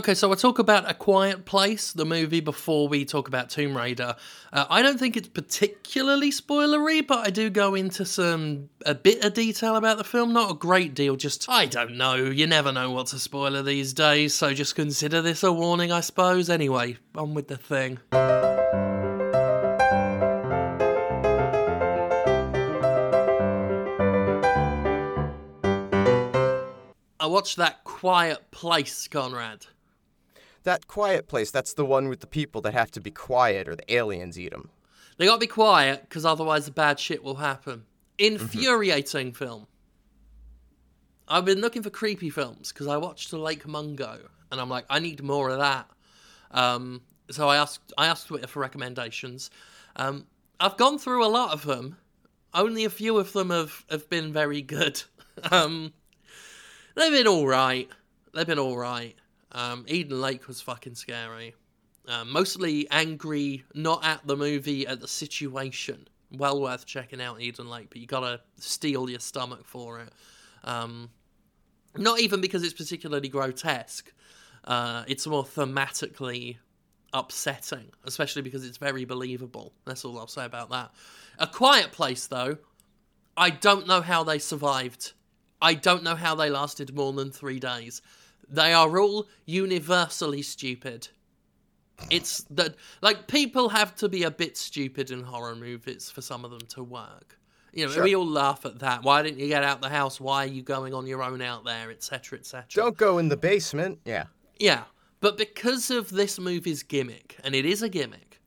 Okay, 0.00 0.14
so 0.14 0.30
I'll 0.30 0.36
talk 0.36 0.58
about 0.58 0.88
A 0.88 0.94
Quiet 0.94 1.44
Place, 1.44 1.92
the 1.92 2.06
movie, 2.06 2.40
before 2.40 2.88
we 2.88 3.04
talk 3.04 3.28
about 3.28 3.50
Tomb 3.50 3.76
Raider. 3.76 4.16
Uh, 4.50 4.64
I 4.70 4.80
don't 4.80 4.98
think 4.98 5.14
it's 5.14 5.28
particularly 5.28 6.30
spoilery, 6.30 7.06
but 7.06 7.26
I 7.26 7.28
do 7.28 7.50
go 7.50 7.74
into 7.74 8.06
some 8.06 8.70
a 8.86 8.94
bit 8.94 9.22
of 9.22 9.34
detail 9.34 9.76
about 9.76 9.98
the 9.98 10.04
film. 10.04 10.32
Not 10.32 10.52
a 10.52 10.54
great 10.54 10.94
deal, 10.94 11.16
just 11.16 11.50
I 11.50 11.66
don't 11.66 11.98
know. 11.98 12.14
You 12.14 12.46
never 12.46 12.72
know 12.72 12.90
what's 12.90 13.12
a 13.12 13.18
spoiler 13.18 13.62
these 13.62 13.92
days, 13.92 14.34
so 14.34 14.54
just 14.54 14.74
consider 14.74 15.20
this 15.20 15.42
a 15.42 15.52
warning, 15.52 15.92
I 15.92 16.00
suppose. 16.00 16.48
Anyway, 16.48 16.96
on 17.14 17.34
with 17.34 17.48
the 17.48 17.58
thing. 17.58 17.98
I 27.20 27.26
watched 27.26 27.58
that 27.58 27.84
Quiet 27.84 28.50
Place, 28.50 29.06
Conrad. 29.06 29.66
That 30.64 30.86
quiet 30.86 31.26
place, 31.26 31.50
that's 31.50 31.74
the 31.74 31.84
one 31.84 32.08
with 32.08 32.20
the 32.20 32.26
people 32.26 32.60
that 32.62 32.74
have 32.74 32.90
to 32.92 33.00
be 33.00 33.10
quiet 33.10 33.68
or 33.68 33.76
the 33.76 33.94
aliens 33.94 34.38
eat 34.38 34.50
them. 34.50 34.70
They 35.16 35.26
gotta 35.26 35.38
be 35.38 35.46
quiet, 35.46 36.02
because 36.02 36.24
otherwise 36.24 36.64
the 36.64 36.70
bad 36.70 36.98
shit 36.98 37.22
will 37.22 37.36
happen. 37.36 37.84
Infuriating 38.18 39.32
film. 39.32 39.66
I've 41.28 41.44
been 41.44 41.60
looking 41.60 41.82
for 41.82 41.90
creepy 41.90 42.30
films 42.30 42.72
because 42.72 42.88
I 42.88 42.96
watched 42.96 43.32
Lake 43.32 43.66
Mungo, 43.66 44.18
and 44.50 44.60
I'm 44.60 44.68
like, 44.68 44.84
I 44.90 44.98
need 44.98 45.22
more 45.22 45.50
of 45.50 45.58
that. 45.58 45.88
Um, 46.50 47.02
so 47.30 47.48
I 47.48 47.56
asked, 47.56 47.92
I 47.96 48.06
asked 48.06 48.26
Twitter 48.26 48.46
for 48.46 48.60
recommendations. 48.60 49.50
Um, 49.96 50.26
I've 50.58 50.76
gone 50.76 50.98
through 50.98 51.24
a 51.24 51.28
lot 51.28 51.52
of 51.52 51.64
them. 51.64 51.96
Only 52.52 52.84
a 52.84 52.90
few 52.90 53.18
of 53.18 53.32
them 53.32 53.50
have, 53.50 53.84
have 53.90 54.10
been 54.10 54.32
very 54.32 54.60
good. 54.60 55.02
um, 55.50 55.92
they've 56.96 57.12
been 57.12 57.28
all 57.28 57.46
right. 57.46 57.88
They've 58.34 58.46
been 58.46 58.58
all 58.58 58.76
right. 58.76 59.14
Um, 59.52 59.84
Eden 59.88 60.20
Lake 60.20 60.46
was 60.48 60.60
fucking 60.60 60.94
scary. 60.94 61.54
Um, 62.08 62.30
mostly 62.30 62.88
angry, 62.90 63.64
not 63.74 64.04
at 64.04 64.26
the 64.26 64.36
movie, 64.36 64.86
at 64.86 65.00
the 65.00 65.08
situation. 65.08 66.08
Well 66.32 66.60
worth 66.60 66.86
checking 66.86 67.20
out 67.20 67.40
Eden 67.40 67.68
Lake, 67.68 67.88
but 67.90 67.98
you 67.98 68.06
gotta 68.06 68.40
steel 68.58 69.10
your 69.10 69.20
stomach 69.20 69.64
for 69.64 70.00
it. 70.00 70.12
Um, 70.64 71.10
not 71.96 72.20
even 72.20 72.40
because 72.40 72.62
it's 72.62 72.72
particularly 72.72 73.28
grotesque. 73.28 74.12
Uh, 74.64 75.04
it's 75.08 75.26
more 75.26 75.44
thematically 75.44 76.56
upsetting, 77.12 77.90
especially 78.04 78.42
because 78.42 78.64
it's 78.64 78.76
very 78.76 79.04
believable. 79.04 79.72
That's 79.84 80.04
all 80.04 80.18
I'll 80.18 80.28
say 80.28 80.44
about 80.44 80.70
that. 80.70 80.92
A 81.38 81.46
Quiet 81.46 81.92
Place, 81.92 82.26
though, 82.26 82.58
I 83.36 83.50
don't 83.50 83.86
know 83.86 84.00
how 84.00 84.22
they 84.22 84.38
survived. 84.38 85.12
I 85.62 85.74
don't 85.74 86.02
know 86.02 86.14
how 86.14 86.34
they 86.34 86.50
lasted 86.50 86.94
more 86.94 87.12
than 87.12 87.30
three 87.30 87.58
days. 87.58 88.02
They 88.50 88.72
are 88.72 88.98
all 88.98 89.28
universally 89.46 90.42
stupid. 90.42 91.08
It's 92.10 92.42
that 92.50 92.74
like 93.02 93.28
people 93.28 93.68
have 93.68 93.94
to 93.96 94.08
be 94.08 94.22
a 94.24 94.30
bit 94.30 94.56
stupid 94.56 95.10
in 95.10 95.22
horror 95.22 95.54
movies 95.54 96.10
for 96.10 96.22
some 96.22 96.44
of 96.44 96.50
them 96.50 96.66
to 96.70 96.82
work. 96.82 97.38
You 97.72 97.86
know, 97.86 97.92
Sure. 97.92 98.02
we 98.04 98.16
all 98.16 98.26
laugh 98.26 98.64
at 98.66 98.80
that. 98.80 99.04
Why 99.04 99.22
didn't 99.22 99.38
you 99.38 99.46
get 99.48 99.62
out 99.62 99.80
the 99.80 99.88
house? 99.90 100.18
Why 100.18 100.44
are 100.44 100.48
you 100.48 100.62
going 100.62 100.92
on 100.94 101.06
your 101.06 101.22
own 101.22 101.40
out 101.40 101.64
there, 101.64 101.90
etc., 101.90 102.38
etc. 102.38 102.66
Don't 102.74 102.96
go 102.96 103.18
in 103.18 103.28
the 103.28 103.36
basement. 103.36 104.00
Yeah. 104.04 104.24
Yeah, 104.58 104.84
but 105.20 105.36
because 105.36 105.90
of 105.90 106.10
this 106.10 106.38
movie's 106.38 106.82
gimmick, 106.82 107.36
and 107.44 107.54
it 107.54 107.64
is 107.64 107.82
a 107.82 107.88
gimmick, 107.88 108.40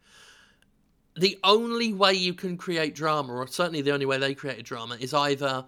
the 1.15 1.39
only 1.43 1.93
way 1.93 2.13
you 2.13 2.33
can 2.33 2.57
create 2.57 2.95
drama, 2.95 3.33
or 3.33 3.47
certainly 3.47 3.81
the 3.81 3.91
only 3.91 4.05
way 4.05 4.17
they 4.17 4.33
create 4.35 4.63
drama, 4.65 4.95
is 4.99 5.13
either 5.13 5.65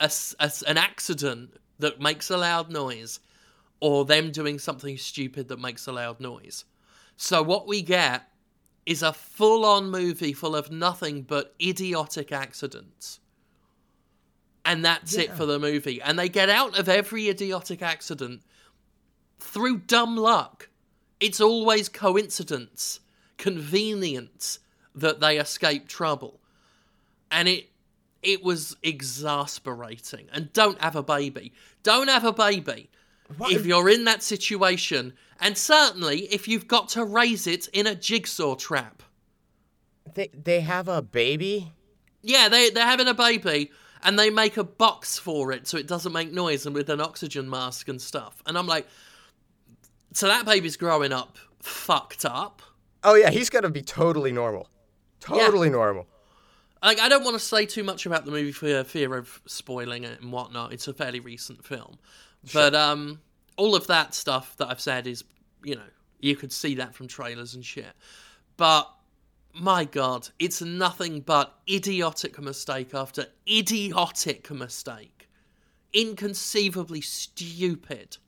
a 0.00 0.10
a 0.40 0.50
an 0.66 0.76
accident 0.76 1.56
that 1.78 2.00
makes 2.00 2.28
a 2.30 2.36
loud 2.36 2.70
noise, 2.70 3.20
or 3.80 4.04
them 4.04 4.30
doing 4.32 4.58
something 4.58 4.96
stupid 4.98 5.48
that 5.48 5.60
makes 5.60 5.86
a 5.86 5.92
loud 5.92 6.20
noise. 6.20 6.64
So 7.16 7.42
what 7.42 7.66
we 7.66 7.82
get 7.82 8.28
is 8.86 9.02
a 9.02 9.12
full-on 9.12 9.90
movie 9.90 10.32
full 10.32 10.56
of 10.56 10.70
nothing 10.70 11.22
but 11.22 11.54
idiotic 11.60 12.32
accidents. 12.32 13.20
And 14.64 14.84
that's 14.84 15.14
it 15.16 15.32
for 15.32 15.46
the 15.46 15.58
movie. 15.58 16.00
And 16.02 16.18
they 16.18 16.28
get 16.28 16.50
out 16.50 16.78
of 16.78 16.88
every 16.88 17.28
idiotic 17.28 17.82
accident 17.82 18.42
through 19.38 19.78
dumb 19.78 20.16
luck. 20.16 20.68
It's 21.20 21.40
always 21.40 21.88
coincidence, 21.88 23.00
convenience 23.36 24.58
that 24.94 25.20
they 25.20 25.38
escape 25.38 25.88
trouble. 25.88 26.40
And 27.30 27.48
it 27.48 27.68
it 28.22 28.42
was 28.42 28.76
exasperating. 28.82 30.28
And 30.32 30.52
don't 30.52 30.80
have 30.82 30.96
a 30.96 31.02
baby. 31.02 31.52
Don't 31.82 32.08
have 32.08 32.24
a 32.24 32.32
baby 32.32 32.90
What? 33.36 33.52
if 33.52 33.66
you're 33.66 33.88
in 33.88 34.04
that 34.04 34.22
situation. 34.22 35.12
And 35.40 35.56
certainly 35.56 36.20
if 36.32 36.48
you've 36.48 36.66
got 36.66 36.88
to 36.90 37.04
raise 37.04 37.46
it 37.46 37.68
in 37.68 37.86
a 37.86 37.94
jigsaw 37.94 38.54
trap. 38.54 39.02
They 40.14 40.30
they 40.32 40.60
have 40.60 40.88
a 40.88 41.02
baby. 41.02 41.72
Yeah, 42.22 42.48
they 42.48 42.70
they're 42.70 42.86
having 42.86 43.08
a 43.08 43.14
baby 43.14 43.70
and 44.02 44.18
they 44.18 44.30
make 44.30 44.56
a 44.56 44.64
box 44.64 45.18
for 45.18 45.52
it 45.52 45.66
so 45.66 45.76
it 45.76 45.86
doesn't 45.86 46.12
make 46.12 46.32
noise 46.32 46.66
and 46.66 46.74
with 46.74 46.88
an 46.88 47.00
oxygen 47.00 47.48
mask 47.48 47.88
and 47.88 48.00
stuff. 48.00 48.42
And 48.46 48.56
I'm 48.56 48.66
like, 48.66 48.86
so 50.12 50.28
that 50.28 50.46
baby's 50.46 50.76
growing 50.76 51.12
up 51.12 51.36
fucked 51.60 52.24
up. 52.24 52.62
Oh 53.04 53.14
yeah, 53.14 53.30
he's 53.30 53.50
gonna 53.50 53.70
be 53.70 53.82
totally 53.82 54.32
normal. 54.32 54.68
Totally 55.20 55.70
normal. 55.70 56.06
Like, 56.82 57.00
I 57.00 57.08
don't 57.08 57.24
want 57.24 57.34
to 57.34 57.44
say 57.44 57.66
too 57.66 57.82
much 57.82 58.06
about 58.06 58.24
the 58.24 58.30
movie 58.30 58.52
for 58.52 58.84
fear 58.84 59.16
of 59.16 59.40
spoiling 59.46 60.04
it 60.04 60.20
and 60.20 60.30
whatnot. 60.30 60.72
It's 60.72 60.86
a 60.86 60.94
fairly 60.94 61.18
recent 61.18 61.64
film, 61.64 61.98
but 62.52 62.74
um, 62.74 63.20
all 63.56 63.74
of 63.74 63.86
that 63.88 64.14
stuff 64.14 64.56
that 64.56 64.68
I've 64.68 64.80
said 64.80 65.06
is, 65.06 65.24
you 65.64 65.74
know, 65.74 65.82
you 66.20 66.36
could 66.36 66.52
see 66.52 66.74
that 66.76 66.94
from 66.94 67.08
trailers 67.08 67.54
and 67.54 67.64
shit. 67.64 67.92
But 68.56 68.90
my 69.54 69.84
god, 69.84 70.28
it's 70.38 70.62
nothing 70.62 71.20
but 71.20 71.58
idiotic 71.68 72.40
mistake 72.40 72.94
after 72.94 73.26
idiotic 73.48 74.50
mistake, 74.50 75.28
inconceivably 75.92 77.00
stupid. 77.00 78.18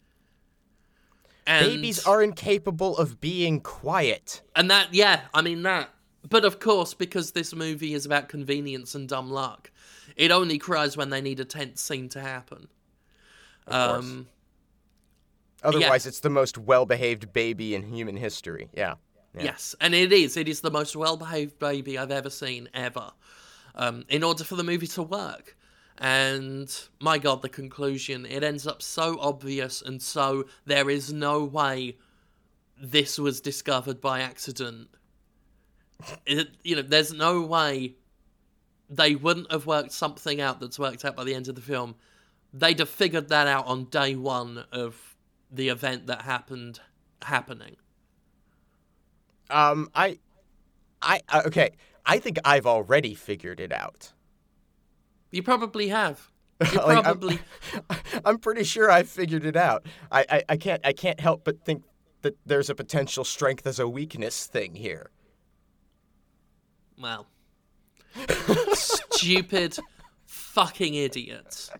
And 1.46 1.66
Babies 1.66 2.06
are 2.06 2.22
incapable 2.22 2.96
of 2.96 3.20
being 3.20 3.60
quiet. 3.60 4.42
And 4.54 4.70
that, 4.70 4.92
yeah, 4.92 5.22
I 5.34 5.42
mean 5.42 5.62
that. 5.62 5.90
But 6.28 6.44
of 6.44 6.60
course, 6.60 6.94
because 6.94 7.32
this 7.32 7.54
movie 7.54 7.94
is 7.94 8.06
about 8.06 8.28
convenience 8.28 8.94
and 8.94 9.08
dumb 9.08 9.30
luck, 9.30 9.70
it 10.16 10.30
only 10.30 10.58
cries 10.58 10.96
when 10.96 11.10
they 11.10 11.20
need 11.20 11.40
a 11.40 11.44
tense 11.44 11.80
scene 11.80 12.08
to 12.10 12.20
happen. 12.20 12.68
Um, 13.66 14.26
Otherwise, 15.62 16.06
it's 16.06 16.20
the 16.20 16.30
most 16.30 16.56
well-behaved 16.56 17.32
baby 17.32 17.74
in 17.74 17.82
human 17.82 18.16
history. 18.16 18.68
Yeah. 18.72 18.94
Yeah. 19.34 19.42
Yes, 19.44 19.76
and 19.80 19.94
it 19.94 20.12
is. 20.12 20.36
It 20.36 20.48
is 20.48 20.60
the 20.60 20.72
most 20.72 20.96
well-behaved 20.96 21.58
baby 21.58 21.96
I've 21.96 22.10
ever 22.10 22.30
seen 22.30 22.68
ever. 22.74 23.12
Um, 23.76 24.04
in 24.08 24.24
order 24.24 24.42
for 24.42 24.56
the 24.56 24.64
movie 24.64 24.88
to 24.88 25.04
work, 25.04 25.56
and 25.98 26.68
my 26.98 27.18
God, 27.18 27.42
the 27.42 27.48
conclusion 27.48 28.26
it 28.26 28.42
ends 28.42 28.66
up 28.66 28.82
so 28.82 29.20
obvious, 29.20 29.82
and 29.82 30.02
so 30.02 30.46
there 30.64 30.90
is 30.90 31.12
no 31.12 31.44
way 31.44 31.96
this 32.76 33.18
was 33.18 33.40
discovered 33.40 34.00
by 34.00 34.20
accident. 34.20 34.88
It, 36.26 36.48
you 36.64 36.74
know, 36.74 36.82
there's 36.82 37.12
no 37.12 37.42
way 37.42 37.94
they 38.88 39.14
wouldn't 39.14 39.52
have 39.52 39.66
worked 39.66 39.92
something 39.92 40.40
out 40.40 40.58
that's 40.58 40.78
worked 40.78 41.04
out 41.04 41.14
by 41.14 41.22
the 41.22 41.34
end 41.34 41.46
of 41.48 41.54
the 41.54 41.60
film. 41.60 41.94
They'd 42.52 42.78
have 42.80 42.88
figured 42.88 43.28
that 43.28 43.46
out 43.46 43.66
on 43.66 43.84
day 43.84 44.16
one 44.16 44.64
of 44.72 45.16
the 45.50 45.68
event 45.68 46.06
that 46.08 46.22
happened 46.22 46.80
happening. 47.22 47.76
Um, 49.50 49.90
I, 49.94 50.18
I, 51.02 51.20
uh, 51.28 51.42
okay. 51.46 51.70
I 52.06 52.18
think 52.18 52.38
I've 52.44 52.66
already 52.66 53.14
figured 53.14 53.60
it 53.60 53.72
out. 53.72 54.12
You 55.30 55.42
probably 55.42 55.88
have. 55.88 56.28
You 56.72 56.78
Like, 56.78 56.88
I'm- 56.96 57.02
probably. 57.04 57.38
I'm 58.24 58.38
pretty 58.38 58.64
sure 58.64 58.90
I've 58.90 59.08
figured 59.08 59.44
it 59.46 59.56
out. 59.56 59.86
I, 60.12 60.26
I, 60.28 60.42
I 60.50 60.56
can't 60.58 60.84
I 60.84 60.92
can't 60.92 61.18
help 61.18 61.42
but 61.44 61.64
think 61.64 61.84
that 62.22 62.36
there's 62.44 62.68
a 62.68 62.74
potential 62.74 63.24
strength 63.24 63.66
as 63.66 63.78
a 63.78 63.88
weakness 63.88 64.46
thing 64.46 64.74
here. 64.74 65.10
Well. 67.00 67.28
stupid 68.74 69.78
fucking 70.54 70.94
idiots. 70.94 71.70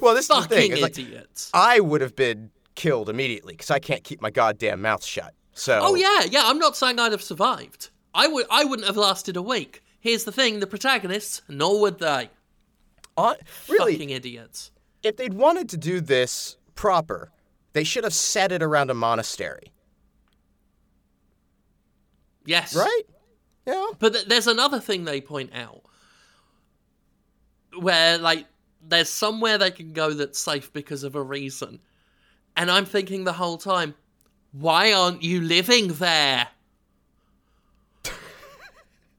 Well, 0.00 0.14
this 0.14 0.24
is 0.24 0.28
the 0.28 0.34
Fucking 0.34 0.72
thing. 0.72 0.80
like, 0.82 0.98
idiots. 0.98 1.50
I 1.54 1.80
would 1.80 2.00
have 2.00 2.14
been 2.14 2.50
killed 2.74 3.08
immediately 3.08 3.54
because 3.54 3.70
I 3.70 3.78
can't 3.78 4.04
keep 4.04 4.20
my 4.20 4.30
goddamn 4.30 4.82
mouth 4.82 5.04
shut. 5.04 5.34
So 5.52 5.78
Oh 5.82 5.94
yeah, 5.94 6.22
yeah, 6.30 6.42
I'm 6.44 6.58
not 6.58 6.76
saying 6.76 6.98
I'd 6.98 7.12
have 7.12 7.22
survived. 7.22 7.90
I 8.14 8.26
would 8.28 8.46
I 8.50 8.64
wouldn't 8.64 8.86
have 8.86 8.96
lasted 8.96 9.36
a 9.36 9.42
week. 9.42 9.82
Here's 10.00 10.24
the 10.24 10.32
thing, 10.32 10.60
the 10.60 10.66
protagonists, 10.66 11.42
nor 11.48 11.80
would 11.80 11.98
they. 11.98 12.30
uh, 13.16 13.34
really, 13.68 13.92
Fucking 13.94 14.10
idiots. 14.10 14.70
if 15.02 15.16
they'd 15.16 15.34
wanted 15.34 15.68
to 15.70 15.76
do 15.76 16.00
this 16.00 16.56
proper, 16.74 17.30
they 17.72 17.84
should 17.84 18.04
have 18.04 18.12
set 18.14 18.52
it 18.52 18.62
around 18.62 18.90
a 18.90 18.94
monastery, 18.94 19.72
Yes. 22.44 22.74
right? 22.76 23.02
Yeah. 23.66 23.86
But 23.98 24.12
th- 24.12 24.26
there's 24.26 24.46
another 24.46 24.78
thing 24.80 25.04
they 25.04 25.20
point 25.20 25.50
out 25.54 25.82
where, 27.78 28.18
like, 28.18 28.46
there's 28.86 29.08
somewhere 29.08 29.58
they 29.58 29.70
can 29.70 29.92
go 29.92 30.12
that's 30.12 30.38
safe 30.38 30.72
because 30.72 31.04
of 31.04 31.14
a 31.14 31.22
reason. 31.22 31.80
And 32.56 32.70
I'm 32.70 32.84
thinking 32.84 33.24
the 33.24 33.32
whole 33.32 33.58
time, 33.58 33.94
Why 34.52 34.92
aren't 34.92 35.22
you 35.22 35.40
living 35.40 35.88
there? 35.94 36.48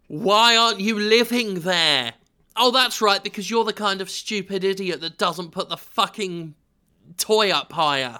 Why 0.07 0.55
aren't 0.55 0.79
you 0.79 0.99
living 0.99 1.61
there? 1.61 2.13
Oh, 2.55 2.71
that's 2.71 3.01
right, 3.01 3.23
because 3.23 3.49
you're 3.49 3.65
the 3.65 3.73
kind 3.73 4.01
of 4.01 4.09
stupid 4.09 4.63
idiot 4.63 5.01
that 5.01 5.17
doesn't 5.17 5.51
put 5.51 5.67
the 5.67 5.77
fucking 5.77 6.55
toy 7.17 7.49
up 7.49 7.73
higher. 7.73 8.19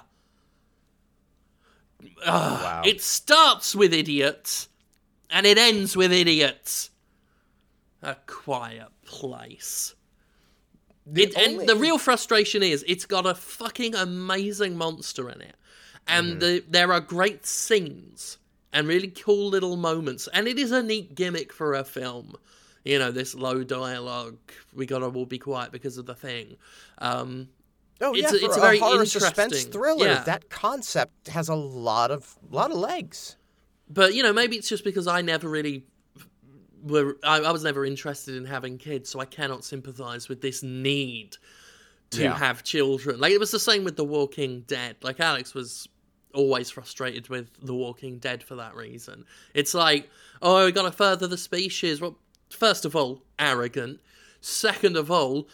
Ugh, 2.24 2.62
Wow. 2.62 2.82
It 2.84 3.00
starts 3.00 3.74
with 3.74 3.94
idiots 3.94 4.68
and 5.30 5.46
it 5.46 5.58
ends 5.58 5.96
with 5.96 6.12
idiots. 6.12 6.90
A 8.02 8.16
quiet 8.26 8.88
place. 9.04 9.95
It, 11.14 11.36
only- 11.36 11.60
And 11.60 11.68
the 11.68 11.76
real 11.76 11.98
frustration 11.98 12.62
is 12.62 12.84
it's 12.88 13.04
got 13.06 13.26
a 13.26 13.34
fucking 13.34 13.94
amazing 13.94 14.76
monster 14.76 15.30
in 15.30 15.40
it. 15.40 15.54
And 16.08 16.40
the, 16.40 16.64
there 16.68 16.92
are 16.92 17.00
great 17.00 17.46
scenes 17.46 18.38
and 18.72 18.86
really 18.86 19.08
cool 19.08 19.48
little 19.48 19.76
moments. 19.76 20.28
And 20.32 20.46
it 20.46 20.58
is 20.58 20.70
a 20.72 20.82
neat 20.82 21.14
gimmick 21.14 21.52
for 21.52 21.74
a 21.74 21.82
film. 21.84 22.36
You 22.84 22.98
know, 23.00 23.10
this 23.10 23.34
low 23.34 23.64
dialogue, 23.64 24.38
we 24.72 24.86
gotta 24.86 25.06
all 25.06 25.26
be 25.26 25.38
quiet 25.38 25.72
because 25.72 25.98
of 25.98 26.06
the 26.06 26.14
thing. 26.14 26.56
Um, 26.98 27.48
Oh 28.00 28.12
It's 28.12 28.30
yeah, 28.30 28.38
a- 28.38 28.44
it's 28.44 28.56
a 28.56 28.58
a, 28.58 28.62
very 28.62 28.78
horror 28.78 29.06
suspense 29.06 29.64
thriller. 29.64 30.06
yeah. 30.06 30.22
That 30.24 30.50
concept 30.50 31.28
has 31.28 31.48
a 31.48 31.54
lot 31.54 32.10
of 32.10 32.36
lot 32.50 32.70
of 32.70 32.76
legs. 32.76 33.36
But 33.88 34.12
you 34.14 34.22
know, 34.22 34.32
maybe 34.34 34.56
it's 34.56 34.68
just 34.68 34.84
because 34.84 35.06
I 35.06 35.22
never 35.22 35.48
really 35.48 35.84
were. 36.86 37.16
I, 37.24 37.40
I 37.40 37.50
was 37.52 37.64
never 37.64 37.84
interested 37.84 38.34
in 38.36 38.44
having 38.44 38.78
kids, 38.78 39.10
so 39.10 39.20
I 39.20 39.24
cannot 39.24 39.64
sympathize 39.64 40.28
with 40.28 40.40
this 40.40 40.62
need 40.62 41.36
to 42.10 42.22
Yeah. 42.22 42.36
have 42.38 42.62
children. 42.62 43.18
Like 43.20 43.32
it 43.32 43.40
was 43.40 43.50
the 43.50 43.58
same 43.60 43.84
with 43.84 43.96
The 43.96 44.04
Walking 44.04 44.60
Dead. 44.62 44.96
Like 45.02 45.20
Alex 45.20 45.54
was 45.54 45.88
always 46.34 46.70
frustrated 46.70 47.28
with 47.28 47.48
The 47.62 47.74
Walking 47.74 48.18
Dead 48.18 48.42
for 48.42 48.54
that 48.56 48.74
reason. 48.76 49.24
It's 49.54 49.74
like, 49.74 50.08
oh, 50.42 50.64
we 50.66 50.72
got 50.72 50.82
to 50.82 50.92
further 50.92 51.26
the 51.26 51.38
species. 51.38 52.00
Well, 52.00 52.18
first 52.50 52.84
of 52.84 52.94
all, 52.94 53.22
arrogant. 53.38 54.00
Second 54.40 54.96
of 54.96 55.10
all, 55.10 55.48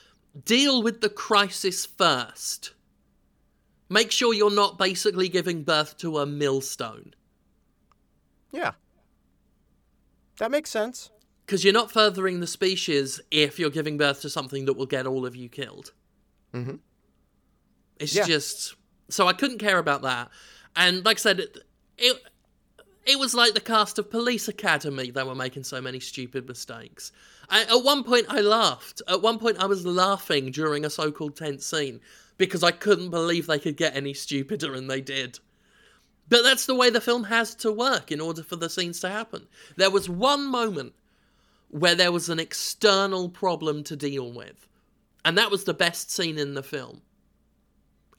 deal 0.44 0.82
with 0.82 1.00
the 1.00 1.08
crisis 1.08 1.86
first. 1.86 2.72
Make 3.88 4.10
sure 4.10 4.34
you're 4.34 4.50
not 4.50 4.78
basically 4.78 5.28
giving 5.28 5.62
birth 5.62 5.96
to 5.98 6.18
a 6.18 6.26
millstone. 6.26 7.14
Yeah, 8.50 8.72
that 10.38 10.50
makes 10.50 10.70
sense. 10.70 11.10
Because 11.52 11.64
you're 11.64 11.74
not 11.74 11.92
furthering 11.92 12.40
the 12.40 12.46
species 12.46 13.20
if 13.30 13.58
you're 13.58 13.68
giving 13.68 13.98
birth 13.98 14.22
to 14.22 14.30
something 14.30 14.64
that 14.64 14.72
will 14.72 14.86
get 14.86 15.06
all 15.06 15.26
of 15.26 15.36
you 15.36 15.50
killed. 15.50 15.92
Mhm. 16.54 16.78
It's 17.98 18.14
Yeah. 18.14 18.26
just 18.26 18.74
so 19.10 19.28
I 19.28 19.34
couldn't 19.34 19.58
care 19.58 19.76
about 19.76 20.00
that, 20.00 20.30
and 20.74 21.04
like 21.04 21.18
I 21.18 21.20
said, 21.20 21.40
it, 21.40 21.58
it 21.98 22.22
it 23.04 23.18
was 23.18 23.34
like 23.34 23.52
the 23.52 23.60
cast 23.60 23.98
of 23.98 24.10
Police 24.10 24.48
Academy. 24.48 25.10
They 25.10 25.22
were 25.24 25.34
making 25.34 25.64
so 25.64 25.78
many 25.82 26.00
stupid 26.00 26.48
mistakes. 26.48 27.12
I, 27.50 27.64
at 27.64 27.84
one 27.84 28.02
point, 28.02 28.28
I 28.30 28.40
laughed. 28.40 29.02
At 29.06 29.20
one 29.20 29.38
point, 29.38 29.58
I 29.58 29.66
was 29.66 29.84
laughing 29.84 30.52
during 30.52 30.86
a 30.86 30.88
so-called 30.90 31.36
tense 31.36 31.66
scene 31.66 32.00
because 32.38 32.62
I 32.62 32.70
couldn't 32.70 33.10
believe 33.10 33.46
they 33.46 33.58
could 33.58 33.76
get 33.76 33.94
any 33.94 34.14
stupider, 34.14 34.72
and 34.72 34.88
they 34.90 35.02
did. 35.02 35.38
But 36.30 36.44
that's 36.44 36.64
the 36.64 36.74
way 36.74 36.88
the 36.88 37.02
film 37.02 37.24
has 37.24 37.54
to 37.56 37.70
work 37.70 38.10
in 38.10 38.22
order 38.22 38.42
for 38.42 38.56
the 38.56 38.70
scenes 38.70 39.00
to 39.00 39.10
happen. 39.10 39.48
There 39.76 39.90
was 39.90 40.08
one 40.08 40.46
moment 40.46 40.94
where 41.72 41.94
there 41.94 42.12
was 42.12 42.28
an 42.28 42.38
external 42.38 43.28
problem 43.28 43.82
to 43.84 43.96
deal 43.96 44.30
with, 44.32 44.68
and 45.24 45.36
that 45.36 45.50
was 45.50 45.64
the 45.64 45.74
best 45.74 46.10
scene 46.10 46.38
in 46.38 46.54
the 46.54 46.62
film. 46.62 47.02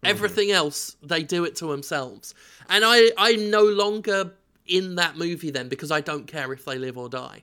Everything 0.03 0.51
else, 0.51 0.97
they 1.01 1.23
do 1.23 1.45
it 1.45 1.55
to 1.55 1.67
themselves. 1.67 2.35
And 2.67 2.83
I, 2.85 3.11
I'm 3.17 3.49
no 3.49 3.63
longer 3.63 4.33
in 4.65 4.95
that 4.95 5.15
movie 5.15 5.49
then 5.49 5.69
because 5.69 5.91
I 5.91 6.01
don't 6.01 6.27
care 6.27 6.51
if 6.51 6.65
they 6.65 6.77
live 6.77 6.97
or 6.97 7.07
die. 7.07 7.41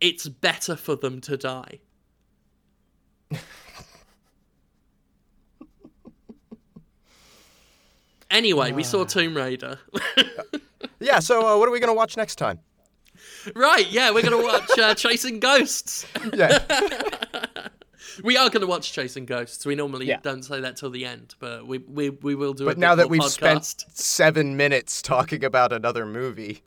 It's 0.00 0.28
better 0.28 0.76
for 0.76 0.94
them 0.94 1.20
to 1.22 1.36
die. 1.36 1.80
anyway, 8.30 8.70
we 8.70 8.84
saw 8.84 9.04
Tomb 9.04 9.36
Raider. 9.36 9.80
Yeah. 11.00 11.18
So 11.18 11.46
uh, 11.46 11.58
what 11.58 11.68
are 11.68 11.72
we 11.72 11.80
gonna 11.80 11.94
watch 11.94 12.16
next 12.16 12.36
time? 12.36 12.60
Right, 13.54 13.90
yeah, 13.90 14.10
we're 14.10 14.22
going 14.22 14.38
to 14.38 14.44
watch 14.44 14.78
uh, 14.78 14.94
Chasing 14.94 15.40
Ghosts. 15.40 16.06
Yeah. 16.34 16.58
We 18.24 18.36
are 18.36 18.50
going 18.50 18.60
to 18.62 18.66
watch 18.66 18.92
Chasing 18.92 19.24
Ghosts. 19.24 19.64
We 19.64 19.74
normally 19.76 20.06
Yeah. 20.06 20.18
don't 20.20 20.42
say 20.42 20.60
that 20.60 20.76
till 20.76 20.90
the 20.90 21.06
end, 21.06 21.36
but 21.38 21.66
we 21.66 21.78
we, 21.78 22.10
we 22.10 22.34
will 22.34 22.52
do. 22.52 22.64
but 22.64 22.76
now 22.76 22.94
that 22.94 23.08
we've 23.08 23.20
podcast. 23.22 23.30
spent 23.30 23.84
seven 23.94 24.56
minutes 24.56 25.00
talking 25.00 25.44
about 25.44 25.72
another 25.72 26.04
movie, 26.04 26.62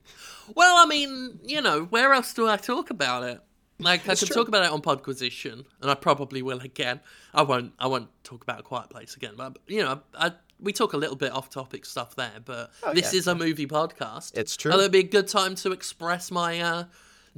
well, 0.55 0.77
I 0.77 0.85
mean, 0.85 1.39
you 1.43 1.61
know, 1.61 1.83
where 1.85 2.13
else 2.13 2.33
do 2.33 2.47
I 2.47 2.57
talk 2.57 2.89
about 2.89 3.23
it? 3.23 3.39
Like 3.77 4.07
I 4.07 4.15
could 4.15 4.27
true. 4.29 4.35
talk 4.35 4.47
about 4.47 4.63
it 4.63 4.71
on 4.71 4.81
Podquisition, 4.81 5.65
and 5.81 5.91
I 5.91 5.95
probably 5.95 6.41
will 6.41 6.59
again. 6.59 7.01
I 7.33 7.41
won't. 7.43 7.73
I 7.77 7.87
won't 7.87 8.09
talk 8.23 8.41
about 8.43 8.59
a 8.59 8.63
Quiet 8.63 8.89
Place 8.89 9.15
again. 9.15 9.33
But 9.35 9.57
you 9.67 9.83
know, 9.83 10.01
I, 10.15 10.31
we 10.59 10.73
talk 10.73 10.93
a 10.93 10.97
little 10.97 11.15
bit 11.15 11.31
off-topic 11.31 11.85
stuff 11.85 12.15
there. 12.15 12.39
But 12.43 12.71
this 12.93 13.13
yeah. 13.13 13.19
is 13.19 13.27
a 13.27 13.35
movie 13.35 13.67
podcast. 13.67 14.37
It's 14.37 14.55
true. 14.55 14.71
And 14.71 14.79
it'd 14.79 14.91
be 14.91 14.99
a 14.99 15.03
good 15.03 15.27
time 15.27 15.55
to 15.55 15.71
express 15.71 16.31
my 16.31 16.59
uh, 16.61 16.83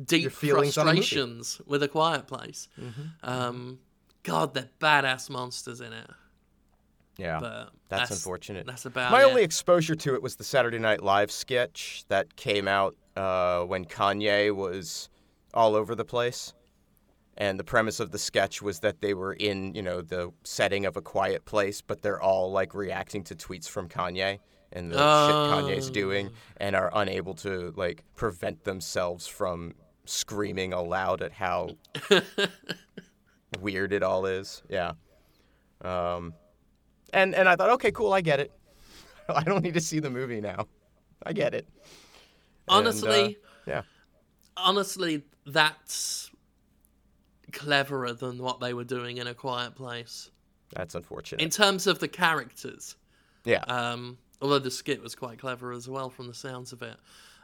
deep. 0.04 0.32
Mm-hmm. 0.32 0.50
frustrations 0.52 1.62
with 1.66 1.84
a 1.84 1.88
Quiet 1.88 2.28
Place. 2.28 2.68
Um, 3.24 3.80
God, 4.24 4.54
they're 4.54 4.70
badass 4.80 5.30
monsters 5.30 5.82
in 5.82 5.94
it. 5.94 6.10
yeah, 7.18 7.40
But 7.40 7.70
that's, 7.90 8.12
unfortunate. 8.12 8.66
That's 8.66 8.86
about 8.86 9.12
My 9.12 9.22
it. 9.22 9.26
only 9.26 9.44
exposure 9.44 9.96
to 9.96 10.16
it 10.16 10.22
was 10.22 10.36
the 10.36 10.44
Saturday 10.44 10.80
Night 10.80 11.04
Live 11.04 11.32
sketch 11.32 12.04
that 12.08 12.36
came 12.36 12.68
out 12.68 12.96
uh, 13.16 13.62
when 13.64 13.86
Kanye 13.86 14.54
was 14.54 15.10
all 15.54 15.76
over 15.76 15.96
the 15.96 16.06
place. 16.06 16.54
And 17.38 17.60
the 17.60 17.64
premise 17.64 18.00
of 18.00 18.12
the 18.12 18.18
sketch 18.18 18.62
was 18.62 18.80
that 18.80 19.02
they 19.02 19.14
were 19.14 19.34
in, 19.34 19.76
you 19.76 19.82
know, 19.82 20.02
the 20.02 20.32
setting 20.44 20.86
of 20.86 20.96
a 20.96 21.02
quiet 21.02 21.44
place, 21.46 21.82
but 21.82 22.02
they're 22.02 22.22
all 22.22 22.52
like 22.52 22.74
reacting 22.74 23.24
to 23.26 23.36
tweets 23.36 23.68
from 23.68 23.90
Kanye 23.90 24.40
and 24.72 24.92
the 24.92 24.96
shit 24.96 25.36
Kanye's 25.36 25.90
doing, 25.90 26.32
and 26.58 26.76
are 26.76 26.92
unable 26.94 27.34
to 27.36 27.74
like 27.76 28.04
prevent 28.16 28.64
themselves 28.64 29.28
from 29.28 29.74
screaming 30.06 30.74
aloud 30.74 31.22
at 31.22 31.32
how 31.32 31.70
weird 33.60 33.94
it 33.94 34.04
all 34.04 34.26
is. 34.26 34.64
Yeah. 34.70 34.94
Um, 35.82 36.34
and 37.14 37.36
and 37.36 37.48
I 37.50 37.56
thought, 37.56 37.70
okay, 37.72 37.92
cool, 37.92 38.14
I 38.14 38.22
get 38.22 38.40
it. 38.40 38.52
I 39.30 39.44
don't 39.44 39.64
need 39.64 39.74
to 39.74 39.82
see 39.82 40.00
the 40.00 40.10
movie 40.10 40.42
now. 40.42 40.68
I 41.26 41.34
get 41.34 41.54
it. 41.54 41.68
And, 42.68 42.88
uh, 42.88 42.90
Honestly, 42.90 43.38
yeah. 43.68 43.82
honestly, 44.58 45.24
that's 45.46 46.32
cleverer 47.56 48.14
than 48.14 48.38
what 48.38 48.60
they 48.60 48.74
were 48.74 48.84
doing 48.84 49.18
in 49.18 49.26
A 49.26 49.34
Quiet 49.34 49.74
Place. 49.74 50.30
That's 50.76 50.94
unfortunate. 50.94 51.42
In 51.42 51.50
terms 51.50 51.88
of 51.88 52.00
the 52.00 52.08
characters, 52.08 52.96
yeah. 53.46 53.64
um, 53.68 54.18
although 54.42 54.60
the 54.60 54.70
skit 54.72 55.02
was 55.02 55.16
quite 55.16 55.40
clever 55.40 55.72
as 55.72 55.88
well 55.88 56.10
from 56.10 56.28
the 56.28 56.34
sounds 56.34 56.72
of 56.74 56.82
it. 56.84 56.98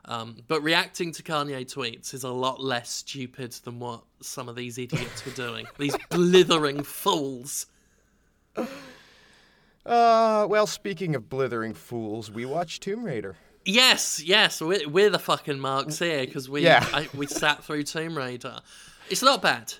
Um, 0.06 0.38
but 0.48 0.62
reacting 0.62 1.12
to 1.13 1.24
Kanye 1.24 1.63
tweets 1.63 2.13
is 2.13 2.24
a 2.24 2.30
lot 2.30 2.60
less 2.62 2.89
stupid 2.89 3.51
than 3.63 3.80
what 3.80 4.03
some 4.22 4.50
of 4.50 4.56
these 4.56 4.77
idiots 4.77 5.24
were 5.25 5.32
doing. 5.32 5.68
These 5.77 5.96
blithering 6.10 6.84
fools. 6.84 7.68
Uh, 9.86 10.48
well, 10.50 10.65
speaking 10.65 11.15
of 11.15 11.30
blithering 11.30 11.75
fools, 11.75 12.32
we 12.32 12.46
watched 12.46 12.82
Tomb 12.82 13.03
Raider. 13.03 13.36
Yes, 13.63 14.24
yes, 14.24 14.60
we're, 14.60 14.89
we're 14.89 15.12
the 15.12 15.20
fucking 15.20 15.60
marks 15.60 16.00
here 16.00 16.25
because 16.25 16.50
we 16.50 16.62
Yeah. 16.63 16.84
I, 16.94 17.08
we 17.13 17.27
sat 17.27 17.63
through 17.63 17.84
Tomb 17.84 18.18
Raider. 18.18 18.60
It's 19.10 19.22
not 19.22 19.41
bad. 19.44 19.74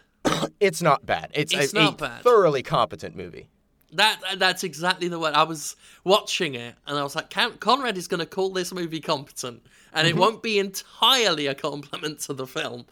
It's 0.60 0.82
not 0.82 1.06
bad. 1.06 1.32
It's, 1.34 1.54
It's 1.54 1.74
a, 1.74 1.76
not 1.76 1.94
a 1.94 1.98
bad. 1.98 2.24
thoroughly 2.24 2.64
competent 2.64 3.16
movie. 3.16 3.48
That 3.94 4.22
that's 4.38 4.64
exactly 4.64 5.08
the 5.10 5.20
word. 5.20 5.34
I 5.34 5.44
was 5.44 5.76
watching 6.06 6.56
it 6.56 6.76
and 6.88 6.98
I 6.98 7.04
was 7.04 7.16
like, 7.16 7.30
Con- 7.30 7.58
Conrad 7.58 7.98
is 7.98 8.08
going 8.08 8.22
to 8.22 8.26
call 8.26 8.50
this 8.52 8.74
movie 8.74 9.02
competent, 9.02 9.62
and 9.94 10.08
Mm-hmm. 10.08 10.18
it 10.18 10.20
won't 10.22 10.42
be 10.44 10.60
entirely 10.60 11.48
a 11.48 11.56
compliment 11.56 12.20
to 12.22 12.34
the 12.34 12.48
film. 12.48 12.86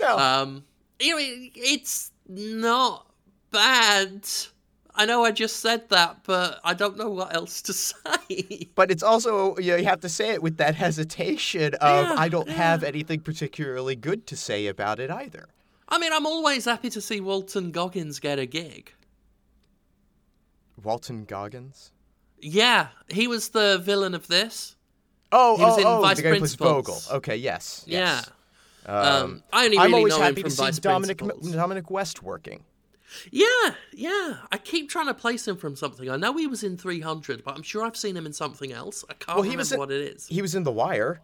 No, 0.00 0.16
Um, 0.18 0.64
it- 1.00 1.52
it's 1.56 2.12
not 2.28 3.06
bad. 3.50 4.28
I 4.94 5.04
know 5.04 5.24
I 5.24 5.30
just 5.32 5.56
said 5.60 5.88
that, 5.90 6.18
but 6.24 6.58
I 6.64 6.72
don't 6.74 6.96
know 6.96 7.10
what 7.10 7.34
else 7.34 7.60
to 7.62 7.72
say. 7.88 8.68
but 8.76 8.90
it's 8.90 9.02
also 9.02 9.56
you, 9.58 9.72
know, 9.72 9.76
you 9.78 9.84
have 9.86 10.00
to 10.00 10.08
say 10.08 10.30
it 10.30 10.42
with 10.42 10.56
that 10.58 10.74
hesitation 10.76 11.74
of 11.74 12.06
Yeah, 12.06 12.14
I 12.16 12.28
don't 12.28 12.48
have 12.48 12.82
anything 12.84 13.20
particularly 13.20 13.96
good 13.96 14.26
to 14.28 14.36
say 14.36 14.68
about 14.68 15.00
it 15.00 15.10
either. 15.10 15.48
I 15.88 15.98
mean, 15.98 16.12
I'm 16.12 16.26
always 16.26 16.64
happy 16.64 16.90
to 16.90 17.00
see 17.00 17.20
Walton 17.20 17.70
Goggins 17.70 18.18
get 18.18 18.38
a 18.38 18.46
gig. 18.46 18.92
Walton 20.82 21.24
Goggins. 21.24 21.92
Yeah, 22.40 22.88
he 23.08 23.28
was 23.28 23.50
the 23.50 23.78
villain 23.78 24.14
of 24.14 24.26
this. 24.28 24.76
Oh, 25.32 25.56
He 25.56 25.62
was 25.62 25.76
oh, 25.78 25.80
in 25.80 25.86
oh, 25.86 26.00
Vice 26.02 26.16
the 26.18 26.22
guy 26.22 26.38
Vogel. 26.38 27.00
Okay, 27.12 27.36
yes. 27.36 27.84
Yeah. 27.86 27.98
yes. 28.16 28.30
Um, 28.86 29.42
I 29.52 29.64
only 29.64 29.76
really 29.78 29.84
I'm 29.88 29.94
always 29.94 30.10
know 30.14 30.20
happy 30.22 30.40
him 30.42 30.50
from 30.50 30.66
to 30.66 30.72
see 30.72 30.80
Dominic 30.80 31.18
Principals. 31.18 31.52
Dominic 31.52 31.90
West 31.90 32.22
working. 32.22 32.64
Yeah, 33.30 33.46
yeah. 33.92 34.38
I 34.52 34.58
keep 34.62 34.90
trying 34.90 35.06
to 35.06 35.14
place 35.14 35.46
him 35.46 35.56
from 35.56 35.74
something. 35.76 36.08
I 36.08 36.16
know 36.16 36.36
he 36.36 36.46
was 36.46 36.62
in 36.62 36.76
300, 36.76 37.42
but 37.42 37.56
I'm 37.56 37.62
sure 37.62 37.84
I've 37.84 37.96
seen 37.96 38.16
him 38.16 38.26
in 38.26 38.32
something 38.32 38.72
else. 38.72 39.04
I 39.08 39.14
can't 39.14 39.36
Well, 39.36 39.42
he 39.42 39.50
remember 39.50 39.58
was 39.60 39.72
in- 39.72 39.78
what 39.78 39.90
it 39.90 40.14
is. 40.16 40.26
He 40.26 40.42
was 40.42 40.54
in 40.54 40.62
The 40.64 40.72
Wire. 40.72 41.22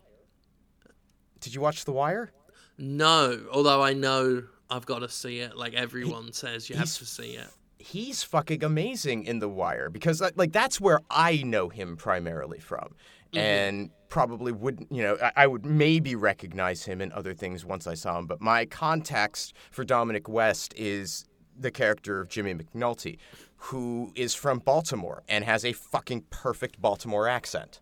Did 1.40 1.54
you 1.54 1.60
watch 1.60 1.84
The 1.84 1.92
Wire? 1.92 2.32
No, 2.78 3.46
although 3.52 3.82
I 3.82 3.92
know 3.92 4.44
I've 4.72 4.86
got 4.86 5.00
to 5.00 5.08
see 5.08 5.40
it. 5.40 5.56
Like 5.56 5.74
everyone 5.74 6.32
says, 6.32 6.70
you 6.70 6.76
have 6.76 6.86
to 6.86 7.06
see 7.06 7.32
it. 7.32 7.48
He's 7.78 8.22
fucking 8.22 8.64
amazing 8.64 9.24
in 9.24 9.38
The 9.38 9.48
Wire 9.48 9.90
because 9.90 10.22
like, 10.36 10.52
that's 10.52 10.80
where 10.80 11.00
I 11.10 11.42
know 11.42 11.68
him 11.68 11.96
primarily 11.96 12.58
from. 12.58 12.94
And 13.34 13.90
probably 14.08 14.52
wouldn't, 14.52 14.92
you 14.92 15.02
know, 15.02 15.16
I, 15.22 15.32
I 15.36 15.46
would 15.46 15.64
maybe 15.64 16.14
recognize 16.14 16.84
him 16.84 17.00
in 17.00 17.10
other 17.12 17.32
things 17.32 17.64
once 17.64 17.86
I 17.86 17.94
saw 17.94 18.18
him. 18.18 18.26
But 18.26 18.42
my 18.42 18.66
context 18.66 19.54
for 19.70 19.84
Dominic 19.84 20.28
West 20.28 20.74
is 20.76 21.24
the 21.58 21.70
character 21.70 22.20
of 22.20 22.28
Jimmy 22.28 22.54
McNulty, 22.54 23.18
who 23.56 24.12
is 24.14 24.34
from 24.34 24.58
Baltimore 24.58 25.22
and 25.28 25.44
has 25.44 25.64
a 25.64 25.72
fucking 25.72 26.24
perfect 26.28 26.80
Baltimore 26.80 27.26
accent. 27.26 27.80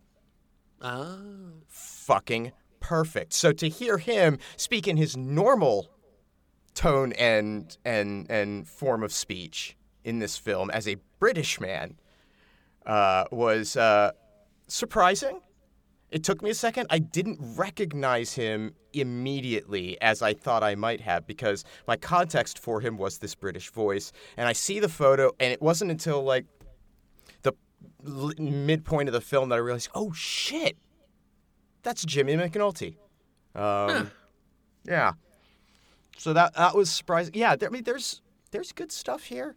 Ah, 0.81 1.19
fucking 1.67 2.53
perfect. 2.79 3.33
So 3.33 3.53
to 3.53 3.69
hear 3.69 3.99
him 3.99 4.39
speak 4.57 4.87
in 4.87 4.97
his 4.97 5.17
normal 5.17 5.91
tone 6.81 7.13
and 7.13 7.77
and 7.85 8.31
and 8.31 8.67
form 8.67 9.03
of 9.03 9.13
speech 9.13 9.77
in 10.05 10.19
this 10.19 10.39
film 10.39 10.71
as 10.71 10.89
a 10.89 10.97
British 11.19 11.61
man 11.61 11.97
uh, 12.87 13.25
was 13.31 13.77
uh, 13.77 14.13
surprising. 14.67 15.41
It 16.11 16.25
took 16.25 16.43
me 16.43 16.51
a 16.51 16.55
second. 16.55 16.87
I 16.91 16.99
didn't 16.99 17.39
recognize 17.57 18.33
him 18.33 18.75
immediately 18.95 20.01
as 20.01 20.23
I 20.23 20.33
thought 20.35 20.63
I 20.63 20.75
might 20.75 21.01
have 21.03 21.27
because 21.27 21.65
my 21.87 21.97
context 21.97 22.59
for 22.59 22.81
him 22.81 22.97
was 22.97 23.19
this 23.19 23.35
British 23.35 23.71
voice. 23.71 24.11
And 24.37 24.49
I 24.49 24.55
see 24.55 24.81
the 24.81 24.89
photo, 24.89 25.31
and 25.39 25.53
it 25.53 25.61
wasn't 25.61 25.91
until 25.91 26.23
like 26.25 26.47
the 27.43 27.53
l- 28.07 28.33
midpoint 28.39 29.09
of 29.09 29.13
the 29.13 29.21
film 29.21 29.51
that 29.51 29.57
I 29.57 29.59
realized, 29.59 29.91
oh 29.95 30.13
shit, 30.13 30.77
that's 31.83 32.05
Jimmy 32.05 32.37
McNulty. 32.37 32.97
Um, 33.55 34.11
Yeah. 34.85 35.13
So 36.21 36.35
that 36.35 36.55
that 36.55 36.75
was 36.75 36.91
surprising. 36.91 37.33
Yeah, 37.35 37.57
there, 37.57 37.71
I 37.71 37.73
mean, 37.73 37.83
there's 37.85 38.21
there's 38.51 38.73
good 38.73 38.93
stuff 38.93 39.25
here. 39.25 39.55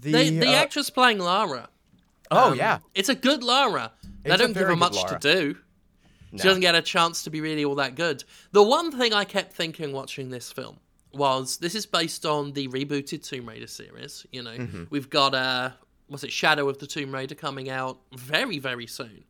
The, 0.00 0.10
the, 0.12 0.38
the 0.40 0.48
uh, 0.48 0.52
actress 0.62 0.90
playing 0.90 1.18
Lara. 1.18 1.68
oh 2.30 2.52
um, 2.52 2.58
yeah, 2.58 2.78
It's 2.94 3.08
a 3.08 3.14
good 3.14 3.42
Lara. 3.44 3.92
They 4.24 4.36
don't 4.36 4.52
give 4.52 4.66
her 4.66 4.74
much 4.76 4.96
Lara. 4.96 5.18
to 5.20 5.34
do. 5.34 5.56
She 6.32 6.38
doesn't 6.38 6.62
get 6.62 6.74
a 6.74 6.80
chance 6.82 7.24
to 7.24 7.30
be 7.30 7.40
really 7.42 7.64
all 7.64 7.74
that 7.76 7.94
good. 7.94 8.24
The 8.52 8.62
one 8.62 8.90
thing 8.90 9.12
I 9.12 9.24
kept 9.24 9.52
thinking 9.52 9.92
watching 9.92 10.30
this 10.30 10.50
film 10.50 10.78
was 11.12 11.58
this 11.58 11.74
is 11.74 11.84
based 11.84 12.24
on 12.24 12.52
the 12.54 12.68
rebooted 12.68 13.22
Tomb 13.22 13.46
Raider 13.48 13.66
series. 13.66 14.26
You 14.32 14.42
know, 14.42 14.56
Mm-hmm. 14.56 14.84
we've 14.90 15.10
got 15.10 15.34
a 15.34 15.74
was 16.08 16.24
it 16.24 16.32
Shadow 16.32 16.68
of 16.68 16.78
the 16.78 16.86
Tomb 16.86 17.14
Raider 17.14 17.34
coming 17.36 17.68
out 17.70 17.98
very 18.16 18.58
very 18.58 18.86
soon, 18.88 19.24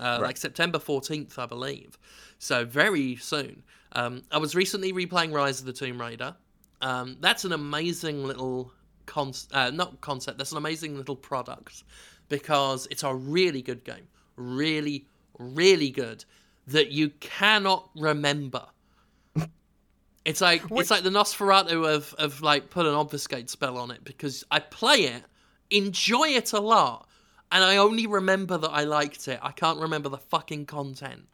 uh, 0.00 0.18
like 0.20 0.36
September 0.36 0.78
fourteenth, 0.78 1.38
I 1.38 1.46
believe. 1.46 1.96
So 2.38 2.64
very 2.66 3.16
soon. 3.16 3.62
Um, 3.92 4.22
I 4.30 4.38
was 4.38 4.54
recently 4.54 4.92
replaying 4.92 5.32
Rise 5.32 5.60
of 5.60 5.66
the 5.66 5.72
Tomb 5.72 6.00
Raider. 6.00 6.34
Um, 6.80 7.16
that's 7.20 7.44
an 7.44 7.52
amazing 7.52 8.24
little 8.24 8.72
con- 9.06 9.32
uh, 9.52 9.70
not 9.70 10.00
concept. 10.00 10.38
That's 10.38 10.52
an 10.52 10.58
amazing 10.58 10.96
little 10.96 11.16
product 11.16 11.82
because 12.28 12.86
it's 12.90 13.02
a 13.02 13.14
really 13.14 13.62
good 13.62 13.84
game, 13.84 14.06
really, 14.36 15.06
really 15.38 15.90
good 15.90 16.24
that 16.68 16.90
you 16.90 17.10
cannot 17.20 17.88
remember. 17.96 18.66
It's 20.24 20.42
like 20.42 20.62
it's 20.72 20.90
like 20.90 21.04
the 21.04 21.10
Nosferatu 21.10 21.88
of 21.88 22.14
of 22.18 22.42
like 22.42 22.68
put 22.68 22.84
an 22.84 22.92
obfuscate 22.92 23.48
spell 23.48 23.78
on 23.78 23.90
it 23.90 24.04
because 24.04 24.44
I 24.50 24.60
play 24.60 25.04
it, 25.04 25.22
enjoy 25.70 26.28
it 26.28 26.52
a 26.52 26.60
lot, 26.60 27.08
and 27.50 27.64
I 27.64 27.78
only 27.78 28.06
remember 28.06 28.58
that 28.58 28.70
I 28.70 28.84
liked 28.84 29.26
it. 29.26 29.40
I 29.42 29.52
can't 29.52 29.80
remember 29.80 30.10
the 30.10 30.18
fucking 30.18 30.66
content. 30.66 31.26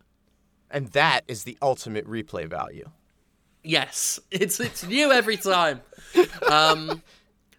And 0.75 0.89
that 0.89 1.23
is 1.29 1.45
the 1.45 1.57
ultimate 1.63 2.07
replay 2.07 2.47
value. 2.47 2.91
Yes, 3.63 4.21
it's 4.31 4.61
it's 4.61 4.85
new 4.87 5.11
every 5.11 5.39
time. 5.39 5.81
Um, 6.51 7.03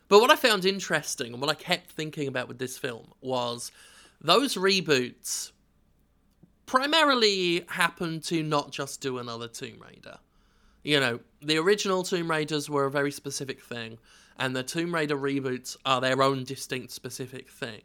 but 0.07 0.19
what 0.19 0.29
I 0.29 0.35
found 0.35 0.65
interesting 0.65 1.33
and 1.33 1.41
what 1.41 1.49
I 1.49 1.55
kept 1.55 1.89
thinking 1.89 2.27
about 2.27 2.47
with 2.47 2.59
this 2.59 2.77
film 2.77 3.13
was 3.21 3.71
those 4.21 4.55
reboots 4.55 5.51
primarily 6.67 7.65
happen 7.69 8.19
to 8.19 8.43
not 8.43 8.71
just 8.71 9.01
do 9.01 9.17
another 9.17 9.47
Tomb 9.47 9.81
Raider. 9.83 10.17
You 10.83 10.99
know, 10.99 11.19
the 11.41 11.57
original 11.57 12.03
Tomb 12.03 12.29
Raiders 12.29 12.69
were 12.69 12.85
a 12.85 12.91
very 12.91 13.11
specific 13.11 13.61
thing, 13.63 13.97
and 14.37 14.55
the 14.55 14.61
Tomb 14.61 14.93
Raider 14.93 15.15
reboots 15.15 15.77
are 15.85 16.01
their 16.01 16.21
own 16.21 16.43
distinct 16.43 16.91
specific 16.91 17.49
thing. 17.49 17.81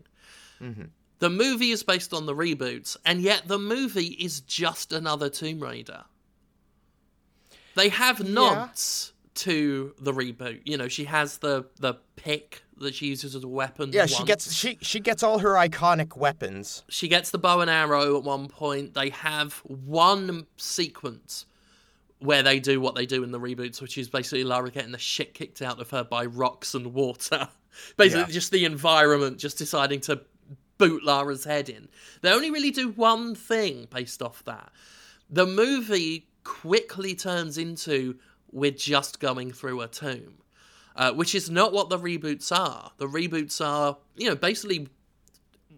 The 1.21 1.31
movie 1.31 1.71
is 1.71 1.83
based 1.83 2.13
on 2.13 2.27
the 2.27 2.35
reboots, 2.35 2.97
and 3.07 3.21
yet 3.23 3.47
the 3.47 3.59
movie 3.59 4.17
is 4.19 4.41
just 4.41 4.93
another 4.93 5.29
Tomb 5.31 5.61
Raider. 5.63 6.05
They 7.77 7.89
have 7.91 8.27
nods 8.27 9.13
to 9.35 9.95
the 9.99 10.13
reboot. 10.13 10.63
You 10.65 10.77
know, 10.77 10.89
she 10.89 11.05
has 11.05 11.39
the 11.39 11.67
the 11.79 11.95
pick 12.17 12.63
that 12.79 12.95
she 12.95 13.07
uses 13.07 13.35
as 13.35 13.45
a 13.45 13.49
weapon. 13.49 13.91
Yeah, 13.93 14.07
she 14.07 14.25
gets 14.25 14.53
she 14.53 14.79
she 14.81 14.99
gets 15.01 15.23
all 15.23 15.39
her 15.39 15.51
iconic 15.55 16.17
weapons. 16.17 16.83
she 16.89 17.07
gets 17.09 17.31
the 17.31 17.39
bow 17.39 17.61
and 17.61 17.71
arrow 17.71 18.17
at 18.17 18.25
one 18.25 18.49
point. 18.49 18.95
They 18.95 19.11
have 19.11 19.55
one 19.65 20.47
sequence 20.57 21.47
where 22.19 22.43
they 22.43 22.61
do 22.61 22.81
what 22.81 22.95
they 22.95 23.07
do 23.07 23.23
in 23.23 23.31
the 23.31 23.41
reboots, 23.41 23.81
which 23.81 23.97
is 23.97 24.09
basically 24.09 24.45
Lara 24.45 24.71
getting 24.71 24.93
the 24.93 24.99
shit 24.99 25.33
kicked 25.33 25.63
out 25.63 25.81
of 25.81 25.89
her 25.91 26.05
by 26.05 26.27
rocks 26.27 26.75
and 26.75 26.93
water. 26.93 27.49
basically, 27.97 28.23
Yeah. 28.23 28.27
just 28.35 28.53
the 28.53 28.65
environment 28.67 29.39
just 29.39 29.57
deciding 29.57 30.01
to 30.03 30.21
boot 30.81 31.05
Lara's 31.05 31.45
head 31.45 31.69
in. 31.69 31.89
They 32.23 32.33
only 32.33 32.51
really 32.51 32.71
do 32.71 32.89
one 32.89 33.35
thing 33.35 33.87
based 33.91 34.23
off 34.23 34.43
that. 34.47 34.73
The 35.29 35.47
movie 35.47 36.27
quickly 36.43 37.15
turns 37.15 37.59
into 37.59 38.17
we're 38.51 38.71
just 38.73 39.21
going 39.21 39.53
through 39.53 39.83
a 39.83 39.87
tomb. 39.87 40.39
Uh, 40.97 41.13
which 41.13 41.37
is 41.37 41.49
not 41.49 41.73
what 41.73 41.89
the 41.89 41.99
reboots 41.99 42.51
are. 42.51 42.91
The 42.99 43.07
reboots 43.07 43.65
are, 43.65 43.97
you 44.17 44.29
know, 44.29 44.35
basically 44.35 44.89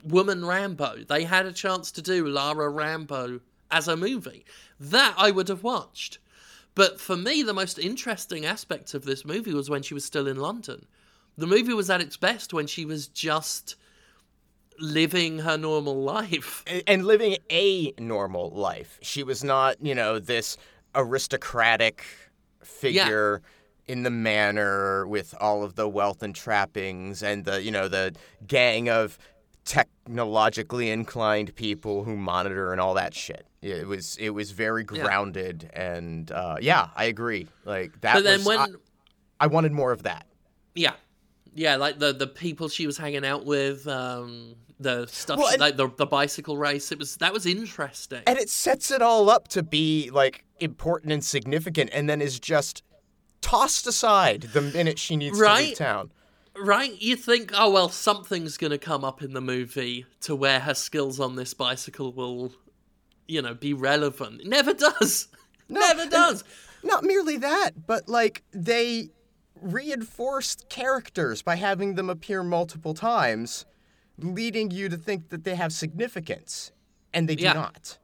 Woman 0.02 0.44
Rambo. 0.44 1.04
They 1.06 1.24
had 1.24 1.44
a 1.44 1.52
chance 1.52 1.92
to 1.92 2.02
do 2.02 2.26
Lara 2.26 2.70
Rambo 2.70 3.40
as 3.70 3.88
a 3.88 3.96
movie. 3.96 4.44
That 4.80 5.14
I 5.18 5.30
would 5.30 5.48
have 5.48 5.62
watched. 5.62 6.18
But 6.74 6.98
for 6.98 7.16
me, 7.16 7.42
the 7.42 7.52
most 7.52 7.78
interesting 7.78 8.46
aspect 8.46 8.94
of 8.94 9.04
this 9.04 9.24
movie 9.24 9.52
was 9.52 9.68
when 9.68 9.82
she 9.82 9.94
was 9.94 10.04
still 10.04 10.26
in 10.26 10.38
London. 10.38 10.86
The 11.36 11.46
movie 11.46 11.74
was 11.74 11.90
at 11.90 12.00
its 12.00 12.16
best 12.16 12.54
when 12.54 12.66
she 12.66 12.84
was 12.84 13.06
just 13.06 13.76
living 14.82 15.38
her 15.38 15.56
normal 15.56 16.02
life. 16.02 16.62
and 16.86 17.06
living 17.06 17.36
a 17.50 17.92
normal 17.98 18.50
life. 18.50 18.98
She 19.00 19.22
was 19.22 19.42
not, 19.42 19.76
you 19.80 19.94
know, 19.94 20.18
this 20.18 20.56
aristocratic 20.94 22.04
figure 22.62 23.40
in 23.86 24.02
the 24.02 24.10
manor 24.10 25.06
with 25.06 25.34
all 25.40 25.62
of 25.64 25.74
the 25.76 25.88
wealth 25.88 26.22
and 26.22 26.34
trappings 26.34 27.22
and 27.22 27.44
the, 27.44 27.62
you 27.62 27.70
know, 27.70 27.88
the 27.88 28.14
gang 28.46 28.88
of 28.88 29.18
technologically 29.64 30.90
inclined 30.90 31.54
people 31.54 32.04
who 32.04 32.16
monitor 32.16 32.72
and 32.72 32.80
all 32.80 32.94
that 32.94 33.14
shit. 33.14 33.46
It 33.60 33.86
was 33.86 34.16
it 34.16 34.30
was 34.30 34.50
very 34.50 34.84
Yeah. 34.90 35.02
grounded 35.02 35.70
and 35.72 36.30
uh, 36.32 36.56
yeah, 36.60 36.88
I 36.96 37.04
agree. 37.04 37.46
Like 37.64 38.00
that 38.00 38.14
But 38.14 38.24
then 38.24 38.38
was 38.40 38.46
when 38.46 38.58
I, 38.58 38.66
I 39.40 39.46
wanted 39.46 39.70
more 39.72 39.92
of 39.92 40.02
that. 40.02 40.26
Yeah, 40.74 40.94
yeah, 41.54 41.76
like 41.76 41.98
the 42.00 42.12
the 42.12 42.26
people 42.26 42.68
she 42.68 42.86
was 42.86 42.96
hanging 42.98 43.24
out 43.24 43.44
with, 43.44 43.86
um, 43.86 44.56
the 44.82 45.06
stuff, 45.06 45.38
Well, 45.38 45.48
and- 45.48 45.60
like 45.60 45.76
the 45.76 45.88
the 45.88 46.06
bicycle 46.06 46.56
race. 46.56 46.92
It 46.92 46.98
was 46.98 47.16
that 47.16 47.32
was 47.32 47.46
interesting. 47.46 48.22
And 48.26 48.38
it 48.38 48.48
sets 48.50 48.90
it 48.90 49.02
all 49.02 49.30
up 49.30 49.48
to 49.48 49.62
be 49.62 50.10
like 50.12 50.44
important 50.60 51.12
and 51.12 51.24
significant 51.24 51.90
and 51.92 52.08
then 52.08 52.20
is 52.20 52.38
just 52.38 52.82
tossed 53.40 53.86
aside 53.86 54.42
the 54.52 54.62
minute 54.62 54.98
she 54.98 55.16
needs 55.16 55.38
to 55.38 55.54
leave 55.54 55.76
town. 55.76 56.12
Right? 56.56 57.00
You 57.00 57.16
think, 57.16 57.50
oh 57.54 57.70
well, 57.70 57.88
something's 57.88 58.56
gonna 58.58 58.78
come 58.78 59.04
up 59.04 59.22
in 59.22 59.32
the 59.32 59.40
movie 59.40 60.06
to 60.22 60.36
where 60.36 60.60
her 60.60 60.74
skills 60.74 61.18
on 61.18 61.34
this 61.36 61.54
bicycle 61.54 62.12
will, 62.12 62.52
you 63.26 63.40
know, 63.42 63.54
be 63.54 63.72
relevant. 63.74 64.42
It 64.42 64.46
never 64.48 64.74
does. 64.74 65.28
never 65.68 66.06
does. 66.06 66.44
Not 66.84 67.04
merely 67.04 67.36
that, 67.38 67.86
but 67.86 68.08
like 68.08 68.42
they 68.52 69.10
reinforced 69.60 70.68
characters 70.68 71.42
by 71.42 71.56
having 71.56 71.94
them 71.94 72.10
appear 72.10 72.42
multiple 72.42 72.94
times, 72.94 73.64
leading 74.18 74.70
you 74.70 74.88
to 74.88 74.96
think 74.96 75.30
that 75.30 75.44
they 75.44 75.54
have 75.54 75.72
significance, 75.72 76.72
and 77.12 77.28
they 77.28 77.34
do 77.36 77.44
Yeah. 77.44 77.52
not. 77.54 77.98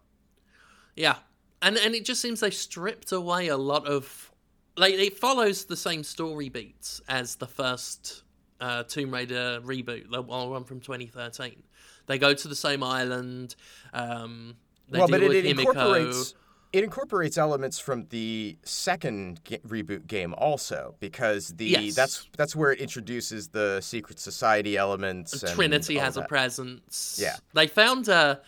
Yeah, 0.96 1.16
and 1.62 1.76
and 1.76 1.94
it 1.94 2.04
just 2.04 2.20
seems 2.20 2.40
they 2.40 2.50
stripped 2.50 3.12
away 3.12 3.48
a 3.48 3.56
lot 3.56 3.86
of 3.86 4.32
like 4.76 4.94
it 4.94 5.16
follows 5.18 5.64
the 5.64 5.76
same 5.76 6.02
story 6.02 6.48
beats 6.48 7.00
as 7.08 7.36
the 7.36 7.46
first 7.46 8.22
uh, 8.60 8.82
Tomb 8.84 9.12
Raider 9.12 9.60
reboot, 9.62 10.10
the 10.10 10.22
one 10.22 10.64
from 10.64 10.80
2013. 10.80 11.62
They 12.06 12.18
go 12.18 12.34
to 12.34 12.48
the 12.48 12.56
same 12.56 12.82
island. 12.82 13.54
Um, 13.92 14.56
they 14.88 14.98
well, 14.98 15.06
deal 15.08 15.18
but 15.18 15.22
it, 15.22 15.28
with 15.28 15.44
it 15.44 15.56
Himiko. 15.56 15.58
incorporates 15.68 16.34
It 16.72 16.84
incorporates 16.84 17.38
elements 17.38 17.78
from 17.78 18.06
the 18.10 18.58
second 18.62 19.40
ga- 19.44 19.58
reboot 19.66 20.06
game 20.06 20.34
also 20.36 20.94
because 21.00 21.48
the 21.56 21.64
Yes. 21.66 21.94
that's 21.94 22.28
that's 22.36 22.54
where 22.54 22.72
it 22.72 22.78
introduces 22.80 23.48
the 23.48 23.80
secret 23.80 24.18
society 24.20 24.76
elements. 24.76 25.42
and 25.42 25.54
Trinity 25.54 25.96
has 25.96 26.16
a 26.18 26.22
presence. 26.22 27.18
Yeah. 27.20 27.36
They 27.54 27.66
found 27.68 28.08
a 28.08 28.40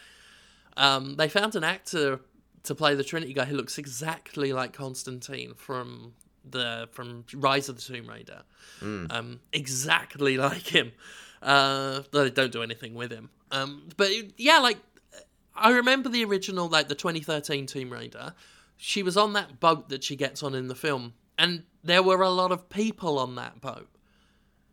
um 0.77 1.17
they 1.17 1.29
found 1.29 1.55
an 1.57 1.65
actor 1.65 2.21
to 2.65 2.75
play 2.75 2.95
the 2.95 3.05
Trinity 3.05 3.33
guy 3.33 3.47
who 3.47 3.57
looks 3.57 3.79
exactly 3.79 4.53
like 4.53 4.73
Constantine 4.75 5.55
from 5.55 6.13
the 6.49 6.89
from 6.93 7.25
Rise 7.35 7.69
of 7.71 7.77
the 7.77 7.83
Tomb 7.83 8.07
Raider. 8.09 8.43
Mm. 8.83 9.11
Um 9.11 9.41
exactly 9.53 10.37
like 10.49 10.67
him. 10.67 10.93
Uh 11.43 12.03
though 12.11 12.25
they 12.25 12.31
don't 12.31 12.53
do 12.53 12.63
anything 12.63 12.95
with 12.95 13.11
him. 13.11 13.31
Um 13.51 13.89
but 13.97 14.11
yeah, 14.37 14.59
like 14.59 14.77
I 15.55 15.71
remember 15.71 16.09
the 16.09 16.25
original 16.25 16.69
like 16.69 16.89
the 16.89 16.95
2013 16.95 17.67
Tomb 17.67 17.93
Raider. 17.93 18.35
She 18.77 19.03
was 19.03 19.17
on 19.17 19.35
that 19.35 19.61
boat 19.61 19.91
that 19.91 20.03
she 20.03 20.17
gets 20.17 20.43
on 20.43 20.55
in 20.55 20.69
the 20.69 20.75
film 20.75 21.13
and 21.41 21.63
there 21.83 22.03
were 22.03 22.21
a 22.21 22.29
lot 22.29 22.53
of 22.53 22.69
people 22.69 23.19
on 23.19 23.37
that 23.37 23.61
boat. 23.63 23.89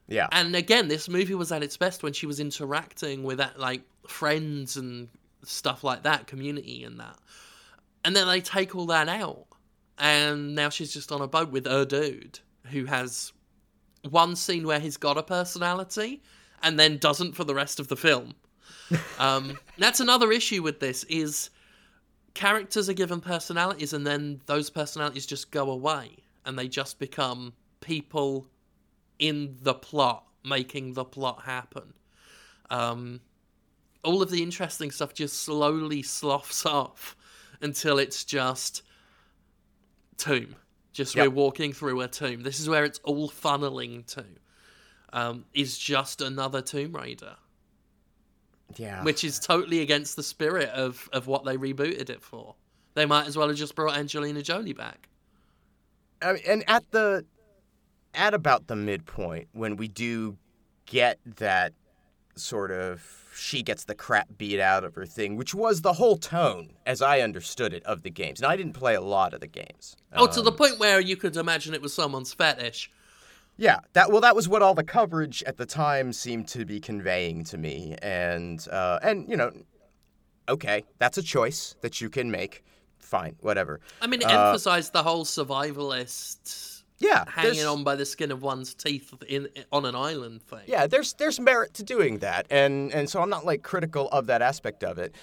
Yeah. 0.07 0.27
And 0.31 0.55
again, 0.55 0.89
this 0.89 1.07
movie 1.07 1.34
was 1.34 1.51
at 1.51 1.63
its 1.63 1.77
best 1.77 2.03
when 2.03 2.12
she 2.13 2.25
was 2.25 2.41
interacting 2.41 3.24
with 3.24 3.38
that, 3.38 3.57
like 3.57 3.81
friends 4.05 4.75
and 4.75 5.07
stuff 5.43 5.84
like 5.86 6.03
that, 6.03 6.27
community 6.27 6.84
and 6.84 7.00
that. 7.00 7.17
And 8.03 8.15
then 8.15 8.27
they 8.27 8.41
take 8.41 8.75
all 8.75 8.86
that 8.88 9.07
out, 9.07 9.46
and 9.98 10.55
now 10.55 10.69
she's 10.69 10.93
just 10.93 11.12
on 11.12 11.22
a 11.22 11.27
boat 11.27 11.51
with 11.51 11.65
her 11.65 11.86
dude 11.86 12.39
who 12.67 12.86
has 12.86 13.31
one 14.10 14.36
scene 14.36 14.67
where 14.67 14.79
he's 14.79 14.98
got 14.98 15.17
a 15.17 15.24
personality 15.24 16.22
and 16.63 16.79
then 16.79 16.98
doesn't 16.98 17.34
for 17.34 17.43
the 17.46 17.55
rest 17.55 17.79
of 17.79 17.88
the 17.88 17.98
film. 17.98 18.36
Um, 19.19 19.57
that's 19.77 20.00
another 20.00 20.31
issue 20.31 20.62
with 20.63 20.79
this 20.79 21.03
is 21.05 21.50
characters 22.34 22.89
are 22.89 22.93
given 22.93 23.19
personalities 23.19 23.93
and 23.93 24.05
then 24.05 24.41
those 24.46 24.69
personalities 24.69 25.25
just 25.25 25.51
go 25.51 25.72
away 25.72 26.12
and 26.46 26.57
they 26.57 26.67
just 26.67 27.00
become 27.00 27.53
people 27.81 28.48
in 29.19 29.55
the 29.62 29.74
plot, 29.74 30.24
making 30.46 30.93
the 30.93 31.03
plot 31.05 31.41
happen. 31.43 31.93
Um, 32.69 33.22
all 34.03 34.22
of 34.22 34.29
the 34.29 34.41
interesting 34.43 34.91
stuff 34.91 35.13
just 35.13 35.41
slowly 35.41 36.03
sloughs 36.03 36.65
off 36.67 37.15
until 37.62 37.98
it's 38.00 38.24
just 38.24 38.84
tomb. 40.17 40.55
Just 40.93 41.15
Yep. 41.15 41.27
we're 41.27 41.34
walking 41.34 41.74
through 41.74 42.01
a 42.01 42.07
tomb. 42.07 42.41
This 42.41 42.60
is 42.60 42.67
where 42.69 42.84
it's 42.84 43.00
all 43.03 43.29
funneling 43.29 44.05
to. 44.07 44.25
Um, 45.13 45.46
is 45.53 45.77
just 45.77 46.22
another 46.22 46.62
Tomb 46.62 46.93
Raider, 46.93 47.38
yeah. 48.75 49.03
which 49.03 49.24
is 49.24 49.39
totally 49.39 49.81
against 49.81 50.15
the 50.15 50.24
spirit 50.24 50.69
of, 50.69 51.09
of 51.13 51.27
what 51.27 51.45
they 51.45 51.57
rebooted 51.57 52.09
it 52.09 52.21
for. 52.21 52.55
They 52.93 53.05
might 53.05 53.27
as 53.27 53.38
well 53.38 53.47
have 53.47 53.57
just 53.57 53.75
brought 53.75 53.97
Angelina 53.97 54.41
Jolie 54.41 54.74
back. 54.74 55.07
I 56.21 56.33
mean, 56.33 56.41
and 56.47 56.63
at 56.67 56.83
the 56.91 57.25
at 58.15 58.33
about 58.33 58.65
the 58.67 58.75
midpoint 58.75 59.47
when 59.51 59.77
we 59.77 59.88
do 59.88 60.38
get 60.88 61.19
that 61.38 61.74
sort 62.36 62.71
of 62.71 63.24
she 63.36 63.62
gets 63.62 63.83
the 63.83 63.93
crap 63.93 64.27
beat 64.38 64.59
out 64.59 64.83
of 64.83 64.95
her 64.95 65.05
thing, 65.05 65.36
which 65.36 65.53
was 65.53 65.81
the 65.81 65.93
whole 65.93 66.17
tone, 66.17 66.74
as 66.88 67.03
I 67.03 67.19
understood 67.19 67.71
it, 67.71 67.83
of 67.83 68.01
the 68.01 68.09
games. 68.09 68.39
And 68.39 68.51
I 68.51 68.55
didn't 68.55 68.74
play 68.74 68.95
a 68.95 69.01
lot 69.01 69.36
of 69.36 69.41
the 69.41 69.47
games. 69.47 69.95
Oh, 70.13 70.25
to 70.25 70.41
the 70.41 70.50
Um, 70.50 70.57
point 70.57 70.79
where 70.79 71.00
you 71.00 71.15
could 71.15 71.38
imagine 71.38 71.75
it 71.75 71.81
was 71.81 71.93
someone's 71.93 72.33
fetish. 72.33 72.89
Yeah, 73.57 73.79
that 73.93 74.11
well, 74.11 74.21
that 74.21 74.35
was 74.35 74.47
what 74.47 74.61
all 74.61 74.75
the 74.75 74.83
coverage 74.83 75.43
at 75.43 75.57
the 75.57 75.65
time 75.65 76.13
seemed 76.13 76.47
to 76.49 76.63
be 76.65 76.79
conveying 76.79 77.43
to 77.45 77.57
me, 77.57 77.95
and 78.01 78.65
uh, 78.71 78.99
and 79.01 79.27
you 79.27 79.35
know, 79.35 79.51
okay, 80.47 80.83
that's 80.99 81.17
a 81.17 81.23
choice 81.23 81.75
that 81.81 81.99
you 81.99 82.09
can 82.09 82.29
make. 82.29 82.63
Fine, 82.99 83.35
whatever. 83.41 83.79
I 84.01 84.07
mean, 84.07 84.21
it 84.21 84.27
Uh, 84.27 84.49
emphasized 84.49 84.93
the 84.93 85.01
whole 85.01 85.25
survivalist 85.25 86.83
Yeah, 86.99 87.23
hanging 87.27 87.65
on 87.65 87.83
by 87.83 87.95
the 87.95 88.05
skin 88.05 88.31
of 88.31 88.41
one's 88.41 88.73
teeth 88.73 89.13
in 89.27 89.47
on 89.71 89.85
an 89.85 89.95
island 89.95 90.43
thing. 90.43 90.61
Yeah, 90.67 90.87
there's 90.87 91.13
there's 91.13 91.39
merit 91.39 91.73
to 91.75 91.83
doing 91.83 92.19
that, 92.19 92.45
and 92.49 92.93
and 92.93 93.09
so 93.09 93.21
I'm 93.21 93.29
not 93.29 93.45
like 93.45 93.63
critical 93.63 94.09
of 94.09 94.27
that 94.27 94.41
aspect 94.41 94.83
of 94.83 94.97
it, 94.97 95.15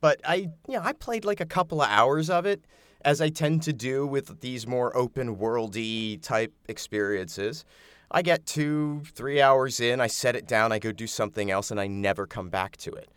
but 0.00 0.20
I 0.24 0.34
you 0.68 0.74
know 0.74 0.82
I 0.82 0.92
played 0.92 1.24
like 1.24 1.40
a 1.40 1.46
couple 1.46 1.80
of 1.80 1.88
hours 1.88 2.28
of 2.30 2.44
it, 2.46 2.64
as 3.04 3.20
I 3.20 3.28
tend 3.28 3.62
to 3.62 3.72
do 3.72 4.06
with 4.06 4.40
these 4.40 4.66
more 4.66 4.96
open 4.96 5.36
worldy 5.36 6.20
type 6.22 6.52
experiences. 6.68 7.64
I 8.10 8.22
get 8.22 8.44
two 8.44 9.02
three 9.14 9.40
hours 9.40 9.80
in, 9.80 10.00
I 10.00 10.06
set 10.06 10.36
it 10.36 10.46
down, 10.46 10.72
I 10.72 10.78
go 10.78 10.92
do 10.92 11.06
something 11.06 11.50
else, 11.50 11.70
and 11.70 11.80
I 11.80 11.86
never 11.86 12.26
come 12.26 12.50
back 12.50 12.76
to 12.78 12.90
it. 12.90 13.08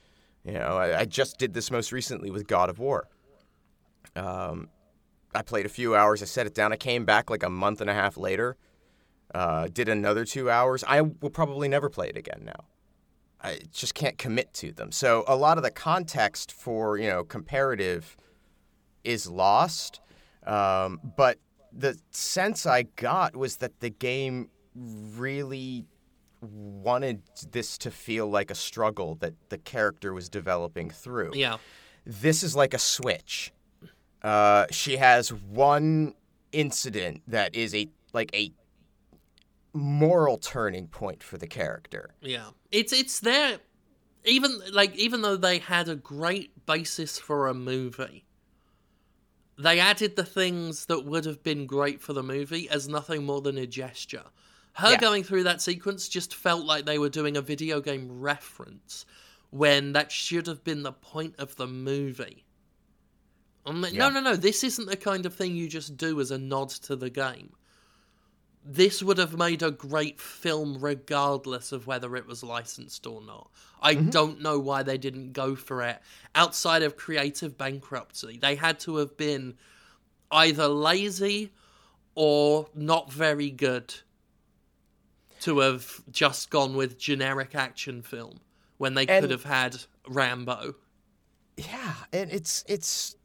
You 0.43 0.53
know, 0.53 0.77
I, 0.77 1.01
I 1.01 1.05
just 1.05 1.37
did 1.37 1.53
this 1.53 1.69
most 1.69 1.91
recently 1.91 2.31
with 2.31 2.47
God 2.47 2.69
of 2.69 2.79
War. 2.79 3.07
Um, 4.15 4.69
I 5.33 5.41
played 5.41 5.65
a 5.65 5.69
few 5.69 5.95
hours, 5.95 6.21
I 6.21 6.25
set 6.25 6.47
it 6.47 6.55
down, 6.55 6.71
I 6.71 6.77
came 6.77 7.03
back 7.03 7.29
like 7.29 7.43
a 7.43 7.49
month 7.49 7.81
and 7.81 7.89
a 7.89 7.93
half 7.93 8.15
later 8.15 8.55
uh, 9.33 9.67
did 9.67 9.89
another 9.89 10.25
two 10.25 10.49
hours, 10.49 10.83
I 10.87 11.01
will 11.01 11.29
probably 11.29 11.67
never 11.67 11.89
play 11.89 12.09
it 12.09 12.17
again 12.17 12.43
now. 12.45 12.65
I 13.41 13.59
just 13.71 13.93
can't 13.93 14.17
commit 14.17 14.53
to 14.55 14.71
them. 14.71 14.91
So 14.91 15.23
a 15.27 15.35
lot 15.35 15.57
of 15.57 15.63
the 15.63 15.71
context 15.71 16.51
for 16.51 16.97
you 16.97 17.09
know 17.09 17.23
comparative 17.23 18.15
is 19.05 19.29
lost. 19.29 20.01
Um, 20.45 20.99
but 21.17 21.37
the 21.71 21.97
sense 22.11 22.65
I 22.65 22.83
got 22.83 23.35
was 23.35 23.57
that 23.57 23.79
the 23.79 23.89
game 23.89 24.49
really 24.75 25.85
wanted 26.41 27.21
this 27.51 27.77
to 27.79 27.91
feel 27.91 28.27
like 28.29 28.51
a 28.51 28.55
struggle 28.55 29.15
that 29.15 29.33
the 29.49 29.57
character 29.57 30.13
was 30.13 30.29
developing 30.29 30.89
through 30.89 31.31
Yeah. 31.33 31.57
this 32.05 32.43
is 32.43 32.55
like 32.55 32.73
a 32.73 32.77
switch. 32.79 33.51
Uh, 34.21 34.65
she 34.69 34.97
has 34.97 35.33
one 35.33 36.13
incident 36.51 37.21
that 37.27 37.55
is 37.55 37.73
a 37.73 37.87
like 38.13 38.29
a 38.35 38.51
moral 39.73 40.37
turning 40.37 40.87
point 40.87 41.21
for 41.23 41.37
the 41.37 41.47
character. 41.47 42.11
Yeah. 42.21 42.49
It's 42.71 42.93
it's 42.93 43.19
there 43.19 43.59
even 44.23 44.59
like 44.71 44.95
even 44.95 45.21
though 45.21 45.35
they 45.37 45.59
had 45.59 45.89
a 45.89 45.95
great 45.95 46.65
basis 46.65 47.17
for 47.19 47.47
a 47.47 47.53
movie. 47.53 48.24
They 49.57 49.79
added 49.79 50.15
the 50.15 50.25
things 50.25 50.85
that 50.87 51.05
would 51.05 51.25
have 51.25 51.41
been 51.43 51.65
great 51.65 52.01
for 52.01 52.13
the 52.13 52.23
movie 52.23 52.69
as 52.69 52.87
nothing 52.87 53.25
more 53.25 53.41
than 53.41 53.57
a 53.57 53.65
gesture. 53.65 54.25
Her 54.73 54.91
Yeah. 54.91 54.99
going 54.99 55.23
through 55.23 55.43
that 55.43 55.61
sequence 55.61 56.09
just 56.09 56.35
felt 56.35 56.65
like 56.65 56.85
they 56.85 56.99
were 56.99 57.09
doing 57.09 57.37
a 57.37 57.41
video 57.41 57.79
game 57.79 58.19
reference 58.19 59.05
when 59.51 59.93
that 59.93 60.11
should 60.11 60.47
have 60.47 60.63
been 60.65 60.83
the 60.83 60.91
point 60.91 61.35
of 61.37 61.55
the 61.55 61.67
movie. 61.67 62.43
Like, 63.65 63.93
no, 63.93 64.09
no, 64.09 64.19
no, 64.19 64.35
this 64.35 64.63
isn't 64.63 64.87
the 64.87 64.97
kind 64.97 65.25
of 65.25 65.33
thing 65.33 65.55
you 65.55 65.67
just 65.67 65.97
do 65.97 66.19
as 66.19 66.29
a 66.31 66.37
nod 66.37 66.69
to 66.69 66.95
the 66.95 67.09
game 67.09 67.53
this 68.65 69.03
would 69.03 69.19
have 69.19 69.37
made 69.37 69.61
a 69.61 69.69
great 69.69 70.19
film 70.19 70.79
regardless 70.79 71.71
of 71.71 71.85
whether 71.85 72.15
it 72.15 72.25
was 72.25 72.43
licensed 72.43 73.05
or 73.05 73.21
not. 73.21 73.49
I 73.79 73.93
mm-hmm. 73.93 74.09
don't 74.09 74.41
know 74.41 74.59
why 74.59 74.81
they 74.81 74.97
didn't 74.97 75.33
go 75.33 75.55
for 75.55 75.83
it 75.83 75.99
outside 76.33 76.81
of 76.81 76.97
creative 76.97 77.57
bankruptcy. 77.57 78.39
They 78.41 78.55
had 78.55 78.79
to 78.81 78.97
have 78.97 79.15
been 79.15 79.53
either 80.31 80.67
lazy 80.67 81.51
or 82.15 82.67
not 82.73 83.11
very 83.11 83.51
good 83.51 83.93
to 85.41 85.59
have 85.59 86.01
just 86.09 86.49
gone 86.49 86.75
with 86.75 86.97
generic 86.97 87.53
action 87.53 88.01
film 88.01 88.39
when 88.77 88.95
they 88.95 89.05
could 89.05 89.29
have 89.29 89.43
had 89.43 89.77
Rambo. 90.07 90.73
Yeah, 91.55 91.93
and 92.11 92.31
it's 92.31 92.63
it's 92.67 93.15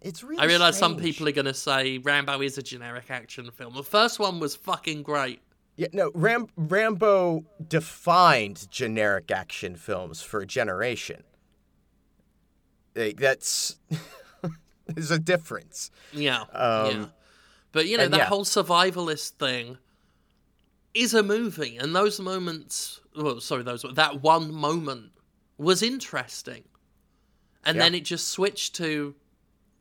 it's 0.00 0.22
really. 0.22 0.40
I 0.40 0.46
realize 0.46 0.78
some 0.78 0.96
people 0.96 1.28
are 1.28 1.32
going 1.32 1.46
to 1.46 1.54
say 1.54 1.98
Rambo 1.98 2.40
is 2.40 2.58
a 2.58 2.62
generic 2.62 3.10
action 3.10 3.50
film. 3.50 3.74
The 3.74 3.82
first 3.82 4.18
one 4.18 4.40
was 4.40 4.56
fucking 4.56 5.02
great. 5.02 5.40
Yeah, 5.76 5.88
no, 5.92 6.10
Ram- 6.14 6.48
Rambo 6.56 7.44
defined 7.66 8.70
generic 8.70 9.30
action 9.30 9.76
films 9.76 10.20
for 10.20 10.40
a 10.40 10.46
generation. 10.46 11.22
Like, 12.94 13.18
that's 13.18 13.76
there's 14.86 15.10
a 15.10 15.18
difference. 15.18 15.90
Yeah. 16.12 16.40
Um, 16.40 16.46
yeah. 16.52 17.06
But 17.72 17.86
you 17.86 17.96
know, 17.96 18.08
that 18.08 18.16
yeah. 18.16 18.24
whole 18.26 18.44
survivalist 18.44 19.32
thing 19.32 19.78
is 20.92 21.14
a 21.14 21.22
movie, 21.22 21.76
and 21.76 21.94
those 21.94 22.18
moments 22.20 23.00
well, 23.16 23.40
sorry, 23.40 23.62
those 23.62 23.84
that 23.94 24.22
one 24.22 24.52
moment 24.52 25.12
was 25.58 25.82
interesting. 25.82 26.64
And 27.64 27.76
Yeah. 27.76 27.82
then 27.84 27.94
it 27.94 28.04
just 28.04 28.28
switched 28.28 28.74
to 28.76 29.14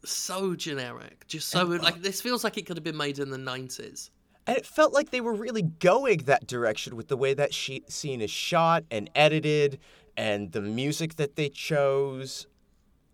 so 0.05 0.55
generic. 0.55 1.25
Just 1.27 1.49
so 1.49 1.63
like 1.63 2.01
this 2.01 2.21
feels 2.21 2.43
like 2.43 2.57
it 2.57 2.65
could 2.65 2.77
have 2.77 2.83
been 2.83 2.97
made 2.97 3.19
in 3.19 3.29
the 3.29 3.37
nineties. 3.37 4.11
And 4.47 4.57
it 4.57 4.65
felt 4.65 4.93
like 4.93 5.11
they 5.11 5.21
were 5.21 5.33
really 5.33 5.61
going 5.61 6.19
that 6.25 6.47
direction 6.47 6.95
with 6.95 7.07
the 7.07 7.17
way 7.17 7.33
that 7.35 7.53
she- 7.53 7.83
scene 7.87 8.19
is 8.21 8.31
shot 8.31 8.83
and 8.89 9.09
edited, 9.13 9.79
and 10.17 10.51
the 10.51 10.61
music 10.61 11.15
that 11.17 11.35
they 11.35 11.49
chose, 11.49 12.47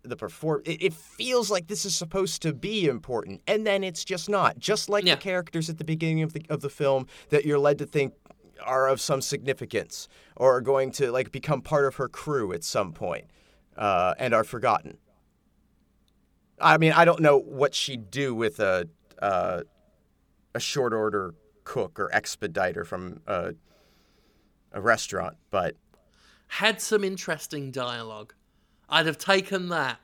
the 0.02 0.16
perform. 0.16 0.62
It, 0.64 0.82
it 0.82 0.94
feels 0.94 1.50
like 1.50 1.66
this 1.66 1.84
is 1.84 1.94
supposed 1.94 2.40
to 2.42 2.54
be 2.54 2.86
important, 2.86 3.42
and 3.46 3.66
then 3.66 3.84
it's 3.84 4.04
just 4.04 4.28
not. 4.30 4.58
Just 4.58 4.88
like 4.88 5.04
Yeah. 5.04 5.16
the 5.16 5.20
characters 5.20 5.68
at 5.68 5.78
the 5.78 5.84
beginning 5.84 6.22
of 6.22 6.32
the 6.32 6.42
of 6.48 6.60
the 6.62 6.70
film 6.70 7.06
that 7.28 7.44
you're 7.44 7.58
led 7.58 7.78
to 7.78 7.86
think 7.86 8.14
are 8.64 8.88
of 8.88 9.00
some 9.00 9.20
significance 9.20 10.08
or 10.36 10.56
are 10.56 10.60
going 10.62 10.90
to 10.92 11.12
like 11.12 11.30
become 11.32 11.60
part 11.60 11.84
of 11.84 11.96
her 11.96 12.08
crew 12.08 12.52
at 12.54 12.64
some 12.64 12.92
point, 12.92 13.26
uh, 13.76 14.14
and 14.18 14.32
are 14.32 14.44
forgotten. 14.44 14.96
I 16.60 16.78
mean, 16.78 16.92
I 16.92 17.04
don't 17.04 17.20
know 17.20 17.38
what 17.38 17.74
she'd 17.74 18.10
do 18.10 18.34
with 18.34 18.60
a 18.60 18.88
uh, 19.20 19.62
a 20.54 20.60
short 20.60 20.92
order 20.92 21.34
cook 21.64 21.98
or 21.98 22.08
expediter 22.12 22.84
from 22.84 23.20
a, 23.26 23.54
a 24.72 24.80
restaurant, 24.80 25.36
but 25.50 25.74
Had 26.48 26.80
some 26.80 27.04
interesting 27.04 27.70
dialogue. 27.70 28.32
I'd 28.88 29.06
have 29.06 29.18
taken 29.18 29.68
that. 29.70 29.98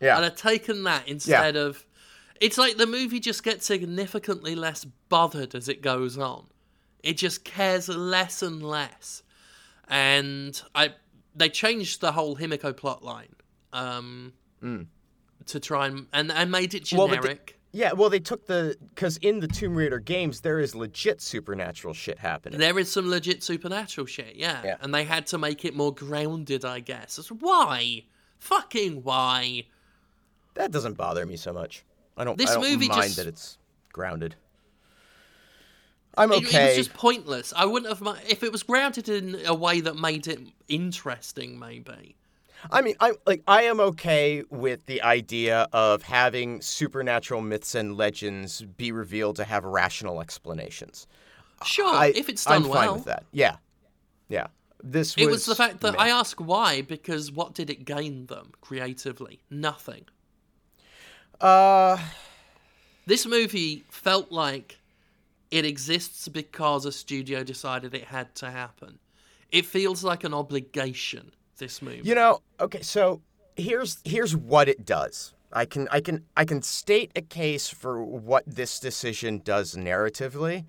Yeah. 0.00 0.18
I'd 0.18 0.24
have 0.24 0.36
taken 0.36 0.84
that 0.84 1.08
instead 1.08 1.56
of. 1.56 1.84
It's 2.40 2.56
like 2.56 2.76
the 2.76 2.86
movie 2.86 3.18
just 3.18 3.42
gets 3.42 3.66
significantly 3.66 4.54
less 4.54 4.84
bothered 5.08 5.56
as 5.56 5.68
it 5.68 5.82
goes 5.82 6.16
on. 6.16 6.46
It 7.02 7.16
just 7.16 7.44
cares 7.44 7.88
less 7.88 8.42
and 8.42 8.62
less, 8.62 9.22
and 9.88 10.60
I 10.74 10.94
they 11.34 11.48
changed 11.48 12.00
the 12.00 12.12
whole 12.12 12.36
Himiko 12.36 12.76
plot 12.76 13.02
line 13.02 13.34
um, 13.72 14.32
to 15.48 15.60
try 15.60 15.86
and, 15.86 16.06
and 16.12 16.30
and 16.32 16.50
made 16.50 16.74
it 16.74 16.90
Well, 16.92 17.08
generic. 17.08 17.58
yeah. 17.72 17.92
Well, 17.92 18.08
they 18.10 18.20
took 18.20 18.46
the 18.46 18.76
because 18.94 19.16
in 19.18 19.40
the 19.40 19.48
Tomb 19.48 19.74
Raider 19.74 19.98
games 19.98 20.40
there 20.40 20.58
is 20.60 20.74
legit 20.74 21.20
supernatural 21.20 21.94
shit 21.94 22.18
happening. 22.18 22.58
There 22.58 22.78
is 22.78 22.90
some 22.90 23.08
legit 23.08 23.42
supernatural 23.42 24.06
shit, 24.06 24.36
yeah. 24.36 24.62
Yeah. 24.64 24.76
And 24.80 24.94
they 24.94 25.04
had 25.04 25.26
to 25.28 25.38
make 25.38 25.64
it 25.64 25.74
more 25.74 25.92
grounded, 25.94 26.64
I 26.64 26.80
guess. 26.80 27.16
That's 27.16 27.28
why. 27.30 28.04
Fucking 28.38 29.02
why? 29.02 29.64
That 30.54 30.70
doesn't 30.70 30.96
bother 30.96 31.26
me 31.26 31.36
so 31.36 31.52
much. 31.52 31.84
I 32.16 32.24
don't. 32.24 32.38
This 32.38 32.50
I 32.50 32.54
don't 32.54 32.70
movie 32.70 32.88
mind 32.88 33.02
just- 33.04 33.16
that 33.16 33.26
it's 33.26 33.58
grounded. 33.92 34.34
I'm 36.16 36.32
It- 36.32 36.44
okay. 36.46 36.64
It, 36.74 36.78
was 36.78 36.86
just 36.88 36.96
pointless. 36.98 37.52
I 37.56 37.64
wouldn't 37.64 37.96
have 37.96 38.18
if 38.28 38.42
it 38.42 38.50
was 38.50 38.62
grounded 38.64 39.08
in 39.08 39.38
a 39.46 39.54
way 39.54 39.80
that 39.80 39.96
made 39.96 40.26
it 40.26 40.40
interesting. 40.66 41.58
Maybe. 41.58 42.16
I 42.70 42.82
mean, 42.82 42.94
I 43.00 43.12
like 43.26 43.42
I 43.46 43.64
am 43.64 43.80
okay 43.80 44.42
with 44.50 44.86
the 44.86 45.02
idea 45.02 45.68
of 45.72 46.02
having 46.02 46.60
supernatural 46.60 47.40
myths 47.40 47.74
and 47.74 47.96
legends 47.96 48.62
be 48.62 48.92
revealed 48.92 49.36
to 49.36 49.44
have 49.44 49.64
rational 49.64 50.20
explanations. 50.20 51.06
Sure, 51.64 51.86
I, 51.86 52.12
if 52.14 52.28
it's 52.28 52.44
done 52.44 52.64
I'm 52.64 52.68
well. 52.68 52.82
fine 52.82 52.92
with 52.94 53.04
that. 53.04 53.24
Yeah, 53.32 53.56
yeah. 54.28 54.48
This 54.82 55.16
It 55.16 55.26
was 55.26 55.44
the 55.46 55.54
fact 55.54 55.80
that 55.80 55.92
meh. 55.92 55.98
I 55.98 56.08
ask 56.08 56.38
why 56.38 56.82
because 56.82 57.32
what 57.32 57.54
did 57.54 57.70
it 57.70 57.84
gain 57.84 58.26
them 58.26 58.52
creatively? 58.60 59.40
Nothing. 59.50 60.04
uh 61.40 61.98
This 63.06 63.26
movie 63.26 63.84
felt 63.90 64.30
like 64.30 64.78
it 65.50 65.64
exists 65.64 66.28
because 66.28 66.84
a 66.84 66.92
studio 66.92 67.42
decided 67.42 67.94
it 67.94 68.04
had 68.04 68.34
to 68.36 68.50
happen. 68.50 68.98
It 69.50 69.64
feels 69.64 70.04
like 70.04 70.24
an 70.24 70.34
obligation. 70.34 71.32
This. 71.98 72.06
You 72.06 72.14
know, 72.14 72.42
okay, 72.60 72.82
so 72.82 73.20
here's 73.56 73.98
here's 74.04 74.36
what 74.36 74.68
it 74.68 74.84
does. 74.84 75.34
I 75.52 75.64
can 75.64 75.88
I 75.90 76.00
can 76.00 76.24
I 76.36 76.44
can 76.44 76.62
state 76.62 77.12
a 77.16 77.22
case 77.22 77.68
for 77.68 78.02
what 78.02 78.44
this 78.46 78.78
decision 78.78 79.40
does 79.44 79.74
narratively 79.74 80.64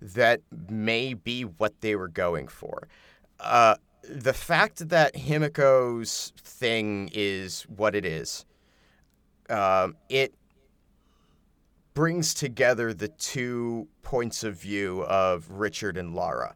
that 0.00 0.40
may 0.68 1.14
be 1.14 1.42
what 1.42 1.80
they 1.80 1.96
were 1.96 2.08
going 2.08 2.48
for. 2.48 2.88
Uh, 3.40 3.76
the 4.02 4.32
fact 4.32 4.88
that 4.88 5.14
Himiko's 5.14 6.32
thing 6.42 7.10
is 7.12 7.62
what 7.62 7.94
it 7.94 8.04
is, 8.04 8.44
um, 9.50 9.96
it 10.08 10.34
brings 11.94 12.32
together 12.32 12.94
the 12.94 13.08
two 13.08 13.88
points 14.02 14.44
of 14.44 14.54
view 14.54 15.02
of 15.04 15.50
Richard 15.50 15.96
and 15.96 16.14
Lara. 16.14 16.54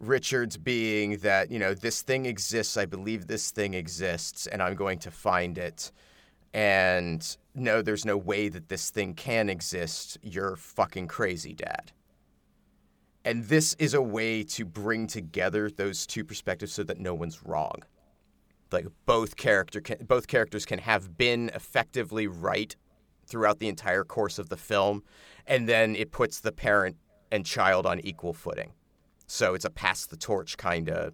Richard's 0.00 0.56
being 0.56 1.18
that, 1.18 1.50
you 1.50 1.58
know, 1.58 1.74
this 1.74 2.02
thing 2.02 2.26
exists, 2.26 2.76
I 2.76 2.86
believe 2.86 3.26
this 3.26 3.50
thing 3.50 3.74
exists, 3.74 4.46
and 4.46 4.62
I'm 4.62 4.74
going 4.74 4.98
to 5.00 5.10
find 5.10 5.58
it. 5.58 5.92
And 6.54 7.36
no, 7.54 7.82
there's 7.82 8.04
no 8.04 8.16
way 8.16 8.48
that 8.48 8.68
this 8.68 8.90
thing 8.90 9.14
can 9.14 9.48
exist. 9.48 10.18
You're 10.22 10.56
fucking 10.56 11.08
crazy, 11.08 11.54
Dad. 11.54 11.92
And 13.24 13.44
this 13.44 13.74
is 13.74 13.92
a 13.92 14.00
way 14.00 14.42
to 14.44 14.64
bring 14.64 15.06
together 15.06 15.70
those 15.70 16.06
two 16.06 16.24
perspectives 16.24 16.72
so 16.72 16.82
that 16.84 16.98
no 16.98 17.14
one's 17.14 17.42
wrong. 17.42 17.82
Like 18.70 18.86
both 19.06 19.36
character 19.36 19.80
can, 19.80 20.06
both 20.06 20.28
characters 20.28 20.64
can 20.64 20.78
have 20.78 21.18
been 21.18 21.50
effectively 21.54 22.26
right 22.26 22.74
throughout 23.26 23.58
the 23.58 23.68
entire 23.68 24.04
course 24.04 24.38
of 24.38 24.48
the 24.48 24.56
film, 24.56 25.02
and 25.46 25.68
then 25.68 25.94
it 25.96 26.12
puts 26.12 26.40
the 26.40 26.52
parent 26.52 26.96
and 27.30 27.44
child 27.44 27.84
on 27.84 28.00
equal 28.00 28.32
footing. 28.32 28.72
So 29.30 29.52
it's 29.54 29.64
a 29.66 29.70
pass 29.70 30.06
the 30.06 30.16
torch 30.16 30.56
kind 30.56 30.88
of 30.88 31.12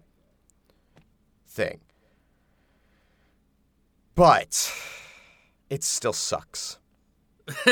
thing. 1.45 1.81
But 4.15 4.71
it 5.69 5.83
still 5.83 6.13
sucks. 6.13 6.79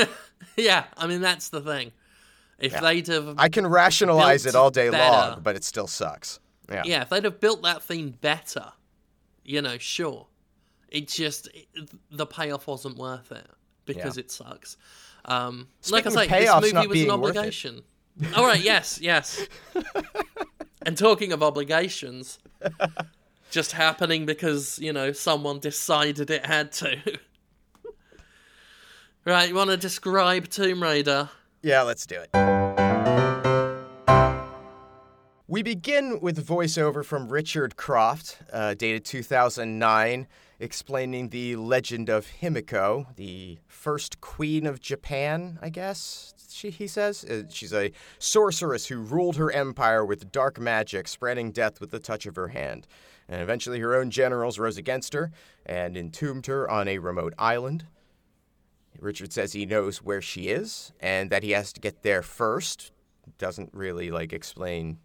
yeah, 0.58 0.84
I 0.98 1.08
mean 1.08 1.22
that's 1.22 1.50
the 1.50 1.62
thing. 1.62 1.92
If 2.60 2.80
they'd 2.80 3.08
have, 3.08 3.36
I 3.38 3.50
can 3.50 3.66
rationalize 3.66 4.46
it 4.46 4.54
all 4.56 4.70
day 4.70 4.90
better. 4.90 5.32
long, 5.32 5.42
but 5.42 5.56
it 5.56 5.64
still 5.64 5.88
sucks. 5.88 6.40
Yeah. 6.70 6.84
yeah, 6.86 7.02
if 7.02 7.10
they'd 7.10 7.24
have 7.24 7.40
built 7.40 7.64
that 7.64 7.84
theme 7.84 8.12
better, 8.22 8.72
you 9.44 9.62
know, 9.62 9.78
sure. 9.78 10.28
It 10.90 11.08
just 11.08 11.48
it, 11.54 11.68
the 12.12 12.26
payoff 12.26 12.68
wasn't 12.68 12.98
worth 12.98 13.32
it 13.32 13.48
because 13.86 14.18
Yeah. 14.18 14.22
it 14.22 14.32
sucks. 14.32 14.78
Um, 15.26 15.68
Speaking 15.82 16.14
like 16.14 16.32
I 16.32 16.46
say, 16.46 16.62
this 16.62 16.74
movie 16.74 16.74
was 16.76 16.86
an 16.86 16.92
being 16.92 17.08
worth 17.22 17.36
it. 17.36 17.38
obligation. 17.38 17.82
All 18.36 18.46
right, 18.46 18.62
yes, 18.62 19.00
yes. 19.02 19.48
and 20.84 20.98
talking 20.98 21.32
of 21.32 21.42
obligations, 21.42 22.40
just 23.50 23.72
happening 23.72 24.26
because 24.26 24.78
you 24.80 24.94
know 24.94 25.12
someone 25.12 25.60
decided 25.60 26.30
it 26.30 26.46
had 26.46 26.72
to. 26.74 26.98
right, 29.26 29.50
you 29.50 29.56
want 29.56 29.72
to 29.72 29.78
describe 29.78 30.48
Tomb 30.50 30.84
Raider? 30.84 31.30
Yeah, 31.62 31.82
let's 31.82 32.06
do 32.06 32.18
it. 32.22 32.30
We 35.48 35.62
begin 35.62 36.20
with 36.20 36.46
voiceover 36.46 37.06
from 37.06 37.30
Richard 37.30 37.76
Croft, 37.76 38.40
uh, 38.52 38.74
dated 38.74 39.06
2009, 39.06 40.28
explaining 40.60 41.30
the 41.30 41.56
legend 41.58 42.10
of 42.10 42.28
Himiko, 42.42 43.16
the 43.18 43.60
first 43.68 44.20
queen 44.22 44.66
of 44.66 44.80
Japan, 44.80 45.60
I 45.62 45.70
guess 45.70 46.33
she, 46.54 46.70
he 46.70 46.88
says. 46.88 47.24
Uh, 47.24 47.44
she's 47.50 47.74
a 47.74 47.92
sorceress 48.20 48.88
who 48.88 49.00
ruled 49.00 49.38
her 49.38 49.52
empire 49.52 50.06
with 50.06 50.32
dark 50.32 50.60
magic, 50.60 51.08
spreading 51.08 51.52
death 51.52 51.82
with 51.82 51.92
the 51.92 52.00
touch 52.00 52.26
of 52.26 52.36
her 52.36 52.50
hand. 52.50 52.88
And 53.28 53.42
eventually, 53.42 53.80
her 53.80 53.96
own 53.96 54.12
generals 54.12 54.60
rose 54.60 54.78
against 54.78 55.14
her 55.14 55.32
and 55.66 55.98
entombed 55.98 56.46
her 56.48 56.70
on 56.70 56.88
a 56.88 56.98
remote 57.00 57.34
island. 57.38 57.86
Richard 59.00 59.34
says 59.34 59.54
he 59.54 59.66
knows 59.66 60.02
where 60.02 60.22
she 60.22 60.50
is 60.50 60.94
and 61.00 61.30
that 61.30 61.44
he 61.44 61.52
has 61.52 61.74
to 61.74 61.82
get 61.82 62.04
there 62.04 62.22
first. 62.22 62.92
Doesn't 63.38 63.70
really 63.74 64.12
like 64.12 64.34
explain 64.34 65.00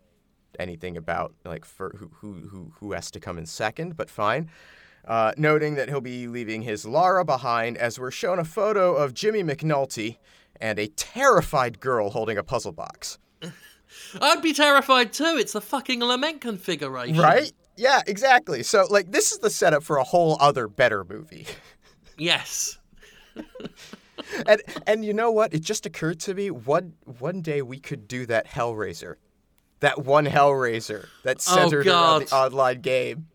anything 0.58 0.96
about 0.96 1.34
like 1.44 1.64
for 1.64 1.94
who 1.98 2.10
who 2.14 2.48
who, 2.48 2.72
who 2.78 2.92
has 2.92 3.10
to 3.12 3.20
come 3.20 3.38
in 3.38 3.46
second, 3.46 3.96
but 3.96 4.10
fine. 4.10 4.50
Uh, 5.06 5.32
noting 5.36 5.74
that 5.76 5.88
he'll 5.88 6.00
be 6.00 6.26
leaving 6.26 6.62
his 6.62 6.84
Lara 6.84 7.24
behind 7.24 7.78
as 7.78 7.98
we're 7.98 8.10
shown 8.10 8.38
a 8.38 8.44
photo 8.44 8.94
of 8.94 9.14
Jimmy 9.14 9.42
McNulty 9.42 10.18
and 10.60 10.78
a 10.78 10.88
terrified 10.88 11.80
girl 11.80 12.10
holding 12.10 12.38
a 12.38 12.42
puzzle 12.42 12.72
box. 12.72 13.18
I'd 14.20 14.42
be 14.42 14.52
terrified 14.52 15.12
too. 15.12 15.36
It's 15.38 15.52
the 15.52 15.60
fucking 15.60 16.00
lament 16.00 16.40
configuration, 16.40 17.16
Right? 17.18 17.52
Yeah, 17.76 18.02
exactly. 18.06 18.62
So 18.64 18.86
like 18.90 19.12
this 19.12 19.30
is 19.32 19.38
the 19.38 19.50
setup 19.50 19.82
for 19.84 19.98
a 19.98 20.04
whole 20.04 20.36
other 20.40 20.68
better 20.68 21.04
movie. 21.04 21.46
Yes. 22.20 22.78
and 24.46 24.60
and 24.88 25.04
you 25.04 25.14
know 25.14 25.30
what? 25.30 25.54
It 25.54 25.60
just 25.60 25.86
occurred 25.86 26.18
to 26.20 26.34
me 26.34 26.50
one 26.50 26.94
one 27.20 27.42
day 27.42 27.62
we 27.62 27.78
could 27.78 28.08
do 28.08 28.26
that 28.26 28.48
Hellraiser, 28.48 29.14
that 29.78 30.04
one 30.04 30.26
Hellraiser 30.26 31.06
that's 31.22 31.48
Oh, 31.48 31.54
centered 31.54 31.86
around 31.86 32.26
the 32.26 32.34
online 32.34 32.80
game. 32.80 33.28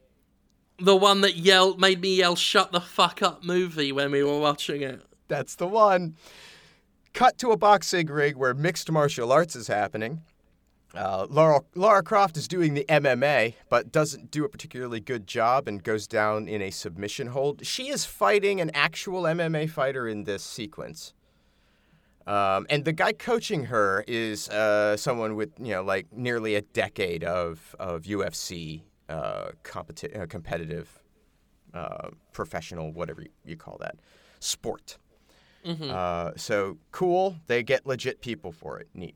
The 0.79 0.95
one 0.97 1.21
that 1.21 1.37
yelled 1.37 1.79
made 1.79 2.01
me 2.01 2.17
yell 2.17 2.35
"Shut 2.35 2.73
the 2.73 2.81
fuck 2.81 3.21
up" 3.21 3.43
movie 3.45 3.93
when 3.93 4.11
we 4.11 4.21
were 4.21 4.39
watching 4.39 4.81
it. 4.81 5.01
That's 5.29 5.55
the 5.55 5.67
one. 5.67 6.15
Cut 7.13 7.37
to 7.37 7.51
a 7.51 7.57
boxing 7.57 8.07
ring 8.07 8.39
where 8.39 8.55
mixed 8.55 8.91
martial 8.91 9.31
arts 9.31 9.55
is 9.55 9.67
happening. 9.67 10.23
Uh, 10.95 11.27
Laura, 11.29 11.61
Lara 11.75 12.01
Croft 12.03 12.37
is 12.37 12.47
doing 12.47 12.73
the 12.73 12.85
MMA, 12.89 13.53
but 13.69 13.91
doesn't 13.91 14.31
do 14.31 14.45
a 14.45 14.49
particularly 14.49 14.99
good 14.99 15.27
job 15.27 15.67
and 15.67 15.83
goes 15.83 16.07
down 16.07 16.47
in 16.47 16.61
a 16.61 16.71
submission 16.71 17.27
hold. 17.27 17.65
She 17.65 17.89
is 17.89 18.03
fighting 18.05 18.61
an 18.61 18.71
actual 18.73 19.23
MMA 19.23 19.69
fighter 19.69 20.07
in 20.07 20.23
this 20.23 20.43
sequence. 20.43 21.13
Um, 22.25 22.65
and 22.69 22.85
the 22.85 22.93
guy 22.93 23.13
coaching 23.13 23.65
her 23.65 24.03
is 24.07 24.49
uh, 24.49 24.97
someone 24.97 25.35
with, 25.35 25.51
you 25.59 25.73
know, 25.73 25.83
like 25.83 26.07
nearly 26.11 26.55
a 26.55 26.61
decade 26.61 27.23
of, 27.23 27.75
of 27.79 28.03
UFC 28.03 28.81
uh, 29.09 29.49
competi- 29.63 30.19
uh, 30.19 30.25
competitive, 30.25 30.99
uh, 31.73 32.09
professional, 32.31 32.91
whatever 32.91 33.23
you 33.45 33.55
call 33.55 33.77
that, 33.81 33.97
sport. 34.39 34.97
Uh, 35.65 36.31
so 36.35 36.77
cool. 36.91 37.37
They 37.47 37.63
get 37.63 37.85
legit 37.85 38.21
people 38.21 38.51
for 38.51 38.79
it. 38.79 38.87
Neat. 38.93 39.15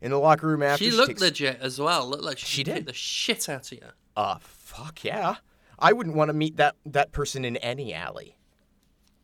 In 0.00 0.10
the 0.10 0.18
locker 0.18 0.46
room 0.48 0.62
after 0.62 0.84
She 0.84 0.90
she 0.90 0.96
looked 0.96 1.08
takes, 1.10 1.20
legit 1.22 1.58
as 1.60 1.78
well. 1.80 2.06
Looked 2.08 2.24
like 2.24 2.38
she, 2.38 2.46
She 2.46 2.64
did. 2.64 2.86
the 2.86 2.92
shit 2.92 3.48
out 3.48 3.70
of 3.72 3.78
you. 3.78 3.86
Uh, 4.16 4.36
fuck 4.40 5.04
yeah. 5.04 5.36
I 5.78 5.92
wouldn't 5.92 6.16
want 6.16 6.28
to 6.28 6.32
meet 6.32 6.56
that 6.56 6.76
that 6.86 7.12
person 7.12 7.44
in 7.44 7.56
any 7.58 7.92
alley. 7.94 8.36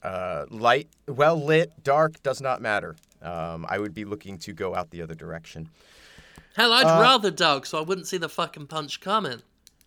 Uh, 0.03 0.47
light, 0.51 0.89
well 1.07 1.43
lit, 1.43 1.71
dark 1.83 2.23
does 2.23 2.41
not 2.41 2.61
matter. 2.61 2.97
Um, 3.23 3.65
I 3.69 3.79
would 3.79 3.95
be 3.95 4.05
looking 4.05 4.37
to 4.39 4.53
go 4.53 4.75
out 4.75 4.91
the 4.91 5.01
other 5.03 5.15
direction. 5.15 5.69
Hell, 6.57 6.73
I'd 6.73 6.85
Uh, 6.87 7.01
rather 7.01 7.31
dark, 7.31 7.67
so 7.67 7.79
I 7.79 7.83
wouldn't 7.83 8.07
see 8.09 8.19
the 8.19 8.29
fucking 8.29 8.67
punch 8.67 9.01
coming. 9.01 9.43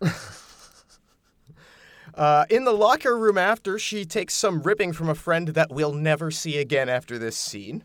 Uh, 2.16 2.46
in 2.48 2.64
the 2.64 2.72
locker 2.72 3.16
room 3.18 3.36
after, 3.36 3.78
she 3.78 4.04
takes 4.06 4.34
some 4.34 4.62
ripping 4.62 4.92
from 4.94 5.08
a 5.08 5.14
friend 5.14 5.48
that 5.48 5.70
we'll 5.70 5.92
never 5.92 6.30
see 6.30 6.56
again 6.58 6.88
after 6.88 7.18
this 7.18 7.36
scene. 7.36 7.84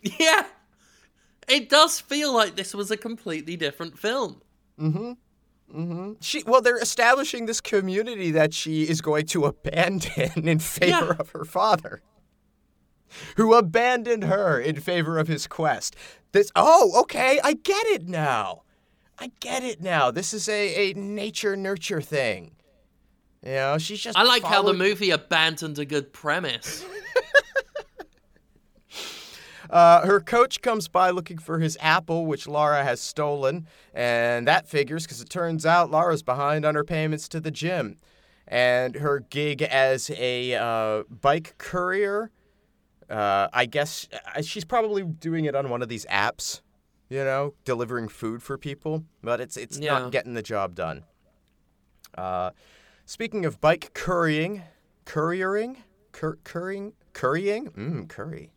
Yeah, 0.00 0.46
it 1.48 1.68
does 1.68 2.00
feel 2.00 2.32
like 2.34 2.56
this 2.56 2.74
was 2.74 2.90
a 2.90 2.96
completely 2.96 3.56
different 3.56 3.98
film. 3.98 4.40
Mm 4.80 4.92
hmm. 4.92 5.12
Mm-hmm. 5.74 6.12
She 6.20 6.42
well, 6.46 6.60
they're 6.62 6.78
establishing 6.78 7.46
this 7.46 7.60
community 7.60 8.30
that 8.30 8.54
she 8.54 8.84
is 8.88 9.00
going 9.00 9.26
to 9.26 9.44
abandon 9.46 10.46
in 10.48 10.58
favor 10.60 11.06
Yeah. 11.06 11.16
of 11.18 11.30
her 11.30 11.44
father, 11.44 12.02
who 13.36 13.52
abandoned 13.54 14.24
her 14.24 14.60
in 14.60 14.80
favor 14.80 15.18
of 15.18 15.26
his 15.28 15.46
quest. 15.46 15.96
This 16.32 16.50
oh, 16.54 16.92
okay, 17.02 17.40
I 17.42 17.54
get 17.54 17.84
it 17.86 18.08
now. 18.08 18.62
I 19.18 19.32
get 19.40 19.64
it 19.64 19.80
now. 19.80 20.10
This 20.10 20.32
is 20.32 20.48
a, 20.48 20.90
a 20.90 20.94
nature 20.94 21.56
nurture 21.56 22.00
thing. 22.00 22.55
You 23.46 23.52
know, 23.52 23.78
she's 23.78 24.00
just. 24.00 24.18
I 24.18 24.24
like 24.24 24.42
how 24.42 24.62
the 24.62 24.72
movie 24.72 25.10
abandoned 25.10 25.78
a 25.78 25.84
good 25.84 26.12
premise. 26.12 26.84
Uh, 29.68 30.06
her 30.06 30.20
coach 30.20 30.60
comes 30.62 30.86
by 30.86 31.10
looking 31.10 31.38
for 31.38 31.58
his 31.58 31.76
apple, 31.80 32.24
which 32.26 32.46
Laura 32.46 32.84
has 32.84 33.00
stolen, 33.00 33.66
and 33.92 34.46
that 34.46 34.68
figures 34.68 35.02
because 35.04 35.20
it 35.20 35.28
turns 35.28 35.66
out 35.66 35.90
Laura's 35.90 36.22
behind 36.22 36.64
on 36.64 36.76
her 36.76 36.84
payments 36.84 37.28
to 37.30 37.40
the 37.40 37.50
gym. 37.50 37.96
And 38.46 38.94
her 38.94 39.18
gig 39.28 39.62
as 39.62 40.08
a 40.10 40.54
uh, 40.54 41.02
bike 41.10 41.56
courier, 41.58 42.30
uh, 43.10 43.48
I 43.52 43.66
guess 43.66 44.08
uh, 44.36 44.40
she's 44.40 44.64
probably 44.64 45.02
doing 45.02 45.46
it 45.46 45.56
on 45.56 45.68
one 45.68 45.82
of 45.82 45.88
these 45.88 46.06
apps, 46.06 46.60
you 47.08 47.24
know, 47.24 47.54
delivering 47.64 48.06
food 48.06 48.44
for 48.44 48.56
people, 48.56 49.02
but 49.20 49.40
it's 49.40 49.56
it's 49.56 49.78
Yeah. 49.80 49.98
not 49.98 50.12
getting 50.12 50.34
the 50.34 50.42
job 50.42 50.76
done. 50.76 51.02
Uh, 53.06 53.08
speaking 53.08 53.44
of 53.44 53.60
bike 53.60 53.92
currying, 53.94 54.62
couriering, 55.04 55.76
Cur- 56.12 56.38
currying, 56.44 56.92
currying, 57.12 57.70
mmm, 57.70 58.08
curry. 58.08 58.52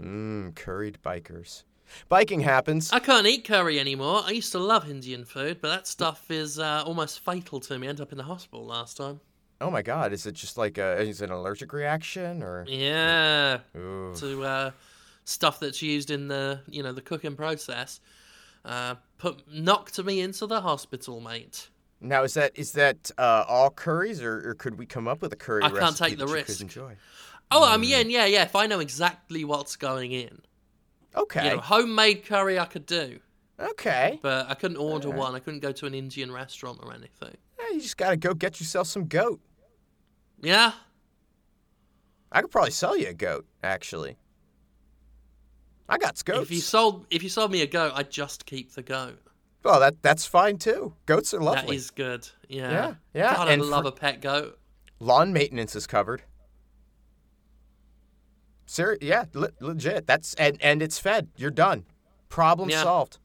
Mmm, 0.00 0.54
curried 0.54 0.98
bikers. 1.04 1.62
Biking 2.08 2.40
happens. 2.40 2.92
I 2.92 2.98
can't 2.98 3.26
eat 3.26 3.44
curry 3.44 3.78
anymore. 3.78 4.22
I 4.24 4.32
used 4.32 4.50
to 4.52 4.58
love 4.58 4.90
Indian 4.90 5.24
food, 5.24 5.60
but 5.60 5.68
that 5.68 5.86
stuff 5.86 6.30
is 6.30 6.58
uh, 6.58 6.82
almost 6.84 7.20
fatal 7.20 7.60
to 7.60 7.78
me. 7.78 7.86
I 7.86 7.90
ended 7.90 8.02
up 8.02 8.10
in 8.10 8.18
the 8.18 8.24
hospital 8.24 8.66
last 8.66 8.96
time. 8.96 9.20
Oh 9.60 9.70
my 9.70 9.82
god, 9.82 10.12
is 10.12 10.26
it 10.26 10.32
just 10.32 10.58
like 10.58 10.76
a 10.78 11.00
is 11.00 11.22
it 11.22 11.30
an 11.30 11.36
allergic 11.36 11.72
reaction 11.72 12.42
or 12.42 12.66
Yeah, 12.68 13.60
Ooh. 13.76 14.12
to 14.16 14.44
uh, 14.44 14.70
stuff 15.24 15.60
that's 15.60 15.80
used 15.80 16.10
in 16.10 16.28
the 16.28 16.60
you 16.68 16.82
know 16.82 16.92
the 16.92 17.00
cooking 17.00 17.36
process. 17.36 18.00
Uh, 18.64 18.96
put 19.16 19.50
knocked 19.50 20.04
me 20.04 20.20
into 20.20 20.46
the 20.46 20.60
hospital, 20.60 21.20
mate. 21.20 21.68
Now 22.00 22.24
is 22.24 22.34
that 22.34 22.52
is 22.54 22.72
that 22.72 23.10
uh, 23.16 23.44
all 23.48 23.70
curries 23.70 24.22
or, 24.22 24.50
or 24.50 24.54
could 24.54 24.78
we 24.78 24.86
come 24.86 25.08
up 25.08 25.22
with 25.22 25.32
a 25.32 25.36
curry 25.36 25.62
I 25.62 25.70
can't 25.70 25.96
take 25.96 26.18
the 26.18 26.26
risk. 26.26 26.60
Enjoy? 26.60 26.96
Oh, 27.50 27.64
I 27.64 27.76
mean, 27.76 27.90
yeah, 27.90 28.00
yeah, 28.00 28.26
yeah. 28.26 28.42
If 28.42 28.56
I 28.56 28.66
know 28.66 28.80
exactly 28.80 29.44
what's 29.44 29.76
going 29.76 30.12
in, 30.12 30.40
Okay. 31.14 31.44
you 31.44 31.50
know, 31.54 31.60
homemade 31.60 32.24
curry 32.26 32.58
I 32.58 32.64
could 32.64 32.86
do, 32.86 33.20
okay. 33.58 34.18
but 34.20 34.50
I 34.50 34.54
couldn't 34.54 34.78
order 34.78 35.10
one. 35.10 35.34
I 35.34 35.38
couldn't 35.38 35.60
go 35.60 35.70
to 35.72 35.86
an 35.86 35.94
Indian 35.94 36.32
restaurant 36.32 36.80
or 36.82 36.92
anything. 36.92 37.36
Yeah, 37.58 37.74
you 37.74 37.80
just 37.80 37.96
got 37.96 38.10
to 38.10 38.16
go 38.16 38.34
get 38.34 38.58
yourself 38.60 38.88
some 38.88 39.06
goat. 39.06 39.40
Yeah, 40.42 40.72
I 42.32 42.42
could 42.42 42.50
probably 42.50 42.72
sell 42.72 42.96
you 42.96 43.08
a 43.08 43.14
goat 43.14 43.46
actually. 43.62 44.16
I 45.88 45.98
got 45.98 46.22
goats. 46.24 46.42
if 46.42 46.50
you 46.50 46.60
sold 46.60 47.06
if 47.10 47.22
you 47.22 47.28
sold 47.28 47.52
me 47.52 47.62
a 47.62 47.66
goat, 47.66 47.92
I'd 47.94 48.10
just 48.10 48.44
keep 48.44 48.72
the 48.72 48.82
goat. 48.82 49.18
Well, 49.64 49.80
that 49.80 50.02
that's 50.02 50.26
fine 50.26 50.58
too. 50.58 50.94
Goats 51.06 51.32
are 51.34 51.40
lovely. 51.40 51.76
is 51.76 51.90
good. 51.90 52.28
Yeah, 52.48 52.70
Yeah, 52.70 52.94
yeah, 53.14 53.34
God, 53.36 53.48
I 53.48 53.52
and 53.52 53.62
love 53.62 53.86
a 53.86 53.92
pet 53.92 54.20
goat. 54.20 54.58
Lawn 55.00 55.32
maintenance 55.32 55.74
is 55.76 55.86
covered. 55.86 56.22
Sir, 58.66 58.96
yeah, 59.00 59.24
le- 59.34 59.50
legit. 59.60 60.06
That's 60.06 60.34
and 60.34 60.56
and 60.60 60.82
it's 60.82 60.98
fed. 60.98 61.28
You're 61.36 61.50
done. 61.50 61.84
Problem 62.28 62.68
Yeah. 62.70 62.82
solved. 62.82 63.18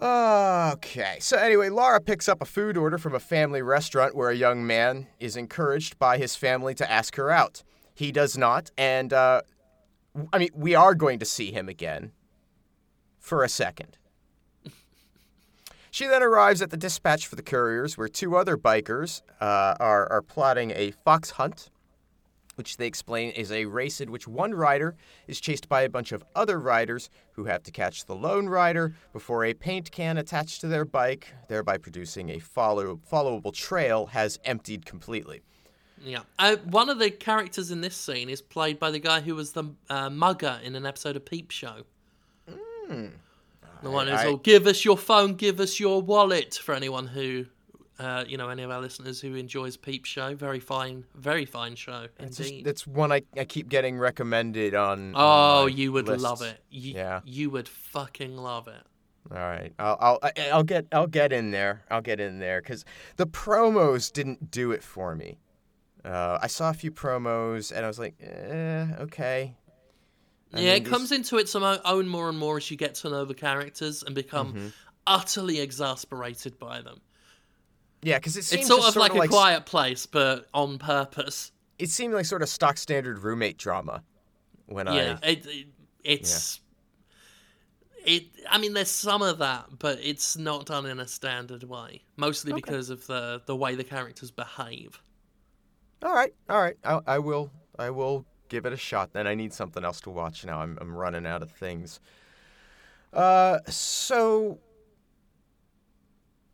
Okay. 0.00 1.18
So 1.20 1.36
anyway, 1.36 1.68
Laura 1.68 2.00
picks 2.00 2.28
up 2.28 2.40
a 2.42 2.44
food 2.44 2.76
order 2.76 2.98
from 2.98 3.14
a 3.14 3.20
family 3.20 3.62
restaurant 3.62 4.14
where 4.16 4.30
a 4.30 4.34
young 4.34 4.66
man 4.66 5.06
is 5.20 5.36
encouraged 5.36 5.98
by 5.98 6.18
his 6.18 6.34
family 6.34 6.74
to 6.76 6.90
ask 6.90 7.14
her 7.16 7.30
out. 7.30 7.62
He 7.94 8.10
does 8.10 8.36
not, 8.38 8.70
and 8.78 9.12
uh, 9.12 9.42
I 10.32 10.38
mean, 10.38 10.48
we 10.54 10.74
are 10.74 10.94
going 10.94 11.18
to 11.18 11.26
see 11.26 11.52
him 11.52 11.68
again 11.68 12.12
for 13.20 13.44
a 13.44 13.48
second. 13.48 13.98
She 15.92 16.06
then 16.06 16.22
arrives 16.22 16.62
at 16.62 16.70
the 16.70 16.78
dispatch 16.78 17.26
for 17.26 17.36
the 17.36 17.42
couriers, 17.42 17.98
where 17.98 18.08
two 18.08 18.34
other 18.34 18.56
bikers 18.56 19.20
uh, 19.42 19.74
are, 19.78 20.10
are 20.10 20.22
plotting 20.22 20.70
a 20.70 20.92
fox 21.04 21.32
hunt, 21.32 21.68
which 22.54 22.78
they 22.78 22.86
explain 22.86 23.30
is 23.32 23.52
a 23.52 23.66
race 23.66 24.00
in 24.00 24.10
which 24.10 24.26
one 24.26 24.54
rider 24.54 24.96
is 25.26 25.38
chased 25.38 25.68
by 25.68 25.82
a 25.82 25.90
bunch 25.90 26.10
of 26.10 26.24
other 26.34 26.58
riders 26.58 27.10
who 27.32 27.44
have 27.44 27.62
to 27.64 27.70
catch 27.70 28.06
the 28.06 28.14
lone 28.14 28.46
rider 28.46 28.94
before 29.12 29.44
a 29.44 29.52
paint 29.52 29.92
can 29.92 30.16
attached 30.16 30.62
to 30.62 30.66
their 30.66 30.86
bike, 30.86 31.34
thereby 31.48 31.76
producing 31.76 32.30
a 32.30 32.38
follow- 32.38 32.98
followable 33.12 33.52
trail, 33.52 34.06
has 34.06 34.38
emptied 34.46 34.86
completely. 34.86 35.42
Yeah, 36.02 36.20
uh, 36.38 36.56
one 36.70 36.88
of 36.88 36.98
the 37.00 37.10
characters 37.10 37.70
in 37.70 37.82
this 37.82 37.94
scene 37.94 38.30
is 38.30 38.40
played 38.40 38.78
by 38.78 38.90
the 38.90 38.98
guy 38.98 39.20
who 39.20 39.34
was 39.34 39.52
the 39.52 39.64
uh, 39.90 40.08
mugger 40.08 40.58
in 40.64 40.74
an 40.74 40.86
episode 40.86 41.16
of 41.16 41.26
Peep 41.26 41.50
Show. 41.50 41.82
The 43.82 43.90
one 43.90 44.06
who's 44.08 44.20
I- 44.20 44.26
all 44.28 44.36
"Give 44.36 44.66
us 44.66 44.84
your 44.84 44.96
phone, 44.98 45.34
give 45.34 45.60
us 45.60 45.78
your 45.80 46.00
wallet." 46.02 46.54
For 46.54 46.74
anyone 46.74 47.06
who, 47.08 47.46
uh, 47.98 48.24
you 48.26 48.36
know, 48.36 48.48
any 48.48 48.62
of 48.62 48.70
our 48.70 48.80
listeners 48.80 49.20
who 49.20 49.34
enjoys 49.34 49.76
Peep 49.76 50.04
Show, 50.04 50.34
very 50.34 50.60
fine, 50.60 51.04
very 51.14 51.44
fine 51.44 51.74
show 51.74 52.06
It's, 52.20 52.36
just, 52.38 52.50
indeed. 52.50 52.66
it's 52.66 52.86
one 52.86 53.10
I, 53.12 53.22
I 53.36 53.44
keep 53.44 53.68
getting 53.68 53.98
recommended 53.98 54.74
on. 54.74 55.12
oh, 55.16 55.64
on 55.64 55.76
you 55.76 55.92
would 55.92 56.06
lists. 56.06 56.22
love 56.22 56.42
it. 56.42 56.58
You, 56.70 56.94
Yeah. 56.94 57.20
you 57.24 57.50
would 57.50 57.68
fucking 57.68 58.36
love 58.36 58.68
it. 58.68 58.82
All 59.30 59.38
right, 59.38 59.72
I'll 59.78 59.96
I'll 60.00 60.30
I'll 60.52 60.62
get 60.64 60.86
I'll 60.92 61.06
get 61.06 61.32
in 61.32 61.52
there. 61.52 61.82
I'll 61.90 62.00
get 62.02 62.18
in 62.20 62.38
there 62.40 62.60
because 62.60 62.84
the 63.16 63.26
promos 63.26 64.12
didn't 64.12 64.50
do 64.50 64.72
it 64.72 64.82
for 64.82 65.14
me. 65.14 65.38
Uh, 66.04 66.38
I 66.42 66.48
saw 66.48 66.70
a 66.70 66.74
few 66.74 66.90
promos 66.90 67.70
and 67.74 67.84
I 67.84 67.88
was 67.88 68.00
like, 68.00 68.16
eh, 68.20 68.86
okay. 68.98 69.54
And 70.52 70.64
yeah, 70.64 70.72
it 70.74 70.84
these- 70.84 70.92
comes 70.92 71.12
into 71.12 71.38
its 71.38 71.54
own 71.56 71.78
own 71.84 72.08
more 72.08 72.28
and 72.28 72.38
more 72.38 72.56
as 72.58 72.70
you 72.70 72.76
get 72.76 72.94
to 72.96 73.08
know 73.10 73.24
the 73.24 73.34
characters 73.34 74.02
and 74.02 74.14
become 74.14 74.52
Mm-hmm. 74.52 74.68
utterly 75.06 75.60
exasperated 75.60 76.58
by 76.58 76.80
them. 76.82 77.00
Yeah, 78.02 78.18
because 78.18 78.36
it 78.36 78.44
seems 78.44 78.60
It's 78.62 78.68
sort 78.68 78.82
just 78.82 78.96
of 78.96 79.00
like 79.00 79.12
a 79.14 79.16
like 79.18 79.30
quiet 79.30 79.64
place, 79.66 80.06
but 80.06 80.48
on 80.52 80.78
purpose. 80.78 81.52
it 81.78 81.88
seemed 81.88 82.14
like 82.14 82.24
sort 82.26 82.42
of 82.42 82.48
stock 82.48 82.76
standard 82.78 83.18
roommate 83.20 83.58
drama 83.58 84.02
when 84.66 84.86
Yeah, 84.86 85.18
I 85.22 85.28
it, 85.28 85.46
it 85.46 85.66
it's 86.04 86.60
it. 88.04 88.24
I 88.50 88.58
mean, 88.58 88.74
there's 88.74 88.90
some 88.90 89.22
of 89.22 89.38
that, 89.38 89.66
but 89.78 89.98
it's 90.02 90.36
not 90.36 90.66
done 90.66 90.86
in 90.86 90.98
a 91.00 91.06
standard 91.06 91.62
way. 91.64 92.02
Mostly 92.16 92.52
because 92.52 92.90
of 92.90 93.06
the 93.06 93.40
the 93.46 93.54
way 93.56 93.74
the 93.76 93.84
characters 93.84 94.30
behave. 94.30 95.00
all 96.02 96.12
right 96.12 96.34
all 96.50 96.60
right 96.60 96.76
I, 96.84 97.00
I 97.06 97.18
will 97.20 97.50
I 97.78 97.90
will 97.90 98.26
give 98.52 98.66
it 98.66 98.72
a 98.72 98.76
shot. 98.76 99.14
Then 99.14 99.26
I 99.26 99.34
need 99.34 99.54
something 99.54 99.82
else 99.82 100.00
to 100.02 100.10
watch 100.10 100.44
now. 100.44 100.60
I'm 100.60 100.78
I'm 100.80 100.94
running 100.94 101.26
out 101.26 101.42
of 101.42 101.50
things. 101.50 102.00
Uh, 103.12 103.58
so 103.66 104.58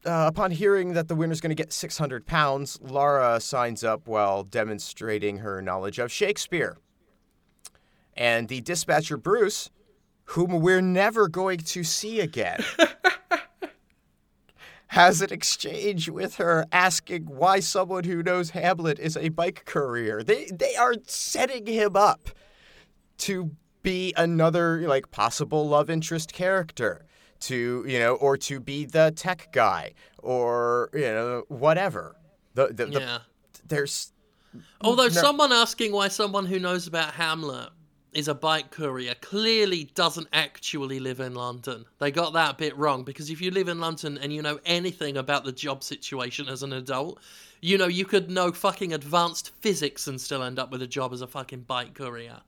uh, 0.07 0.27
upon 0.29 0.53
hearing 0.53 0.93
that 0.93 1.09
the 1.09 1.17
winner's 1.17 1.41
going 1.41 1.51
to 1.51 1.61
get 1.61 1.73
600 1.73 2.25
pounds, 2.25 2.79
Laura 2.81 3.41
signs 3.41 3.83
up 3.83 4.07
while 4.07 4.45
demonstrating 4.45 5.39
her 5.39 5.61
knowledge 5.61 5.99
of 5.99 6.11
Shakespeare. 6.11 6.79
And 8.17 8.49
the 8.49 8.61
dispatcher, 8.61 9.17
Bruce, 9.17 9.71
whom 10.25 10.61
we're 10.61 10.81
never 10.81 11.29
going 11.29 11.59
to 11.59 11.83
see 11.83 12.21
again, 12.21 12.65
has 14.89 15.21
an 15.21 15.33
exchange 15.33 16.09
with 16.09 16.37
her 16.37 16.67
asking 16.73 17.25
why 17.25 17.61
someone 17.61 18.05
who 18.05 18.23
knows 18.23 18.51
Hamlet 18.51 18.99
is 18.99 19.17
a 19.17 19.29
bike 19.29 19.65
courier. 19.65 20.23
They, 20.23 20.47
they 20.47 20.77
are 20.77 20.95
setting 21.07 21.67
him 21.67 21.95
up 21.97 22.31
to 23.19 23.51
be 23.83 24.13
another 24.17 24.87
like 24.89 25.11
possible 25.11 25.69
love 25.69 25.89
interest 25.89 26.33
character 26.33 27.05
to 27.41 27.85
you 27.87 27.99
know 27.99 28.15
or 28.17 28.37
to 28.37 28.59
be 28.59 28.85
the 28.85 29.13
tech 29.15 29.53
guy 29.53 29.93
or 30.19 30.91
you 30.93 31.01
know 31.01 31.45
whatever 31.49 32.17
the, 32.55 32.67
the, 32.69 32.87
the 32.87 33.01
yeah. 33.01 33.19
there's 33.67 34.13
Although 34.81 35.05
no- 35.05 35.09
someone 35.11 35.53
asking 35.53 35.93
why 35.93 36.09
someone 36.09 36.47
who 36.47 36.59
knows 36.59 36.87
about 36.87 37.15
Hamlet 37.15 37.71
is 38.13 38.27
a 38.29 38.35
bike 38.35 38.71
courier 38.71 39.15
clearly 39.21 39.85
doesn't 39.95 40.29
actually 40.33 40.99
live 40.99 41.21
in 41.21 41.35
London. 41.35 41.85
They 41.99 42.11
got 42.11 42.33
that 42.33 42.57
bit 42.59 42.77
wrong 42.77 43.05
because 43.05 43.29
if 43.31 43.41
you 43.41 43.51
live 43.51 43.69
in 43.69 43.81
London 43.81 44.19
and 44.19 44.33
you 44.33 44.41
know 44.43 44.59
anything 44.65 45.17
about 45.17 45.45
the 45.45 45.53
job 45.53 45.83
situation 45.85 46.49
as 46.49 46.63
an 46.63 46.73
adult, 46.73 47.21
you 47.61 47.77
know 47.77 47.87
you 47.87 48.05
could 48.05 48.31
know 48.31 48.51
fucking 48.53 48.93
advanced 48.95 49.53
physics 49.61 50.07
and 50.07 50.21
still 50.21 50.43
end 50.43 50.59
up 50.59 50.71
with 50.71 50.81
a 50.83 50.87
job 50.87 51.13
as 51.13 51.21
a 51.21 51.27
fucking 51.27 51.61
bike 51.63 51.95
courier. 51.95 52.41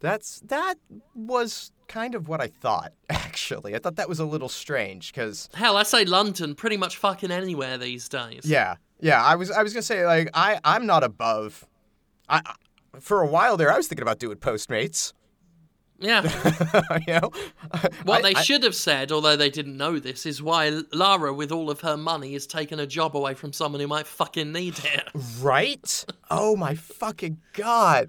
That's 0.00 0.40
that 0.46 0.76
was 1.14 1.72
kind 1.86 2.14
of 2.14 2.26
what 2.28 2.40
I 2.40 2.46
thought. 2.48 2.94
Actually, 3.10 3.74
I 3.74 3.78
thought 3.78 3.96
that 3.96 4.08
was 4.08 4.20
a 4.20 4.24
little 4.24 4.48
strange 4.48 5.12
because 5.12 5.48
Hell, 5.54 5.76
I 5.76 5.82
say 5.82 6.04
London 6.06 6.54
pretty 6.54 6.78
much 6.78 6.96
fucking 6.96 7.30
anywhere 7.30 7.76
these 7.76 8.08
days. 8.08 8.42
yeah, 8.44 8.76
yeah. 9.00 9.22
I 9.22 9.36
was 9.36 9.50
I 9.50 9.62
was 9.62 9.74
gonna 9.74 9.82
say 9.82 10.06
like 10.06 10.30
I 10.32 10.58
I'm 10.64 10.86
not 10.86 11.04
above. 11.04 11.66
I- 12.28 12.42
for 12.98 13.22
a 13.22 13.26
while 13.26 13.56
there 13.56 13.70
I 13.72 13.76
was 13.76 13.86
thinking 13.88 14.02
about 14.02 14.18
doing 14.18 14.36
Postmates. 14.38 15.12
Yeah. 16.02 16.22
you 17.06 17.12
know, 17.20 17.30
What 18.04 18.20
I- 18.24 18.32
they 18.32 18.34
I- 18.34 18.42
should 18.42 18.62
have 18.62 18.74
said, 18.74 19.12
although 19.12 19.36
they 19.36 19.50
didn't 19.50 19.76
know 19.76 19.98
this, 19.98 20.24
is 20.24 20.42
why 20.42 20.80
Lara, 20.94 21.32
with 21.34 21.52
all 21.52 21.68
of 21.70 21.82
her 21.82 21.96
money, 21.98 22.34
is 22.34 22.46
taking 22.46 22.80
a 22.80 22.86
job 22.86 23.14
away 23.14 23.34
from 23.34 23.52
someone 23.52 23.82
who 23.82 23.86
might 23.86 24.06
fucking 24.06 24.50
need 24.50 24.78
it. 24.82 25.08
Right? 25.42 26.04
Oh 26.30 26.56
my 26.56 26.74
fucking 26.74 27.38
god! 27.52 28.08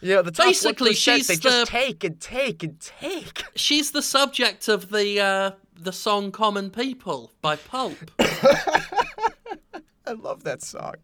You 0.00 0.14
know 0.14 0.22
the 0.22 0.30
top 0.30 0.46
Basically, 0.46 0.94
she's 0.94 1.26
they 1.26 1.34
the- 1.34 1.40
just 1.40 1.66
take 1.72 2.04
and 2.04 2.20
take 2.20 2.62
and 2.62 2.78
take. 2.78 3.42
She's 3.56 3.90
the 3.90 4.02
subject 4.02 4.68
of 4.68 4.90
the 4.90 5.18
uh, 5.20 5.50
the 5.74 5.92
song 5.92 6.30
"Common 6.30 6.70
People" 6.70 7.32
by 7.42 7.56
Pulp. 7.56 7.96
I 8.20 10.12
love 10.12 10.44
that 10.44 10.62
song. 10.62 10.94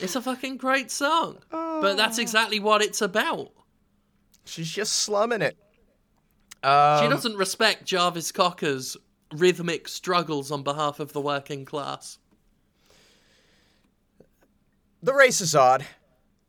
It's 0.00 0.16
a 0.16 0.22
fucking 0.22 0.56
great 0.56 0.90
song, 0.90 1.38
but 1.50 1.96
that's 1.96 2.18
exactly 2.18 2.58
what 2.60 2.82
it's 2.82 3.00
about. 3.02 3.50
She's 4.44 4.70
just 4.70 4.92
slumming 4.94 5.42
it. 5.42 5.56
Um, 6.62 7.02
She 7.02 7.08
doesn't 7.08 7.36
respect 7.36 7.84
Jarvis 7.84 8.32
Cocker's 8.32 8.96
rhythmic 9.34 9.88
struggles 9.88 10.50
on 10.50 10.62
behalf 10.62 11.00
of 11.00 11.12
the 11.12 11.20
working 11.20 11.64
class. 11.64 12.18
The 15.02 15.14
race 15.14 15.40
is 15.40 15.54
odd. 15.54 15.84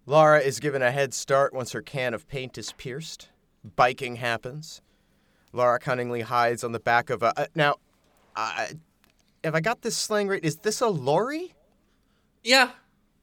Laura 0.06 0.40
is 0.40 0.60
given 0.60 0.82
a 0.82 0.92
head 0.92 1.14
start 1.14 1.54
once 1.54 1.72
her 1.72 1.82
can 1.82 2.14
of 2.14 2.28
paint 2.28 2.58
is 2.58 2.72
pierced. 2.74 3.30
Biking 3.76 4.18
happens. 4.18 4.82
Laura 5.54 5.80
cunningly 5.80 6.22
hides 6.22 6.64
on 6.64 6.72
the 6.72 6.80
back 6.80 7.10
of 7.10 7.24
a. 7.24 7.40
Uh, 7.40 7.46
now, 7.56 7.76
uh, 8.36 8.68
if 9.44 9.54
I 9.54 9.62
got 9.62 9.82
this 9.82 9.96
slang 9.96 10.28
right, 10.28 10.44
is 10.44 10.58
this 10.58 10.82
a 10.82 10.88
lorry? 10.88 11.54
Yeah. 12.44 12.72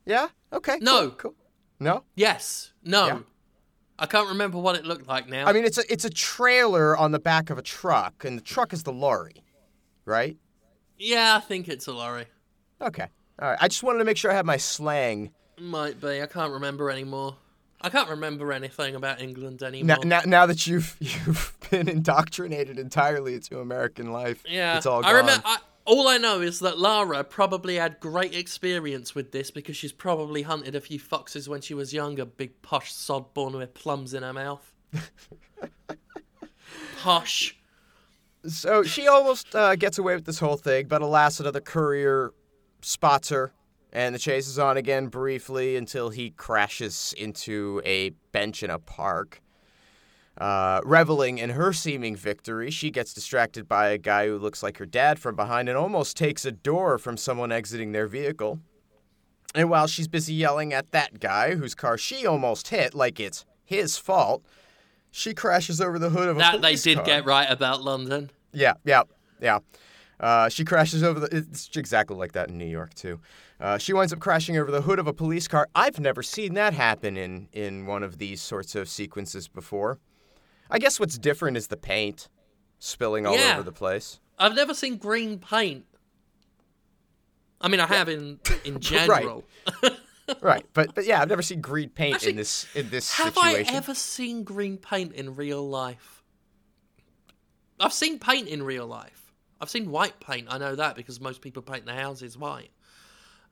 Yeah. 0.07 0.29
Okay. 0.53 0.79
No. 0.81 1.11
Cool. 1.11 1.17
cool. 1.17 1.35
No. 1.79 2.05
Yes. 2.15 2.73
No. 2.85 3.07
Yeah. 3.07 3.19
I 3.99 4.07
can't 4.07 4.29
remember 4.29 4.59
what 4.59 4.77
it 4.77 4.85
looked 4.87 5.07
like 5.07 5.29
now. 5.29 5.47
I 5.47 5.53
mean, 5.53 5.65
it's 5.65 5.77
a 5.79 5.93
it's 5.93 6.05
a 6.05 6.11
trailer 6.11 6.97
on 6.97 7.13
the 7.13 7.19
back 7.19 7.51
of 7.51 7.59
a 7.59 7.63
truck, 7.63 8.25
and 8.25 8.39
the 8.39 8.43
truck 8.43 8.73
is 8.73 8.83
the 8.83 8.93
lorry, 8.93 9.45
right? 10.05 10.37
yeah, 10.99 11.37
I 11.37 11.41
think 11.41 11.69
it's 11.69 11.87
a 11.87 11.93
lorry. 11.93 12.27
Okay. 12.81 13.07
All 13.41 13.49
right. 13.49 13.59
I 13.61 13.69
just 13.69 13.83
wanted 13.83 13.99
to 14.01 14.05
make 14.05 14.17
sure 14.17 14.31
I 14.31 14.35
had 14.35 14.47
my 14.47 14.57
slang. 14.59 15.33
Might 15.59 16.01
be. 16.01 16.23
I 16.23 16.27
can't 16.27 16.53
remember 16.53 16.91
anymore. 16.91 17.37
I 17.83 17.89
can't 17.89 18.09
remember 18.11 18.53
anything 18.53 18.95
about 18.95 19.21
England 19.21 19.63
anymore. 19.63 19.99
Now, 20.05 20.21
now, 20.21 20.21
now 20.27 20.47
that 20.47 20.67
you've 20.67 20.97
you've 21.01 21.57
been 21.71 21.89
indoctrinated 21.89 22.79
entirely 22.79 23.35
into 23.35 23.61
American 23.61 24.13
life, 24.13 24.43
yeah, 24.49 24.77
it's 24.77 24.87
all 24.87 25.01
I 25.01 25.09
gone. 25.09 25.15
remember. 25.17 25.43
I, 25.47 25.59
all 25.91 26.07
I 26.07 26.19
know 26.19 26.41
is 26.41 26.61
that 26.61 26.79
Lara 26.79 27.25
probably 27.25 27.75
had 27.75 27.99
great 27.99 28.33
experience 28.33 29.13
with 29.13 29.33
this 29.33 29.51
because 29.51 29.77
she's 29.77 29.91
probably 29.91 30.43
hunted 30.43 30.77
a 30.77 30.81
few 30.81 31.01
foxes 31.01 31.49
when 31.49 31.61
she 31.61 31.75
was 31.75 31.93
younger. 31.93 32.25
Big 32.25 32.63
posh 32.63 32.93
sod 32.93 33.35
born 33.35 33.55
with 33.55 33.75
plums 33.75 34.15
in 34.15 34.23
her 34.23 34.33
mouth. 34.33 34.73
posh. 37.03 37.59
So 38.47 38.85
she 38.85 39.09
almost 39.09 39.53
uh, 39.57 39.75
gets 39.75 39.99
away 39.99 40.15
with 40.15 40.27
this 40.27 40.39
whole 40.39 40.57
thing, 40.57 40.87
but 40.87 41.03
alas, 41.03 41.41
another 41.41 41.61
courier 41.61 42.33
spots 42.83 43.31
her, 43.31 43.53
and 43.93 44.15
the 44.15 44.21
chase 44.21 44.47
is 44.47 44.61
on 44.61 44.77
again 44.77 45.09
briefly 45.09 45.75
until 45.75 46.11
he 46.11 46.31
crashes 46.31 47.13
into 47.19 47.83
a 47.85 48.11
bench 48.31 48.63
in 48.63 48.71
a 48.71 48.79
park. 48.79 49.43
Uh, 50.39 50.81
reveling 50.85 51.39
in 51.39 51.51
her 51.51 51.73
seeming 51.73 52.17
victory, 52.17 52.71
she 52.71 52.91
gets 52.91 53.13
distracted 53.13 53.69
by 53.69 53.89
a 53.89 53.99
guy 53.99 54.27
who 54.27 54.39
looks 54.39 54.63
like 54.63 54.79
her 54.79 54.87
dad 54.87 55.19
from 55.19 55.37
behind 55.37 55.69
and 55.69 55.77
almost 55.77 56.17
takes 56.17 56.45
a 56.45 56.53
door 56.53 56.99
from 56.99 57.17
someone 57.17 57.53
exiting 57.53 57.93
their 57.93 58.07
vehicle. 58.07 58.59
And 59.55 59.69
while 59.69 59.87
she's 59.87 60.09
busy 60.09 60.35
yelling 60.35 60.73
at 60.73 60.93
that 60.93 61.21
guy 61.21 61.57
whose 61.57 61.75
car 61.75 61.99
she 61.99 62.25
almost 62.27 62.69
hit 62.69 62.95
like 62.95 63.19
it's 63.19 63.45
his 63.65 63.99
fault, 63.99 64.43
she 65.11 65.35
crashes 65.35 65.81
over 65.81 65.99
the 65.99 66.11
hood 66.11 66.29
of 66.29 66.37
a 66.37 66.41
police 66.41 66.51
car. 66.51 66.53
That 66.53 66.63
they 66.63 66.77
did 66.77 66.97
car. 66.99 67.05
get 67.05 67.25
right 67.27 67.51
about 67.51 67.83
London. 67.83 68.31
Yeah, 68.53 68.75
yeah, 68.85 69.03
yeah. 69.41 69.59
Uh, 70.21 70.49
she 70.49 70.65
crashes 70.65 71.03
over 71.03 71.21
the. 71.21 71.37
It's 71.37 71.69
exactly 71.77 72.17
like 72.17 72.33
that 72.33 72.49
in 72.51 72.59
New 72.59 72.67
York 72.67 72.95
too. 72.95 73.21
Uh, 73.59 73.79
she 73.79 73.93
winds 73.93 74.13
up 74.13 74.21
crashing 74.21 74.57
over 74.57 74.71
the 74.71 74.83
hood 74.83 74.99
of 74.99 75.07
a 75.07 75.13
police 75.13 75.49
car. 75.49 75.69
I've 75.75 75.99
never 75.99 76.23
seen 76.23 76.55
that 76.55 76.75
happen 76.75 77.17
in 77.17 77.49
in 77.53 77.87
one 77.87 78.03
of 78.03 78.19
these 78.19 78.41
sorts 78.41 78.75
of 78.75 78.89
sequences 78.89 79.49
before. 79.49 79.99
I 80.71 80.79
guess 80.79 81.01
what's 81.01 81.19
different 81.19 81.57
is 81.57 81.67
the 81.67 81.77
paint 81.77 82.29
spilling 82.79 83.27
all 83.27 83.37
Yeah. 83.37 83.55
over 83.55 83.63
the 83.63 83.73
place. 83.73 84.21
I've 84.39 84.55
never 84.55 84.73
seen 84.75 84.97
green 84.97 85.39
paint. 85.39 85.85
I 87.61 87.69
mean, 87.69 87.81
I 87.81 87.87
have 87.87 88.09
in 88.09 88.39
in 88.65 88.81
general. 88.81 89.45
right, 89.83 89.97
right. 90.41 90.67
but 90.73 90.95
but 90.95 91.05
yeah, 91.05 91.21
I've 91.21 91.29
never 91.29 91.43
seen 91.43 91.61
green 91.61 91.91
paint 91.91 92.15
Actually, 92.17 92.31
in 92.31 92.37
this 92.37 92.67
in 92.75 92.89
this 92.91 93.13
Have 93.15 93.35
situation. 93.35 93.65
Have 93.67 93.75
I 93.75 93.77
ever 93.77 93.95
seen 93.95 94.45
green 94.45 94.79
paint 94.79 95.13
in 95.13 95.37
real 95.37 95.69
life? 95.69 96.23
I've 97.79 97.93
seen 97.93 98.19
paint 98.19 98.49
in 98.49 98.63
real 98.63 98.87
life. 98.87 99.33
I've 99.61 99.71
seen 99.71 99.91
white 99.91 100.21
paint. 100.21 100.47
I 100.51 100.59
know 100.59 100.75
that 100.75 100.97
because 100.97 101.21
most 101.21 101.43
people 101.43 101.63
paint 101.63 101.85
their 101.87 101.95
houses 101.97 102.37
white. 102.39 102.71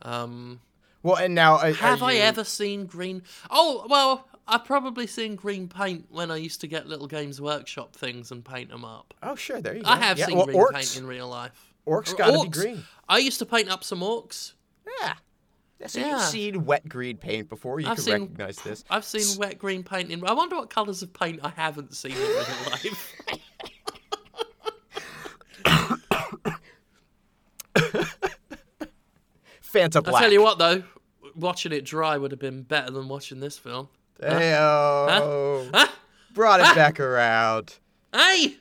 Um, 0.02 0.60
Well, 1.02 1.16
and 1.16 1.34
now 1.34 1.56
are- 1.56 1.68
are 1.68 1.72
have 1.74 2.02
I 2.02 2.14
ever 2.14 2.44
seen 2.44 2.86
green? 2.86 3.22
Oh 3.50 3.86
well, 3.90 4.26
I've 4.50 4.64
probably 4.64 5.06
seen 5.06 5.36
green 5.36 5.68
paint 5.68 6.06
when 6.08 6.30
I 6.30 6.36
used 6.36 6.62
to 6.62 6.66
get 6.66 6.86
little 6.86 7.06
Games 7.06 7.38
Workshop 7.40 7.94
things 7.94 8.30
and 8.32 8.42
paint 8.42 8.70
them 8.70 8.84
up. 8.84 9.12
Oh, 9.22 9.34
sure. 9.34 9.60
There 9.60 9.76
you 9.76 9.82
go. 9.82 9.88
I 9.90 9.96
have 9.98 10.18
yeah, 10.18 10.26
seen 10.26 10.36
well, 10.36 10.46
green 10.46 10.58
orcs, 10.58 10.72
paint 10.72 10.96
in 10.96 11.06
real 11.06 11.28
life. 11.28 11.72
Orcs 11.86 12.14
Or 12.14 12.16
gotta 12.16 12.42
be 12.44 12.48
green. 12.48 12.82
I 13.08 13.18
used 13.18 13.38
to 13.40 13.46
paint 13.46 13.68
up 13.70 13.84
some 13.84 14.00
orcs. 14.00 14.54
Yeah. 15.02 15.14
So 15.86 16.00
Yeah. 16.00 16.12
you've 16.12 16.22
seen 16.22 16.64
wet 16.64 16.88
green 16.88 17.18
paint 17.18 17.48
before. 17.50 17.78
You 17.78 17.88
I've 17.88 17.96
can 17.96 18.04
seen- 18.04 18.20
recognize 18.22 18.56
this. 18.62 18.84
I've 18.90 19.04
seen 19.04 19.38
wet 19.38 19.58
green 19.58 19.82
paint 19.84 20.10
in. 20.10 20.24
I 20.26 20.32
wonder 20.32 20.56
what 20.56 20.70
colours 20.70 21.02
of 21.02 21.12
paint 21.12 21.40
I 21.42 21.50
haven't 21.50 21.94
seen 21.94 22.12
in 22.12 22.18
real 22.18 22.36
life. 22.70 23.14
Fanta 29.62 29.96
I 29.96 30.00
black. 30.00 30.22
tell 30.22 30.32
you 30.32 30.42
what, 30.42 30.58
though, 30.58 30.82
watching 31.34 31.72
it 31.72 31.84
dry 31.84 32.16
would 32.16 32.30
have 32.30 32.40
been 32.40 32.62
better 32.62 32.90
than 32.90 33.08
watching 33.08 33.40
this 33.40 33.58
film. 33.58 33.88
Hey-o. 34.20 35.68
Huh? 35.72 35.86
Brought 36.34 36.60
it 36.60 36.74
back 36.74 37.00
around. 37.00 37.78
Hey, 38.12 38.56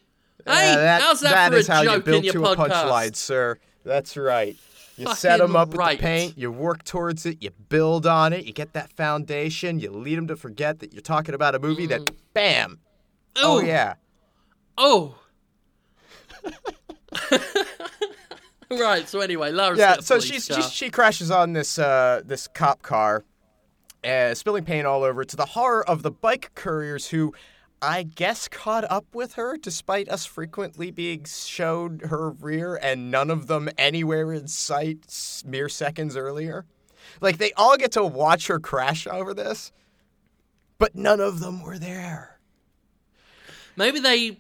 Yeah, 0.46 0.56
hey, 0.56 0.76
that- 0.76 1.02
how's 1.02 1.20
that, 1.22 1.32
that 1.32 1.52
for 1.52 1.58
is 1.58 1.70
a 1.70 1.74
how 1.74 1.84
joke 1.84 1.96
you 1.96 2.02
build 2.02 2.18
in 2.20 2.24
your 2.26 2.34
to 2.34 2.40
podcast? 2.40 2.66
a 2.66 2.70
punchline, 2.70 3.16
sir. 3.16 3.58
That's 3.84 4.18
right. 4.18 4.56
You 4.98 5.14
set 5.14 5.38
them 5.38 5.54
Fucking 5.54 5.62
up 5.62 5.90
with 5.90 5.98
the 6.00 6.04
paint, 6.04 6.38
you 6.38 6.52
work 6.52 6.84
towards 6.84 7.26
it, 7.28 7.38
you 7.42 7.52
build 7.70 8.08
on 8.08 8.34
it, 8.34 8.46
you 8.46 8.54
get 8.54 8.74
that 8.74 8.92
foundation, 8.94 9.80
you 9.80 9.92
lead 9.92 10.18
them 10.18 10.28
to 10.28 10.36
forget 10.36 10.80
that 10.80 10.92
you're 10.92 11.04
talking 11.04 11.36
about 11.36 11.54
a 11.54 11.60
movie 11.60 11.86
that, 11.86 12.10
bam, 12.34 12.80
oh 13.36 13.60
yeah. 13.60 13.94
Oh. 14.76 15.16
right. 18.72 19.08
So 19.08 19.20
anyway, 19.22 19.52
Lara's 19.52 19.80
Yeah, 19.80 19.98
so 20.00 20.20
she, 20.20 20.40
she 20.40 20.90
crashes 20.90 21.30
on 21.32 21.54
this 21.54 21.78
uh, 21.80 22.22
this 22.26 22.48
cop 22.48 22.82
car, 22.82 23.24
uh, 24.08 24.34
spilling 24.34 24.66
paint 24.66 24.88
all 24.88 25.04
over 25.04 25.24
to 25.24 25.36
the 25.36 25.46
horror 25.46 25.88
of 25.88 26.02
the 26.02 26.12
bike 26.12 26.52
couriers 26.56 27.10
who, 27.10 27.34
I 27.82 28.04
guess, 28.04 28.48
caught 28.48 28.90
up 28.90 29.06
with 29.14 29.34
her 29.34 29.58
despite 29.58 30.10
us 30.10 30.26
frequently 30.26 30.92
being 30.92 31.26
showed 31.26 32.04
her 32.04 32.32
rear 32.32 32.80
and 32.82 33.12
none 33.12 33.30
of 33.30 33.48
them 33.48 33.70
anywhere 33.78 34.32
in 34.34 34.48
sight 34.48 35.44
mere 35.46 35.70
seconds 35.70 36.16
earlier. 36.16 36.66
Like 37.22 37.38
they 37.38 37.52
all 37.54 37.78
get 37.78 37.92
to 37.94 38.04
watch 38.04 38.48
her 38.48 38.60
crash 38.60 39.08
over 39.08 39.34
this, 39.34 39.72
but 40.78 40.96
none 40.96 41.20
of 41.20 41.40
them 41.40 41.62
were 41.62 41.80
there. 41.80 42.40
Maybe 43.76 44.00
they 44.00 44.40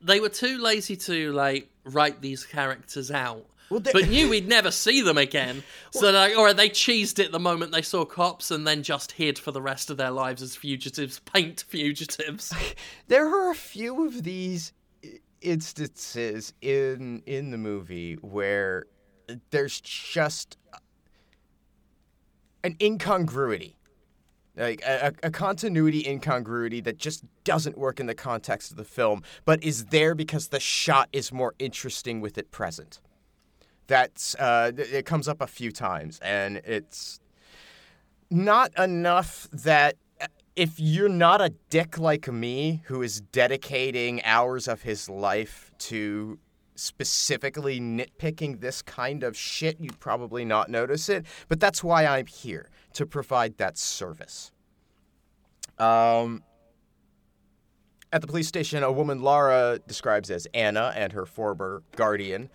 they 0.00 0.20
were 0.20 0.28
too 0.28 0.58
lazy 0.58 0.96
to 0.96 1.32
like 1.32 1.68
write 1.84 2.20
these 2.20 2.44
characters 2.44 3.10
out. 3.10 3.46
Well, 3.70 3.80
they- 3.80 3.92
but 3.92 4.08
knew 4.08 4.28
we'd 4.28 4.46
never 4.48 4.70
see 4.70 5.00
them 5.00 5.18
again. 5.18 5.62
So 5.90 6.10
like, 6.10 6.36
or 6.36 6.52
they 6.52 6.68
cheesed 6.68 7.18
it 7.18 7.32
the 7.32 7.40
moment 7.40 7.72
they 7.72 7.82
saw 7.82 8.04
cops 8.04 8.50
and 8.50 8.66
then 8.66 8.82
just 8.82 9.12
hid 9.12 9.38
for 9.38 9.50
the 9.52 9.62
rest 9.62 9.90
of 9.90 9.96
their 9.96 10.10
lives 10.10 10.42
as 10.42 10.54
fugitives, 10.56 11.20
paint 11.20 11.64
fugitives. 11.68 12.52
There 13.08 13.26
are 13.26 13.50
a 13.50 13.54
few 13.54 14.06
of 14.06 14.22
these 14.22 14.72
instances 15.40 16.52
in 16.62 17.22
in 17.26 17.50
the 17.50 17.58
movie 17.58 18.14
where 18.14 18.86
there's 19.50 19.80
just 19.80 20.56
an 22.62 22.76
incongruity 22.80 23.76
Like 24.56 24.82
a, 24.86 25.12
a 25.22 25.30
continuity 25.30 26.06
incongruity 26.08 26.80
that 26.82 26.96
just 26.98 27.24
doesn't 27.44 27.76
work 27.76 28.00
in 28.00 28.06
the 28.06 28.14
context 28.14 28.70
of 28.70 28.76
the 28.76 28.84
film, 28.84 29.22
but 29.44 29.62
is 29.64 29.86
there 29.86 30.14
because 30.14 30.48
the 30.48 30.60
shot 30.60 31.08
is 31.12 31.32
more 31.32 31.54
interesting 31.58 32.20
with 32.20 32.38
it 32.38 32.50
present. 32.50 33.00
That's 33.86 34.34
uh, 34.36 34.72
it 34.76 35.04
comes 35.04 35.28
up 35.28 35.40
a 35.40 35.46
few 35.46 35.70
times, 35.70 36.18
and 36.22 36.58
it's 36.58 37.20
not 38.30 38.76
enough 38.78 39.48
that 39.52 39.96
uh, 40.20 40.26
if 40.56 40.80
you're 40.80 41.08
not 41.08 41.40
a 41.40 41.50
dick 41.68 41.98
like 41.98 42.30
me 42.30 42.82
who 42.86 43.02
is 43.02 43.20
dedicating 43.20 44.24
hours 44.24 44.68
of 44.68 44.82
his 44.82 45.08
life 45.08 45.70
to 45.78 46.38
specifically 46.76 47.78
nitpicking 47.78 48.60
this 48.60 48.82
kind 48.82 49.22
of 49.22 49.36
shit, 49.36 49.78
you'd 49.78 50.00
probably 50.00 50.44
not 50.44 50.70
notice 50.70 51.08
it. 51.08 51.26
But 51.48 51.60
that's 51.60 51.84
why 51.84 52.06
I'm 52.06 52.26
here 52.26 52.70
to 52.94 53.06
provide 53.06 53.58
that 53.58 53.78
service. 53.78 54.50
Um, 55.78 56.42
at 58.12 58.20
the 58.20 58.26
police 58.26 58.48
station, 58.48 58.82
a 58.82 58.92
woman 58.92 59.22
Lara 59.22 59.80
describes 59.86 60.30
as 60.30 60.46
Anna 60.54 60.92
and 60.96 61.12
her 61.12 61.26
former 61.26 61.82
guardian 61.96 62.48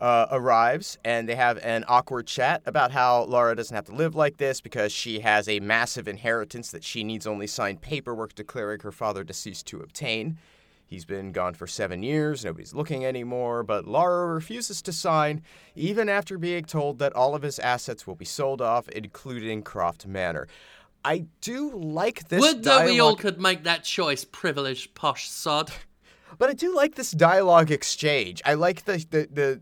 uh, 0.00 0.26
arrives, 0.30 0.98
and 1.04 1.28
they 1.28 1.34
have 1.34 1.58
an 1.58 1.84
awkward 1.88 2.26
chat 2.26 2.62
about 2.66 2.90
how 2.90 3.24
Laura 3.24 3.54
doesn't 3.54 3.74
have 3.74 3.86
to 3.86 3.94
live 3.94 4.14
like 4.14 4.38
this 4.38 4.60
because 4.60 4.92
she 4.92 5.20
has 5.20 5.48
a 5.48 5.60
massive 5.60 6.08
inheritance 6.08 6.70
that 6.70 6.84
she 6.84 7.04
needs 7.04 7.26
only 7.26 7.46
sign 7.46 7.76
paperwork 7.76 8.34
declaring 8.34 8.80
her 8.80 8.92
father 8.92 9.22
deceased 9.24 9.66
to 9.66 9.80
obtain. 9.80 10.38
He's 10.86 11.04
been 11.04 11.30
gone 11.30 11.54
for 11.54 11.66
seven 11.68 12.02
years, 12.02 12.44
nobody's 12.44 12.74
looking 12.74 13.04
anymore, 13.04 13.62
but 13.62 13.86
Laura 13.86 14.34
refuses 14.34 14.82
to 14.82 14.92
sign, 14.92 15.42
even 15.76 16.08
after 16.08 16.36
being 16.36 16.64
told 16.64 16.98
that 16.98 17.12
all 17.12 17.34
of 17.36 17.42
his 17.42 17.58
assets 17.60 18.06
will 18.06 18.16
be 18.16 18.24
sold 18.24 18.60
off, 18.60 18.88
including 18.88 19.62
Croft 19.62 20.06
Manor. 20.06 20.48
I 21.04 21.26
do 21.40 21.70
like 21.76 22.28
this 22.28 22.40
Would 22.40 22.64
that 22.64 22.86
we 22.86 22.98
all 23.00 23.10
dialogue- 23.10 23.18
could 23.20 23.40
make 23.40 23.62
that 23.64 23.84
choice, 23.84 24.24
privileged 24.24 24.94
posh 24.94 25.28
sod. 25.28 25.70
But 26.38 26.48
I 26.48 26.52
do 26.52 26.74
like 26.76 26.94
this 26.94 27.10
dialogue 27.10 27.72
exchange. 27.72 28.40
I 28.44 28.54
like 28.54 28.84
the 28.84 29.04
the 29.10 29.28
the 29.32 29.60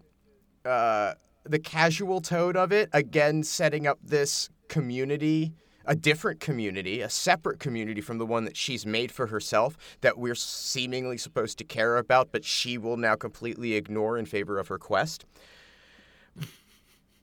uh, 0.64 1.14
the 1.44 1.58
casual 1.58 2.20
tone 2.20 2.56
of 2.56 2.72
it. 2.72 2.88
Again, 2.92 3.42
setting 3.42 3.86
up 3.86 3.98
this 4.02 4.50
community, 4.68 5.52
a 5.86 5.94
different 5.94 6.40
community, 6.40 7.00
a 7.00 7.08
separate 7.08 7.58
community 7.58 8.00
from 8.00 8.18
the 8.18 8.26
one 8.26 8.44
that 8.44 8.56
she's 8.56 8.84
made 8.84 9.10
for 9.10 9.28
herself, 9.28 9.76
that 10.02 10.18
we're 10.18 10.34
seemingly 10.34 11.16
supposed 11.16 11.58
to 11.58 11.64
care 11.64 11.96
about, 11.96 12.30
but 12.32 12.44
she 12.44 12.76
will 12.76 12.96
now 12.96 13.16
completely 13.16 13.74
ignore 13.74 14.18
in 14.18 14.26
favor 14.26 14.58
of 14.58 14.68
her 14.68 14.78
quest. 14.78 15.24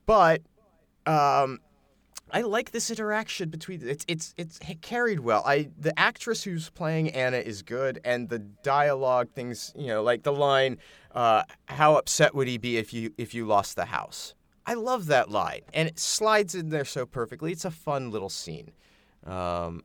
But 0.06 0.42
um, 1.06 1.60
I 2.30 2.40
like 2.40 2.72
this 2.72 2.90
interaction 2.90 3.50
between 3.50 3.86
it's 3.86 4.04
it's 4.08 4.34
it's 4.36 4.58
carried 4.80 5.20
well. 5.20 5.42
I 5.46 5.70
the 5.78 5.96
actress 5.98 6.42
who's 6.42 6.70
playing 6.70 7.10
Anna 7.10 7.36
is 7.36 7.62
good, 7.62 8.00
and 8.04 8.28
the 8.28 8.40
dialogue 8.40 9.30
things 9.30 9.72
you 9.76 9.86
know 9.86 10.02
like 10.02 10.24
the 10.24 10.32
line, 10.32 10.78
uh, 11.14 11.44
"How 11.66 11.94
upset 11.94 12.34
would 12.34 12.48
he 12.48 12.58
be 12.58 12.78
if 12.78 12.92
you 12.92 13.12
if 13.16 13.32
you 13.32 13.46
lost 13.46 13.76
the 13.76 13.86
house?" 13.86 14.34
I 14.66 14.74
love 14.74 15.06
that 15.06 15.30
line, 15.30 15.60
and 15.72 15.88
it 15.88 16.00
slides 16.00 16.56
in 16.56 16.70
there 16.70 16.84
so 16.84 17.06
perfectly. 17.06 17.52
It's 17.52 17.64
a 17.64 17.70
fun 17.70 18.10
little 18.10 18.30
scene. 18.30 18.72
Um, 19.24 19.84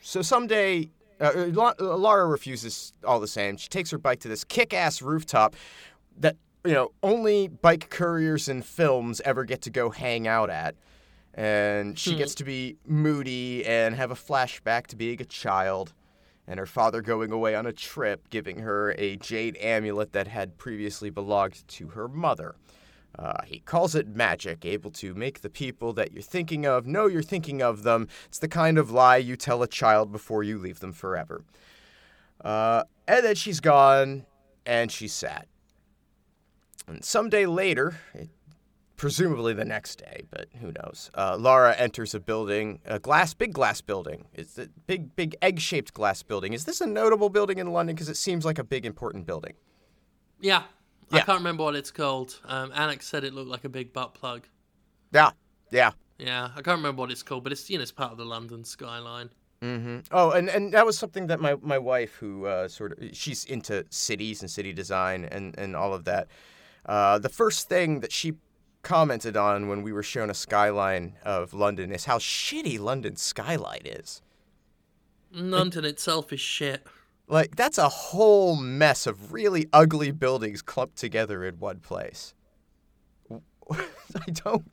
so 0.00 0.22
someday. 0.22 0.90
Uh, 1.20 1.50
La- 1.52 1.74
Lara 1.78 2.26
refuses 2.26 2.94
all 3.04 3.20
the 3.20 3.28
same. 3.28 3.58
She 3.58 3.68
takes 3.68 3.90
her 3.90 3.98
bike 3.98 4.20
to 4.20 4.28
this 4.28 4.42
kick-ass 4.42 5.02
rooftop 5.02 5.54
that 6.16 6.36
you 6.64 6.72
know 6.72 6.90
only 7.02 7.48
bike 7.48 7.90
couriers 7.90 8.48
in 8.48 8.62
films 8.62 9.20
ever 9.24 9.44
get 9.44 9.62
to 9.62 9.70
go 9.70 9.90
hang 9.90 10.26
out 10.26 10.50
at 10.50 10.74
and 11.34 11.98
she 11.98 12.16
gets 12.16 12.34
to 12.34 12.44
be 12.44 12.76
moody 12.86 13.64
and 13.64 13.94
have 13.94 14.10
a 14.10 14.14
flashback 14.14 14.86
to 14.86 14.96
being 14.96 15.20
a 15.20 15.24
child 15.24 15.92
and 16.46 16.58
her 16.58 16.66
father 16.66 17.00
going 17.00 17.30
away 17.30 17.54
on 17.54 17.66
a 17.66 17.72
trip 17.72 18.28
giving 18.30 18.58
her 18.58 18.94
a 18.98 19.16
jade 19.16 19.56
amulet 19.58 20.12
that 20.12 20.26
had 20.26 20.58
previously 20.58 21.08
belonged 21.08 21.66
to 21.68 21.88
her 21.88 22.08
mother 22.08 22.56
uh, 23.18 23.42
he 23.44 23.58
calls 23.58 23.94
it 23.94 24.06
magic, 24.08 24.64
able 24.64 24.90
to 24.90 25.14
make 25.14 25.40
the 25.40 25.50
people 25.50 25.92
that 25.94 26.12
you're 26.12 26.22
thinking 26.22 26.64
of 26.64 26.86
know 26.86 27.06
you're 27.06 27.22
thinking 27.22 27.60
of 27.60 27.82
them. 27.82 28.08
It's 28.26 28.38
the 28.38 28.48
kind 28.48 28.78
of 28.78 28.90
lie 28.90 29.16
you 29.16 29.36
tell 29.36 29.62
a 29.62 29.66
child 29.66 30.12
before 30.12 30.42
you 30.42 30.58
leave 30.58 30.80
them 30.80 30.92
forever. 30.92 31.42
Uh, 32.42 32.84
and 33.08 33.24
then 33.24 33.34
she's 33.34 33.60
gone, 33.60 34.26
and 34.64 34.90
she's 34.92 35.12
sad. 35.12 35.46
And 36.90 37.04
someday 37.04 37.46
later, 37.46 38.00
it, 38.14 38.28
presumably 38.96 39.54
the 39.54 39.64
next 39.64 39.96
day, 39.96 40.24
but 40.30 40.48
who 40.60 40.72
knows? 40.72 41.10
Uh, 41.16 41.36
Lara 41.38 41.74
enters 41.76 42.14
a 42.14 42.20
building, 42.20 42.80
a 42.84 42.98
glass, 42.98 43.32
big 43.32 43.52
glass 43.52 43.80
building. 43.80 44.26
It's 44.34 44.58
a 44.58 44.68
big, 44.86 45.14
big 45.16 45.36
egg-shaped 45.40 45.94
glass 45.94 46.22
building. 46.22 46.52
Is 46.52 46.64
this 46.64 46.80
a 46.80 46.86
notable 46.86 47.28
building 47.28 47.58
in 47.58 47.72
London? 47.72 47.94
Because 47.94 48.08
it 48.08 48.16
seems 48.16 48.44
like 48.44 48.58
a 48.58 48.64
big, 48.64 48.84
important 48.84 49.26
building. 49.26 49.54
Yeah, 50.40 50.64
I 51.12 51.20
can't 51.20 51.38
remember 51.38 51.64
what 51.64 51.76
it's 51.76 51.90
called. 51.90 52.40
Um, 52.44 52.72
Alex 52.74 53.06
said 53.06 53.24
it 53.24 53.34
looked 53.34 53.50
like 53.50 53.64
a 53.64 53.68
big 53.68 53.92
butt 53.92 54.14
plug. 54.14 54.46
Yeah, 55.12 55.30
yeah. 55.70 55.92
Yeah, 56.18 56.50
I 56.54 56.60
can't 56.62 56.76
remember 56.78 57.00
what 57.00 57.10
it's 57.10 57.22
called, 57.22 57.44
but 57.44 57.52
it's 57.52 57.70
you 57.70 57.78
know 57.78 57.82
it's 57.82 57.92
part 57.92 58.12
of 58.12 58.18
the 58.18 58.24
London 58.24 58.64
skyline. 58.64 59.30
hmm 59.62 60.00
Oh, 60.10 60.32
and, 60.32 60.48
and 60.48 60.72
that 60.74 60.84
was 60.84 60.98
something 60.98 61.26
that 61.28 61.40
my, 61.40 61.56
my 61.62 61.78
wife, 61.78 62.14
who 62.16 62.46
uh, 62.46 62.68
sort 62.68 62.92
of 62.92 62.98
she's 63.16 63.44
into 63.44 63.86
cities 63.90 64.42
and 64.42 64.50
city 64.50 64.72
design 64.72 65.24
and, 65.24 65.58
and 65.58 65.74
all 65.74 65.94
of 65.94 66.04
that. 66.04 66.28
Uh, 66.86 67.18
the 67.18 67.28
first 67.28 67.68
thing 67.68 68.00
that 68.00 68.12
she 68.12 68.34
commented 68.82 69.36
on 69.36 69.68
when 69.68 69.82
we 69.82 69.92
were 69.92 70.02
shown 70.02 70.30
a 70.30 70.34
skyline 70.34 71.14
of 71.24 71.52
London 71.52 71.92
is 71.92 72.06
how 72.06 72.18
shitty 72.18 72.78
London's 72.78 73.20
skyline 73.20 73.82
is. 73.84 74.22
London 75.32 75.84
itself 75.84 76.32
is 76.32 76.40
shit. 76.40 76.86
Like 77.28 77.54
that's 77.54 77.78
a 77.78 77.88
whole 77.88 78.56
mess 78.56 79.06
of 79.06 79.32
really 79.32 79.68
ugly 79.72 80.10
buildings 80.10 80.62
clumped 80.62 80.96
together 80.96 81.44
in 81.44 81.60
one 81.60 81.78
place. 81.78 82.34
I 83.70 84.30
don't. 84.32 84.68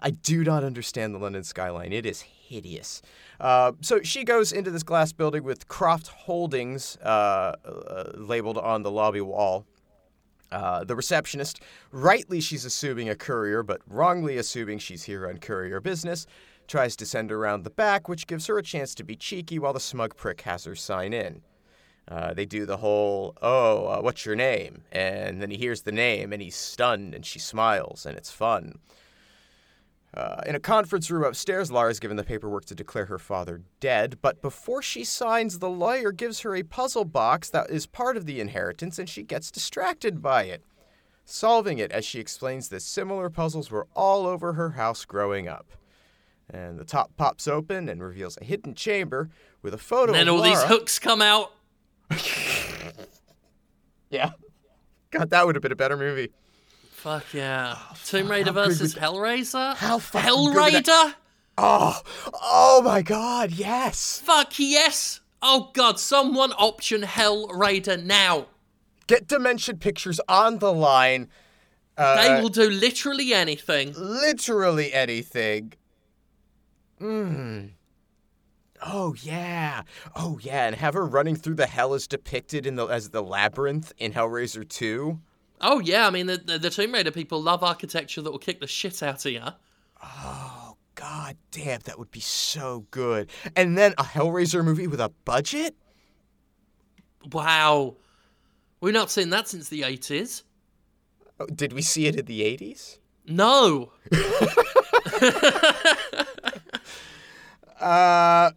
I 0.00 0.10
do 0.10 0.42
not 0.42 0.64
understand 0.64 1.14
the 1.14 1.18
London 1.18 1.44
skyline. 1.44 1.92
It 1.92 2.06
is 2.06 2.22
hideous. 2.22 3.02
Uh, 3.38 3.72
so 3.80 4.02
she 4.02 4.24
goes 4.24 4.50
into 4.50 4.70
this 4.70 4.82
glass 4.82 5.12
building 5.12 5.44
with 5.44 5.68
Croft 5.68 6.08
Holdings 6.08 6.96
uh, 7.02 7.54
uh, 7.64 8.10
labeled 8.14 8.58
on 8.58 8.82
the 8.82 8.90
lobby 8.90 9.20
wall. 9.20 9.66
Uh, 10.52 10.84
the 10.84 10.94
receptionist, 10.94 11.62
rightly 11.90 12.40
she's 12.40 12.66
assuming 12.66 13.08
a 13.08 13.16
courier, 13.16 13.62
but 13.62 13.80
wrongly 13.86 14.36
assuming 14.36 14.78
she's 14.78 15.04
here 15.04 15.26
on 15.26 15.38
courier 15.38 15.80
business, 15.80 16.26
tries 16.68 16.94
to 16.96 17.06
send 17.06 17.30
her 17.30 17.36
around 17.36 17.64
the 17.64 17.70
back, 17.70 18.08
which 18.08 18.26
gives 18.26 18.46
her 18.46 18.58
a 18.58 18.62
chance 18.62 18.94
to 18.94 19.02
be 19.02 19.16
cheeky 19.16 19.58
while 19.58 19.72
the 19.72 19.80
smug 19.80 20.14
prick 20.14 20.42
has 20.42 20.64
her 20.64 20.76
sign 20.76 21.12
in. 21.12 21.40
Uh, 22.06 22.34
they 22.34 22.44
do 22.44 22.66
the 22.66 22.76
whole, 22.76 23.34
oh, 23.40 23.86
uh, 23.86 24.00
what's 24.00 24.26
your 24.26 24.36
name? 24.36 24.82
And 24.92 25.40
then 25.40 25.50
he 25.50 25.56
hears 25.56 25.82
the 25.82 25.92
name 25.92 26.32
and 26.32 26.42
he's 26.42 26.56
stunned 26.56 27.14
and 27.14 27.24
she 27.24 27.38
smiles 27.38 28.04
and 28.04 28.16
it's 28.18 28.30
fun. 28.30 28.74
Uh, 30.14 30.42
in 30.44 30.54
a 30.54 30.60
conference 30.60 31.10
room 31.10 31.24
upstairs, 31.24 31.72
Lara's 31.72 31.98
given 31.98 32.18
the 32.18 32.24
paperwork 32.24 32.66
to 32.66 32.74
declare 32.74 33.06
her 33.06 33.18
father 33.18 33.62
dead, 33.80 34.18
but 34.20 34.42
before 34.42 34.82
she 34.82 35.04
signs, 35.04 35.58
the 35.58 35.70
lawyer 35.70 36.12
gives 36.12 36.40
her 36.40 36.54
a 36.54 36.62
puzzle 36.62 37.06
box 37.06 37.48
that 37.48 37.70
is 37.70 37.86
part 37.86 38.18
of 38.18 38.26
the 38.26 38.38
inheritance 38.38 38.98
and 38.98 39.08
she 39.08 39.22
gets 39.22 39.50
distracted 39.50 40.20
by 40.20 40.44
it. 40.44 40.62
Solving 41.24 41.78
it 41.78 41.90
as 41.92 42.04
she 42.04 42.20
explains 42.20 42.68
that 42.68 42.80
similar 42.82 43.30
puzzles 43.30 43.70
were 43.70 43.86
all 43.94 44.26
over 44.26 44.52
her 44.52 44.70
house 44.70 45.04
growing 45.06 45.48
up. 45.48 45.72
And 46.50 46.78
the 46.78 46.84
top 46.84 47.16
pops 47.16 47.48
open 47.48 47.88
and 47.88 48.02
reveals 48.02 48.36
a 48.40 48.44
hidden 48.44 48.74
chamber 48.74 49.30
with 49.62 49.72
a 49.72 49.78
photo 49.78 50.12
And 50.12 50.20
then 50.20 50.28
all 50.28 50.42
these 50.42 50.62
hooks 50.64 50.98
come 50.98 51.22
out. 51.22 51.52
Yeah. 54.12 54.32
God, 55.10 55.30
that 55.30 55.46
would 55.46 55.56
have 55.56 55.62
been 55.62 55.72
a 55.72 55.76
better 55.76 55.96
movie. 55.96 56.30
Fuck 57.02 57.34
yeah. 57.34 57.78
Tomb 58.04 58.30
Raider 58.30 58.52
versus 58.52 58.94
Hellraiser? 58.94 59.74
How 59.74 59.98
fucking 59.98 60.52
good 60.52 60.54
would 60.54 60.84
that- 60.84 60.84
Hellraider? 60.84 61.14
Oh, 61.58 62.00
oh 62.32 62.80
my 62.84 63.02
God, 63.02 63.50
yes. 63.50 64.22
Fuck 64.24 64.52
yes! 64.58 65.20
Oh 65.42 65.70
god, 65.74 65.98
someone 65.98 66.52
option 66.52 67.02
Hellraider 67.02 68.00
now. 68.02 68.46
Get 69.08 69.26
Dimension 69.26 69.78
Pictures 69.78 70.20
on 70.28 70.60
the 70.60 70.72
line. 70.72 71.28
Uh, 71.98 72.22
They 72.36 72.40
will 72.40 72.48
do 72.48 72.70
literally 72.70 73.34
anything. 73.34 73.94
literally 73.96 74.92
anything. 74.94 75.72
Hmm. 77.00 77.66
Oh 78.86 79.14
yeah. 79.22 79.82
Oh 80.14 80.38
yeah, 80.40 80.66
and 80.68 80.76
have 80.76 80.94
her 80.94 81.04
running 81.04 81.34
through 81.34 81.56
the 81.56 81.66
hell 81.66 81.94
as 81.94 82.06
depicted 82.06 82.64
in 82.64 82.76
the 82.76 82.86
as 82.86 83.10
the 83.10 83.22
labyrinth 83.22 83.92
in 83.98 84.12
Hellraiser 84.12 84.66
2. 84.68 85.18
Oh 85.62 85.78
yeah, 85.78 86.06
I 86.06 86.10
mean 86.10 86.26
the, 86.26 86.38
the, 86.38 86.58
the 86.58 86.70
Tomb 86.70 86.92
Raider 86.92 87.12
people 87.12 87.40
love 87.40 87.62
architecture 87.62 88.20
that 88.20 88.30
will 88.30 88.38
kick 88.38 88.60
the 88.60 88.66
shit 88.66 89.02
out 89.02 89.24
of 89.24 89.32
you. 89.32 89.42
Oh 90.02 90.76
god 90.96 91.36
damn, 91.52 91.80
that 91.84 91.98
would 91.98 92.10
be 92.10 92.20
so 92.20 92.86
good. 92.90 93.30
And 93.54 93.78
then 93.78 93.94
a 93.96 94.02
Hellraiser 94.02 94.64
movie 94.64 94.88
with 94.88 95.00
a 95.00 95.10
budget? 95.24 95.76
Wow. 97.30 97.96
We've 98.80 98.92
not 98.92 99.10
seen 99.10 99.30
that 99.30 99.48
since 99.48 99.68
the 99.68 99.82
80s. 99.82 100.42
Oh, 101.38 101.46
did 101.46 101.72
we 101.72 101.82
see 101.82 102.06
it 102.06 102.16
in 102.16 102.26
the 102.26 102.40
80s? 102.40 102.98
No. 103.26 103.92
Uh, 107.82 108.52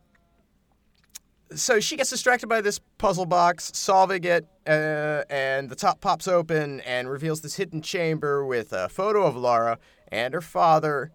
so 1.55 1.79
she 1.79 1.95
gets 1.97 2.09
distracted 2.09 2.47
by 2.47 2.61
this 2.61 2.79
puzzle 2.97 3.25
box, 3.25 3.71
solving 3.73 4.23
it, 4.23 4.45
uh, 4.67 5.23
and 5.29 5.69
the 5.69 5.75
top 5.75 6.01
pops 6.01 6.27
open 6.27 6.81
and 6.81 7.09
reveals 7.09 7.41
this 7.41 7.55
hidden 7.55 7.81
chamber 7.81 8.45
with 8.45 8.73
a 8.73 8.89
photo 8.89 9.23
of 9.23 9.35
Laura 9.35 9.79
and 10.11 10.33
her 10.33 10.41
father, 10.41 11.11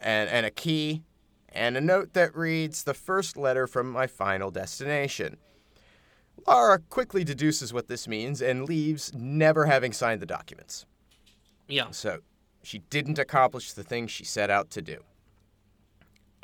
and, 0.00 0.28
and 0.30 0.46
a 0.46 0.50
key, 0.50 1.02
and 1.48 1.76
a 1.76 1.80
note 1.80 2.12
that 2.14 2.34
reads, 2.36 2.84
The 2.84 2.94
first 2.94 3.36
letter 3.36 3.66
from 3.66 3.90
my 3.90 4.06
final 4.06 4.50
destination. 4.50 5.36
Laura 6.46 6.78
quickly 6.78 7.24
deduces 7.24 7.72
what 7.72 7.88
this 7.88 8.08
means 8.08 8.40
and 8.40 8.66
leaves, 8.66 9.12
never 9.14 9.66
having 9.66 9.92
signed 9.92 10.20
the 10.20 10.26
documents. 10.26 10.86
Yeah. 11.68 11.90
So 11.90 12.18
she 12.62 12.78
didn't 12.90 13.18
accomplish 13.18 13.72
the 13.72 13.84
thing 13.84 14.06
she 14.06 14.24
set 14.24 14.50
out 14.50 14.70
to 14.70 14.82
do. 14.82 14.98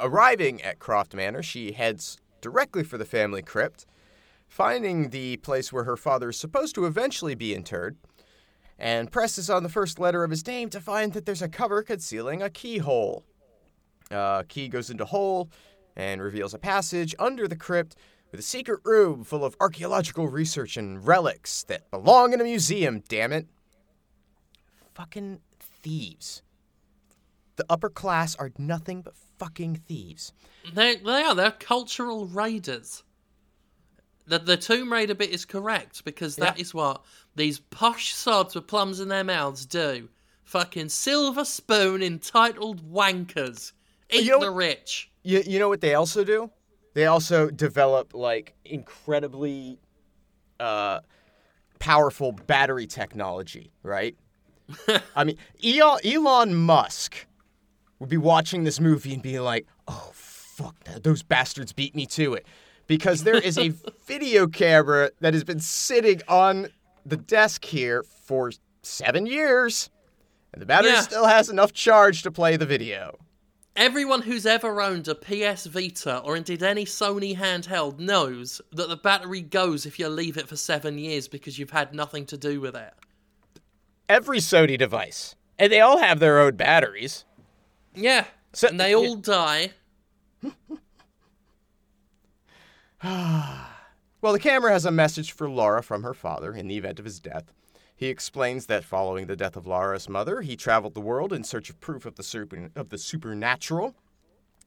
Arriving 0.01 0.63
at 0.63 0.79
Croft 0.79 1.15
Manor, 1.15 1.43
she 1.43 1.73
heads 1.73 2.19
directly 2.41 2.85
for 2.85 2.99
the 2.99 3.05
family 3.05 3.43
crypt, 3.43 3.87
finding 4.47 5.11
the 5.11 5.37
place 5.39 5.73
where 5.73 5.85
her 5.85 5.97
father 5.97 6.31
is 6.31 6.39
supposed 6.39 6.75
to 6.75 6.87
eventually 6.87 7.35
be 7.35 7.55
interred, 7.55 7.97
and 8.79 9.11
presses 9.11 9.51
on 9.51 9.63
the 9.63 9.69
first 9.69 9.99
letter 9.99 10.25
of 10.25 10.31
his 10.31 10.47
name 10.47 10.71
to 10.71 10.81
find 10.81 11.13
that 11.13 11.27
there's 11.27 11.43
a 11.43 11.49
cover 11.49 11.83
concealing 11.83 12.43
a 12.43 12.51
keyhole. 12.51 13.25
Uh, 14.11 14.43
key 14.49 14.69
goes 14.69 14.89
into 14.89 15.05
hole 15.05 15.51
and 15.97 16.23
reveals 16.23 16.55
a 16.55 16.59
passage 16.59 17.15
under 17.19 17.47
the 17.47 17.57
crypt 17.57 17.97
with 18.31 18.41
a 18.41 18.43
secret 18.43 18.81
room 18.85 19.25
full 19.25 19.45
of 19.45 19.57
archaeological 19.61 20.29
research 20.29 20.77
and 20.77 21.07
relics 21.07 21.65
that 21.65 21.91
belong 21.91 22.33
in 22.33 22.41
a 22.41 22.45
museum, 22.45 23.03
damn 23.09 23.33
it. 23.33 23.47
Fucking 24.95 25.41
thieves. 25.61 26.43
The 27.57 27.67
upper 27.69 27.91
class 27.91 28.37
are 28.37 28.53
nothing 28.59 29.03
but 29.03 29.15
fucking 29.39 29.77
thieves. 29.87 30.33
They, 30.75 30.97
they 30.97 31.23
are. 31.23 31.35
They're 31.35 31.51
cultural 31.53 32.27
raiders. 32.27 33.03
The, 34.27 34.39
the 34.39 34.57
Tomb 34.57 34.93
Raider 34.93 35.15
bit 35.15 35.31
is 35.31 35.45
correct 35.45 36.05
because 36.05 36.37
that 36.37 36.59
is 36.61 36.75
Yeah. 36.75 36.81
what 36.81 37.05
these 37.35 37.61
posh 37.61 38.13
sods 38.13 38.55
with 38.55 38.67
plums 38.67 39.01
in 39.01 39.09
their 39.09 39.25
mouths 39.25 39.65
do. 39.65 40.09
Fucking 40.45 40.89
silver 40.91 41.45
spoon 41.45 42.03
entitled 42.03 42.91
wankers. 42.93 43.73
Eat 44.11 44.25
You 44.25 44.33
know 44.33 44.41
the 44.41 44.51
rich. 44.51 45.11
You, 45.23 45.43
you 45.47 45.59
know 45.59 45.69
what 45.69 45.81
they 45.81 45.95
also 45.95 46.25
do? 46.25 46.51
They 46.95 47.07
also 47.07 47.49
develop 47.51 48.13
like 48.15 48.55
incredibly 48.65 49.79
uh, 50.61 51.01
powerful 51.79 52.33
battery 52.33 52.87
technology, 52.87 53.73
right? 53.83 54.17
I 55.17 55.25
mean, 55.25 55.37
Elon, 55.65 56.01
Elon 56.05 56.55
Musk 56.55 57.27
would 57.99 58.09
be 58.09 58.17
watching 58.17 58.65
this 58.65 58.81
movie 58.81 59.13
and 59.15 59.23
be 59.23 59.39
like, 59.41 59.67
"Oh 59.87 60.11
fuck, 60.13 60.77
those 61.03 61.23
bastards 61.23 61.73
beat 61.73 61.95
me 61.95 62.07
to 62.07 62.35
it," 62.35 62.47
because 62.87 63.25
there 63.25 63.39
is 63.39 63.59
a 63.59 63.69
video 64.07 64.47
camera 64.47 65.11
that 65.21 65.35
has 65.35 65.45
been 65.45 65.61
sitting 65.61 66.21
on 66.29 66.69
the 67.07 67.17
desk 67.17 67.65
here 67.65 68.03
for 68.03 68.53
seven 68.83 69.27
years, 69.27 69.91
and 70.53 70.61
the 70.63 70.67
battery 70.67 70.93
Yeah. 70.93 71.01
still 71.03 71.27
has 71.27 71.49
enough 71.49 71.73
charge 71.73 72.23
to 72.23 72.31
play 72.31 72.57
the 72.57 72.67
video. 72.67 73.19
Everyone 73.77 74.23
who's 74.23 74.45
ever 74.45 74.83
owned 74.83 75.07
a 75.07 75.15
PS 75.15 75.67
Vita 75.67 76.19
or 76.19 76.37
indeed 76.37 76.65
any 76.65 76.85
Sony 76.85 77.37
handheld 77.37 78.01
knows 78.01 78.61
that 78.73 78.89
the 78.89 78.97
battery 78.97 79.41
goes 79.41 79.87
if 79.87 80.01
you 80.01 80.09
leave 80.09 80.37
it 80.37 80.49
for 80.49 80.57
seven 80.57 80.99
years 80.99 81.29
because 81.29 81.61
you've 81.61 81.71
had 81.71 81.95
nothing 81.95 82.27
to 82.27 82.37
do 82.37 82.61
with 82.61 82.75
it. 82.75 82.93
every 84.09 84.39
Sony 84.39 84.77
device, 84.77 85.37
and 85.59 85.71
they 85.73 85.81
all 85.81 85.99
have 85.99 86.19
their 86.19 86.41
own 86.41 86.57
batteries. 86.57 87.25
Yeah. 87.99 88.25
So- 88.53 88.69
and 88.69 88.81
they 88.81 88.95
all 88.95 89.17
die. 89.17 89.71
Well, 94.21 94.33
the 94.33 94.41
camera 94.41 94.73
has 94.73 94.85
a 94.85 94.91
message 94.91 95.31
for 95.31 95.49
Laura 95.49 95.81
from 95.81 96.03
her 96.03 96.13
father 96.15 96.53
in 96.53 96.67
the 96.67 96.77
event 96.77 96.99
of 96.99 97.05
his 97.05 97.21
death. 97.21 97.53
He 97.95 98.09
explains 98.09 98.67
that 98.67 98.83
following 98.83 99.29
the 99.29 99.37
death 99.37 99.55
of 99.57 99.65
Laura's 99.65 100.09
mother, 100.09 100.41
he 100.41 100.57
traveled 100.57 100.95
the 100.95 101.01
world 101.01 101.33
in 101.33 101.45
search 101.45 101.71
of 101.71 101.79
proof 101.81 102.05
of 102.05 102.17
the 102.17 102.25
super, 102.25 102.69
of 102.75 102.89
the 102.89 102.99
supernatural, 102.99 103.95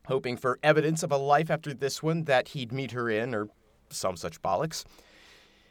hoping 0.07 0.37
for 0.37 0.57
evidence 0.63 1.03
of 1.03 1.11
a 1.11 1.17
life 1.17 1.51
after 1.51 1.73
this 1.73 2.01
one 2.01 2.23
that 2.23 2.49
he'd 2.49 2.71
meet 2.71 2.91
her 2.91 3.09
in, 3.09 3.35
or 3.35 3.49
some 3.89 4.15
such 4.15 4.41
bollocks. 4.41 4.85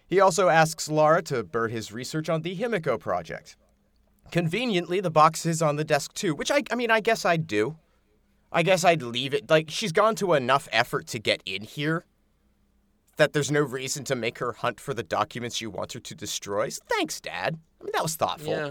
He 0.06 0.20
also 0.20 0.48
asks 0.50 0.90
Laura 0.90 1.22
to 1.22 1.42
bird 1.42 1.70
his 1.70 1.90
research 1.90 2.28
on 2.28 2.42
the 2.42 2.54
Himiko 2.54 3.00
project. 3.00 3.56
Conveniently, 4.30 5.00
the 5.00 5.10
box 5.10 5.46
is 5.46 5.60
on 5.62 5.76
the 5.76 5.84
desk 5.84 6.14
too, 6.14 6.34
which 6.34 6.50
I, 6.50 6.62
I 6.70 6.74
mean, 6.74 6.90
I 6.90 7.00
guess 7.00 7.24
I'd 7.24 7.46
do. 7.46 7.76
I 8.52 8.62
guess 8.62 8.84
I'd 8.84 9.02
leave 9.02 9.32
it. 9.32 9.48
Like, 9.48 9.70
she's 9.70 9.92
gone 9.92 10.14
to 10.16 10.34
enough 10.34 10.68
effort 10.72 11.06
to 11.08 11.18
get 11.18 11.42
in 11.46 11.62
here 11.62 12.04
that 13.16 13.32
there's 13.32 13.50
no 13.50 13.60
reason 13.60 14.02
to 14.04 14.16
make 14.16 14.38
her 14.38 14.52
hunt 14.52 14.80
for 14.80 14.94
the 14.94 15.02
documents 15.02 15.60
you 15.60 15.70
want 15.70 15.92
her 15.92 16.00
to 16.00 16.14
destroy. 16.14 16.68
So 16.70 16.82
thanks, 16.88 17.20
Dad. 17.20 17.58
I 17.80 17.84
mean, 17.84 17.92
that 17.92 18.02
was 18.02 18.16
thoughtful. 18.16 18.50
Yeah. 18.50 18.70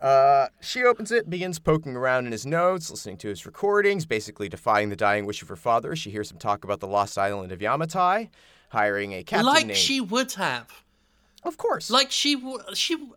Uh, 0.00 0.46
she 0.60 0.82
opens 0.82 1.12
it, 1.12 1.28
begins 1.28 1.58
poking 1.58 1.94
around 1.94 2.26
in 2.26 2.32
his 2.32 2.46
notes, 2.46 2.90
listening 2.90 3.18
to 3.18 3.28
his 3.28 3.44
recordings, 3.44 4.06
basically 4.06 4.48
defying 4.48 4.88
the 4.88 4.96
dying 4.96 5.26
wish 5.26 5.42
of 5.42 5.48
her 5.48 5.56
father. 5.56 5.94
She 5.94 6.10
hears 6.10 6.30
him 6.30 6.38
talk 6.38 6.64
about 6.64 6.80
the 6.80 6.86
lost 6.86 7.18
island 7.18 7.52
of 7.52 7.58
Yamatai, 7.58 8.30
hiring 8.70 9.12
a 9.12 9.22
captain 9.22 9.46
Like 9.46 9.66
named... 9.66 9.76
she 9.76 10.00
would 10.00 10.32
have. 10.34 10.84
Of 11.42 11.58
course. 11.58 11.90
Like 11.90 12.10
she 12.10 12.36
w- 12.36 12.60
she 12.72 12.94
w- 12.94 13.14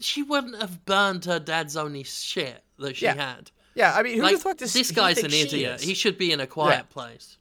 she 0.00 0.22
wouldn't 0.22 0.60
have 0.60 0.84
burned 0.84 1.24
her 1.26 1.38
dad's 1.38 1.76
only 1.76 2.02
shit 2.04 2.62
that 2.78 2.96
she 2.96 3.04
Yeah. 3.06 3.14
had. 3.14 3.50
yeah, 3.74 3.94
I 3.94 4.02
mean, 4.02 4.16
who 4.16 4.22
Like 4.22 4.36
the 4.36 4.40
fuck 4.42 4.56
does 4.58 4.72
this 4.72 4.90
guy's 4.90 5.18
an 5.18 5.32
idiot. 5.32 5.80
is? 5.80 5.82
He 5.86 5.94
should 5.94 6.18
be 6.18 6.32
in 6.32 6.40
a 6.40 6.46
quiet 6.46 6.88
place. 6.90 7.36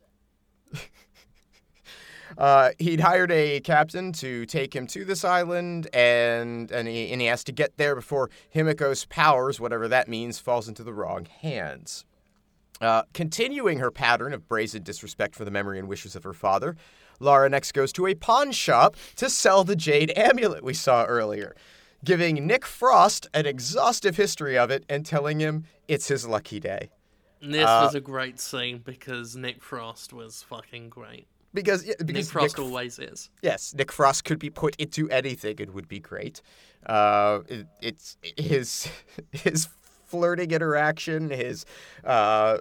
Uh, 2.38 2.72
he'd 2.78 3.00
hired 3.00 3.32
a 3.32 3.62
captain 3.62 4.12
to 4.12 4.46
take 4.46 4.76
him 4.76 4.86
to 4.86 5.06
this 5.06 5.24
island, 5.24 5.88
and 5.94 6.70
and 6.72 6.88
he, 6.88 7.10
and 7.12 7.22
he 7.22 7.28
has 7.28 7.42
to 7.46 7.54
get 7.54 7.78
there 7.78 7.96
before 7.96 8.30
Himiko's 8.54 9.06
powers, 9.06 9.62
whatever 9.62 9.88
that 9.88 10.10
means, 10.10 10.38
falls 10.38 10.68
into 10.68 10.84
the 10.84 10.94
wrong 10.94 11.26
hands. 11.42 12.06
Uh, 12.82 13.04
continuing 13.14 13.80
her 13.80 13.90
pattern 13.90 14.34
of 14.34 14.48
brazen 14.48 14.84
disrespect 14.84 15.36
for 15.36 15.46
the 15.46 15.52
memory 15.52 15.80
and 15.80 15.88
wishes 15.88 16.16
of 16.18 16.24
her 16.24 16.34
father, 16.34 16.76
Lara 17.22 17.50
next 17.50 17.72
goes 17.72 17.94
to 17.94 18.06
a 18.06 18.14
pawn 18.14 18.52
shop 18.52 18.98
to 19.16 19.30
sell 19.30 19.64
the 19.64 19.76
jade 19.76 20.12
amulet 20.18 20.64
we 20.66 20.74
saw 20.74 21.06
earlier, 21.06 21.56
giving 22.08 22.48
Nick 22.48 22.66
Frost 22.66 23.28
an 23.34 23.46
exhaustive 23.46 24.16
history 24.16 24.58
of 24.58 24.72
it 24.72 24.86
and 24.88 25.06
telling 25.06 25.42
him 25.42 25.66
it's 25.90 26.08
his 26.08 26.26
lucky 26.26 26.58
day. 26.58 26.90
This 27.42 27.66
Uh, 27.66 27.82
was 27.84 27.96
a 27.96 28.00
great 28.00 28.40
scene 28.40 28.78
because 28.78 29.36
Nick 29.36 29.62
Frost 29.62 30.14
was 30.14 30.42
fucking 30.42 30.88
great. 30.88 31.28
Because, 31.54 31.86
yeah, 31.86 31.96
Nick 32.00 32.26
Frost 32.26 32.58
Nick 32.58 32.66
always 32.66 32.98
is. 32.98 33.30
Yes, 33.42 33.74
Nick 33.74 33.92
Frost 33.92 34.24
could 34.24 34.40
be 34.40 34.50
put 34.50 34.74
into 34.78 35.10
anything 35.10 35.60
it 35.60 35.74
would 35.74 35.90
be 35.90 36.00
great. 36.00 36.42
Uh, 36.86 37.42
it, 37.50 37.68
it's 37.82 38.18
his 38.38 38.88
his 39.32 39.68
flirting 40.06 40.52
interaction, 40.52 41.30
his 41.30 41.66
uh, 42.06 42.60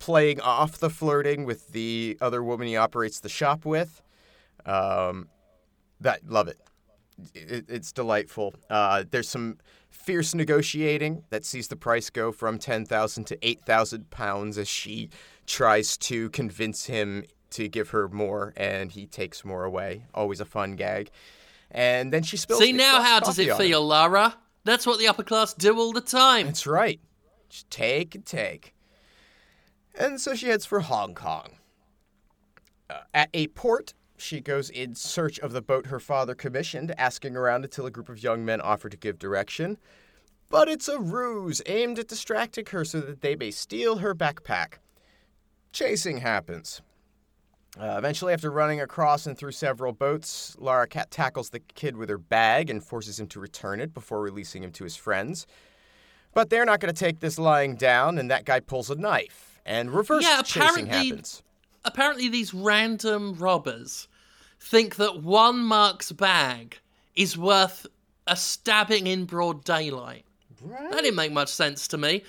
playing 0.00 0.40
off 0.40 0.78
the 0.78 0.90
flirting 0.90 1.44
with 1.44 1.68
the 1.68 2.18
other 2.20 2.42
woman 2.42 2.66
he 2.66 2.76
operates 2.76 3.20
the 3.20 3.28
shop 3.28 3.64
with. 3.64 4.02
Um, 4.66 5.28
that 6.00 6.28
love 6.28 6.48
it. 6.48 6.58
It- 7.34 7.66
It's 7.68 7.92
delightful. 7.92 8.54
Uh, 8.70 9.04
there's 9.10 9.28
some 9.28 9.58
fierce 9.90 10.34
negotiating 10.34 11.24
that 11.30 11.44
sees 11.44 11.68
the 11.68 11.76
price 11.76 12.10
go 12.10 12.32
from 12.32 12.58
ten 12.58 12.84
thousand 12.86 13.24
to 13.28 13.38
eight 13.46 13.62
thousand 13.64 14.10
pounds 14.10 14.58
as 14.58 14.68
she 14.68 15.10
tries 15.46 15.96
to 15.98 16.30
convince 16.30 16.86
him 16.86 17.24
to 17.50 17.68
give 17.68 17.90
her 17.90 18.08
more, 18.08 18.54
and 18.56 18.92
he 18.92 19.06
takes 19.06 19.44
more 19.44 19.64
away. 19.64 20.04
Always 20.14 20.40
a 20.40 20.44
fun 20.46 20.74
gag. 20.76 21.10
And 21.70 22.12
then 22.12 22.22
she 22.22 22.36
spills. 22.36 22.60
See 22.60 22.72
now, 22.72 23.02
how 23.02 23.20
does 23.20 23.38
it 23.38 23.54
feel, 23.56 23.86
Lara? 23.86 24.36
That's 24.64 24.86
what 24.86 24.98
the 24.98 25.08
upper 25.08 25.22
class 25.22 25.52
do 25.54 25.76
all 25.78 25.92
the 25.92 26.00
time. 26.00 26.46
That's 26.46 26.66
right. 26.66 27.00
Just 27.48 27.68
take 27.70 28.14
and 28.14 28.24
take. 28.24 28.74
And 29.98 30.20
so 30.20 30.34
she 30.34 30.46
heads 30.46 30.64
for 30.64 30.80
Hong 30.80 31.14
Kong. 31.14 31.56
Uh, 32.88 33.00
at 33.12 33.28
a 33.34 33.48
port, 33.48 33.92
she 34.22 34.40
goes 34.40 34.70
in 34.70 34.94
search 34.94 35.38
of 35.40 35.52
the 35.52 35.62
boat 35.62 35.86
her 35.86 36.00
father 36.00 36.34
commissioned, 36.34 36.94
asking 36.96 37.36
around 37.36 37.64
until 37.64 37.86
a 37.86 37.90
group 37.90 38.08
of 38.08 38.22
young 38.22 38.44
men 38.44 38.60
offer 38.60 38.88
to 38.88 38.96
give 38.96 39.18
direction. 39.18 39.78
But 40.48 40.68
it's 40.68 40.88
a 40.88 40.98
ruse 40.98 41.62
aimed 41.66 41.98
at 41.98 42.08
distracting 42.08 42.66
her 42.66 42.84
so 42.84 43.00
that 43.00 43.22
they 43.22 43.34
may 43.34 43.50
steal 43.50 43.98
her 43.98 44.14
backpack. 44.14 44.74
Chasing 45.72 46.18
happens. 46.18 46.82
Uh, 47.80 47.94
eventually, 47.96 48.34
after 48.34 48.50
running 48.50 48.82
across 48.82 49.26
and 49.26 49.36
through 49.36 49.52
several 49.52 49.94
boats, 49.94 50.54
Lara 50.58 50.86
Cat 50.86 51.10
tackles 51.10 51.50
the 51.50 51.60
kid 51.60 51.96
with 51.96 52.10
her 52.10 52.18
bag 52.18 52.68
and 52.68 52.84
forces 52.84 53.18
him 53.18 53.26
to 53.28 53.40
return 53.40 53.80
it 53.80 53.94
before 53.94 54.20
releasing 54.20 54.62
him 54.62 54.72
to 54.72 54.84
his 54.84 54.94
friends. 54.94 55.46
But 56.34 56.50
they're 56.50 56.66
not 56.66 56.80
going 56.80 56.92
to 56.92 56.98
take 56.98 57.20
this 57.20 57.38
lying 57.38 57.76
down, 57.76 58.18
and 58.18 58.30
that 58.30 58.44
guy 58.44 58.60
pulls 58.60 58.90
a 58.90 58.94
knife, 58.94 59.58
and 59.64 59.90
reverse 59.90 60.24
Yeah, 60.24 60.42
chasing 60.42 60.86
happens. 60.86 61.42
Apparently, 61.84 62.28
these 62.28 62.52
random 62.52 63.34
robbers 63.34 64.06
think 64.62 64.96
that 64.96 65.22
one 65.22 65.58
Mark's 65.58 66.12
bag 66.12 66.78
is 67.14 67.36
worth 67.36 67.86
a 68.26 68.36
stabbing 68.36 69.06
in 69.06 69.24
broad 69.24 69.64
daylight. 69.64 70.24
That 70.64 71.02
didn't 71.02 71.16
make 71.16 71.32
much 71.32 71.48
sense 71.48 71.88
to 71.88 71.98
me. 71.98 72.22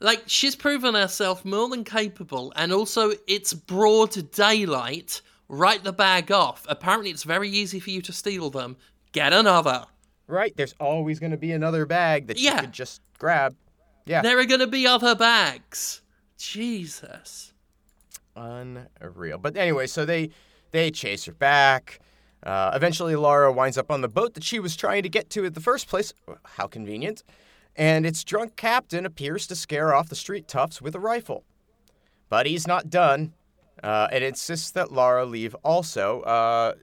Like 0.00 0.22
she's 0.26 0.56
proven 0.56 0.94
herself 0.94 1.44
more 1.44 1.68
than 1.68 1.84
capable, 1.84 2.52
and 2.56 2.72
also 2.72 3.12
it's 3.28 3.52
broad 3.54 4.32
daylight. 4.32 5.22
Write 5.48 5.84
the 5.84 5.92
bag 5.92 6.32
off. 6.32 6.66
Apparently, 6.68 7.10
it's 7.10 7.22
very 7.24 7.48
easy 7.48 7.80
for 7.80 7.90
you 7.90 8.02
to 8.02 8.12
steal 8.12 8.50
them. 8.50 8.76
Get 9.12 9.32
another. 9.32 9.84
Right? 10.26 10.52
There's 10.56 10.74
always 10.80 11.18
going 11.18 11.32
to 11.32 11.36
be 11.36 11.52
another 11.52 11.86
bag 11.86 12.28
that 12.28 12.38
Yeah. 12.38 12.54
you 12.56 12.60
could 12.62 12.72
just 12.72 13.00
grab. 13.18 13.54
Yeah. 14.06 14.22
There 14.22 14.38
are 14.38 14.44
going 14.44 14.60
to 14.60 14.66
be 14.68 14.86
other 14.86 15.14
bags. 15.14 16.02
Jesus. 16.38 17.52
Unreal. 18.36 19.38
But 19.38 19.56
anyway, 19.56 19.86
so 19.86 20.04
they 20.04 20.30
they 20.70 20.90
chase 20.90 21.24
her 21.24 21.32
back. 21.32 22.00
Uh, 22.42 22.72
eventually, 22.74 23.16
Laura 23.16 23.52
winds 23.52 23.76
up 23.76 23.90
on 23.90 24.00
the 24.00 24.08
boat 24.08 24.34
that 24.34 24.44
she 24.44 24.58
was 24.58 24.76
trying 24.76 25.02
to 25.02 25.08
get 25.08 25.28
to 25.30 25.44
in 25.44 25.52
the 25.52 25.60
first 25.60 25.88
place. 25.88 26.12
How 26.44 26.66
convenient. 26.66 27.22
And 27.76 28.06
its 28.06 28.24
drunk 28.24 28.56
captain 28.56 29.06
appears 29.06 29.46
to 29.48 29.56
scare 29.56 29.94
off 29.94 30.08
the 30.08 30.16
street 30.16 30.48
toughs 30.48 30.80
with 30.80 30.94
a 30.94 31.00
rifle. 31.00 31.44
But 32.28 32.46
he's 32.46 32.66
not 32.66 32.90
done 32.90 33.34
uh, 33.82 34.08
and 34.12 34.24
insists 34.24 34.70
that 34.72 34.92
Laura 34.92 35.24
leave 35.24 35.54
also. 35.62 36.20
Uh, 36.22 36.74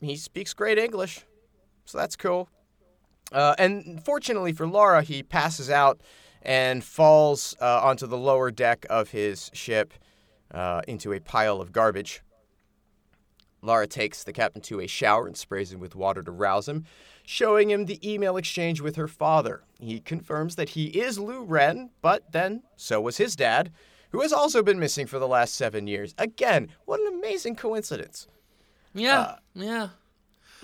he 0.00 0.16
speaks 0.16 0.52
great 0.52 0.78
English, 0.78 1.24
so 1.84 1.98
that's 1.98 2.16
cool. 2.16 2.48
Uh, 3.30 3.54
and 3.58 4.04
fortunately 4.04 4.52
for 4.52 4.66
Laura, 4.66 5.02
he 5.02 5.22
passes 5.22 5.70
out 5.70 6.00
and 6.42 6.82
falls 6.82 7.56
uh, 7.60 7.80
onto 7.82 8.06
the 8.06 8.18
lower 8.18 8.50
deck 8.50 8.84
of 8.90 9.10
his 9.10 9.50
ship 9.54 9.94
uh, 10.52 10.82
into 10.88 11.12
a 11.12 11.20
pile 11.20 11.60
of 11.60 11.72
garbage. 11.72 12.22
Laura 13.62 13.86
takes 13.86 14.24
the 14.24 14.32
captain 14.32 14.60
to 14.62 14.80
a 14.80 14.86
shower 14.86 15.26
and 15.26 15.36
sprays 15.36 15.72
him 15.72 15.78
with 15.80 15.94
water 15.94 16.22
to 16.22 16.30
rouse 16.32 16.68
him, 16.68 16.84
showing 17.24 17.70
him 17.70 17.86
the 17.86 18.00
email 18.08 18.36
exchange 18.36 18.80
with 18.80 18.96
her 18.96 19.06
father. 19.08 19.62
He 19.78 20.00
confirms 20.00 20.56
that 20.56 20.70
he 20.70 20.86
is 20.86 21.18
Lu 21.18 21.44
Ren, 21.44 21.90
but 22.02 22.32
then 22.32 22.62
so 22.76 23.00
was 23.00 23.16
his 23.18 23.36
dad, 23.36 23.70
who 24.10 24.20
has 24.20 24.32
also 24.32 24.62
been 24.62 24.80
missing 24.80 25.06
for 25.06 25.18
the 25.18 25.28
last 25.28 25.54
seven 25.54 25.86
years. 25.86 26.14
Again, 26.18 26.68
what 26.84 27.00
an 27.00 27.06
amazing 27.18 27.56
coincidence. 27.56 28.26
Yeah, 28.94 29.20
Uh, 29.20 29.36
yeah. 29.54 29.88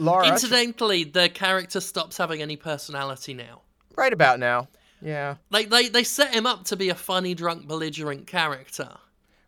Laura, 0.01 0.28
Incidentally, 0.28 1.05
the 1.05 1.28
character 1.28 1.80
stops 1.80 2.16
having 2.18 2.42
any 2.42 2.57
personality 2.57 3.32
now. 3.34 3.62
right 3.96 4.12
about 4.12 4.38
now. 4.38 4.68
Yeah. 5.01 5.36
Like 5.51 5.70
they, 5.70 5.88
they 5.88 6.05
set 6.05 6.34
him 6.34 6.46
up 6.46 6.64
to 6.66 6.76
be 6.76 6.88
a 6.88 6.94
funny, 6.94 7.34
drunk, 7.34 7.66
belligerent 7.66 8.26
character. 8.26 8.90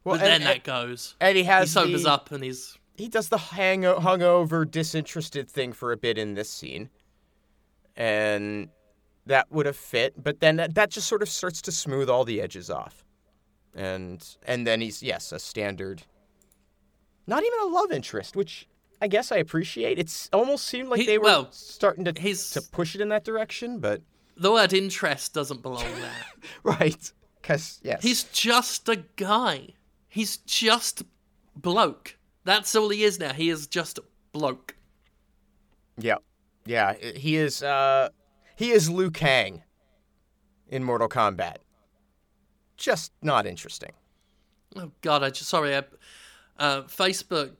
Well, 0.03 0.14
but 0.16 0.20
then 0.22 0.40
and, 0.40 0.44
that 0.44 0.64
goes. 0.64 1.14
and 1.20 1.36
he 1.36 1.42
He 1.42 1.48
has 1.48 1.70
sobers 1.72 2.05
the- 2.05 2.11
up 2.11 2.30
and 2.32 2.42
he's 2.42 2.76
he 3.01 3.09
does 3.09 3.28
the 3.28 3.38
hang 3.38 3.82
hungover, 3.82 4.70
disinterested 4.70 5.51
thing 5.51 5.72
for 5.72 5.92
a 5.92 5.96
bit 5.96 6.18
in 6.18 6.34
this 6.34 6.51
scene, 6.51 6.90
and 7.96 8.68
that 9.26 9.51
would 9.51 9.66
have 9.66 9.76
fit. 9.76 10.22
But 10.22 10.40
then 10.40 10.57
that, 10.57 10.74
that 10.74 10.90
just 10.90 11.09
sort 11.09 11.22
of 11.22 11.28
starts 11.28 11.62
to 11.62 11.72
smooth 11.72 12.09
all 12.09 12.24
the 12.24 12.40
edges 12.40 12.70
off, 12.70 13.05
and 13.74 14.24
and 14.44 14.66
then 14.66 14.80
he's 14.80 15.03
yes 15.03 15.32
a 15.32 15.38
standard, 15.38 16.03
not 17.26 17.42
even 17.44 17.59
a 17.62 17.66
love 17.66 17.92
interest, 17.92 18.36
which 18.36 18.68
I 19.01 19.09
guess 19.09 19.32
I 19.32 19.36
appreciate. 19.36 19.98
It's 19.98 20.28
almost 20.32 20.66
seemed 20.66 20.88
like 20.88 21.01
He- 21.01 21.07
they 21.07 21.18
were 21.18 21.24
well, 21.24 21.48
starting 21.53 22.05
to 22.05 22.12
he's- 22.20 22.51
to 22.51 22.62
push 22.62 22.94
it 22.94 23.01
in 23.01 23.09
that 23.09 23.24
direction, 23.24 23.78
but 23.78 24.03
the 24.36 24.53
word 24.53 24.72
interest 24.72 25.34
doesn't 25.34 25.62
belong 25.62 25.84
there. 26.01 26.26
right, 26.62 27.12
because 27.40 27.80
yes, 27.82 28.03
He's 28.03 28.24
just 28.24 28.88
a 28.88 28.96
guy. 29.16 29.68
He's 30.09 30.38
just 30.38 31.03
bloke. 31.55 32.16
That's 32.45 32.74
all 32.74 32.88
he 32.88 33.05
is 33.05 33.18
now. 33.18 33.32
He 33.32 33.51
is 33.51 33.66
just 33.66 33.99
a 33.99 34.03
bloke. 34.32 34.76
Yeah, 35.99 36.16
yeah. 36.64 36.95
He 36.95 37.36
is. 37.36 37.62
Uh, 37.62 38.09
he 38.57 38.70
is 38.70 38.91
Liu 38.91 39.11
Kang 39.11 39.62
in 40.68 40.84
Mortal 40.84 41.09
Kombat. 41.09 41.57
Just 42.76 43.12
not 43.22 43.47
interesting. 43.47 43.93
Oh 44.76 44.91
God, 45.01 45.22
I 45.22 45.30
just 45.30 45.49
sorry. 45.51 45.76
I, 45.76 45.82
uh, 46.59 46.82
Facebook, 46.82 47.53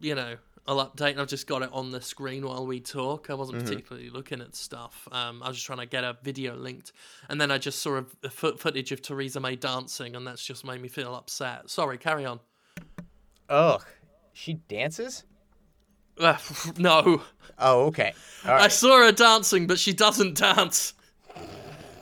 you 0.00 0.14
know, 0.14 0.36
I'll 0.66 0.84
update. 0.86 1.12
and 1.12 1.20
I've 1.20 1.28
just 1.28 1.46
got 1.46 1.62
it 1.62 1.70
on 1.72 1.90
the 1.90 2.00
screen 2.00 2.46
while 2.46 2.66
we 2.66 2.78
talk. 2.78 3.30
I 3.30 3.34
wasn't 3.34 3.64
particularly 3.64 4.10
looking 4.10 4.40
at 4.40 4.54
stuff. 4.54 5.08
Um, 5.10 5.42
I 5.42 5.48
was 5.48 5.56
just 5.56 5.66
trying 5.66 5.78
to 5.78 5.86
get 5.86 6.04
a 6.04 6.16
video 6.22 6.54
linked, 6.54 6.92
and 7.28 7.40
then 7.40 7.50
I 7.50 7.58
just 7.58 7.80
saw 7.80 7.98
a, 7.98 8.04
a 8.22 8.30
foot 8.30 8.60
footage 8.60 8.92
of 8.92 9.00
Theresa 9.00 9.40
May 9.40 9.56
dancing, 9.56 10.14
and 10.14 10.26
that's 10.26 10.44
just 10.44 10.64
made 10.64 10.80
me 10.82 10.88
feel 10.88 11.14
upset. 11.14 11.70
Sorry, 11.70 11.98
carry 11.98 12.24
on. 12.26 12.38
Ugh. 13.48 13.82
She 14.38 14.54
dances. 14.54 15.24
Uh, 16.16 16.36
no, 16.78 17.22
Oh, 17.58 17.86
okay. 17.86 18.12
I 18.44 18.68
saw 18.68 18.98
her 19.04 19.10
dancing, 19.10 19.66
but 19.66 19.80
she 19.80 19.92
doesn't 19.92 20.36
dance. 20.38 20.94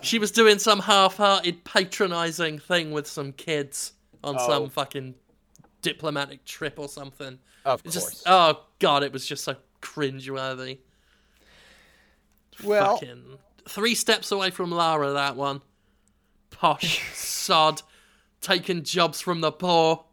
She 0.03 0.19
was 0.19 0.31
doing 0.31 0.59
some 0.59 0.81
half-hearted, 0.81 1.65
patronizing 1.65 2.59
thing 2.59 2.91
with 2.93 3.07
some 3.07 3.33
kids 3.33 3.95
on 4.23 4.37
Oh. 4.39 4.47
some 4.49 4.69
fucking 4.69 5.15
diplomatic 5.81 6.45
trip 6.45 6.79
or 6.79 6.89
something. 6.91 7.39
Of 7.65 7.83
course. 7.83 7.95
just 7.95 8.23
oh 8.27 8.61
god, 8.81 9.03
it 9.03 9.13
was 9.15 9.25
just 9.27 9.43
so 9.45 9.57
cringeworthy. 9.81 10.79
well, 12.63 12.99
Fucking 12.99 13.39
three 13.67 13.95
steps 13.95 14.31
away 14.31 14.51
from 14.51 14.71
Lara, 14.71 15.13
that 15.15 15.37
one. 15.37 15.63
Posh 16.51 17.03
sod, 17.15 17.81
taking 18.43 18.83
jobs 18.83 19.21
from 19.23 19.41
the 19.41 19.53
poor. 19.53 20.05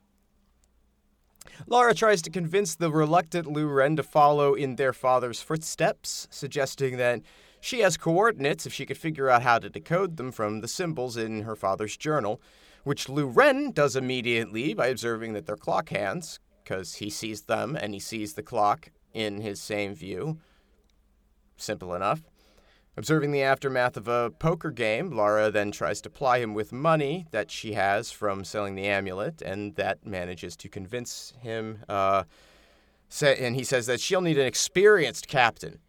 Laura 1.68 1.93
tries 1.93 2.22
to 2.22 2.30
convince 2.30 2.76
the 2.76 2.91
reluctant 2.91 3.47
Lu 3.47 3.68
Ren 3.68 3.95
to 3.95 4.04
follow 4.04 4.54
in 4.54 4.76
their 4.76 4.93
father's 4.93 5.41
footsteps, 5.41 6.28
suggesting 6.30 6.97
that 6.97 7.22
she 7.62 7.80
has 7.80 7.95
coordinates 7.97 8.66
if 8.66 8.74
she 8.74 8.86
could 8.86 8.97
figure 8.97 9.30
out 9.30 9.43
how 9.43 9.60
to 9.60 9.70
decode 9.70 10.18
them 10.18 10.32
from 10.32 10.62
the 10.62 10.68
symbols 10.68 11.16
in 11.16 11.43
her 11.43 11.56
father's 11.56 11.95
journal, 11.95 12.41
which 12.84 13.08
Lu 13.08 13.28
Ren 13.28 13.72
does 13.72 13.95
immediately 13.95 14.74
by 14.74 14.88
observing 14.88 15.34
that 15.34 15.45
they're 15.45 15.56
clock 15.56 15.89
hands, 15.89 16.39
because 16.64 16.95
he 16.95 17.10
sees 17.10 17.43
them 17.43 17.78
and 17.80 17.93
he 17.93 17.99
sees 17.99 18.34
the 18.34 18.43
clock 18.43 18.91
in 19.14 19.41
his 19.41 19.62
same 19.62 19.93
view. 19.93 20.39
Simple 21.56 21.93
enough. 21.93 22.24
Observing 22.96 23.32
the 23.32 23.41
aftermath 23.41 23.98
of 23.98 24.08
a 24.08 24.30
poker 24.38 24.70
game, 24.70 25.10
Lara 25.10 25.50
then 25.50 25.72
tries 25.72 26.00
to 26.02 26.12
ply 26.12 26.38
him 26.38 26.54
with 26.54 26.72
money 26.72 27.26
that 27.32 27.50
she 27.50 27.74
has 27.74 28.12
from 28.12 28.44
selling 28.44 28.76
the 28.76 28.88
amulet, 28.88 29.41
and 29.41 29.76
that 29.76 30.06
manages 30.06 30.56
to 30.58 30.70
convince 30.70 31.34
him. 31.41 31.80
Uh, 31.89 32.24
say, 33.10 33.36
and 33.39 33.56
he 33.56 33.64
says 33.64 33.88
that 33.88 34.00
she'll 34.00 34.22
need 34.22 34.38
an 34.38 34.46
experienced 34.46 35.28
captain 35.28 35.80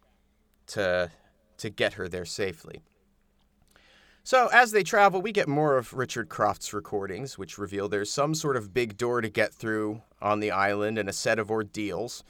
to 0.67 1.11
to 1.57 1.69
get 1.69 1.93
her 1.93 2.09
there 2.09 2.25
safely. 2.25 2.81
So 4.23 4.49
as 4.51 4.71
they 4.71 4.83
travel, 4.83 5.21
we 5.21 5.31
get 5.31 5.47
more 5.47 5.77
of 5.77 5.93
Richard 5.93 6.27
Croft's 6.29 6.73
recordings, 6.73 7.37
which 7.37 7.59
reveal 7.59 7.87
there's 7.87 8.11
some 8.11 8.33
sort 8.33 8.57
of 8.57 8.73
big 8.73 8.97
door 8.97 9.21
to 9.21 9.29
get 9.29 9.53
through 9.53 10.01
on 10.21 10.39
the 10.39 10.51
island 10.51 10.97
and 10.97 11.07
a 11.07 11.13
set 11.13 11.37
of 11.37 11.51
ordeals 11.51 12.23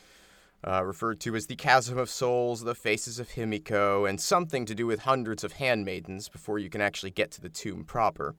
uh, 0.66 0.84
referred 0.84 1.20
to 1.22 1.36
as 1.36 1.46
the 1.46 1.56
Chasm 1.56 1.98
of 1.98 2.10
Souls, 2.10 2.64
the 2.64 2.76
Faces 2.76 3.20
of 3.20 3.30
Himiko, 3.30 4.10
and 4.10 4.20
something 4.20 4.66
to 4.66 4.74
do 4.74 4.88
with 4.88 5.02
hundreds 5.02 5.44
of 5.44 5.54
handmaidens 5.54 6.28
before 6.28 6.58
you 6.58 6.70
can 6.70 6.82
actually 6.82 7.12
get 7.12 7.32
to 7.32 7.42
the 7.42 7.50
tomb 7.50 7.84
proper. 7.84 8.36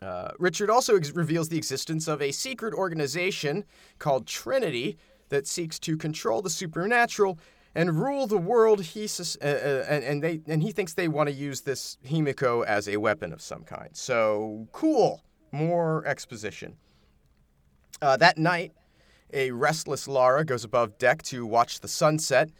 Uh, 0.00 0.30
Richard 0.38 0.70
also 0.70 0.96
ex- 0.96 1.10
reveals 1.10 1.48
the 1.48 1.58
existence 1.58 2.08
of 2.08 2.22
a 2.22 2.30
secret 2.32 2.72
organization 2.72 3.64
called 3.98 4.26
Trinity 4.26 4.96
that 5.28 5.46
seeks 5.46 5.78
to 5.80 5.96
control 5.96 6.40
the 6.40 6.50
supernatural 6.50 7.38
and 7.74 8.00
rule 8.00 8.26
the 8.26 8.38
world. 8.38 8.80
He 8.80 9.06
sus- 9.06 9.36
uh, 9.42 9.84
uh, 9.86 9.92
and, 9.92 10.04
and 10.04 10.22
they 10.22 10.40
and 10.46 10.62
he 10.62 10.72
thinks 10.72 10.94
they 10.94 11.08
want 11.08 11.28
to 11.28 11.34
use 11.34 11.62
this 11.62 11.98
Himiko 12.06 12.64
as 12.64 12.88
a 12.88 12.96
weapon 12.96 13.32
of 13.32 13.42
some 13.42 13.64
kind. 13.64 13.90
So 13.92 14.68
cool, 14.72 15.22
more 15.52 16.06
exposition. 16.06 16.76
Uh, 18.00 18.16
that 18.16 18.38
night, 18.38 18.72
a 19.32 19.50
restless 19.50 20.08
Lara 20.08 20.44
goes 20.44 20.64
above 20.64 20.98
deck 20.98 21.22
to 21.24 21.44
watch 21.46 21.80
the 21.80 21.88
sunset, 21.88 22.50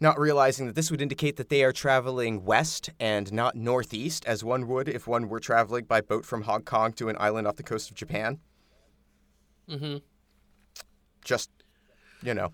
not 0.00 0.18
realizing 0.18 0.66
that 0.66 0.74
this 0.74 0.90
would 0.90 1.00
indicate 1.02 1.36
that 1.36 1.48
they 1.48 1.62
are 1.64 1.72
traveling 1.72 2.44
west 2.44 2.90
and 3.00 3.32
not 3.32 3.54
northeast, 3.56 4.24
as 4.26 4.42
one 4.44 4.66
would 4.68 4.88
if 4.88 5.06
one 5.06 5.28
were 5.28 5.40
traveling 5.40 5.84
by 5.84 6.00
boat 6.00 6.24
from 6.24 6.42
Hong 6.42 6.62
Kong 6.62 6.92
to 6.94 7.08
an 7.08 7.16
island 7.18 7.46
off 7.46 7.56
the 7.56 7.62
coast 7.62 7.90
of 7.90 7.96
Japan. 7.96 8.38
Mm 9.68 9.78
hmm 9.78 9.96
Just, 11.24 11.50
you 12.22 12.34
know. 12.34 12.52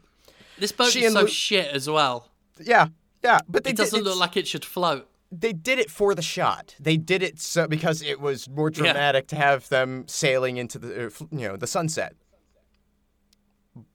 This 0.58 0.72
boat 0.72 0.90
She 0.92 1.04
is 1.04 1.12
so 1.12 1.22
Lu- 1.22 1.26
shit 1.28 1.68
as 1.68 1.88
well. 1.88 2.28
Yeah, 2.61 2.88
yeah, 3.24 3.40
but 3.48 3.64
they 3.64 3.70
It 3.70 3.76
doesn't 3.76 4.02
look 4.04 4.18
like 4.18 4.36
it 4.36 4.46
should 4.46 4.64
float. 4.64 5.08
they 5.32 5.52
did 5.52 5.78
it 5.78 5.90
for 5.90 6.14
the 6.14 6.22
shot. 6.22 6.74
They 6.78 6.96
did 6.96 7.22
it 7.22 7.40
so 7.40 7.66
because 7.66 8.02
it 8.02 8.20
was 8.20 8.48
more 8.48 8.68
Yeah. 8.70 8.82
dramatic 8.82 9.26
to 9.28 9.36
have 9.36 9.68
them 9.70 10.04
sailing 10.06 10.56
into 10.58 10.78
the 10.78 11.06
uh, 11.06 11.11
you 11.30 11.48
know 11.48 11.56
the 11.56 11.66
sunset. 11.66 12.14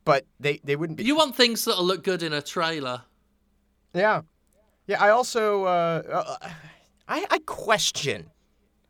But 0.06 0.26
they 0.40 0.60
they 0.64 0.76
wouldn't 0.76 0.98
be. 0.98 1.04
You 1.04 1.16
want 1.16 1.36
things 1.36 1.66
that'll 1.66 1.84
look 1.84 2.04
good 2.04 2.24
in 2.24 2.34
a 2.34 2.42
trailer. 2.42 3.04
Yeah, 3.94 4.22
yeah. 4.88 5.04
I 5.04 5.10
also 5.10 5.66
uh, 5.66 6.02
uh, 6.10 6.50
I 7.08 7.26
I 7.30 7.40
question, 7.46 8.32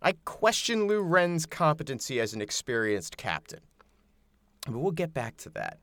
I 0.02 0.14
question 0.26 0.88
Lu 0.88 1.02
Ren's 1.02 1.46
competency 1.46 2.20
as 2.20 2.34
an 2.34 2.42
experienced 2.42 3.18
captain. 3.18 3.62
But 4.66 4.78
we'll 4.78 4.92
get 4.92 5.14
back 5.14 5.38
to 5.38 5.50
that. 5.52 5.80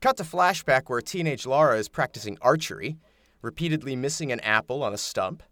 Cut 0.00 0.16
to 0.16 0.24
flashback 0.24 0.82
where 0.86 1.00
teenage 1.00 1.46
Lara 1.46 1.76
is 1.78 1.88
practicing 1.88 2.38
archery, 2.40 2.98
repeatedly 3.42 3.96
missing 3.96 4.32
an 4.32 4.40
apple 4.40 4.82
on 4.82 4.94
a 4.94 4.98
stump. 4.98 5.42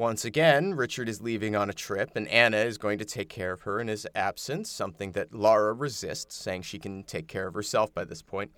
Once 0.00 0.24
again, 0.24 0.72
Richard 0.72 1.10
is 1.10 1.20
leaving 1.20 1.54
on 1.54 1.68
a 1.68 1.74
trip, 1.74 2.12
and 2.16 2.26
Anna 2.28 2.56
is 2.56 2.78
going 2.78 2.98
to 3.00 3.04
take 3.04 3.28
care 3.28 3.52
of 3.52 3.60
her 3.60 3.78
in 3.80 3.88
his 3.88 4.06
absence, 4.14 4.70
something 4.70 5.12
that 5.12 5.34
Lara 5.34 5.74
resists, 5.74 6.36
saying 6.36 6.62
she 6.62 6.78
can 6.78 7.02
take 7.02 7.28
care 7.28 7.46
of 7.46 7.52
herself 7.52 7.92
by 7.92 8.04
this 8.04 8.22
point. 8.22 8.50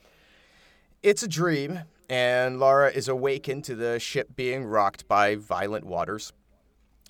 It's 1.02 1.24
a 1.24 1.26
dream, 1.26 1.80
and 2.08 2.60
Lara 2.60 2.92
is 2.92 3.08
awakened 3.08 3.64
to 3.64 3.74
the 3.74 3.98
ship 3.98 4.36
being 4.36 4.64
rocked 4.64 5.08
by 5.08 5.34
violent 5.34 5.84
waters. 5.84 6.32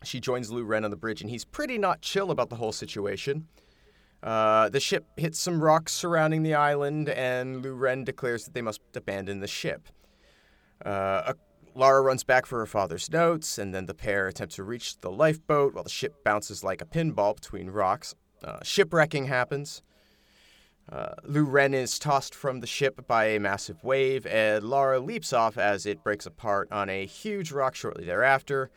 She 0.03 0.19
joins 0.19 0.51
Lu 0.51 0.65
Ren 0.65 0.87
on 0.87 0.91
the 0.91 0.97
bridge, 0.97 1.21
and 1.21 1.29
he's 1.29 1.45
pretty 1.45 1.77
not 1.77 2.01
chill 2.01 2.31
about 2.31 2.49
the 2.49 2.57
whole 2.57 2.73
situation. 2.73 3.49
Uh, 4.23 4.71
the 4.71 4.81
ship 4.81 5.05
hits 5.19 5.39
some 5.39 5.63
rocks 5.63 5.93
surrounding 5.93 6.43
the 6.43 6.55
island, 6.55 7.11
and 7.11 7.63
Lu 7.63 7.75
Ren 7.75 8.03
declares 8.03 8.47
that 8.47 8.55
they 8.55 8.63
must 8.63 8.81
abandon 8.95 9.41
the 9.41 9.47
ship. 9.47 9.91
Uh, 10.83 11.35
Lara 11.75 12.03
runs 12.03 12.25
back 12.25 12.47
for 12.47 12.59
her 12.59 12.67
father's 12.67 13.11
notes, 13.11 13.59
and 13.59 13.75
then 13.75 13.87
the 13.87 13.95
pair 13.95 14.29
attempt 14.29 14.55
to 14.55 14.63
reach 14.63 15.01
the 15.01 15.11
lifeboat 15.11 15.75
while 15.75 15.85
the 15.85 15.91
ship 15.91 16.23
bounces 16.25 16.63
like 16.63 16.83
a 16.83 16.87
pinball 16.87 17.35
between 17.35 17.71
rocks. 17.71 18.15
Uh, 18.45 18.59
shipwrecking 18.63 19.27
happens. 19.27 19.83
Uh, 20.91 21.15
Lu 21.25 21.45
Ren 21.45 21.75
is 21.75 21.99
tossed 21.99 22.35
from 22.35 22.61
the 22.61 22.67
ship 22.67 23.07
by 23.07 23.27
a 23.27 23.41
massive 23.41 23.83
wave, 23.85 24.27
and 24.27 24.65
Lara 24.65 24.99
leaps 25.01 25.33
off 25.33 25.57
as 25.57 25.87
it 25.87 26.03
breaks 26.03 26.27
apart 26.27 26.71
on 26.73 26.91
a 26.91 27.07
huge 27.07 27.53
rock 27.53 27.75
shortly 27.75 28.05
thereafter. 28.05 28.71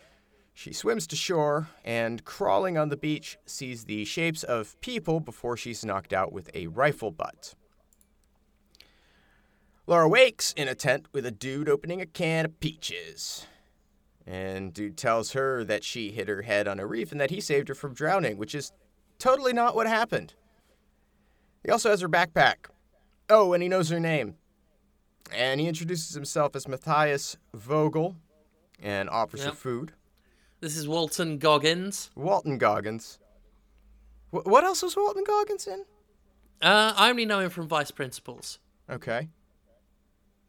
She 0.54 0.72
swims 0.72 1.06
to 1.08 1.18
shore 1.18 1.68
and, 1.84 2.24
crawling 2.24 2.78
on 2.78 2.88
the 2.89 2.96
beach, 2.96 3.38
sees 3.46 3.86
the 3.86 4.06
shapes 4.06 4.43
of 4.43 4.80
people 4.80 5.20
before 5.20 5.58
she's 5.58 5.84
knocked 5.84 6.14
out 6.14 6.32
with 6.32 6.50
a 6.54 6.68
rifle 6.68 7.12
butt. 7.12 7.56
Lara 9.88 10.08
wakes 10.10 10.52
in 10.54 10.68
a 10.68 10.76
tent 10.76 11.06
with 11.14 11.26
a 11.26 11.32
dude 11.32 11.70
opening 11.70 12.02
a 12.02 12.06
can 12.06 12.46
of 12.46 12.60
peaches. 12.60 13.46
And 14.26 14.74
dude 14.74 14.98
tells 14.98 15.34
her 15.34 15.64
that 15.66 15.84
she 15.84 16.12
hit 16.12 16.28
her 16.28 16.42
head 16.42 16.68
on 16.68 16.80
a 16.80 16.88
reef 16.88 17.12
and 17.12 17.22
that 17.22 17.30
he 17.30 17.40
saved 17.40 17.68
her 17.68 17.76
from 17.76 17.94
drowning, 17.94 18.38
which 18.38 18.56
is 18.56 18.72
totally 19.20 19.54
not 19.54 19.76
what 19.76 19.86
happened. 19.86 20.34
He 21.64 21.70
also 21.72 21.92
has 21.92 22.02
her 22.02 22.10
backpack. 22.10 22.56
Oh, 23.30 23.54
and 23.54 23.62
he 23.62 23.70
knows 23.70 23.90
her 23.90 24.00
name. 24.00 24.36
And 25.36 25.60
he 25.60 25.68
introduces 25.68 26.16
himself 26.16 26.56
as 26.56 26.68
Matthias 26.68 27.38
Vogel 27.54 28.16
and 28.82 29.10
offers 29.10 29.42
Yep. 29.42 29.50
her 29.50 29.56
food. 29.56 29.92
This 30.60 30.76
is 30.78 30.88
Walton 30.88 31.38
Goggins. 31.38 32.10
Walton 32.16 32.58
Goggins. 32.58 33.20
Wh- 34.32 34.46
what 34.46 34.64
else 34.64 34.82
was 34.82 34.96
Walton 34.96 35.24
Goggins 35.24 35.68
in? 35.68 35.86
Uh, 36.62 36.94
I 36.96 37.10
only 37.10 37.26
know 37.26 37.40
him 37.40 37.50
from 37.52 37.68
Vice 37.68 37.92
Principals. 37.92 38.60
Okay. 38.90 39.30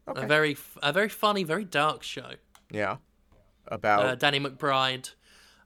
Okay. 0.07 0.23
A 0.23 0.27
very, 0.27 0.57
a 0.81 0.93
very 0.93 1.09
funny, 1.09 1.43
very 1.43 1.65
dark 1.65 2.03
show. 2.03 2.31
yeah. 2.71 2.97
About. 3.69 4.05
Uh, 4.05 4.15
Danny 4.15 4.39
McBride. 4.39 5.11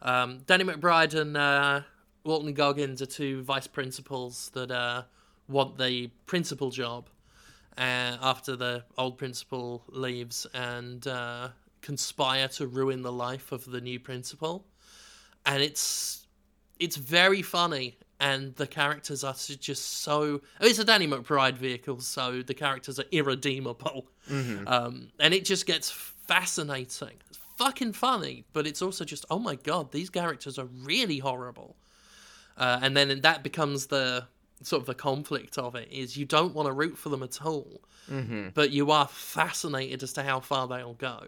Um, 0.01 0.39
Danny 0.47 0.63
McBride 0.63 1.13
and 1.13 1.37
uh, 1.37 1.81
Walton 2.23 2.53
Goggins 2.53 3.01
are 3.01 3.05
two 3.05 3.43
vice 3.43 3.67
principals 3.67 4.49
that 4.53 4.71
uh, 4.71 5.03
want 5.47 5.77
the 5.77 6.09
principal 6.25 6.71
job 6.71 7.09
uh, 7.77 8.17
after 8.21 8.55
the 8.55 8.83
old 8.97 9.17
principal 9.17 9.83
leaves 9.89 10.47
and 10.53 11.05
uh, 11.07 11.49
conspire 11.81 12.47
to 12.47 12.67
ruin 12.67 13.01
the 13.01 13.11
life 13.11 13.51
of 13.51 13.65
the 13.65 13.81
new 13.81 13.99
principal. 13.99 14.65
And 15.45 15.61
it's 15.61 16.25
it's 16.79 16.95
very 16.95 17.41
funny, 17.43 17.97
and 18.21 18.55
the 18.55 18.67
characters 18.67 19.23
are 19.23 19.33
just 19.33 20.03
so. 20.03 20.41
It's 20.61 20.79
a 20.79 20.85
Danny 20.85 21.07
McBride 21.07 21.57
vehicle, 21.57 21.99
so 21.99 22.43
the 22.43 22.53
characters 22.53 22.99
are 22.99 23.05
irredeemable, 23.11 24.05
um, 24.67 25.09
and 25.19 25.33
it 25.33 25.43
just 25.43 25.65
gets 25.65 25.89
fascinating. 25.91 27.17
It's 27.29 27.39
fucking 27.57 27.93
funny, 27.93 28.45
but 28.53 28.67
it's 28.67 28.81
also 28.81 29.03
just 29.03 29.25
oh 29.29 29.39
my 29.39 29.55
god, 29.55 29.91
these 29.91 30.09
characters 30.09 30.59
are 30.59 30.67
really 30.83 31.17
horrible. 31.17 31.75
Uh, 32.57 32.79
and 32.83 32.95
then 32.95 33.21
that 33.21 33.41
becomes 33.43 33.87
the 33.87 34.27
sort 34.61 34.81
of 34.81 34.85
the 34.85 34.93
conflict 34.93 35.57
of 35.57 35.73
it 35.73 35.87
is 35.91 36.15
you 36.15 36.25
don't 36.25 36.53
want 36.53 36.67
to 36.67 36.73
root 36.73 36.95
for 36.95 37.09
them 37.09 37.23
at 37.23 37.41
all, 37.43 37.81
but 38.53 38.69
you 38.69 38.91
are 38.91 39.07
fascinated 39.07 40.03
as 40.03 40.13
to 40.13 40.21
how 40.21 40.39
far 40.39 40.67
they'll 40.67 40.93
go. 40.93 41.23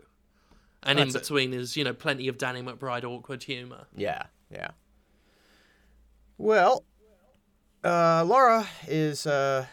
And 0.84 1.00
in 1.00 1.08
That's 1.08 1.16
it. 1.16 1.20
between 1.22 1.54
is 1.54 1.76
you 1.76 1.84
know 1.84 1.94
plenty 1.94 2.28
of 2.28 2.38
Danny 2.38 2.62
McBride 2.62 3.04
awkward 3.04 3.42
humor. 3.42 3.88
Yeah, 3.96 4.24
yeah. 4.52 4.72
Well, 6.38 6.84
uh, 7.84 8.24
Laura 8.26 8.68
is. 8.88 9.28
Uh, 9.28 9.66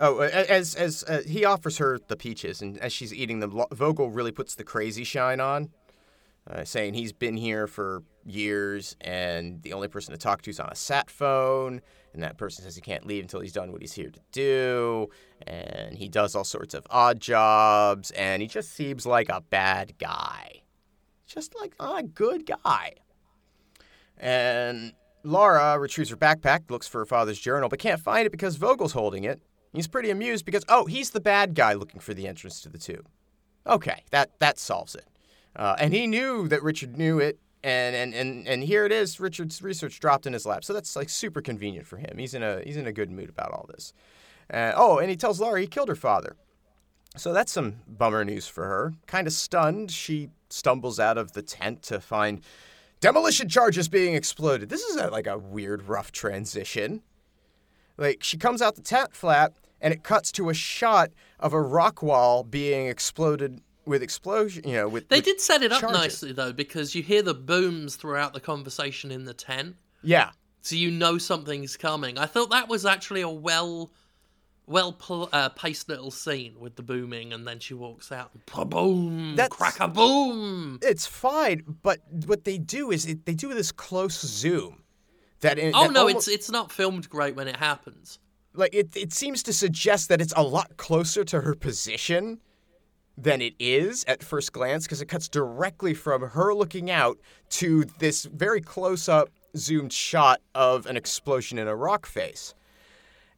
oh, 0.00 0.20
as 0.20 0.74
as 0.74 1.04
uh, 1.04 1.22
he 1.26 1.44
offers 1.44 1.78
her 1.78 1.98
the 2.08 2.16
peaches, 2.16 2.62
and 2.62 2.78
as 2.78 2.92
she's 2.92 3.12
eating 3.12 3.40
them, 3.40 3.62
Vogel 3.72 4.10
really 4.10 4.32
puts 4.32 4.54
the 4.54 4.64
crazy 4.64 5.04
shine 5.04 5.40
on, 5.40 5.70
uh, 6.48 6.64
saying 6.64 6.94
he's 6.94 7.12
been 7.12 7.36
here 7.36 7.66
for 7.66 8.02
years, 8.24 8.96
and 9.00 9.62
the 9.62 9.72
only 9.72 9.88
person 9.88 10.12
to 10.12 10.18
talk 10.18 10.42
to 10.42 10.50
is 10.50 10.58
on 10.58 10.68
a 10.70 10.74
sat 10.74 11.10
phone, 11.10 11.80
and 12.12 12.22
that 12.22 12.38
person 12.38 12.64
says 12.64 12.74
he 12.74 12.80
can't 12.80 13.06
leave 13.06 13.22
until 13.22 13.40
he's 13.40 13.52
done 13.52 13.70
what 13.70 13.82
he's 13.82 13.92
here 13.92 14.10
to 14.10 14.20
do, 14.32 15.08
and 15.46 15.98
he 15.98 16.08
does 16.08 16.34
all 16.34 16.44
sorts 16.44 16.72
of 16.74 16.86
odd 16.88 17.20
jobs, 17.20 18.10
and 18.12 18.40
he 18.40 18.48
just 18.48 18.72
seems 18.72 19.04
like 19.04 19.28
a 19.28 19.42
bad 19.42 19.98
guy, 19.98 20.62
just 21.26 21.54
like 21.60 21.74
a 21.78 22.02
good 22.02 22.46
guy. 22.46 22.94
And 24.16 24.92
Laura 25.24 25.78
retrieves 25.78 26.10
her 26.10 26.16
backpack, 26.16 26.70
looks 26.70 26.86
for 26.86 27.00
her 27.00 27.06
father's 27.06 27.40
journal, 27.40 27.68
but 27.68 27.78
can't 27.78 28.00
find 28.00 28.26
it 28.26 28.30
because 28.30 28.56
Vogel's 28.56 28.92
holding 28.92 29.24
it. 29.24 29.40
He's 29.72 29.88
pretty 29.88 30.10
amused 30.10 30.44
because, 30.44 30.64
oh, 30.68 30.84
he's 30.84 31.10
the 31.10 31.20
bad 31.20 31.54
guy 31.54 31.72
looking 31.72 32.00
for 32.00 32.14
the 32.14 32.28
entrance 32.28 32.60
to 32.60 32.68
the 32.68 32.78
tube. 32.78 33.08
Okay, 33.66 34.04
that, 34.10 34.38
that 34.38 34.58
solves 34.58 34.94
it. 34.94 35.06
Uh, 35.56 35.74
and 35.78 35.92
he 35.92 36.06
knew 36.06 36.46
that 36.48 36.62
Richard 36.62 36.96
knew 36.96 37.18
it, 37.18 37.38
and, 37.62 37.96
and, 37.96 38.14
and, 38.14 38.46
and 38.46 38.62
here 38.62 38.84
it 38.84 38.92
is, 38.92 39.18
Richard's 39.18 39.62
research 39.62 39.98
dropped 39.98 40.26
in 40.26 40.32
his 40.32 40.44
lap. 40.44 40.64
So 40.64 40.72
that's 40.72 40.94
like 40.94 41.08
super 41.08 41.40
convenient 41.40 41.86
for 41.86 41.96
him. 41.96 42.18
He's 42.18 42.34
in 42.34 42.42
a, 42.42 42.60
he's 42.62 42.76
in 42.76 42.86
a 42.86 42.92
good 42.92 43.10
mood 43.10 43.30
about 43.30 43.50
all 43.50 43.66
this. 43.68 43.92
Uh, 44.52 44.72
oh, 44.76 44.98
and 44.98 45.08
he 45.08 45.16
tells 45.16 45.40
Laura 45.40 45.60
he 45.60 45.66
killed 45.66 45.88
her 45.88 45.96
father. 45.96 46.36
So 47.16 47.32
that's 47.32 47.52
some 47.52 47.76
bummer 47.86 48.24
news 48.24 48.46
for 48.46 48.64
her. 48.64 48.92
Kind 49.06 49.26
of 49.26 49.32
stunned, 49.32 49.90
she 49.90 50.28
stumbles 50.50 51.00
out 51.00 51.16
of 51.16 51.32
the 51.32 51.42
tent 51.42 51.82
to 51.84 52.00
find 52.00 52.42
demolition 53.04 53.48
charges 53.50 53.86
being 53.86 54.14
exploded. 54.14 54.70
This 54.70 54.82
is 54.82 54.96
a, 54.96 55.08
like 55.08 55.26
a 55.26 55.36
weird, 55.36 55.82
rough 55.88 56.10
transition. 56.10 57.02
Like 57.98 58.22
she 58.22 58.38
comes 58.38 58.62
out 58.62 58.76
the 58.76 58.82
tent 58.82 59.14
flap, 59.14 59.54
and 59.80 59.92
it 59.92 60.02
cuts 60.02 60.32
to 60.32 60.48
a 60.48 60.54
shot 60.54 61.10
of 61.38 61.52
a 61.52 61.60
rock 61.60 62.02
wall 62.02 62.42
being 62.42 62.86
exploded 62.86 63.60
with 63.84 64.02
explosion. 64.02 64.66
You 64.66 64.76
know, 64.76 64.88
with 64.88 65.08
They 65.10 65.16
with 65.18 65.26
did 65.26 65.40
set 65.40 65.62
it 65.62 65.70
up 65.70 65.80
charges. 65.80 66.00
nicely 66.00 66.32
though, 66.32 66.52
because 66.54 66.94
you 66.94 67.02
hear 67.02 67.20
the 67.20 67.34
booms 67.34 67.96
throughout 67.96 68.32
the 68.32 68.40
conversation 68.40 69.10
in 69.10 69.26
the 69.26 69.34
tent, 69.34 69.76
Yeah, 70.02 70.30
so 70.62 70.74
you 70.74 70.90
know 70.90 71.18
something's 71.18 71.76
coming. 71.76 72.16
I 72.16 72.24
thought 72.24 72.50
that 72.50 72.68
was 72.68 72.86
actually 72.86 73.20
a 73.20 73.28
well, 73.28 73.90
well 74.66 74.92
pl- 74.92 75.28
uh, 75.32 75.48
paced 75.50 75.88
little 75.88 76.10
scene 76.10 76.54
with 76.58 76.76
the 76.76 76.82
booming, 76.82 77.32
and 77.32 77.46
then 77.46 77.58
she 77.58 77.74
walks 77.74 78.10
out 78.12 78.30
and 78.34 78.70
boom, 78.70 79.36
That's- 79.36 79.56
crack 79.56 79.80
a 79.80 79.88
boom. 79.88 80.78
it's 80.82 81.06
fine. 81.06 81.62
But 81.82 82.00
what 82.26 82.44
they 82.44 82.58
do 82.58 82.90
is 82.90 83.06
it, 83.06 83.26
they 83.26 83.34
do 83.34 83.52
this 83.54 83.72
close 83.72 84.20
zoom. 84.20 84.82
That 85.40 85.58
in, 85.58 85.74
Oh 85.74 85.82
that 85.84 85.92
no, 85.92 86.00
almo- 86.06 86.16
it's 86.16 86.28
it's 86.28 86.50
not 86.50 86.72
filmed 86.72 87.08
great 87.10 87.36
when 87.36 87.48
it 87.48 87.56
happens. 87.56 88.18
like 88.54 88.74
it, 88.74 88.96
it 88.96 89.12
seems 89.12 89.42
to 89.42 89.52
suggest 89.52 90.08
that 90.08 90.20
it's 90.20 90.32
a 90.36 90.42
lot 90.42 90.76
closer 90.78 91.24
to 91.24 91.40
her 91.42 91.54
position 91.54 92.40
than 93.18 93.40
it 93.42 93.54
is 93.58 94.04
at 94.08 94.22
first 94.22 94.52
glance 94.52 94.84
because 94.84 95.00
it 95.02 95.06
cuts 95.06 95.28
directly 95.28 95.92
from 95.94 96.22
her 96.22 96.54
looking 96.54 96.90
out 96.90 97.18
to 97.48 97.84
this 97.98 98.24
very 98.24 98.60
close 98.60 99.08
up 99.08 99.28
zoomed 99.56 99.92
shot 99.92 100.40
of 100.54 100.86
an 100.86 100.96
explosion 100.96 101.58
in 101.58 101.68
a 101.68 101.76
rock 101.76 102.06
face 102.06 102.54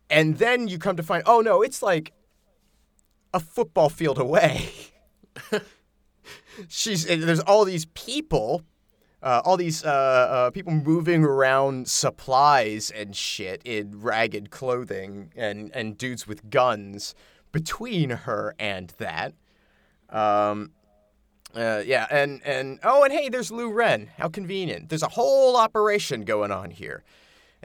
and 0.09 0.39
then 0.39 0.69
you 0.69 0.79
come 0.79 0.97
to 0.97 1.03
find 1.03 1.23
oh 1.27 1.41
no 1.41 1.63
it's 1.63 1.83
like 1.83 2.13
a 3.35 3.41
football 3.41 3.89
field 3.89 4.19
away 4.19 4.71
she's 6.69 7.05
there's 7.07 7.41
all 7.41 7.65
these 7.65 7.87
people 7.87 8.63
uh, 9.23 9.43
all 9.45 9.57
these 9.57 9.85
uh, 9.85 9.89
uh, 9.89 10.51
people 10.51 10.73
moving 10.73 11.25
around 11.25 11.89
supplies 11.89 12.93
and 12.93 13.17
shit 13.17 13.61
in 13.65 14.01
ragged 14.01 14.51
clothing 14.51 15.33
and, 15.35 15.75
and 15.75 15.99
dudes 15.99 16.29
with 16.29 16.49
guns 16.49 17.15
between 17.51 18.11
her 18.11 18.55
and 18.59 18.93
that. 18.99 19.35
Um, 20.11 20.73
uh, 21.55 21.83
yeah, 21.85 22.07
and, 22.11 22.41
and 22.45 22.79
oh, 22.85 23.03
and 23.03 23.13
hey, 23.13 23.29
there's 23.29 23.51
Lu 23.51 23.73
Ren. 23.73 24.11
How 24.19 24.29
convenient. 24.29 24.91
There's 24.91 25.03
a 25.03 25.09
whole 25.09 25.57
operation 25.57 26.23
going 26.23 26.53
on 26.53 26.71
here. 26.71 27.03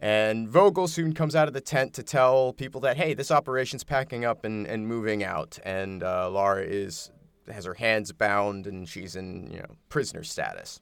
And 0.02 0.50
Vogel 0.50 0.88
soon 0.88 1.14
comes 1.14 1.36
out 1.36 1.48
of 1.48 1.54
the 1.54 1.62
tent 1.62 1.94
to 1.94 2.04
tell 2.04 2.54
people 2.54 2.82
that, 2.82 2.98
hey, 2.98 3.14
this 3.14 3.30
operation's 3.30 3.84
packing 3.84 4.26
up 4.26 4.44
and, 4.44 4.66
and 4.66 4.88
moving 4.88 5.24
out. 5.24 5.60
And 5.64 6.02
uh, 6.02 6.30
Laura 6.30 6.64
is 6.64 7.12
has 7.50 7.66
her 7.66 7.74
hands 7.74 8.12
bound 8.12 8.66
and 8.66 8.88
she's 8.88 9.16
in, 9.16 9.50
you 9.52 9.60
know, 9.60 9.76
prisoner 9.90 10.24
status. 10.24 10.80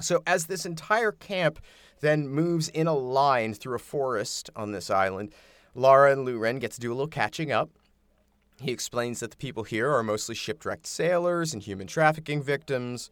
So 0.00 0.22
as 0.26 0.46
this 0.46 0.64
entire 0.64 1.12
camp 1.12 1.58
then 2.00 2.28
moves 2.28 2.68
in 2.68 2.86
a 2.86 2.94
line 2.94 3.54
through 3.54 3.74
a 3.74 3.80
forest 3.80 4.50
on 4.54 4.72
this 4.72 4.90
island, 4.90 5.32
Lara 5.74 6.12
and 6.12 6.24
Lu 6.24 6.38
Ren 6.38 6.58
get 6.58 6.72
to 6.72 6.80
do 6.80 6.90
a 6.92 6.94
little 6.94 7.08
catching 7.08 7.50
up. 7.50 7.70
He 8.60 8.70
explains 8.70 9.20
that 9.20 9.30
the 9.30 9.36
people 9.36 9.64
here 9.64 9.90
are 9.90 10.02
mostly 10.02 10.34
shipwrecked 10.34 10.86
sailors 10.86 11.52
and 11.52 11.62
human 11.62 11.86
trafficking 11.86 12.42
victims. 12.42 13.10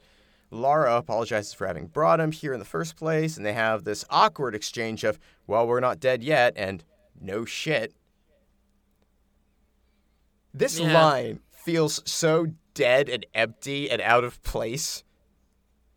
Lara 0.55 0.97
apologizes 0.97 1.53
for 1.53 1.67
having 1.67 1.87
brought 1.87 2.21
him 2.21 2.33
here 2.33 2.53
in 2.53 2.59
the 2.59 2.65
first 2.65 2.97
place, 2.97 3.37
and 3.37 3.45
they 3.45 3.53
have 3.53 3.85
this 3.85 4.05
awkward 4.11 4.55
exchange 4.55 5.05
of, 5.05 5.19
well, 5.47 5.67
we're 5.67 5.81
not 5.81 6.01
dead 6.01 6.23
yet, 6.23 6.53
and 6.57 6.85
no 7.21 7.45
shit. 7.45 7.95
This 10.53 10.79
Yeah. 10.79 10.93
line 10.93 11.41
feels 11.51 12.01
so 12.11 12.47
dead 12.75 13.09
and 13.09 13.27
empty 13.35 13.91
and 13.91 14.01
out 14.01 14.25
of 14.25 14.43
place 14.43 15.03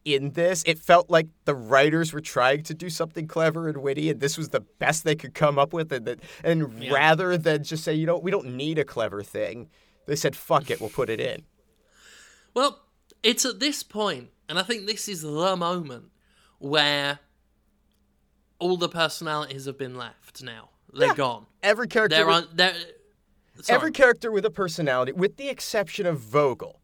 in 0.05 0.31
this. 0.31 0.63
It 0.65 0.79
felt 0.79 1.09
like 1.09 1.27
the 1.45 1.53
writers 1.55 2.13
were 2.13 2.21
trying 2.21 2.63
to 2.63 2.73
do 2.73 2.89
something 2.89 3.27
clever 3.27 3.67
and 3.67 3.77
witty, 3.81 4.09
and 4.09 4.19
this 4.19 4.37
was 4.37 4.49
the 4.49 4.61
best 4.61 5.03
they 5.03 5.15
could 5.15 5.33
come 5.33 5.59
up 5.59 5.73
with. 5.73 5.91
And, 5.91 6.05
that, 6.05 6.19
and 6.43 6.81
Yeah. 6.81 6.93
rather 6.93 7.37
than 7.37 7.63
just 7.63 7.83
say, 7.83 7.93
you 7.93 8.05
know, 8.05 8.17
we 8.17 8.31
don't 8.31 8.55
need 8.55 8.79
a 8.79 8.85
clever 8.85 9.21
thing, 9.21 9.69
they 10.05 10.15
said, 10.15 10.35
fuck 10.35 10.69
it, 10.71 10.79
we'll 10.79 10.89
put 10.89 11.09
it 11.09 11.19
in. 11.19 11.43
Well, 12.53 12.79
it's 13.21 13.43
at 13.45 13.59
this 13.59 13.83
point, 13.83 14.29
and 14.49 14.57
I 14.59 14.63
think 14.63 14.85
this 14.87 15.07
is 15.07 15.21
the 15.21 15.55
moment 15.55 16.05
where 16.59 17.19
all 18.59 18.77
the 18.77 18.89
personalities 18.89 19.65
have 19.65 19.77
been 19.77 19.95
left 19.95 20.41
now. 20.41 20.69
They're 20.93 21.09
Yeah. 21.09 21.15
gone. 21.15 21.45
Every 21.61 21.87
character. 21.87 22.15
They're 22.17 22.25
with- 22.25 22.35
on. 22.35 22.47
They're. 22.53 22.75
Every 23.69 23.91
character 23.91 24.31
with 24.31 24.45
a 24.45 24.51
personality, 24.51 25.11
with 25.11 25.37
the 25.37 25.49
exception 25.49 26.05
of 26.05 26.19
Vogel, 26.19 26.79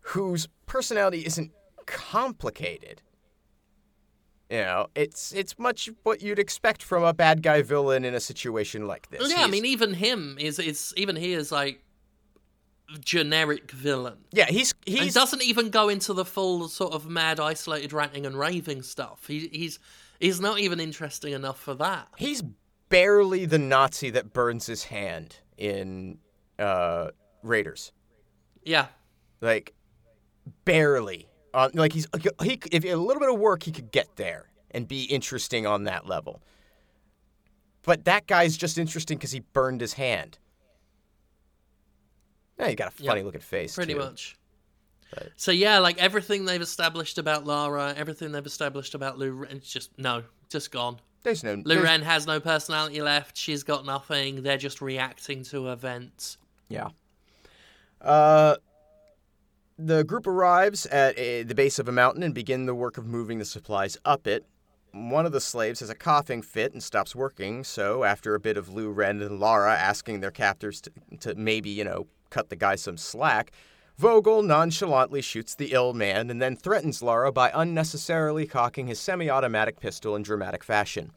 whose 0.00 0.46
personality 0.66 1.24
isn't 1.24 1.50
complicated. 1.86 3.00
You 4.50 4.58
know, 4.58 4.86
it's 4.94 5.32
it's 5.32 5.58
much 5.58 5.88
what 6.02 6.20
you'd 6.20 6.38
expect 6.38 6.82
from 6.82 7.02
a 7.04 7.14
bad 7.14 7.42
guy 7.42 7.62
villain 7.62 8.04
in 8.04 8.14
a 8.14 8.20
situation 8.20 8.86
like 8.86 9.08
this. 9.08 9.30
Yeah, 9.30 9.44
I 9.44 9.46
mean, 9.46 9.64
even 9.64 9.94
him 9.94 10.36
is 10.38 10.58
is 10.58 10.92
even 10.96 11.16
he 11.16 11.32
is 11.32 11.50
like 11.50 11.82
generic 13.00 13.70
villain. 13.70 14.18
yeah, 14.32 14.46
he's 14.46 14.74
He 14.86 15.10
doesn't 15.10 15.42
even 15.42 15.70
go 15.70 15.88
into 15.88 16.12
the 16.12 16.24
full 16.24 16.68
sort 16.68 16.92
of 16.92 17.08
mad, 17.08 17.40
isolated 17.40 17.92
ranting 17.92 18.26
and 18.26 18.38
raving 18.38 18.82
stuff. 18.82 19.26
He, 19.26 19.48
he's 19.52 19.78
he's 20.20 20.40
not 20.40 20.60
even 20.60 20.80
interesting 20.80 21.32
enough 21.32 21.58
for 21.60 21.74
that. 21.74 22.08
he's 22.16 22.42
barely 22.88 23.46
the 23.46 23.58
Nazi 23.58 24.10
that 24.10 24.32
burns 24.32 24.66
his 24.66 24.84
hand 24.84 25.36
in 25.56 26.18
uh, 26.58 27.08
Raiders. 27.42 27.92
Yeah, 28.64 28.86
like 29.40 29.74
barely. 30.64 31.28
Uh, 31.54 31.68
like 31.74 31.92
he's 31.92 32.06
he 32.42 32.58
if 32.70 32.84
a 32.84 32.94
little 32.94 33.20
bit 33.20 33.28
of 33.28 33.38
work 33.38 33.62
he 33.62 33.72
could 33.72 33.90
get 33.92 34.16
there 34.16 34.46
and 34.70 34.88
be 34.88 35.04
interesting 35.04 35.66
on 35.66 35.84
that 35.84 36.06
level. 36.06 36.42
But 37.82 38.04
that 38.04 38.26
guy's 38.26 38.56
just 38.56 38.78
interesting 38.78 39.18
because 39.18 39.32
he 39.32 39.40
burned 39.40 39.80
his 39.80 39.94
hand. 39.94 40.38
Yeah, 42.58 42.68
you 42.68 42.76
got 42.76 42.88
a 42.88 43.04
funny 43.04 43.22
looking 43.22 43.40
face. 43.40 43.74
pretty 43.74 43.94
too. 43.94 43.98
much. 44.00 44.36
But- 45.14 45.32
So 45.36 45.50
yeah, 45.52 45.78
like 45.78 45.98
everything 45.98 46.44
they've 46.44 46.60
established 46.60 47.18
about 47.18 47.44
Lara, 47.44 47.94
everything 47.96 48.32
they've 48.32 48.46
established 48.46 48.94
about 48.94 49.18
Lou, 49.18 49.32
Ren, 49.32 49.56
it's 49.56 49.70
just 49.70 49.90
no, 49.98 50.22
just 50.48 50.70
gone. 50.70 51.00
There's 51.22 51.44
no. 51.44 51.54
Lou 51.54 51.62
there's- 51.62 51.84
Ren 51.84 52.02
has 52.02 52.26
no 52.26 52.40
personality 52.40 53.00
left. 53.02 53.36
She's 53.36 53.62
got 53.62 53.84
nothing. 53.84 54.42
They're 54.42 54.56
just 54.58 54.80
reacting 54.80 55.44
to 55.44 55.70
events. 55.70 56.38
Yeah. 56.68 56.88
Uh, 58.00 58.56
the 59.78 60.04
group 60.04 60.26
arrives 60.26 60.86
at 60.86 61.18
a, 61.18 61.42
the 61.42 61.54
base 61.54 61.78
of 61.78 61.88
a 61.88 61.92
mountain 61.92 62.22
and 62.22 62.34
begin 62.34 62.66
the 62.66 62.74
work 62.74 62.98
of 62.98 63.06
moving 63.06 63.38
the 63.38 63.44
supplies 63.44 63.96
up 64.04 64.26
it. 64.26 64.44
One 64.92 65.24
of 65.24 65.32
the 65.32 65.40
slaves 65.40 65.80
has 65.80 65.88
a 65.88 65.94
coughing 65.94 66.42
fit 66.42 66.72
and 66.72 66.82
stops 66.82 67.14
working, 67.14 67.64
so 67.64 68.04
after 68.04 68.34
a 68.34 68.40
bit 68.40 68.56
of 68.58 68.68
Lu 68.68 68.90
Ren 68.90 69.22
and 69.22 69.40
Lara 69.40 69.74
asking 69.74 70.20
their 70.20 70.30
captors 70.30 70.82
to, 70.82 70.92
to 71.20 71.34
maybe, 71.34 71.70
you 71.70 71.84
know, 71.84 72.06
cut 72.32 72.48
the 72.48 72.56
guy 72.56 72.74
some 72.74 72.96
slack, 72.96 73.52
Vogel 73.98 74.42
nonchalantly 74.42 75.20
shoots 75.20 75.54
the 75.54 75.72
ill 75.72 75.92
man 75.92 76.30
and 76.30 76.40
then 76.40 76.56
threatens 76.56 77.02
Lara 77.02 77.30
by 77.30 77.50
unnecessarily 77.54 78.46
cocking 78.46 78.86
his 78.86 78.98
semi 78.98 79.28
automatic 79.30 79.78
pistol 79.78 80.16
in 80.16 80.22
dramatic 80.22 80.64
fashion. 80.64 81.12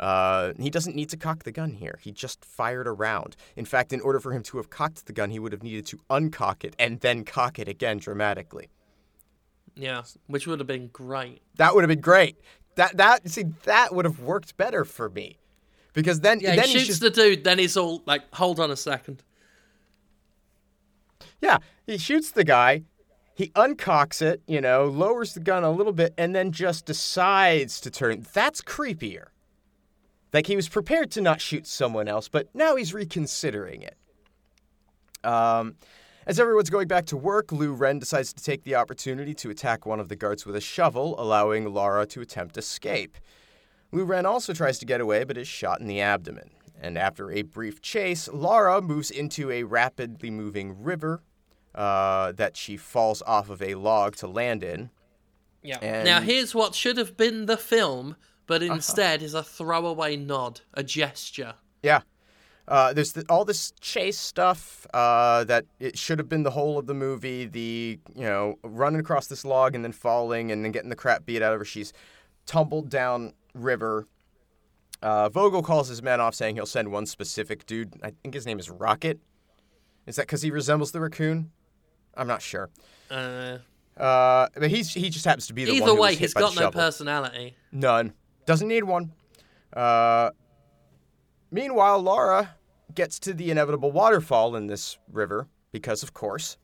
Uh, 0.00 0.52
he 0.58 0.70
doesn't 0.70 0.94
need 0.96 1.08
to 1.10 1.16
cock 1.16 1.42
the 1.42 1.52
gun 1.52 1.74
here. 1.74 1.98
He 2.00 2.12
just 2.12 2.44
fired 2.44 2.86
a 2.86 2.92
round. 2.92 3.36
In 3.56 3.64
fact, 3.64 3.92
in 3.92 4.00
order 4.00 4.20
for 4.20 4.32
him 4.32 4.42
to 4.44 4.56
have 4.56 4.70
cocked 4.70 5.06
the 5.06 5.12
gun, 5.12 5.30
he 5.30 5.38
would 5.38 5.52
have 5.52 5.62
needed 5.62 5.86
to 5.86 6.00
uncock 6.08 6.64
it 6.64 6.74
and 6.78 7.00
then 7.00 7.24
cock 7.24 7.58
it 7.58 7.68
again 7.68 7.98
dramatically. 7.98 8.68
Yeah, 9.74 10.02
which 10.26 10.46
would 10.46 10.60
have 10.60 10.66
been 10.66 10.88
great. 10.88 11.42
That 11.56 11.74
would 11.74 11.82
have 11.82 11.88
been 11.88 12.00
great. 12.00 12.36
That 12.76 12.96
that 12.96 13.28
see 13.28 13.44
that 13.64 13.94
would 13.94 14.04
have 14.04 14.20
worked 14.20 14.56
better 14.56 14.84
for 14.84 15.10
me, 15.10 15.38
because 15.92 16.20
then 16.20 16.40
Yeah, 16.40 16.56
then 16.56 16.66
he 16.66 16.74
shoots 16.74 16.86
just 16.86 17.00
the 17.00 17.10
dude, 17.10 17.44
then 17.44 17.58
he's 17.58 17.76
all 17.76 18.02
like, 18.06 18.22
"Hold 18.34 18.60
on 18.60 18.70
a 18.70 18.76
second. 18.76 19.22
Yeah 21.40 21.58
he 21.88 21.98
shoots 21.98 22.30
the 22.30 22.44
guy, 22.44 22.82
he 23.34 23.48
uncocks 23.50 24.20
it, 24.20 24.42
you 24.46 24.60
know, 24.60 24.84
lowers 24.84 25.32
the 25.32 25.40
gun 25.40 25.64
a 25.64 25.70
little 25.70 25.92
bit, 25.92 26.12
and 26.18 26.34
then 26.34 26.52
just 26.52 26.84
decides 26.84 27.80
to 27.80 27.90
turn. 27.90 28.26
That's 28.32 28.60
creepier. 28.60 29.28
Like 30.32 30.46
he 30.46 30.56
was 30.56 30.68
prepared 30.68 31.10
to 31.12 31.22
not 31.22 31.40
shoot 31.40 31.66
someone 31.66 32.06
else, 32.06 32.28
but 32.28 32.48
now 32.54 32.76
he's 32.76 32.92
reconsidering 32.92 33.82
it. 33.82 33.96
Um, 35.24 35.76
as 36.26 36.38
everyone's 36.38 36.68
going 36.68 36.88
back 36.88 37.06
to 37.06 37.16
work, 37.16 37.50
Lu 37.50 37.72
Ren 37.72 37.98
decides 37.98 38.34
to 38.34 38.44
take 38.44 38.64
the 38.64 38.74
opportunity 38.74 39.32
to 39.34 39.48
attack 39.48 39.86
one 39.86 39.98
of 39.98 40.10
the 40.10 40.16
guards 40.16 40.44
with 40.44 40.56
a 40.56 40.60
shovel, 40.60 41.18
allowing 41.18 41.72
Lara 41.72 42.04
to 42.06 42.20
attempt 42.20 42.58
escape. 42.58 43.16
Lu 43.92 44.04
Ren 44.04 44.26
also 44.26 44.52
tries 44.52 44.78
to 44.80 44.84
get 44.84 45.00
away, 45.00 45.24
but 45.24 45.38
is 45.38 45.48
shot 45.48 45.80
in 45.80 45.86
the 45.86 46.02
abdomen. 46.02 46.50
And 46.78 46.98
after 46.98 47.30
a 47.30 47.42
brief 47.42 47.80
chase, 47.80 48.28
Lara 48.28 48.82
moves 48.82 49.10
into 49.10 49.50
a 49.50 49.62
rapidly 49.62 50.30
moving 50.30 50.82
river 50.82 51.22
uh, 51.78 52.32
that 52.32 52.56
she 52.56 52.76
falls 52.76 53.22
off 53.22 53.48
of 53.48 53.62
a 53.62 53.74
log 53.76 54.16
to 54.16 54.26
land 54.26 54.62
in. 54.64 54.90
Yeah. 55.62 55.78
And- 55.80 56.04
Now 56.04 56.20
here's 56.20 56.54
what 56.54 56.74
should 56.74 56.96
have 56.98 57.16
been 57.16 57.46
the 57.46 57.56
film, 57.56 58.16
but 58.46 58.62
instead 58.62 59.22
is 59.22 59.32
a 59.32 59.42
throwaway 59.44 60.16
nod, 60.16 60.60
a 60.74 60.82
gesture. 60.82 61.54
Yeah. 61.82 62.00
Uh, 62.66 62.92
there's 62.92 63.12
the, 63.12 63.24
all 63.30 63.46
this 63.46 63.72
chase 63.80 64.18
stuff 64.18 64.86
uh, 64.92 65.42
that 65.44 65.64
it 65.80 65.96
should 65.96 66.18
have 66.18 66.28
been 66.28 66.42
the 66.42 66.50
whole 66.50 66.76
of 66.78 66.86
the 66.86 66.92
movie. 66.92 67.46
The 67.46 67.98
you 68.14 68.22
know 68.24 68.58
running 68.62 69.00
across 69.00 69.26
this 69.28 69.42
log 69.44 69.74
and 69.74 69.82
then 69.82 69.92
falling 69.92 70.52
and 70.52 70.62
then 70.62 70.72
getting 70.72 70.90
the 70.90 70.96
crap 70.96 71.24
beat 71.24 71.40
out 71.40 71.54
of 71.54 71.60
her. 71.60 71.64
She's 71.64 71.94
tumbled 72.44 72.90
down 72.90 73.32
river. 73.54 74.06
Uh, 75.00 75.28
Vogel 75.30 75.62
calls 75.62 75.88
his 75.88 76.02
men 76.02 76.20
off, 76.20 76.34
saying 76.34 76.56
he'll 76.56 76.66
send 76.66 76.90
one 76.92 77.06
specific 77.06 77.64
dude. 77.64 77.94
I 78.02 78.10
think 78.22 78.34
his 78.34 78.44
name 78.44 78.58
is 78.58 78.68
Rocket. 78.68 79.18
Is 80.06 80.16
that 80.16 80.22
because 80.22 80.42
he 80.42 80.50
resembles 80.50 80.92
the 80.92 81.00
raccoon? 81.00 81.50
I'm 82.18 82.26
not 82.26 82.42
sure. 82.42 82.68
Uh, 83.10 83.58
Uh, 83.96 84.48
but 84.54 84.70
he's 84.70 84.92
he 84.94 85.08
just 85.10 85.24
happens 85.24 85.46
to 85.48 85.52
be 85.54 85.64
the 85.64 85.72
one 85.80 85.82
either 85.90 85.94
way, 86.00 86.14
he's 86.14 86.34
got 86.34 86.54
no 86.54 86.62
shovel. 86.62 86.80
personality. 86.80 87.56
None. 87.72 88.12
Doesn't 88.46 88.68
need 88.68 88.84
one. 88.84 89.12
Uh, 89.72 90.30
meanwhile, 91.50 91.98
Laura 92.00 92.54
gets 92.94 93.18
to 93.20 93.34
the 93.34 93.50
inevitable 93.50 93.90
waterfall 93.90 94.54
in 94.56 94.66
this 94.66 94.98
river, 95.12 95.48
because 95.72 96.02
of 96.02 96.12
course. 96.14 96.58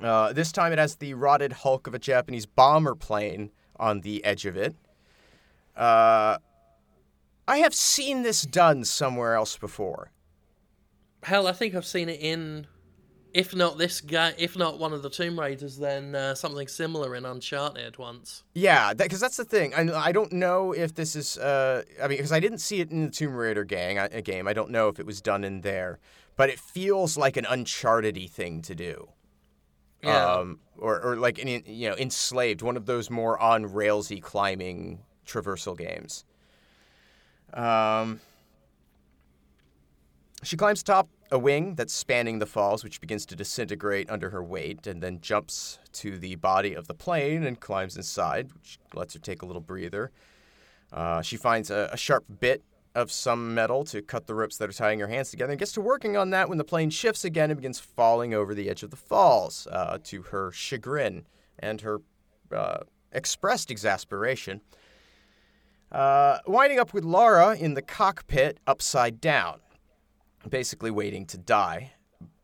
Uh, 0.00 0.32
this 0.32 0.52
time 0.52 0.72
it 0.72 0.78
has 0.78 0.96
the 0.96 1.14
rotted 1.14 1.52
hulk 1.52 1.86
of 1.86 1.94
a 1.94 1.98
Japanese 1.98 2.46
bomber 2.46 2.94
plane 2.94 3.50
on 3.76 4.00
the 4.00 4.24
edge 4.24 4.44
of 4.44 4.56
it. 4.56 4.74
Uh, 5.76 6.36
I 7.48 7.58
have 7.58 7.74
seen 7.74 8.22
this 8.22 8.42
done 8.42 8.84
somewhere 8.84 9.34
else 9.34 9.56
before. 9.56 10.10
Hell, 11.22 11.46
I 11.46 11.52
think 11.52 11.74
I've 11.74 11.86
seen 11.86 12.08
it 12.08 12.20
in, 12.20 12.66
if 13.34 13.54
not 13.54 13.78
this 13.78 14.00
guy, 14.00 14.32
if 14.38 14.56
not 14.56 14.78
one 14.78 14.92
of 14.92 15.02
the 15.02 15.10
Tomb 15.10 15.38
Raiders, 15.38 15.76
then 15.76 16.14
uh, 16.14 16.36
something 16.36 16.68
similar 16.68 17.16
in 17.16 17.26
Uncharted 17.26 17.98
once. 17.98 18.44
Yeah, 18.54 18.94
because 18.94 19.18
that's 19.18 19.36
the 19.36 19.44
thing. 19.44 19.74
I, 19.74 19.92
I 19.92 20.12
don't 20.12 20.32
know 20.32 20.72
if 20.72 20.94
this 20.94 21.16
is. 21.16 21.36
Uh, 21.36 21.82
I 22.00 22.06
mean, 22.06 22.18
because 22.18 22.30
I 22.30 22.38
didn't 22.38 22.58
see 22.58 22.80
it 22.80 22.92
in 22.92 23.06
the 23.06 23.10
Tomb 23.10 23.34
Raider 23.34 23.64
gang 23.64 23.98
game. 24.22 24.46
I 24.46 24.52
don't 24.52 24.70
know 24.70 24.88
if 24.88 25.00
it 25.00 25.04
was 25.04 25.20
done 25.20 25.42
in 25.42 25.62
there, 25.62 25.98
but 26.36 26.48
it 26.48 26.60
feels 26.60 27.18
like 27.18 27.36
an 27.36 27.44
Uncharted-y 27.44 28.28
thing 28.28 28.62
to 28.62 28.74
do. 28.74 29.08
Yeah. 30.02 30.34
Um, 30.34 30.60
or, 30.78 31.00
or 31.00 31.16
like 31.16 31.38
an, 31.38 31.48
you 31.66 31.88
know, 31.88 31.96
enslaved, 31.96 32.62
one 32.62 32.76
of 32.76 32.86
those 32.86 33.10
more 33.10 33.38
on 33.38 33.64
railsy 33.64 34.22
climbing 34.22 35.00
traversal 35.26 35.76
games. 35.76 36.24
Um, 37.52 38.20
she 40.42 40.56
climbs 40.56 40.82
atop 40.82 41.08
a 41.34 41.38
wing 41.38 41.74
that's 41.74 41.92
spanning 41.92 42.38
the 42.38 42.46
falls, 42.46 42.84
which 42.84 43.00
begins 43.00 43.26
to 43.26 43.34
disintegrate 43.34 44.08
under 44.08 44.30
her 44.30 44.42
weight, 44.42 44.86
and 44.86 45.02
then 45.02 45.20
jumps 45.20 45.80
to 45.92 46.16
the 46.16 46.36
body 46.36 46.74
of 46.74 46.86
the 46.86 46.94
plane 46.94 47.42
and 47.42 47.58
climbs 47.58 47.96
inside, 47.96 48.52
which 48.54 48.78
lets 48.94 49.14
her 49.14 49.20
take 49.20 49.42
a 49.42 49.46
little 49.46 49.60
breather. 49.60 50.12
Uh, 50.92 51.20
she 51.22 51.36
finds 51.36 51.70
a, 51.70 51.90
a 51.92 51.96
sharp 51.96 52.24
bit 52.38 52.62
of 52.94 53.10
some 53.10 53.52
metal 53.52 53.82
to 53.82 54.00
cut 54.00 54.28
the 54.28 54.34
ropes 54.34 54.56
that 54.58 54.68
are 54.68 54.72
tying 54.72 55.00
her 55.00 55.08
hands 55.08 55.30
together 55.30 55.50
and 55.50 55.58
gets 55.58 55.72
to 55.72 55.80
working 55.80 56.16
on 56.16 56.30
that 56.30 56.48
when 56.48 56.56
the 56.56 56.64
plane 56.64 56.88
shifts 56.88 57.24
again 57.24 57.50
and 57.50 57.58
begins 57.58 57.80
falling 57.80 58.32
over 58.32 58.54
the 58.54 58.70
edge 58.70 58.84
of 58.84 58.90
the 58.90 58.96
falls, 58.96 59.66
uh, 59.72 59.98
to 60.04 60.22
her 60.22 60.52
chagrin 60.52 61.26
and 61.58 61.80
her 61.80 62.00
uh, 62.54 62.78
expressed 63.10 63.72
exasperation. 63.72 64.60
Uh, 65.90 66.38
winding 66.46 66.78
up 66.78 66.94
with 66.94 67.04
Laura 67.04 67.56
in 67.56 67.74
the 67.74 67.82
cockpit 67.82 68.58
upside 68.68 69.20
down, 69.20 69.58
basically 70.48 70.90
waiting 70.90 71.26
to 71.26 71.38
die. 71.38 71.92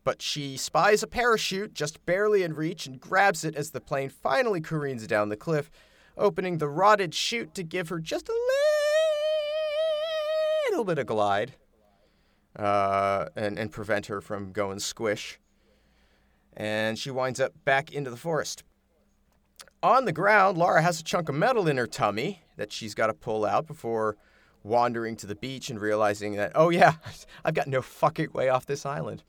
but 0.03 0.21
she 0.21 0.57
spies 0.57 1.03
a 1.03 1.07
parachute 1.07 1.73
just 1.73 2.03
barely 2.05 2.41
in 2.43 2.53
reach 2.55 2.87
and 2.87 2.99
grabs 2.99 3.43
it 3.45 3.55
as 3.55 3.69
the 3.69 3.79
plane 3.79 4.09
finally 4.09 4.59
careens 4.59 5.05
down 5.05 5.29
the 5.29 5.37
cliff, 5.37 5.69
opening 6.17 6.57
the 6.57 6.67
rotted 6.67 7.13
chute 7.13 7.53
to 7.53 7.63
give 7.63 7.89
her 7.89 7.99
just 7.99 8.27
a 8.27 8.33
little 10.69 10.83
bit 10.83 10.97
of 10.97 11.05
glide 11.05 11.53
uh, 12.57 13.27
and, 13.35 13.59
and 13.59 13.71
prevent 13.71 14.07
her 14.07 14.21
from 14.21 14.51
going 14.51 14.79
squish. 14.79 15.39
And 16.57 16.97
she 16.97 17.11
winds 17.11 17.39
up 17.39 17.53
back 17.63 17.93
into 17.93 18.09
the 18.09 18.17
forest. 18.17 18.63
On 19.83 20.05
the 20.05 20.11
ground, 20.11 20.57
Laura 20.57 20.81
has 20.81 20.99
a 20.99 21.03
chunk 21.03 21.29
of 21.29 21.35
metal 21.35 21.67
in 21.67 21.77
her 21.77 21.87
tummy 21.87 22.41
that 22.57 22.71
she's 22.71 22.93
got 22.93 23.07
to 23.07 23.13
pull 23.13 23.45
out 23.45 23.67
before 23.67 24.17
wandering 24.63 25.15
to 25.17 25.27
the 25.27 25.35
beach 25.35 25.69
and 25.69 25.79
realizing 25.79 26.35
that, 26.35 26.51
oh 26.55 26.69
yeah, 26.69 26.93
I've 27.45 27.53
got 27.53 27.67
no 27.67 27.81
fucking 27.81 28.29
way 28.33 28.49
off 28.49 28.65
this 28.65 28.85
island. 28.85 29.23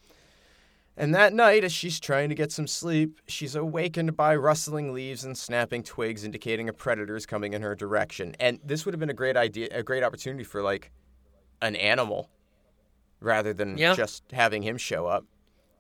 And 0.95 1.15
that 1.15 1.33
night, 1.33 1.65
as 1.65 1.73
she's 1.73 1.99
trying 1.99 2.29
to 2.29 2.35
get 2.35 2.53
some 2.53 2.67
sleep, 2.67 3.21
she's 3.27 3.55
awakened 3.55 4.15
by 4.15 4.37
rustling 4.37 4.93
leaves 4.93 5.25
and 5.25 5.37
snapping 5.39 5.83
twigs 5.83 6.23
indicating 6.23 6.69
a 6.69 6.73
predator 6.75 7.17
is 7.17 7.25
coming 7.25 7.55
in 7.55 7.63
her 7.63 7.75
direction. 7.75 8.37
And 8.39 8.61
this 8.63 8.85
would 8.85 8.93
have 8.93 9.01
been 9.01 9.09
a 9.09 9.15
great 9.15 9.37
idea, 9.39 9.69
a 9.73 9.83
great 9.83 10.03
opportunity 10.03 10.45
for 10.45 10.63
like 10.63 10.91
an 11.63 11.77
animal 11.77 12.29
rather 13.21 13.55
than 13.55 13.79
Yeah. 13.79 13.95
just 13.95 14.25
having 14.33 14.63
him 14.63 14.77
show 14.77 15.07
up. 15.07 15.25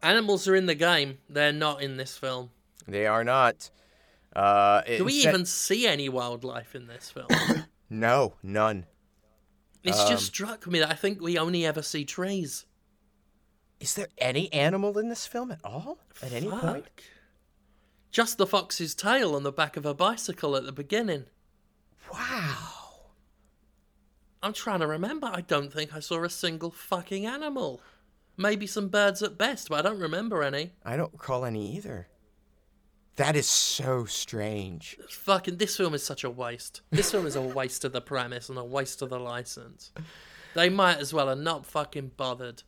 Animals 0.02 0.48
are 0.48 0.56
in 0.56 0.64
the 0.64 0.74
game. 0.74 1.18
They're 1.28 1.52
not 1.52 1.82
in 1.82 1.98
this 1.98 2.16
film. 2.16 2.50
They 2.88 3.06
are 3.06 3.22
not. 3.22 3.70
Uh, 4.34 4.80
Do 4.82 5.04
we 5.04 5.16
instead- 5.16 5.34
even 5.34 5.44
see 5.44 5.86
any 5.86 6.08
wildlife 6.08 6.74
in 6.74 6.86
this 6.86 7.10
film? 7.10 7.26
No, 7.90 8.36
none. 8.42 8.86
It's 9.82 9.98
Um, 10.00 10.08
just 10.10 10.26
struck 10.26 10.66
me 10.66 10.78
that 10.80 10.90
I 10.90 10.94
think 10.94 11.20
we 11.20 11.36
only 11.38 11.66
ever 11.66 11.82
see 11.82 12.04
trees. 12.04 12.66
Is 13.80 13.94
there 13.94 14.08
any 14.18 14.52
animal 14.52 14.96
in 14.98 15.08
this 15.08 15.26
film 15.26 15.50
at 15.50 15.60
all? 15.64 15.98
At 16.22 16.32
any 16.32 16.48
point? 16.48 16.86
Just 18.12 18.38
the 18.38 18.46
fox's 18.46 18.94
tail 18.94 19.34
on 19.34 19.42
the 19.42 19.50
back 19.50 19.76
of 19.76 19.84
a 19.84 19.94
bicycle 19.94 20.54
at 20.54 20.64
the 20.64 20.72
beginning. 20.72 21.24
Wow. 22.12 22.68
I'm 24.42 24.52
trying 24.52 24.80
to 24.80 24.86
remember. 24.86 25.30
I 25.32 25.40
don't 25.40 25.72
think 25.72 25.94
I 25.94 26.00
saw 26.00 26.22
a 26.22 26.30
single 26.30 26.70
fucking 26.70 27.26
animal. 27.26 27.80
Maybe 28.36 28.66
some 28.66 28.88
birds 28.88 29.22
at 29.22 29.36
best, 29.38 29.68
but 29.68 29.78
I 29.84 29.88
don't 29.88 30.00
remember 30.00 30.42
any. 30.42 30.72
I 30.84 30.96
don't 30.96 31.12
recall 31.12 31.44
any 31.44 31.74
either. 31.76 32.08
That 33.16 33.36
is 33.36 33.48
so 33.48 34.04
strange. 34.06 34.96
Fucking, 35.10 35.58
this 35.58 35.76
film 35.76 35.94
is 35.94 36.02
such 36.02 36.24
a 36.24 36.30
waste. 36.30 36.80
This 36.90 37.10
film 37.10 37.26
is 37.26 37.36
a 37.36 37.42
waste 37.42 37.84
of 37.84 37.92
the 37.92 38.00
premise 38.00 38.48
and 38.48 38.56
a 38.56 38.64
waste 38.64 39.02
of 39.02 39.10
the 39.10 39.20
license. 39.20 39.92
They 40.54 40.68
might 40.68 40.98
as 40.98 41.12
well 41.12 41.28
have 41.28 41.38
not 41.38 41.66
fucking 41.66 42.12
bothered. 42.16 42.62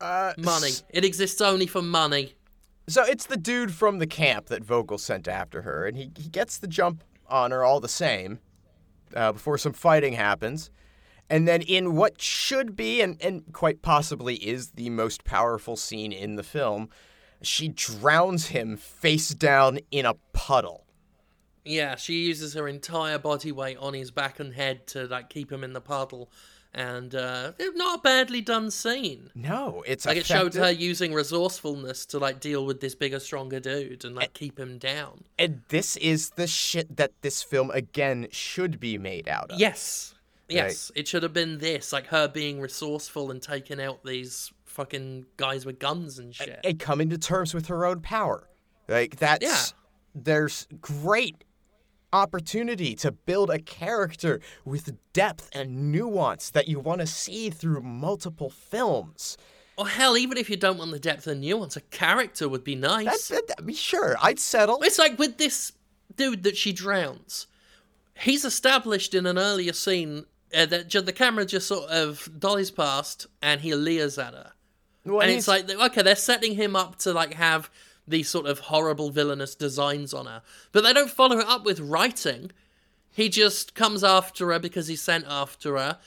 Uh, 0.00 0.32
Money. 0.38 0.70
It 0.90 1.04
exists 1.04 1.40
only 1.40 1.66
for 1.66 1.82
money. 1.82 2.34
So 2.88 3.04
it's 3.04 3.26
the 3.26 3.36
dude 3.36 3.72
from 3.72 3.98
the 3.98 4.06
camp 4.06 4.46
that 4.46 4.64
Vogel 4.64 4.98
sent 4.98 5.28
after 5.28 5.62
her, 5.62 5.86
and 5.86 5.96
he, 5.96 6.10
he 6.16 6.28
gets 6.28 6.58
the 6.58 6.66
jump 6.66 7.04
on 7.28 7.50
her 7.50 7.62
all 7.62 7.80
the 7.80 7.88
same 7.88 8.40
uh, 9.14 9.32
before 9.32 9.58
some 9.58 9.72
fighting 9.72 10.14
happens. 10.14 10.70
And 11.28 11.46
then, 11.46 11.62
in 11.62 11.94
what 11.94 12.20
should 12.20 12.74
be 12.74 13.00
and, 13.00 13.20
and 13.22 13.52
quite 13.52 13.82
possibly 13.82 14.34
is 14.36 14.70
the 14.70 14.90
most 14.90 15.22
powerful 15.24 15.76
scene 15.76 16.12
in 16.12 16.34
the 16.34 16.42
film, 16.42 16.88
she 17.42 17.68
drowns 17.68 18.48
him 18.48 18.76
face 18.76 19.30
down 19.30 19.78
in 19.90 20.06
a 20.06 20.14
puddle. 20.32 20.84
Yeah, 21.64 21.96
she 21.96 22.26
uses 22.26 22.54
her 22.54 22.66
entire 22.68 23.18
body 23.18 23.52
weight 23.52 23.76
on 23.78 23.94
his 23.94 24.10
back 24.10 24.40
and 24.40 24.54
head 24.54 24.86
to 24.88 25.06
like 25.06 25.28
keep 25.28 25.52
him 25.52 25.62
in 25.62 25.72
the 25.72 25.80
puddle, 25.80 26.30
and 26.72 27.14
uh, 27.14 27.52
not 27.74 27.98
a 27.98 28.02
badly 28.02 28.40
done 28.40 28.70
scene. 28.70 29.30
No, 29.34 29.84
it's 29.86 30.06
Like 30.06 30.16
it 30.16 30.26
showed 30.26 30.54
her 30.54 30.70
using 30.70 31.12
resourcefulness 31.12 32.06
to 32.06 32.18
like 32.18 32.40
deal 32.40 32.64
with 32.64 32.80
this 32.80 32.94
bigger, 32.94 33.20
stronger 33.20 33.60
dude 33.60 34.04
and 34.04 34.14
like 34.14 34.32
keep 34.32 34.58
him 34.58 34.78
down. 34.78 35.24
And 35.38 35.62
this 35.68 35.96
is 35.96 36.30
the 36.30 36.46
shit 36.46 36.96
that 36.96 37.12
this 37.20 37.42
film 37.42 37.70
again 37.70 38.28
should 38.30 38.80
be 38.80 38.96
made 38.96 39.28
out 39.28 39.50
of. 39.50 39.60
Yes, 39.60 40.14
yes, 40.48 40.90
it 40.94 41.08
should 41.08 41.22
have 41.22 41.34
been 41.34 41.58
this, 41.58 41.92
like 41.92 42.06
her 42.06 42.26
being 42.26 42.60
resourceful 42.60 43.30
and 43.30 43.42
taking 43.42 43.80
out 43.80 44.02
these 44.04 44.50
fucking 44.70 45.26
guys 45.36 45.66
with 45.66 45.78
guns 45.78 46.18
and 46.18 46.34
shit. 46.34 46.60
and 46.64 46.78
coming 46.78 47.10
to 47.10 47.18
terms 47.18 47.52
with 47.52 47.66
her 47.66 47.84
own 47.84 48.00
power. 48.00 48.48
Like 48.88 49.16
that's 49.16 49.44
Yeah. 49.44 49.56
there's 50.14 50.66
great 50.80 51.44
opportunity 52.12 52.94
to 52.96 53.12
build 53.12 53.50
a 53.50 53.58
character 53.58 54.40
with 54.64 54.96
depth 55.12 55.48
and 55.52 55.92
nuance 55.92 56.50
that 56.50 56.66
you 56.68 56.80
want 56.80 57.00
to 57.00 57.06
see 57.06 57.50
through 57.50 57.80
multiple 57.82 58.50
films. 58.50 59.36
Or 59.76 59.88
hell, 59.88 60.16
even 60.16 60.36
if 60.36 60.50
you 60.50 60.56
don't 60.56 60.78
want 60.78 60.90
the 60.90 60.98
depth 60.98 61.26
and 61.26 61.40
nuance, 61.40 61.76
a 61.76 61.80
character 61.80 62.48
would 62.48 62.64
be 62.64 62.74
nice. 62.74 63.28
That, 63.28 63.50
I 63.58 63.62
mean, 63.62 63.76
sure, 63.76 64.16
I'd 64.20 64.38
settle. 64.38 64.82
It's 64.82 64.98
like 64.98 65.18
with 65.18 65.38
this 65.38 65.72
dude 66.16 66.42
that 66.42 66.56
she 66.56 66.72
drowns. 66.72 67.46
He's 68.18 68.44
established 68.44 69.14
in 69.14 69.24
an 69.26 69.38
earlier 69.38 69.72
scene 69.72 70.26
uh, 70.54 70.66
that 70.66 70.90
the 70.90 71.12
camera 71.12 71.46
just 71.46 71.68
sort 71.68 71.88
of 71.90 72.28
dollies 72.38 72.70
past 72.70 73.26
and 73.40 73.60
he 73.60 73.74
leers 73.74 74.18
at 74.18 74.34
her. 74.34 74.52
Well, 75.04 75.20
and 75.20 75.30
it's 75.30 75.48
like, 75.48 75.70
okay, 75.70 76.02
they're 76.02 76.16
setting 76.16 76.54
him 76.54 76.76
up 76.76 76.96
to 77.00 77.12
like 77.12 77.34
have 77.34 77.70
these 78.06 78.28
sort 78.28 78.46
of 78.46 78.58
horrible 78.58 79.10
villainous 79.10 79.54
designs 79.54 80.12
on 80.12 80.26
her, 80.26 80.42
but 80.72 80.82
they 80.82 80.92
don't 80.92 81.10
follow 81.10 81.38
it 81.38 81.46
up 81.46 81.64
with 81.64 81.80
writing. 81.80 82.50
He 83.12 83.28
just 83.28 83.74
comes 83.74 84.04
after 84.04 84.52
her 84.52 84.58
because 84.58 84.86
he's 84.88 85.02
sent 85.02 85.24
after 85.28 85.76
her, 85.76 85.98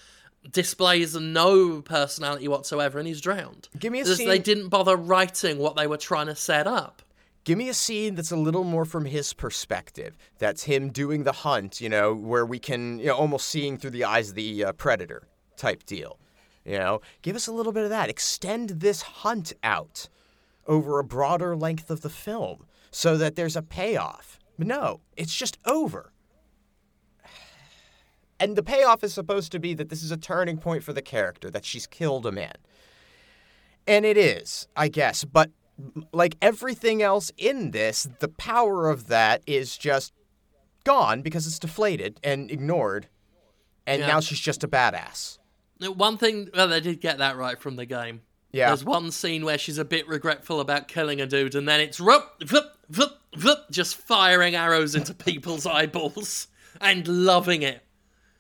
displays 0.52 1.16
no 1.16 1.82
personality 1.82 2.48
whatsoever, 2.48 3.00
and 3.00 3.08
he's 3.08 3.22
drowned. 3.22 3.70
Give 3.80 3.92
me 3.92 4.00
a 4.00 4.04
Because 4.04 4.18
scene- 4.18 4.28
They 4.28 4.40
didn't 4.40 4.70
bother 4.70 4.96
writing 4.96 5.58
what 5.58 5.76
they 5.76 5.88
were 5.88 5.98
trying 5.98 6.28
to 6.28 6.36
set 6.36 6.68
up. 6.68 7.02
Give 7.46 7.58
me 7.58 7.68
a 7.68 7.74
scene 7.74 8.16
that's 8.16 8.32
a 8.32 8.38
little 8.38 8.64
more 8.64 8.86
from 8.86 9.04
his 9.06 9.34
perspective. 9.34 10.18
That's 10.40 10.64
him 10.64 10.90
doing 10.92 11.24
the 11.24 11.34
hunt, 11.34 11.82
you 11.82 11.90
know, 11.90 12.14
where 12.14 12.46
we 12.46 12.58
can, 12.58 13.00
you 13.00 13.08
know, 13.08 13.16
almost 13.16 13.50
seeing 13.50 13.78
through 13.78 13.90
the 13.92 14.06
eyes 14.06 14.30
of 14.30 14.36
the 14.36 14.64
uh, 14.66 14.72
predator 14.74 15.28
type 15.58 15.86
deal. 15.86 16.18
You 16.66 16.78
know, 16.78 17.02
give 17.22 17.36
us 17.36 17.48
a 17.48 17.52
little 17.52 17.72
bit 17.74 17.84
of 17.84 17.90
that. 17.90 18.10
Extend 18.10 18.70
this 18.70 19.02
hunt 19.02 19.52
out 19.64 20.08
over 20.66 20.98
a 21.00 21.04
broader 21.04 21.56
length 21.56 21.90
of 21.90 22.02
the 22.02 22.10
film 22.10 22.66
so 22.90 23.18
that 23.18 23.36
there's 23.36 23.56
a 23.56 23.62
payoff. 23.62 24.40
But 24.58 24.68
no, 24.68 25.02
it's 25.18 25.36
just 25.36 25.58
over. 25.66 26.12
And 28.40 28.56
the 28.58 28.64
payoff 28.64 29.04
is 29.06 29.14
supposed 29.14 29.52
to 29.54 29.60
be 29.60 29.74
that 29.76 29.88
this 29.88 30.04
is 30.04 30.12
a 30.12 30.18
turning 30.18 30.58
point 30.58 30.84
for 30.84 30.92
the 30.92 31.02
character, 31.02 31.50
that 31.52 31.64
she's 31.64 31.88
killed 31.88 32.26
a 32.26 32.32
man. 32.32 32.56
And 33.88 34.06
it 34.06 34.18
is, 34.18 34.68
I 34.76 34.90
guess. 34.90 35.24
But 35.24 35.50
mm, 35.82 36.06
like 36.12 36.36
everything 36.42 37.02
else 37.02 37.32
in 37.38 37.72
this, 37.72 38.08
the 38.20 38.28
power 38.28 38.90
of 38.90 39.08
that 39.08 39.44
is 39.48 39.78
just 39.78 40.12
gone 40.84 41.22
because 41.22 41.48
it's 41.48 41.60
deflated 41.60 42.20
and 42.24 42.52
ignored. 42.52 43.08
And 43.88 44.02
Yeah. 44.02 44.08
now 44.08 44.20
she's 44.20 44.40
just 44.42 44.64
a 44.64 44.68
badass. 44.68 45.38
One 45.92 46.18
thing, 46.18 46.50
well, 46.54 46.68
they 46.68 46.80
did 46.80 47.02
get 47.02 47.18
that 47.20 47.38
right 47.38 47.60
from 47.60 47.76
the 47.76 47.86
game. 47.86 48.22
Yeah. 48.52 48.68
There's 48.68 48.84
one 48.84 49.12
scene 49.12 49.44
where 49.46 49.58
she's 49.58 49.80
a 49.80 49.86
bit 49.86 50.08
regretful 50.08 50.60
about 50.60 50.88
killing 50.88 51.20
a 51.20 51.26
dude, 51.26 51.56
and 51.56 51.68
then 51.68 51.80
it's 51.80 52.00
whoop, 52.00 52.24
whoop, 52.52 52.78
whoop, 52.96 53.18
whoop, 53.44 53.60
just 53.72 53.96
firing 53.96 54.56
arrows 54.56 54.94
into 54.94 55.14
people's 55.14 55.66
eyeballs 55.66 56.48
and 56.80 57.08
loving 57.08 57.64
it. 57.64 57.84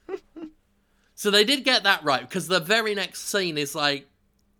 so 1.16 1.32
they 1.32 1.44
did 1.44 1.64
get 1.64 1.84
that 1.84 2.04
right 2.04 2.22
because 2.22 2.48
the 2.48 2.60
very 2.60 2.94
next 2.94 3.28
scene 3.28 3.58
is 3.58 3.74
like 3.74 4.08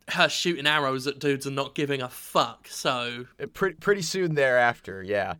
her 0.10 0.28
shooting 0.28 0.68
arrows 0.68 1.06
at 1.08 1.20
dudes 1.20 1.46
and 1.46 1.56
not 1.56 1.76
giving 1.76 2.02
a 2.02 2.10
fuck. 2.10 2.68
So, 2.68 3.26
Pretty, 3.54 3.76
pretty 3.76 4.02
soon 4.02 4.34
thereafter, 4.36 5.04
yeah. 5.04 5.36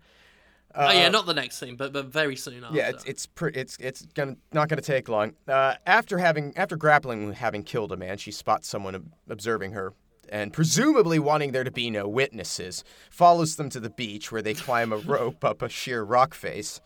Oh 0.76 0.92
yeah, 0.92 1.10
not 1.10 1.26
the 1.26 1.34
next 1.34 1.58
scene, 1.58 1.76
but 1.76 1.94
but 1.94 2.06
very 2.06 2.36
soon 2.36 2.64
after. 2.64 2.68
Uh, 2.68 2.78
Yeah, 2.78 2.90
it's 2.90 3.04
it's 3.06 3.26
pre- 3.26 3.54
it's 3.54 3.78
it's 3.80 4.06
gonna 4.14 4.36
not 4.52 4.70
gonna 4.70 4.82
take 4.82 5.10
long. 5.10 5.34
Uh, 5.48 5.76
after 5.86 6.18
having 6.18 6.56
after 6.58 6.76
grappling 6.76 7.28
with 7.28 7.38
having 7.38 7.64
killed 7.64 7.92
a 7.92 7.98
man, 7.98 8.18
she 8.18 8.32
spots 8.32 8.68
someone 8.68 8.96
ob- 8.96 9.12
observing 9.30 9.72
her, 9.72 9.94
and 10.30 10.52
presumably 10.54 11.20
wanting 11.20 11.52
there 11.52 11.64
to 11.64 11.72
be 11.72 11.90
no 11.90 12.08
witnesses, 12.08 12.84
follows 13.10 13.56
them 13.56 13.70
to 13.70 13.80
the 13.80 13.90
beach 13.90 14.32
where 14.32 14.42
they 14.42 14.54
climb 14.54 14.92
a 14.94 14.98
rope 14.98 15.44
up 15.44 15.62
a 15.62 15.70
sheer 15.70 16.04
rock 16.04 16.34
face, 16.34 16.82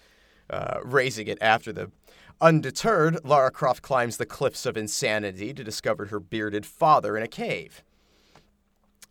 uh, 0.49 0.79
raising 0.83 1.27
it 1.27 1.37
after 1.41 1.71
them. 1.71 1.91
Undeterred, 2.39 3.25
Lara 3.25 3.49
Croft 3.49 3.81
climbs 3.81 4.17
the 4.17 4.25
cliffs 4.25 4.67
of 4.67 4.77
insanity 4.77 5.53
to 5.55 5.63
discover 5.63 6.05
her 6.05 6.19
bearded 6.19 6.65
father 6.67 7.17
in 7.17 7.23
a 7.23 7.27
cave. 7.27 7.83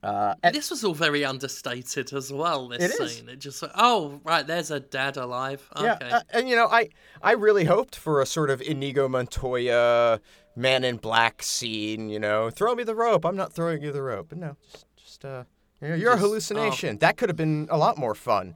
Uh, 0.02 0.34
and- 0.42 0.54
This 0.54 0.70
was 0.70 0.84
all 0.84 0.94
very 0.94 1.24
understated 1.24 2.12
as 2.12 2.32
well. 2.32 2.68
This 2.68 2.82
It 2.84 3.00
is. 3.00 3.16
scene, 3.16 3.28
it 3.28 3.38
just 3.38 3.64
oh 3.74 4.20
right, 4.24 4.46
there's 4.46 4.70
a 4.70 4.78
dad 4.80 5.16
alive. 5.16 5.68
Okay. 5.76 5.84
Yeah, 6.00 6.16
uh, 6.18 6.20
and 6.30 6.48
you 6.48 6.54
know, 6.56 6.66
I 6.68 6.90
I 7.22 7.32
really 7.32 7.64
hoped 7.64 7.96
for 7.96 8.20
a 8.20 8.26
sort 8.26 8.50
of 8.50 8.60
Inigo 8.62 9.08
Montoya 9.08 10.20
Man 10.54 10.84
in 10.84 10.96
Black 10.98 11.42
scene. 11.42 12.08
You 12.08 12.18
know, 12.20 12.50
throw 12.50 12.74
me 12.74 12.84
the 12.84 12.94
rope. 12.94 13.24
I'm 13.24 13.36
not 13.36 13.52
throwing 13.52 13.82
you 13.82 13.90
the 13.92 14.02
rope. 14.02 14.26
But 14.28 14.38
no, 14.38 14.56
just 14.70 14.86
just 14.96 15.24
uh, 15.24 15.44
you 15.80 15.88
know, 15.88 15.94
you're 15.94 16.12
a 16.12 16.14
Just- 16.14 16.24
oh. 16.24 16.28
hallucination. 16.28 16.98
That 16.98 17.16
could 17.16 17.28
have 17.28 17.36
been 17.36 17.66
a 17.70 17.78
lot 17.78 17.96
more 17.98 18.14
fun. 18.14 18.54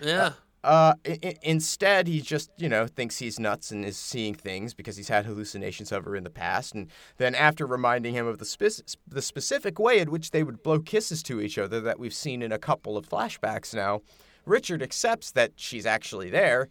yeah. 0.00 0.32
Uh, 0.64 0.94
I- 1.06 1.36
instead, 1.42 2.08
he 2.08 2.20
just, 2.20 2.50
you 2.56 2.68
know, 2.68 2.86
thinks 2.86 3.18
he's 3.18 3.38
nuts 3.38 3.70
and 3.70 3.84
is 3.84 3.96
seeing 3.96 4.34
things 4.34 4.74
because 4.74 4.96
he's 4.96 5.08
had 5.08 5.24
hallucinations 5.24 5.92
of 5.92 6.04
her 6.04 6.16
in 6.16 6.24
the 6.24 6.30
past. 6.30 6.74
And 6.74 6.88
then, 7.16 7.34
after 7.34 7.64
reminding 7.66 8.14
him 8.14 8.26
of 8.26 8.38
the, 8.38 8.44
spec- 8.44 8.86
the 9.06 9.22
specific 9.22 9.78
way 9.78 9.98
in 9.98 10.10
which 10.10 10.32
they 10.32 10.42
would 10.42 10.62
blow 10.62 10.80
kisses 10.80 11.22
to 11.24 11.40
each 11.40 11.58
other 11.58 11.80
that 11.82 11.98
we've 12.00 12.14
seen 12.14 12.42
in 12.42 12.50
a 12.52 12.58
couple 12.58 12.96
of 12.96 13.08
flashbacks 13.08 13.72
now, 13.72 14.02
Richard 14.44 14.82
accepts 14.82 15.30
that 15.32 15.52
she's 15.56 15.86
actually 15.86 16.30
there, 16.30 16.68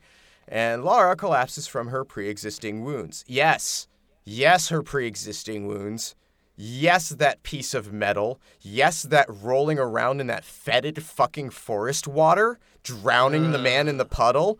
and 0.47 0.83
Laura 0.83 1.15
collapses 1.15 1.67
from 1.67 1.88
her 1.88 2.03
pre 2.03 2.27
existing 2.27 2.83
wounds. 2.83 3.23
Yes, 3.27 3.88
yes, 4.25 4.69
her 4.69 4.83
pre 4.83 5.07
existing 5.07 5.65
wounds. 5.65 6.15
Yes, 6.60 7.10
that 7.10 7.43
piece 7.43 7.76
of 7.76 7.93
metal. 7.93 8.41
Yes, 8.60 9.03
that 9.03 9.28
rolling 9.30 9.78
around 9.78 10.20
in 10.20 10.28
that 10.28 10.43
fetid 10.43 11.03
fucking 11.03 11.51
forest 11.51 12.08
water, 12.08 12.58
drowning 12.82 13.51
the 13.51 13.60
man 13.60 13.88
in 13.88 13.97
the 13.97 14.05
puddle. 14.05 14.60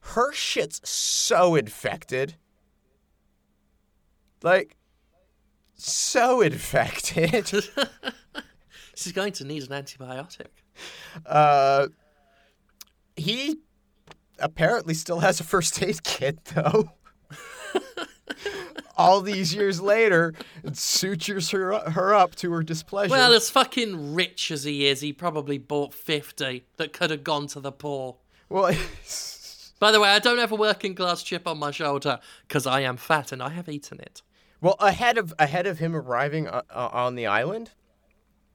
Her 0.00 0.32
shit's 0.32 0.86
so 0.88 1.54
infected. 1.54 2.34
Like, 4.42 4.76
so 5.74 6.40
infected. 6.40 7.46
She's 8.96 9.12
going 9.12 9.32
to 9.34 9.44
need 9.44 9.70
an 9.70 9.84
antibiotic. 9.84 10.48
Uh, 11.24 11.88
he 13.14 13.60
apparently 14.40 14.94
still 14.94 15.20
has 15.20 15.38
a 15.38 15.44
first 15.44 15.80
aid 15.80 16.02
kit, 16.02 16.44
though. 16.46 16.90
All 18.96 19.20
these 19.20 19.54
years 19.54 19.80
later, 19.80 20.34
it 20.62 20.76
sutures 20.76 21.50
her 21.50 21.78
her 21.90 22.14
up 22.14 22.34
to 22.36 22.52
her 22.52 22.62
displeasure. 22.62 23.10
Well, 23.10 23.32
as 23.32 23.50
fucking 23.50 24.14
rich 24.14 24.50
as 24.50 24.64
he 24.64 24.86
is, 24.86 25.00
he 25.00 25.12
probably 25.12 25.58
bought 25.58 25.92
50 25.94 26.64
that 26.76 26.92
could 26.92 27.10
have 27.10 27.24
gone 27.24 27.46
to 27.48 27.60
the 27.60 27.72
poor. 27.72 28.16
well, 28.48 28.72
By 29.80 29.90
the 29.90 30.00
way, 30.00 30.08
I 30.10 30.18
don't 30.20 30.38
have 30.38 30.52
a 30.52 30.56
working 30.56 30.94
class 30.94 31.22
chip 31.22 31.46
on 31.46 31.58
my 31.58 31.70
shoulder 31.70 32.20
because 32.46 32.66
I 32.66 32.80
am 32.80 32.96
fat 32.96 33.32
and 33.32 33.42
I 33.42 33.50
have 33.50 33.68
eaten 33.68 34.00
it. 34.00 34.22
well, 34.60 34.76
ahead 34.78 35.18
of 35.18 35.34
ahead 35.38 35.66
of 35.66 35.78
him 35.78 35.94
arriving 35.94 36.46
uh, 36.48 36.62
uh, 36.70 36.88
on 36.92 37.16
the 37.16 37.26
island 37.26 37.72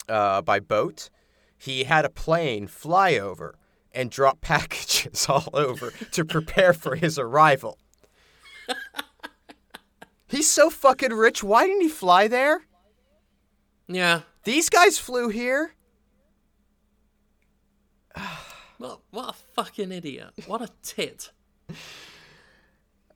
uh, 0.08 0.42
by 0.42 0.60
boat, 0.60 1.10
he 1.58 1.84
had 1.84 2.06
a 2.06 2.10
plane 2.10 2.68
fly 2.68 3.18
over 3.18 3.56
and 3.92 4.10
drop 4.10 4.40
packages 4.42 5.28
all 5.30 5.50
over 5.54 5.92
to 6.12 6.24
prepare 6.26 6.74
for 6.74 6.96
his 6.96 7.20
arrival. 7.20 7.78
He's 10.30 10.50
so 10.50 10.70
fucking 10.70 11.14
rich. 11.14 11.44
Why 11.44 11.66
didn't 11.66 11.82
he 11.82 11.90
fly 11.90 12.28
there? 12.28 12.62
Yeah. 13.88 14.22
These 14.44 14.70
guys 14.70 14.98
flew 14.98 15.30
here. 15.30 15.74
What, 18.78 19.02
what 19.12 19.30
a 19.32 19.34
fucking 19.34 19.92
idiot. 19.92 20.30
What 20.48 20.62
a 20.62 20.70
tit. 20.82 21.34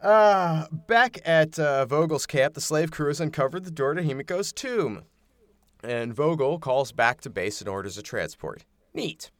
Uh, 0.01 0.65
back 0.69 1.19
at 1.23 1.57
uh, 1.57 1.85
Vogel's 1.85 2.25
camp, 2.25 2.53
the 2.55 2.59
slave 2.59 2.91
crew 2.91 3.07
has 3.07 3.21
uncovered 3.21 3.63
the 3.63 3.71
door 3.71 3.93
to 3.93 4.01
Himiko's 4.01 4.51
tomb. 4.51 5.03
And 5.81 6.13
Vogel 6.13 6.59
calls 6.59 6.91
back 6.91 7.21
to 7.21 7.29
base 7.29 7.61
and 7.61 7.69
orders 7.69 7.97
a 7.97 8.01
transport. 8.01 8.65
Neat. 8.93 9.31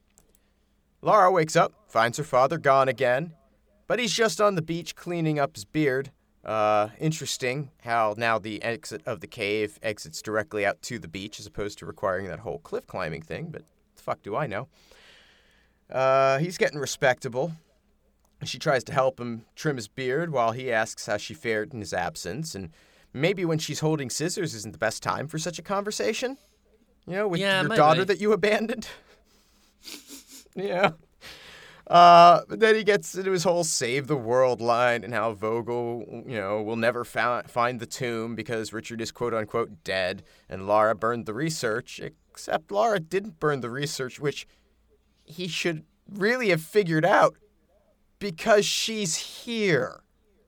Lara 1.02 1.30
wakes 1.30 1.58
up, 1.58 1.74
finds 1.90 2.18
her 2.18 2.24
father 2.24 2.58
gone 2.58 2.88
again, 2.88 3.34
but 3.88 4.00
he's 4.00 4.14
just 4.14 4.40
on 4.40 4.56
the 4.56 4.62
beach 4.62 4.96
cleaning 4.96 5.38
up 5.40 5.56
his 5.58 5.66
beard. 5.66 6.12
Uh, 6.44 6.90
interesting 7.00 7.72
how 7.84 8.14
now 8.18 8.38
the 8.38 8.62
exit 8.64 9.02
of 9.06 9.22
the 9.22 9.28
cave 9.28 9.80
exits 9.82 10.22
directly 10.22 10.66
out 10.66 10.82
to 10.82 11.00
the 11.00 11.08
beach 11.08 11.40
as 11.40 11.46
opposed 11.46 11.78
to 11.80 11.86
requiring 11.86 12.28
that 12.28 12.40
whole 12.40 12.60
cliff 12.60 12.86
climbing 12.86 13.22
thing, 13.22 13.48
but 13.50 13.62
the 13.96 14.02
fuck 14.02 14.22
do 14.22 14.36
I 14.36 14.46
know? 14.48 14.68
Uh, 15.90 16.40
he's 16.40 16.58
getting 16.58 16.80
respectable. 16.80 17.54
She 18.44 18.60
tries 18.60 18.84
to 18.86 18.94
help 18.94 19.20
him 19.22 19.46
trim 19.56 19.78
his 19.78 19.88
beard 19.88 20.34
while 20.34 20.52
he 20.52 20.70
asks 20.72 21.06
how 21.06 21.16
she 21.16 21.34
fared 21.34 21.74
in 21.74 21.80
his 21.80 21.94
absence, 21.94 22.56
and 22.56 22.72
maybe 23.14 23.46
when 23.46 23.58
she's 23.58 23.80
holding 23.80 24.10
scissors 24.10 24.54
isn't 24.54 24.72
the 24.74 24.78
best 24.78 25.02
time 25.02 25.28
for 25.30 25.38
such 25.40 25.60
a 25.60 25.62
conversation. 25.62 26.38
You 27.08 27.14
know, 27.14 27.28
with 27.30 27.40
Yeah, 27.40 27.62
your 27.62 27.70
daughter 27.76 28.04
that 28.04 28.20
you 28.20 28.34
abandoned. 28.34 28.88
yeah. 30.56 30.92
Uh, 31.94 32.42
but 32.50 32.60
then 32.60 32.74
he 32.74 32.84
gets 32.84 33.14
into 33.14 33.30
his 33.30 33.44
whole 33.44 33.64
save 33.64 34.08
the 34.08 34.18
world 34.18 34.60
line 34.60 35.04
and 35.04 35.14
how 35.14 35.32
Vogel, 35.32 36.24
you 36.26 36.36
know, 36.36 36.60
will 36.60 36.76
never 36.76 37.06
fou- 37.06 37.44
find 37.44 37.80
the 37.80 37.86
tomb 37.86 38.34
because 38.34 38.74
Richard 38.74 39.00
is 39.00 39.12
quote 39.12 39.32
unquote 39.32 39.84
dead 39.84 40.24
and 40.50 40.66
Lara 40.66 40.96
burned 40.96 41.28
the 41.28 41.36
research, 41.36 42.02
except 42.02 42.72
Lara 42.72 43.00
didn't 43.00 43.40
burn 43.40 43.62
the 43.62 43.70
research, 43.70 44.20
which 44.20 44.48
he 45.24 45.48
should 45.48 45.84
really 46.10 46.50
have 46.50 46.64
figured 46.64 47.06
out 47.06 47.36
because 48.18 48.66
she's 48.66 49.16
here. 49.16 50.02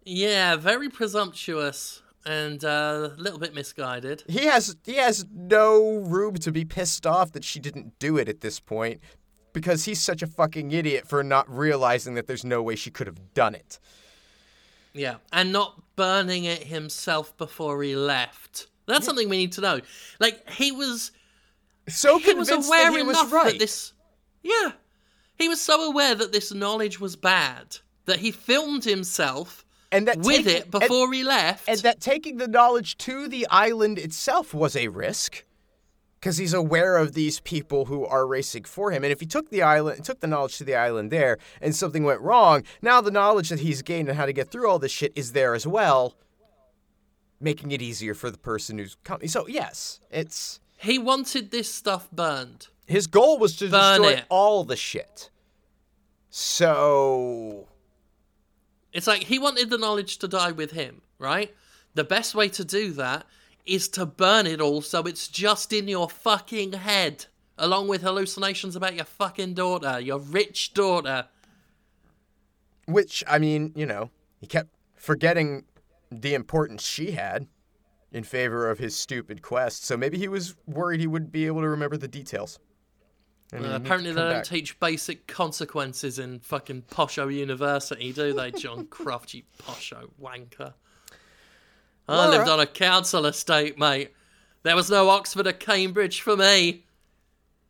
Yeah, 0.03 0.55
very 0.55 0.89
presumptuous 0.89 2.01
and 2.25 2.65
uh, 2.65 3.11
a 3.15 3.21
little 3.21 3.37
bit 3.37 3.53
misguided. 3.53 4.23
He 4.27 4.45
has 4.45 4.75
he 4.83 4.95
has 4.95 5.27
no 5.31 5.97
room 5.97 6.37
to 6.37 6.51
be 6.51 6.65
pissed 6.65 7.05
off 7.05 7.33
that 7.33 7.43
she 7.43 7.59
didn't 7.59 7.99
do 7.99 8.17
it 8.17 8.27
at 8.27 8.41
this 8.41 8.59
point 8.59 8.99
because 9.55 9.85
he's 9.85 9.99
such 10.01 10.21
a 10.21 10.27
fucking 10.27 10.71
idiot 10.71 11.07
for 11.07 11.23
not 11.23 11.49
realizing 11.49 12.13
that 12.15 12.27
there's 12.27 12.43
no 12.45 12.61
way 12.61 12.75
she 12.75 12.91
could 12.91 13.07
have 13.07 13.33
done 13.33 13.55
it. 13.55 13.79
Yeah, 14.93 15.15
and 15.33 15.51
not 15.51 15.81
burning 15.95 16.43
it 16.43 16.63
himself 16.63 17.35
before 17.37 17.81
he 17.81 17.95
left. 17.95 18.67
That's 18.85 19.05
something 19.05 19.29
we 19.29 19.37
need 19.37 19.53
to 19.53 19.61
know. 19.61 19.79
Like 20.19 20.47
he 20.49 20.71
was, 20.71 21.11
So 21.87 22.19
he 22.19 22.33
was 22.33 22.49
aware 22.51 22.91
that 22.91 22.97
he 22.97 23.03
was 23.03 23.17
enough 23.17 23.33
right. 23.33 23.53
that 23.53 23.59
this. 23.59 23.93
Yeah, 24.43 24.73
he 25.37 25.47
was 25.49 25.59
so 25.59 25.89
aware 25.89 26.13
that 26.15 26.31
this 26.31 26.53
knowledge 26.53 26.99
was 26.99 27.15
bad 27.15 27.77
that 28.05 28.19
he 28.19 28.29
filmed 28.31 28.83
himself 28.83 29.65
and 29.91 30.07
that 30.07 30.17
with 30.17 30.45
taking- 30.45 30.57
it 30.57 30.69
before 30.71 31.11
he 31.13 31.23
left. 31.23 31.67
and, 31.67 31.77
and 31.77 31.83
that 31.83 31.99
taking 32.01 32.37
the 32.37 32.47
knowledge 32.47 32.97
to 32.99 33.27
the 33.27 33.47
island 33.49 33.97
itself 33.97 34.53
was 34.53 34.75
a 34.75 34.89
risk 34.89 35.43
because 36.25 36.37
he's 36.37 36.55
aware 36.55 36.97
of 36.97 37.13
these 37.13 37.39
people 37.41 37.85
who 37.85 38.03
are 38.03 38.25
racing 38.25 38.63
for 38.63 38.89
him 38.89 39.03
and 39.03 39.11
if 39.13 39.19
he 39.19 39.27
took 39.27 39.51
the 39.51 39.61
island 39.61 40.03
took 40.03 40.21
the 40.21 40.25
knowledge 40.27 40.57
to 40.57 40.63
the 40.63 40.73
island 40.73 41.11
there 41.11 41.37
and 41.61 41.75
something 41.75 42.03
went 42.03 42.19
wrong 42.19 42.63
now 42.81 42.99
the 42.99 43.11
knowledge 43.11 43.49
that 43.49 43.59
he's 43.59 43.83
gained 43.83 44.09
on 44.09 44.15
how 44.15 44.25
to 44.25 44.33
get 44.33 44.49
through 44.49 44.67
all 44.67 44.79
this 44.79 44.91
shit 44.91 45.13
is 45.15 45.33
there 45.33 45.53
as 45.53 45.67
well 45.67 46.15
making 47.39 47.69
it 47.69 47.79
easier 47.79 48.15
for 48.15 48.31
the 48.31 48.39
person 48.39 48.79
who's 48.79 48.97
coming 49.03 49.27
so 49.27 49.47
yes 49.47 49.99
it's 50.09 50.59
he 50.79 50.97
wanted 50.97 51.51
this 51.51 51.71
stuff 51.71 52.09
burned. 52.09 52.69
his 52.87 53.05
goal 53.05 53.37
was 53.37 53.55
to 53.57 53.69
Burn 53.69 54.01
destroy 54.01 54.17
it. 54.17 54.25
all 54.29 54.63
the 54.63 54.75
shit 54.75 55.29
so 56.31 57.67
It's 58.93 59.05
like 59.05 59.25
he 59.25 59.37
wanted 59.37 59.69
the 59.69 59.77
knowledge 59.77 60.17
to 60.17 60.27
die 60.27 60.53
with 60.53 60.71
him, 60.71 61.01
right? 61.19 61.53
The 61.93 62.03
best 62.03 62.33
way 62.33 62.49
to 62.49 62.65
do 62.65 62.93
that 62.93 63.25
is 63.65 63.87
to 63.89 64.05
burn 64.05 64.45
it 64.47 64.61
all 64.61 64.81
so 64.81 65.03
it's 65.03 65.27
just 65.27 65.73
in 65.73 65.87
your 65.87 66.09
fucking 66.09 66.73
head, 66.73 67.25
along 67.57 67.87
with 67.87 68.01
hallucinations 68.01 68.75
about 68.75 68.95
your 68.95 69.05
fucking 69.05 69.53
daughter, 69.53 69.99
your 69.99 70.19
rich 70.19 70.73
daughter. 70.73 71.27
Which, 72.85 73.23
I 73.27 73.39
mean, 73.39 73.73
you 73.75 73.85
know, 73.85 74.11
he 74.39 74.47
kept 74.47 74.69
forgetting 74.95 75.65
the 76.11 76.33
importance 76.33 76.83
she 76.83 77.11
had 77.11 77.47
in 78.11 78.23
favor 78.23 78.69
of 78.69 78.79
his 78.79 78.95
stupid 78.95 79.41
quest. 79.41 79.85
So 79.85 79.97
maybe 79.97 80.17
he 80.17 80.27
was 80.27 80.55
worried 80.67 80.99
he 80.99 81.07
wouldn't 81.07 81.31
be 81.31 81.47
able 81.47 81.61
to 81.61 81.67
remember 81.67 81.97
the 81.97 82.07
details. 82.07 82.59
Uh, 83.53 83.57
apparently, 83.57 84.11
they 84.11 84.21
don't 84.21 84.31
back. 84.31 84.43
teach 84.43 84.79
basic 84.79 85.27
consequences 85.27 86.17
in 86.19 86.39
fucking 86.39 86.83
Posho 86.83 87.33
University, 87.33 88.11
do 88.11 88.33
they, 88.33 88.51
John 88.51 88.85
Croft, 88.89 89.33
you 89.33 89.43
Posho 89.61 90.09
wanker? 90.21 90.73
I 92.07 92.27
lived 92.29 92.47
on 92.49 92.59
a 92.59 92.65
council 92.67 93.25
estate, 93.25 93.77
mate. 93.79 94.11
There 94.63 94.75
was 94.75 94.89
no 94.89 95.09
Oxford 95.09 95.47
or 95.47 95.53
Cambridge 95.53 96.21
for 96.21 96.35
me. 96.37 96.85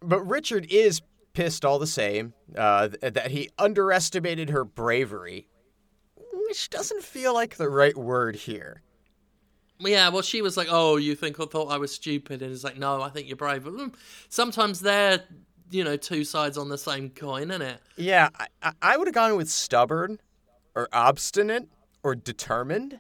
But 0.02 0.22
Richard 0.22 0.68
is 0.70 1.02
pissed 1.34 1.66
all 1.66 1.80
the 1.80 1.88
same 1.88 2.34
uh, 2.58 2.90
that 3.02 3.32
he 3.32 3.50
underestimated 3.58 4.50
her 4.50 4.64
bravery, 4.64 5.48
which 6.48 6.70
doesn't 6.70 7.04
feel 7.04 7.34
like 7.34 7.56
the 7.58 7.70
right 7.70 7.98
word 7.98 8.36
here. 8.36 8.82
Yeah, 9.80 10.08
well, 10.10 10.22
she 10.22 10.42
was 10.42 10.56
like, 10.56 10.68
"Oh, 10.70 10.96
you 10.96 11.16
think 11.16 11.40
I 11.40 11.46
thought 11.46 11.68
I 11.72 11.78
was 11.78 11.94
stupid?" 11.94 12.42
And 12.42 12.54
it's 12.54 12.64
like, 12.64 12.78
"No, 12.78 13.02
I 13.02 13.10
think 13.10 13.28
you're 13.28 13.36
brave." 13.36 13.64
Mm, 13.64 13.94
Sometimes 14.30 14.80
they're, 14.80 15.22
you 15.70 15.84
know, 15.84 15.98
two 15.98 16.24
sides 16.24 16.58
on 16.58 16.70
the 16.70 16.78
same 16.78 17.10
coin, 17.10 17.52
isn't 17.52 17.62
it? 17.62 17.82
Yeah, 17.98 18.30
I- 18.64 18.72
I 18.82 18.96
would 18.98 19.08
have 19.08 19.14
gone 19.16 19.36
with 19.36 19.50
stubborn 19.50 20.22
or 20.76 20.88
obstinate 20.94 21.68
or 22.04 22.16
determined. 22.16 23.00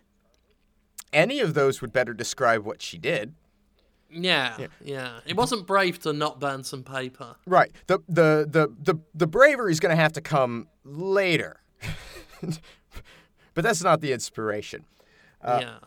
Any 1.16 1.40
of 1.40 1.54
those 1.54 1.82
would 1.82 1.94
better 1.94 2.14
describe 2.14 2.66
what 2.66 2.82
she 2.82 2.98
did. 2.98 3.34
Yeah, 4.12 4.68
yeah. 4.84 5.20
It 5.26 5.36
wasn't 5.36 5.66
brave 5.66 6.00
to 6.00 6.14
not 6.14 6.40
burn 6.40 6.64
some 6.64 6.84
paper. 6.84 7.36
Right. 7.48 7.72
The 7.88 8.00
the 8.08 8.48
the 8.50 8.94
the, 8.94 9.00
the 9.14 9.28
bravery 9.28 9.72
is 9.72 9.80
going 9.80 9.96
to 9.96 10.02
have 10.02 10.14
to 10.14 10.22
come 10.22 10.68
later. 10.84 11.62
but 12.42 13.64
that's 13.64 13.82
not 13.82 14.02
the 14.02 14.12
inspiration. 14.14 14.86
Uh, 15.42 15.60
yeah. 15.62 15.78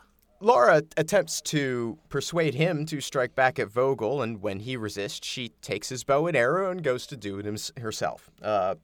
Laura 0.41 0.81
attempts 0.97 1.41
to 1.41 1.97
persuade 2.07 2.55
him 2.55 2.85
to 2.85 3.01
strike 3.01 3.35
back 3.35 3.59
at 3.59 3.69
Vogel, 3.69 4.21
and 4.21 4.41
when 4.41 4.61
he 4.61 4.77
resists, 4.77 5.27
she 5.27 5.49
takes 5.61 5.89
his 5.89 6.03
bow 6.03 6.27
and 6.27 6.37
arrow 6.37 6.71
and 6.71 6.81
goes 6.81 7.05
to 7.07 7.17
do 7.17 7.39
it 7.39 7.45
hims- 7.45 7.73
herself. 7.77 8.29
Uh, 8.41 8.75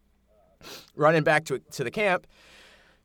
Running 0.96 1.24
back 1.24 1.46
to 1.46 1.60
to 1.60 1.84
the 1.84 1.92
camp, 1.92 2.26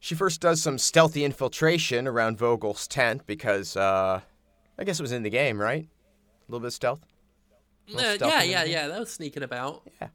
she 0.01 0.15
first 0.15 0.41
does 0.41 0.61
some 0.63 0.79
stealthy 0.79 1.25
infiltration 1.25 2.09
around 2.09 2.39
Vogel's 2.39 2.89
tent 2.89 3.27
because 3.27 3.77
uh, 3.77 4.21
I 4.79 4.85
guess 4.85 4.99
it 4.99 5.03
was 5.03 5.13
in 5.13 5.23
the 5.23 5.31
game, 5.31 5.61
right? 5.61 5.85
A 5.85 6.51
little 6.51 6.61
bit 6.61 6.69
of 6.69 6.73
stealth. 6.73 7.01
Uh, 7.95 8.17
yeah, 8.21 8.43
yeah, 8.43 8.65
yeah. 8.65 8.89
That 8.89 8.99
was 8.99 9.13
sneaking 9.13 9.43
about. 9.43 9.83
Yeah. 10.01 10.09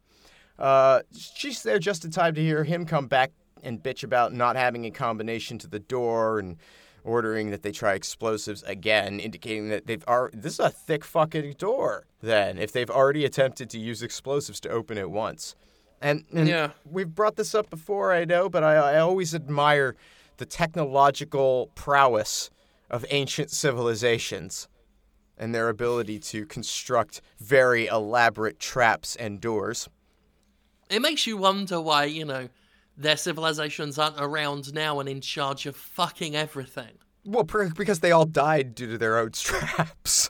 Uh, 0.57 1.01
she's 1.17 1.61
there 1.63 1.79
just 1.79 2.03
in 2.03 2.11
time 2.11 2.33
to 2.33 2.41
hear 2.41 2.63
him 2.63 2.85
come 2.85 3.07
back 3.07 3.31
and 3.61 3.81
bitch 3.81 4.03
about 4.03 4.33
not 4.33 4.55
having 4.55 4.85
a 4.85 4.91
combination 4.91 5.57
to 5.59 5.67
the 5.67 5.79
door 5.79 6.39
and 6.39 6.57
ordering 7.03 7.51
that 7.51 7.61
they 7.61 7.71
try 7.71 7.93
explosives 7.93 8.63
again, 8.63 9.19
indicating 9.19 9.69
that 9.69 9.85
they've 9.85 10.03
already. 10.07 10.37
This 10.37 10.53
is 10.53 10.59
a 10.59 10.69
thick 10.69 11.03
fucking 11.03 11.53
door. 11.53 12.05
Then, 12.21 12.57
if 12.57 12.71
they've 12.71 12.89
already 12.89 13.25
attempted 13.25 13.69
to 13.71 13.79
use 13.79 14.01
explosives 14.01 14.59
to 14.61 14.69
open 14.69 14.97
it 14.97 15.11
once, 15.11 15.55
and, 16.01 16.23
and 16.33 16.47
Yeah. 16.47 16.71
we've 16.89 17.13
brought 17.13 17.35
this 17.35 17.55
up 17.55 17.69
before, 17.69 18.11
I 18.13 18.25
know, 18.25 18.49
but 18.49 18.63
I, 18.63 18.75
I 18.75 18.99
always 18.99 19.33
admire 19.35 19.95
the 20.37 20.45
technological 20.45 21.71
prowess 21.75 22.49
of 22.89 23.05
ancient 23.09 23.51
civilizations 23.51 24.67
and 25.37 25.53
their 25.53 25.69
ability 25.69 26.19
to 26.19 26.45
construct 26.45 27.21
very 27.39 27.87
elaborate 27.87 28.59
traps 28.59 29.15
and 29.15 29.41
doors. 29.41 29.89
It 30.89 31.01
makes 31.01 31.25
you 31.25 31.37
wonder 31.37 31.81
why, 31.81 32.05
you 32.05 32.25
know, 32.25 32.49
their 32.97 33.17
civilizations 33.17 33.97
aren't 33.97 34.15
around 34.19 34.73
now 34.73 34.99
and 34.99 35.09
in 35.09 35.19
charge 35.21 35.65
of 35.65 35.75
fucking 35.75 36.35
everything. 36.35 36.93
Well, 37.25 37.43
because 37.43 37.99
they 38.01 38.11
all 38.11 38.25
died 38.25 38.75
due 38.75 38.91
to 38.91 38.97
their 38.97 39.17
own 39.17 39.31
traps. 39.33 40.29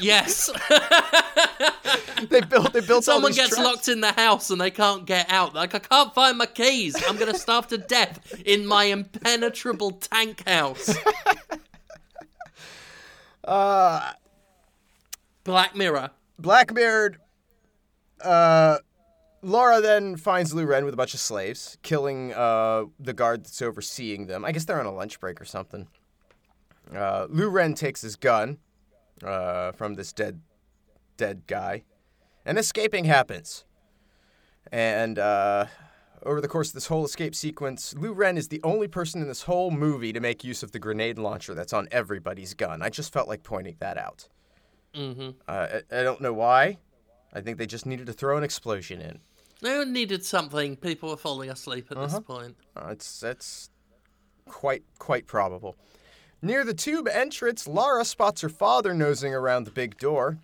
Yes. 0.00 0.50
they 2.28 2.40
built. 2.40 2.72
They 2.72 2.80
built. 2.80 3.04
Someone 3.04 3.32
gets 3.32 3.50
traps. 3.50 3.62
locked 3.62 3.88
in 3.88 4.00
the 4.00 4.12
house 4.12 4.50
and 4.50 4.60
they 4.60 4.70
can't 4.70 5.06
get 5.06 5.30
out. 5.30 5.54
Like, 5.54 5.74
I 5.74 5.78
can't 5.78 6.14
find 6.14 6.38
my 6.38 6.46
keys. 6.46 6.96
I'm 7.08 7.16
going 7.16 7.32
to 7.32 7.38
starve 7.38 7.68
to 7.68 7.78
death 7.78 8.34
in 8.44 8.66
my 8.66 8.84
impenetrable 8.84 9.92
tank 9.92 10.46
house. 10.48 10.94
Uh, 13.44 14.12
Black 15.44 15.74
Mirror. 15.76 16.10
Black 16.38 16.72
mirrored. 16.72 17.18
Uh, 18.20 18.78
Laura 19.42 19.80
then 19.80 20.16
finds 20.16 20.54
Lu 20.54 20.64
Ren 20.64 20.84
with 20.84 20.94
a 20.94 20.96
bunch 20.96 21.14
of 21.14 21.20
slaves, 21.20 21.76
killing 21.82 22.32
uh, 22.32 22.84
the 23.00 23.12
guard 23.12 23.44
that's 23.44 23.60
overseeing 23.60 24.26
them. 24.26 24.44
I 24.44 24.52
guess 24.52 24.64
they're 24.64 24.78
on 24.78 24.86
a 24.86 24.92
lunch 24.92 25.18
break 25.18 25.40
or 25.40 25.44
something. 25.44 25.88
Uh, 26.94 27.26
Lu 27.28 27.48
Ren 27.48 27.74
takes 27.74 28.00
his 28.02 28.16
gun 28.16 28.58
uh, 29.24 29.72
from 29.72 29.94
this 29.94 30.12
dead, 30.12 30.40
dead 31.16 31.42
guy, 31.46 31.84
and 32.44 32.58
escaping 32.58 33.04
happens. 33.04 33.64
And 34.70 35.18
uh, 35.18 35.66
over 36.22 36.40
the 36.40 36.48
course 36.48 36.68
of 36.68 36.74
this 36.74 36.86
whole 36.86 37.04
escape 37.04 37.34
sequence, 37.34 37.94
Lu 37.96 38.12
Ren 38.12 38.36
is 38.38 38.48
the 38.48 38.60
only 38.62 38.88
person 38.88 39.20
in 39.20 39.28
this 39.28 39.42
whole 39.42 39.70
movie 39.70 40.12
to 40.12 40.20
make 40.20 40.44
use 40.44 40.62
of 40.62 40.72
the 40.72 40.78
grenade 40.78 41.18
launcher 41.18 41.54
that's 41.54 41.72
on 41.72 41.88
everybody's 41.90 42.54
gun. 42.54 42.80
I 42.82 42.88
just 42.88 43.12
felt 43.12 43.28
like 43.28 43.42
pointing 43.42 43.76
that 43.80 43.98
out. 43.98 44.28
hmm 44.94 45.30
Uh, 45.48 45.80
I, 45.90 46.00
I 46.00 46.02
don't 46.02 46.20
know 46.20 46.32
why. 46.32 46.78
I 47.34 47.40
think 47.40 47.58
they 47.58 47.66
just 47.66 47.86
needed 47.86 48.06
to 48.06 48.12
throw 48.12 48.36
an 48.36 48.44
explosion 48.44 49.00
in. 49.00 49.20
They 49.62 49.84
needed 49.84 50.24
something. 50.24 50.76
People 50.76 51.10
were 51.10 51.16
falling 51.16 51.48
asleep 51.50 51.86
at 51.90 51.96
this 51.98 52.18
point. 52.20 52.56
Uh, 52.76 52.88
it's 52.90 53.20
that's 53.20 53.70
quite 54.44 54.82
quite 54.98 55.26
probable. 55.26 55.76
Near 56.44 56.64
the 56.64 56.74
tube 56.74 57.06
entrance, 57.06 57.68
Lara 57.68 58.04
spots 58.04 58.40
her 58.40 58.48
father 58.48 58.92
nosing 58.92 59.32
around 59.32 59.62
the 59.62 59.70
big 59.70 59.96
door, 59.96 60.38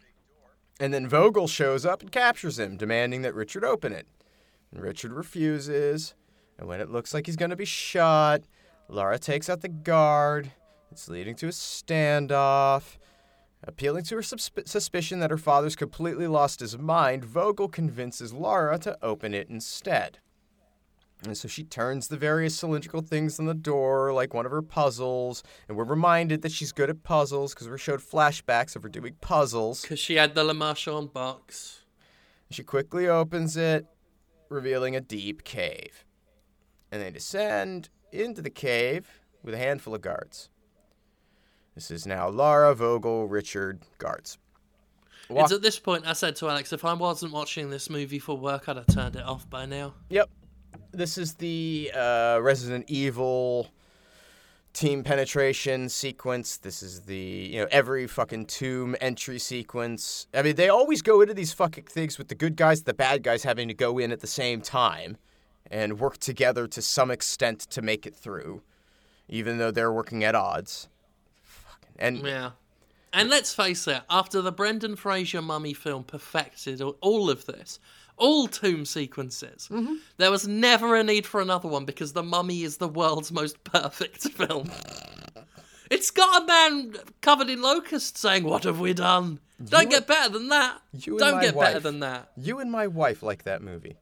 and 0.79 0.95
then 0.95 1.09
Vogel 1.09 1.49
shows 1.49 1.85
up 1.85 2.03
and 2.03 2.13
captures 2.13 2.57
him, 2.57 2.77
demanding 2.77 3.23
that 3.23 3.35
Richard 3.35 3.65
open 3.65 3.93
it. 3.93 4.07
And 4.71 4.81
Richard 4.81 5.13
refuses, 5.13 6.15
and 6.57 6.69
when 6.69 6.81
it 6.81 6.91
looks 6.91 7.13
like 7.13 7.27
he's 7.27 7.35
going 7.35 7.51
to 7.51 7.57
be 7.57 7.65
shot, 7.65 8.43
Lara 8.89 9.19
takes 9.19 9.51
out 9.51 9.61
the 9.61 9.69
guard. 9.69 10.53
It's 10.93 11.09
leading 11.09 11.35
to 11.37 11.47
a 11.47 11.51
standoff. 11.51 12.97
Appealing 13.65 14.05
to 14.05 14.15
her 14.15 14.23
susp- 14.23 14.69
suspicion 14.69 15.19
that 15.19 15.33
her 15.33 15.37
father's 15.37 15.75
completely 15.75 16.29
lost 16.29 16.61
his 16.61 16.79
mind, 16.79 17.25
Vogel 17.25 17.67
convinces 17.67 18.33
Lara 18.33 18.79
to 18.79 18.97
open 19.03 19.35
it 19.35 19.49
instead. 19.49 20.19
And 21.25 21.37
so 21.37 21.49
she 21.49 21.65
turns 21.65 22.07
the 22.09 22.17
various 22.17 22.55
cylindrical 22.55 23.01
things 23.03 23.41
on 23.41 23.47
the 23.47 23.55
door 23.55 24.13
like 24.13 24.35
one 24.35 24.47
of 24.47 24.53
her 24.53 24.63
puzzles, 24.63 25.43
and 25.69 25.77
we're 25.77 25.85
reminded 25.85 26.43
that 26.43 26.53
she's 26.53 26.71
good 26.71 26.89
at 26.91 27.03
puzzles 27.03 27.53
because 27.55 27.69
we're 27.69 27.77
showed 27.77 28.01
flashbacks 28.01 28.77
of 28.77 28.85
her 28.85 28.89
doing 28.89 29.15
puzzles. 29.21 29.83
Because 29.83 29.99
she 29.99 30.15
had 30.15 30.35
the 30.37 30.45
Le 30.45 30.55
Marchand 30.55 31.13
box. 31.13 31.81
She 32.51 32.63
quickly 32.63 33.09
opens 33.09 33.57
it, 33.57 33.87
revealing 34.49 34.95
a 34.95 35.01
deep 35.01 35.43
cave. 35.43 36.05
And 36.93 37.03
they 37.03 37.11
descend 37.11 37.89
into 38.13 38.41
the 38.41 38.49
cave 38.51 39.21
with 39.43 39.55
a 39.55 39.59
handful 39.59 39.95
of 39.97 40.01
guards. 40.01 40.49
This 41.75 41.91
is 41.91 42.07
now 42.07 42.29
Lara, 42.29 42.75
Vogel, 42.75 43.27
Richard, 43.29 43.83
guards. 43.99 44.39
Walk- 45.29 45.45
It's 45.45 45.53
at 45.53 45.63
this 45.63 45.79
point 45.79 46.07
I 46.07 46.13
said 46.13 46.37
to 46.37 46.49
Alex, 46.49 46.73
if 46.73 46.85
I 46.85 46.95
wasn't 46.95 47.33
watching 47.33 47.71
this 47.71 47.91
movie 47.91 48.19
for 48.19 48.37
work, 48.37 48.69
I'd 48.69 48.77
have 48.77 48.87
turned 48.87 49.17
it 49.17 49.25
off 49.25 49.49
by 49.51 49.67
now. 49.67 49.95
Yep. 50.11 50.31
This 50.93 51.19
is 51.19 51.35
the 51.35 51.91
uh, 51.95 52.39
Resident 52.43 52.85
Evil 52.89 53.69
team 54.73 55.03
penetration 55.03 55.89
sequence. 55.89 56.57
This 56.57 56.83
is 56.83 57.01
the, 57.03 57.17
you 57.17 57.61
know, 57.61 57.69
every 57.71 58.07
fucking 58.07 58.47
tomb 58.47 58.97
entry 59.01 59.39
sequence. 59.39 60.27
I 60.33 60.43
mean, 60.43 60.57
they 60.57 60.69
always 60.69 61.03
go 61.03 61.21
into 61.21 61.35
these 61.35 61.53
fucking 61.53 61.85
things 61.85 62.19
with 62.19 62.29
the 62.29 62.35
good 62.35 62.57
guys, 62.57 62.83
the 62.83 62.95
bad 62.95 63.23
guys 63.23 63.43
having 63.43 63.69
to 63.69 63.75
go 63.75 63.99
in 63.99 64.13
at 64.13 64.21
the 64.21 64.27
same 64.27 64.61
time 64.61 65.17
and 65.71 65.99
work 65.99 66.19
together 66.19 66.67
to 66.69 66.81
some 66.81 67.11
extent 67.11 67.61
to 67.61 67.83
make 67.83 68.07
it 68.07 68.15
through, 68.15 68.63
even 69.29 69.59
though 69.59 69.71
they're 69.71 69.93
working 69.93 70.25
at 70.25 70.35
odds. 70.35 70.89
Fucking, 71.43 71.95
and 71.99 72.19
Yeah. 72.19 72.51
And 73.13 73.31
let's 73.31 73.55
face 73.55 73.89
it, 73.89 74.03
after 74.11 74.43
the 74.43 74.53
Brendan 74.53 74.95
Fraser 74.95 75.41
mummy 75.41 75.73
film 75.73 76.05
perfected 76.05 76.83
all- 76.83 77.31
of 77.31 77.47
this, 77.47 77.81
all 78.19 78.47
tomb 78.49 78.85
sequences, 78.85 79.69
mm-hmm. 79.71 79.95
there 80.17 80.31
was 80.31 80.47
never 80.47 80.95
a 80.97 81.03
need 81.05 81.27
for 81.27 81.41
another 81.41 81.69
one 81.69 81.85
because 81.85 82.13
The 82.13 82.23
Mummy 82.23 82.63
is 82.63 82.77
the 82.77 82.89
world's 82.89 83.33
most 83.33 83.63
perfect 83.65 84.23
film. 84.33 84.71
It's 85.91 86.11
got 86.11 86.43
a 86.43 86.47
man 86.47 86.95
covered 87.23 87.49
in 87.49 87.63
locusts 87.63 88.21
saying, 88.21 88.45
What 88.45 88.65
have 88.65 88.79
we 88.79 88.93
done? 88.93 89.41
Don't 89.65 89.85
You- 89.85 89.89
get 89.91 90.07
better 90.07 90.29
than 90.31 90.49
that. 90.49 90.81
you 90.93 91.13
and 91.15 91.19
Don't 91.21 91.35
my 91.37 91.41
get 91.43 91.55
better 91.59 91.75
wife. 91.75 91.83
than 91.83 92.01
that. 92.01 92.31
you 92.37 92.59
and 92.61 92.71
my 92.71 92.87
wife 92.87 93.23
like 93.23 93.45
that 93.45 93.63
movie. 93.63 93.97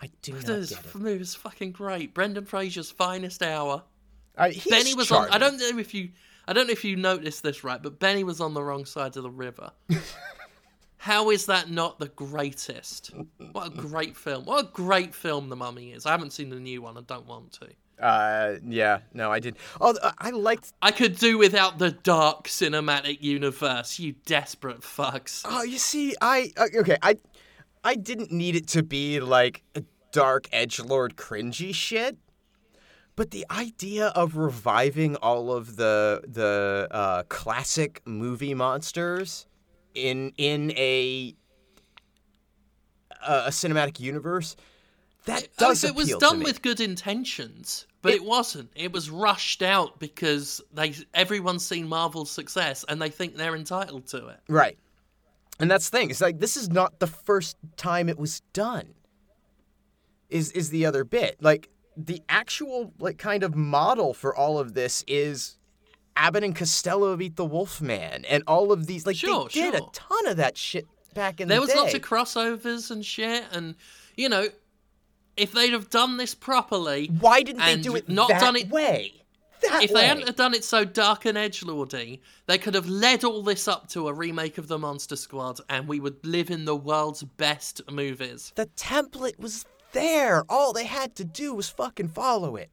I 0.00 0.10
do 0.22 0.32
not 0.32 0.46
This 0.46 0.70
get 0.70 0.84
it. 0.86 0.94
movie 0.94 1.20
is 1.20 1.34
fucking 1.34 1.72
great. 1.72 2.14
Brendan 2.14 2.46
Fraser's 2.46 2.90
finest 2.90 3.42
hour. 3.42 3.82
Uh, 4.38 4.42
I, 4.44 4.50
he's 4.50 4.66
Benny 4.66 4.94
was 4.94 5.12
on. 5.12 5.28
I 5.30 5.36
don't 5.36 5.58
know 5.58 5.78
if 5.78 5.92
you. 5.92 6.08
I 6.48 6.54
don't 6.54 6.66
know 6.66 6.72
if 6.72 6.84
you 6.84 6.96
noticed 6.96 7.42
this 7.42 7.62
right, 7.64 7.80
but 7.82 8.00
Benny 8.00 8.24
was 8.24 8.40
on 8.40 8.54
the 8.54 8.62
wrong 8.62 8.86
side 8.86 9.16
of 9.18 9.22
the 9.22 9.30
river. 9.30 9.70
How 11.00 11.30
is 11.30 11.46
that 11.46 11.70
not 11.70 11.98
the 11.98 12.08
greatest? 12.08 13.12
What 13.52 13.68
a 13.68 13.70
great 13.70 14.14
film! 14.14 14.44
What 14.44 14.66
a 14.66 14.68
great 14.68 15.14
film 15.14 15.48
The 15.48 15.56
Mummy 15.56 15.92
is. 15.92 16.04
I 16.04 16.10
haven't 16.10 16.34
seen 16.34 16.50
the 16.50 16.60
new 16.60 16.82
one. 16.82 16.98
I 16.98 17.00
don't 17.00 17.26
want 17.26 17.52
to. 17.52 17.68
Uh, 18.04 18.56
yeah, 18.68 18.98
no, 19.14 19.32
I 19.32 19.40
did. 19.40 19.56
Oh, 19.80 19.94
I 20.18 20.28
liked. 20.28 20.74
I 20.82 20.90
could 20.90 21.16
do 21.16 21.38
without 21.38 21.78
the 21.78 21.90
dark 21.90 22.48
cinematic 22.48 23.22
universe. 23.22 23.98
You 23.98 24.12
desperate 24.26 24.82
fucks. 24.82 25.40
Oh, 25.46 25.62
you 25.62 25.78
see, 25.78 26.14
I 26.20 26.52
uh, 26.58 26.66
okay, 26.80 26.98
I, 27.00 27.16
I 27.82 27.94
didn't 27.94 28.30
need 28.30 28.54
it 28.54 28.68
to 28.68 28.82
be 28.82 29.20
like 29.20 29.62
a 29.74 29.82
dark 30.12 30.48
edge 30.52 30.80
lord 30.80 31.16
cringy 31.16 31.74
shit, 31.74 32.18
but 33.16 33.30
the 33.30 33.46
idea 33.50 34.08
of 34.08 34.36
reviving 34.36 35.16
all 35.16 35.50
of 35.50 35.76
the 35.76 36.20
the 36.28 36.88
uh, 36.90 37.22
classic 37.30 38.02
movie 38.04 38.52
monsters 38.52 39.46
in 39.94 40.32
in 40.36 40.72
a 40.72 41.34
a, 43.26 43.48
cinematic 43.48 44.00
universe 44.00 44.56
that 45.26 45.48
oh, 45.58 45.68
does 45.68 45.84
it 45.84 45.94
was 45.94 46.14
done 46.16 46.42
with 46.42 46.62
good 46.62 46.80
intentions, 46.80 47.86
but 48.02 48.14
it, 48.14 48.24
wasn't. 48.24 48.70
It 48.74 48.92
was 48.92 49.10
rushed 49.10 49.62
out 49.62 49.98
because 49.98 50.60
they 50.72 50.94
everyone's 51.14 51.64
seen 51.64 51.88
Marvel's 51.88 52.30
success 52.30 52.84
and 52.88 53.00
they 53.00 53.10
think 53.10 53.36
they're 53.36 53.56
entitled 53.56 54.06
to 54.08 54.28
it. 54.28 54.40
Right. 54.48 54.78
And 55.58 55.70
that's 55.70 55.90
the 55.90 55.98
thing. 55.98 56.10
It's 56.10 56.22
like 56.22 56.40
this 56.40 56.56
is 56.56 56.70
not 56.70 57.00
the 57.00 57.06
first 57.06 57.56
time 57.76 58.08
it 58.08 58.18
was 58.18 58.40
done. 58.52 58.94
Is 60.30 60.52
is 60.52 60.70
the 60.70 60.86
other 60.86 61.04
bit. 61.04 61.36
Like 61.40 61.68
the 61.96 62.22
actual 62.28 62.94
like 62.98 63.18
kind 63.18 63.42
of 63.42 63.54
model 63.54 64.14
for 64.14 64.34
all 64.34 64.58
of 64.58 64.72
this 64.72 65.04
is 65.06 65.58
Abbott 66.20 66.44
and 66.44 66.54
Costello 66.54 67.16
beat 67.16 67.26
Eat 67.32 67.36
the 67.36 67.44
Wolfman 67.44 68.24
and 68.26 68.42
all 68.46 68.72
of 68.72 68.86
these 68.86 69.06
like 69.06 69.16
Sure, 69.16 69.48
they 69.48 69.60
did 69.60 69.74
sure. 69.74 69.88
a 69.88 69.90
ton 69.92 70.26
of 70.26 70.36
that 70.36 70.56
shit 70.58 70.86
back 71.14 71.40
in 71.40 71.48
There 71.48 71.56
the 71.58 71.62
was 71.62 71.70
day. 71.70 71.76
lots 71.78 71.94
of 71.94 72.02
crossovers 72.02 72.90
and 72.90 73.04
shit, 73.04 73.44
and 73.52 73.74
you 74.16 74.28
know, 74.28 74.48
if 75.36 75.52
they'd 75.52 75.72
have 75.72 75.88
done 75.90 76.18
this 76.18 76.34
properly, 76.34 77.06
Why 77.20 77.42
didn't 77.42 77.64
they 77.64 77.76
do 77.76 77.96
it 77.96 78.08
not 78.08 78.28
that 78.28 78.40
done 78.40 78.56
it- 78.56 78.68
way? 78.68 79.14
That 79.62 79.82
if 79.82 79.90
way. 79.90 80.00
they 80.00 80.06
hadn't 80.06 80.26
have 80.26 80.36
done 80.36 80.54
it 80.54 80.64
so 80.64 80.84
dark 80.86 81.26
and 81.26 81.36
edgelordy, 81.36 82.20
they 82.46 82.56
could 82.58 82.74
have 82.74 82.88
led 82.88 83.24
all 83.24 83.42
this 83.42 83.68
up 83.68 83.88
to 83.90 84.08
a 84.08 84.12
remake 84.12 84.56
of 84.56 84.68
the 84.68 84.78
Monster 84.78 85.16
Squad, 85.16 85.60
and 85.68 85.86
we 85.86 86.00
would 86.00 86.24
live 86.26 86.50
in 86.50 86.64
the 86.64 86.74
world's 86.76 87.22
best 87.22 87.82
movies. 87.90 88.52
the 88.56 88.66
template 88.76 89.38
was 89.38 89.66
there. 89.92 90.44
All 90.48 90.72
they 90.72 90.86
had 90.86 91.14
to 91.16 91.24
do 91.24 91.52
was 91.54 91.68
fucking 91.68 92.08
follow 92.08 92.56
it. 92.56 92.70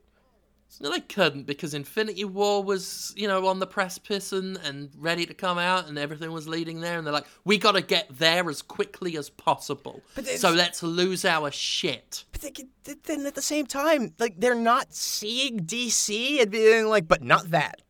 No, 0.80 0.92
they 0.92 1.00
couldn't 1.00 1.48
because 1.48 1.74
Infinity 1.74 2.24
War 2.26 2.64
was, 2.64 3.12
you 3.18 3.28
know, 3.28 3.48
on 3.48 3.58
the 3.60 3.66
precipice 3.66 4.32
and, 4.32 4.58
and 4.58 4.90
ready 4.98 5.26
to 5.26 5.34
come 5.34 5.58
out, 5.58 5.88
and 5.88 5.98
everything 5.98 6.32
was 6.32 6.48
leading 6.48 6.82
there. 6.82 6.98
And 6.98 7.06
they're 7.08 7.14
like, 7.14 7.26
we 7.46 7.58
got 7.58 7.72
to 7.72 7.82
get 7.82 8.08
there 8.20 8.48
as 8.50 8.62
quickly 8.62 9.18
as 9.18 9.30
possible. 9.30 10.04
But 10.14 10.28
So 10.28 10.52
let's 10.52 10.84
lose 10.84 11.26
our 11.26 11.50
shit. 11.52 12.26
But 12.32 12.42
they, 12.42 12.52
could- 12.52 12.70
then 13.06 13.26
at 13.26 13.34
the 13.36 13.42
same 13.42 13.66
time, 13.66 14.14
like 14.20 14.40
they're 14.40 14.54
not 14.56 14.94
seeing 14.94 15.62
DC 15.62 16.42
and 16.42 16.52
being 16.52 16.86
like, 16.88 17.08
but 17.08 17.24
not 17.24 17.50
that, 17.52 17.82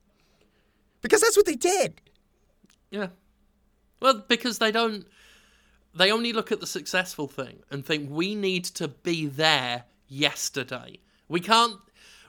because 1.01 1.21
that's 1.21 1.35
what 1.35 1.45
they 1.45 1.55
did. 1.55 1.99
Yeah. 2.89 3.07
Well, 3.99 4.23
because 4.27 4.59
they 4.59 4.71
don't. 4.71 5.05
They 5.93 6.11
only 6.11 6.31
look 6.31 6.51
at 6.51 6.59
the 6.59 6.67
successful 6.67 7.27
thing 7.27 7.63
and 7.71 7.83
think 7.83 8.09
we 8.11 8.35
need 8.35 8.65
to 8.65 8.87
be 8.87 9.25
there 9.25 9.85
yesterday. 10.07 10.99
We 11.27 11.39
can't. 11.39 11.79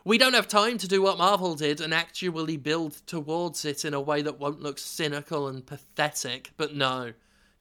We 0.08 0.16
don't 0.16 0.32
have 0.32 0.48
time 0.48 0.78
to 0.78 0.88
do 0.88 1.02
what 1.02 1.18
Marvel 1.18 1.54
did 1.54 1.82
and 1.82 1.92
actually 1.92 2.56
build 2.56 3.06
towards 3.06 3.66
it 3.66 3.84
in 3.84 3.92
a 3.92 4.00
way 4.00 4.22
that 4.22 4.40
won't 4.40 4.62
look 4.62 4.78
cynical 4.78 5.48
and 5.48 5.66
pathetic. 5.66 6.50
But 6.56 6.74
no. 6.74 7.12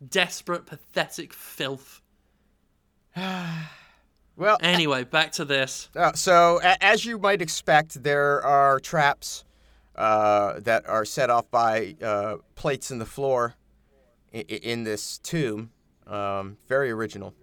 Desperate, 0.08 0.66
pathetic 0.66 1.34
filth. 1.34 2.02
Well, 4.38 4.60
Anyway, 4.62 5.04
back 5.04 5.32
to 5.32 5.46
this. 5.46 5.90
Uh, 5.96 6.14
so, 6.14 6.60
a- 6.62 6.82
as 6.82 7.04
you 7.04 7.18
might 7.18 7.42
expect, 7.42 8.04
there 8.04 8.40
are 8.46 8.80
traps 8.80 9.44
uh, 9.96 10.60
that 10.60 10.88
are 10.88 11.06
set 11.06 11.32
off 11.32 11.50
by 11.50 11.96
uh, 12.04 12.36
plates 12.54 12.92
in 12.92 13.00
the 13.00 13.06
floor 13.08 13.56
in, 14.32 14.42
in 14.44 14.84
this 14.84 15.18
tomb. 15.18 15.72
Um, 16.06 16.58
very 16.68 16.92
original. 16.92 17.34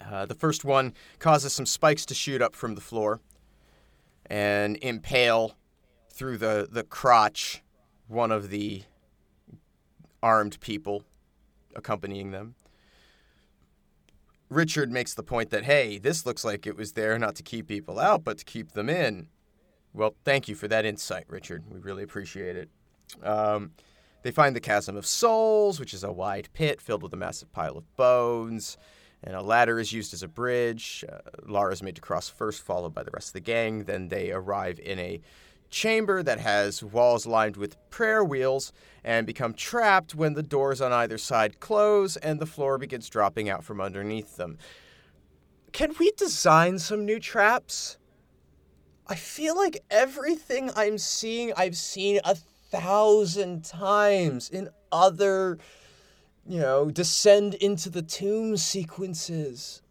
Uh, 0.00 0.24
the 0.24 0.34
first 0.34 0.64
one 0.64 0.94
causes 1.18 1.52
some 1.52 1.66
spikes 1.66 2.06
to 2.06 2.14
shoot 2.14 2.40
up 2.40 2.56
from 2.56 2.76
the 2.76 2.80
floor 2.80 3.20
and 4.30 4.78
impale 4.80 5.56
through 6.08 6.38
the, 6.38 6.68
the 6.70 6.84
crotch 6.84 7.62
one 8.06 8.30
of 8.30 8.48
the 8.48 8.82
armed 10.22 10.58
people 10.60 11.02
accompanying 11.74 12.30
them. 12.30 12.54
Richard 14.48 14.90
makes 14.90 15.14
the 15.14 15.22
point 15.22 15.50
that, 15.50 15.64
hey, 15.64 15.98
this 15.98 16.26
looks 16.26 16.44
like 16.44 16.66
it 16.66 16.76
was 16.76 16.92
there 16.92 17.18
not 17.18 17.34
to 17.36 17.42
keep 17.42 17.68
people 17.68 17.98
out, 17.98 18.24
but 18.24 18.38
to 18.38 18.44
keep 18.44 18.72
them 18.72 18.88
in. 18.88 19.28
Well, 19.92 20.14
thank 20.24 20.48
you 20.48 20.54
for 20.54 20.68
that 20.68 20.84
insight, 20.84 21.24
Richard. 21.28 21.64
We 21.68 21.78
really 21.78 22.02
appreciate 22.02 22.56
it. 22.56 22.68
Um, 23.22 23.72
they 24.22 24.30
find 24.30 24.54
the 24.54 24.60
Chasm 24.60 24.96
of 24.96 25.06
Souls, 25.06 25.80
which 25.80 25.94
is 25.94 26.04
a 26.04 26.12
wide 26.12 26.48
pit 26.52 26.80
filled 26.80 27.02
with 27.02 27.12
a 27.12 27.16
massive 27.16 27.52
pile 27.52 27.76
of 27.76 27.96
bones, 27.96 28.76
and 29.22 29.36
a 29.36 29.42
ladder 29.42 29.78
is 29.78 29.92
used 29.92 30.14
as 30.14 30.22
a 30.22 30.28
bridge. 30.28 31.04
Uh, 31.08 31.68
is 31.68 31.82
made 31.82 31.96
to 31.96 32.00
cross 32.00 32.28
first, 32.28 32.62
followed 32.62 32.94
by 32.94 33.02
the 33.02 33.10
rest 33.12 33.28
of 33.28 33.32
the 33.34 33.40
gang. 33.40 33.84
Then 33.84 34.08
they 34.08 34.32
arrive 34.32 34.78
in 34.78 34.98
a 34.98 35.20
chamber 35.70 36.22
that 36.22 36.40
has 36.40 36.82
walls 36.82 37.26
lined 37.26 37.56
with 37.56 37.76
prayer 37.90 38.24
wheels 38.24 38.72
and 39.04 39.26
become 39.26 39.54
trapped 39.54 40.14
when 40.14 40.34
the 40.34 40.42
doors 40.42 40.80
on 40.80 40.92
either 40.92 41.16
side 41.16 41.60
close 41.60 42.16
and 42.16 42.40
the 42.40 42.46
floor 42.46 42.76
begins 42.76 43.08
dropping 43.08 43.48
out 43.48 43.64
from 43.64 43.80
underneath 43.80 44.36
them. 44.36 44.58
Can 45.72 45.94
we 45.98 46.10
design 46.12 46.78
some 46.78 47.04
new 47.04 47.20
traps? 47.20 47.98
I 49.06 49.14
feel 49.14 49.56
like 49.56 49.82
everything 49.90 50.70
I'm 50.76 50.98
seeing, 50.98 51.52
I've 51.56 51.76
seen 51.76 52.20
a 52.24 52.34
thousand 52.34 53.64
times 53.64 54.48
in 54.50 54.68
other, 54.92 55.58
you 56.50 56.58
know, 56.58 56.90
descend 56.90 57.54
into 57.54 57.88
the 57.88 58.02
tomb 58.02 58.56
sequences. 58.56 59.82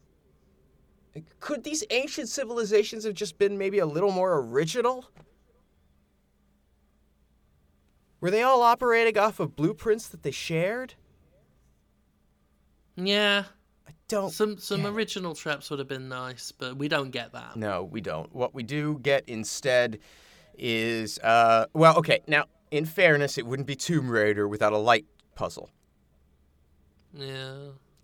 Could 1.40 1.64
these 1.64 1.86
ancient 1.90 2.28
civilizations 2.28 3.06
have 3.06 3.14
just 3.14 3.38
been 3.38 3.58
maybe 3.58 3.80
a 3.80 3.86
little 3.86 4.12
more 4.12 4.40
original? 4.40 5.10
Were 8.20 8.30
they 8.30 8.44
all 8.44 8.62
operating 8.62 9.18
off 9.18 9.40
of 9.40 9.56
blueprints 9.56 10.10
that 10.10 10.24
they 10.24 10.32
shared? 10.32 10.96
Yeah. 12.98 13.46
I 13.88 13.92
don't. 14.10 14.30
Some 14.30 14.58
some 14.58 14.86
it. 14.86 14.90
original 14.90 15.34
traps 15.36 15.70
would 15.70 15.80
have 15.80 15.88
been 15.88 16.10
nice, 16.10 16.52
but 16.52 16.76
we 16.78 16.90
don't 16.90 17.12
get 17.12 17.32
that. 17.32 17.56
No, 17.56 17.86
we 17.86 18.02
don't. 18.02 18.36
What 18.36 18.54
we 18.54 18.64
do 18.64 19.00
get 19.02 19.24
instead 19.28 20.00
is, 20.58 21.20
uh, 21.20 21.68
well, 21.74 21.98
okay. 22.00 22.20
Now, 22.28 22.48
in 22.70 22.84
fairness, 22.84 23.38
it 23.38 23.46
wouldn't 23.46 23.68
be 23.68 23.78
Tomb 23.78 24.10
Raider 24.10 24.46
without 24.46 24.74
a 24.74 24.78
light 24.78 25.06
puzzle. 25.36 25.70
Yeah. 27.14 27.56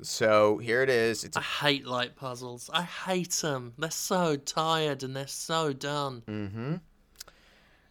So 0.02 0.58
here 0.58 0.82
it 0.82 0.90
is. 0.90 1.24
It's 1.24 1.38
I 1.38 1.42
hate 1.42 1.86
light 1.86 2.16
puzzles. 2.16 2.70
I 2.74 2.84
hate 2.84 3.32
them. 3.32 3.74
They're 3.78 3.92
so 3.92 4.36
tired 4.36 5.04
and 5.04 5.16
they're 5.16 5.28
so 5.28 5.74
done. 5.74 6.24
Mm-hmm. 6.28 6.76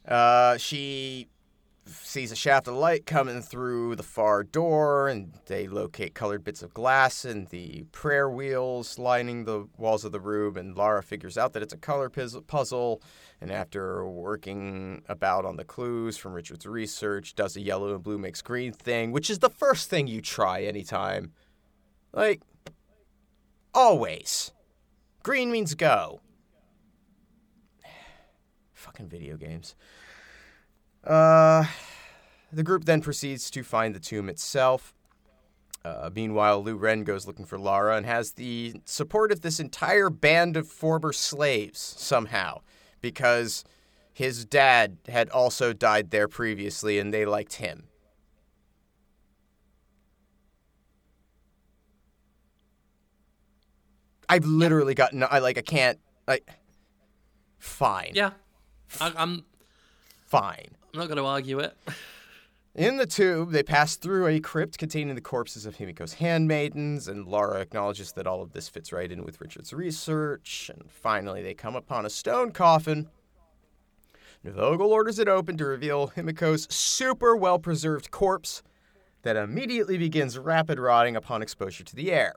Uh, 0.07 0.59
she 0.59 1.29
sees 1.87 2.33
a 2.33 2.37
shaft 2.37 2.69
of 2.69 2.75
light 2.75 3.07
coming 3.07 3.43
through 3.43 3.95
the 3.97 4.03
far 4.03 4.43
door, 4.43 5.09
and 5.09 5.35
they 5.47 5.67
locate 5.67 6.15
colored 6.15 6.43
bits 6.43 6.63
of 6.63 6.73
glass 6.73 7.25
and 7.25 7.49
the 7.49 7.85
prayer 7.93 8.29
wheels 8.29 8.99
lining 8.99 9.45
the 9.45 9.67
walls 9.77 10.05
of 10.05 10.13
the 10.13 10.21
room. 10.21 10.57
And 10.57 10.77
Lara 10.77 11.03
figures 11.03 11.39
out 11.39 11.53
that 11.53 11.63
it's 11.63 11.75
a 11.75 11.79
color 11.79 12.11
puzzle. 12.11 13.03
And 13.45 13.53
after 13.53 14.09
working 14.09 15.03
about 15.07 15.45
on 15.45 15.57
the 15.57 15.65
clues 15.65 16.17
from 16.17 16.33
Richard's 16.33 16.65
research, 16.65 17.35
does 17.35 17.57
a 17.57 17.61
yellow 17.61 17.95
and 17.95 18.03
blue 18.03 18.17
makes 18.17 18.41
green 18.41 18.73
thing, 18.73 19.13
which 19.13 19.29
is 19.29 19.41
the 19.41 19.51
first 19.51 19.91
thing 19.91 20.07
you 20.07 20.23
try 20.23 20.63
anytime. 20.63 21.31
Like, 22.15 22.41
always. 23.75 24.51
Green 25.23 25.53
means 25.53 25.75
go. 25.75 26.23
Fucking 28.73 29.11
video 29.11 29.37
games. 29.37 29.75
Uh, 31.07 31.67
the 32.51 32.63
group 32.63 32.87
then 32.87 33.03
proceeds 33.03 33.51
to 33.51 33.63
find 33.63 33.95
the 33.95 34.01
tomb 34.01 34.31
itself. 34.31 34.95
Uh, 35.85 36.09
meanwhile, 36.15 36.65
Lu 36.65 36.77
Ren 36.77 37.05
goes 37.05 37.27
looking 37.27 37.45
for 37.45 37.59
Lara 37.59 37.99
and 37.99 38.07
has 38.07 38.33
the 38.33 38.81
support 38.87 39.31
of 39.31 39.43
this 39.43 39.61
entire 39.61 40.09
band 40.09 40.57
of 40.57 40.67
former 40.67 41.13
slaves 41.13 41.79
somehow, 41.99 42.63
because 43.05 43.65
his 44.15 44.47
dad 44.47 44.97
had 45.09 45.29
also 45.29 45.75
died 45.75 46.11
there 46.11 46.27
previously 46.27 46.99
and 46.99 47.13
they 47.13 47.27
liked 47.27 47.57
him. 47.57 47.85
I've 54.27 54.47
literally 54.47 54.95
got 54.95 55.13
no, 55.13 55.27
I 55.31 55.41
like 55.41 55.59
I 55.59 55.61
can't 55.61 55.99
like 56.27 56.49
fine. 57.59 58.13
Yeah. 58.15 58.31
I, 58.99 59.13
I'm 59.17 59.45
Fine. 60.25 60.71
I'm 60.93 60.99
not 60.99 61.07
going 61.07 61.19
to 61.19 61.27
argue 61.27 61.59
it. 61.61 61.77
In 62.75 62.97
the 62.97 63.07
tube, 63.07 63.53
they 63.53 63.63
pass 63.63 63.95
through 63.95 64.27
a 64.27 64.41
crypt 64.41 64.79
containing 64.79 65.15
the 65.15 65.21
corpses 65.21 65.65
of 65.65 65.77
Himiko's 65.77 66.15
handmaidens, 66.15 67.07
and 67.07 67.25
Lara 67.25 67.61
acknowledges 67.61 68.13
that 68.15 68.27
all 68.27 68.43
of 68.43 68.53
this 68.53 68.69
fits 68.69 68.93
right 68.93 69.13
in 69.13 69.25
with 69.25 69.41
Richard's 69.41 69.73
research. 69.73 70.73
And 70.75 70.91
finally, 70.91 71.41
they 71.41 71.55
come 71.55 71.77
upon 71.77 72.05
a 72.05 72.11
stone 72.11 72.51
coffin. 72.51 73.09
Vogel 74.43 74.93
orders 74.93 75.21
it 75.21 75.29
open 75.29 75.57
to 75.59 75.65
reveal 75.65 76.09
Himiko's 76.09 76.67
super 76.69 77.37
well 77.37 77.61
preserved 77.61 78.11
corpse 78.11 78.65
that 79.23 79.37
immediately 79.37 79.97
begins 79.97 80.37
rapid 80.37 80.81
rotting 80.81 81.15
upon 81.15 81.43
exposure 81.43 81.85
to 81.85 81.95
the 81.95 82.11
air. 82.11 82.35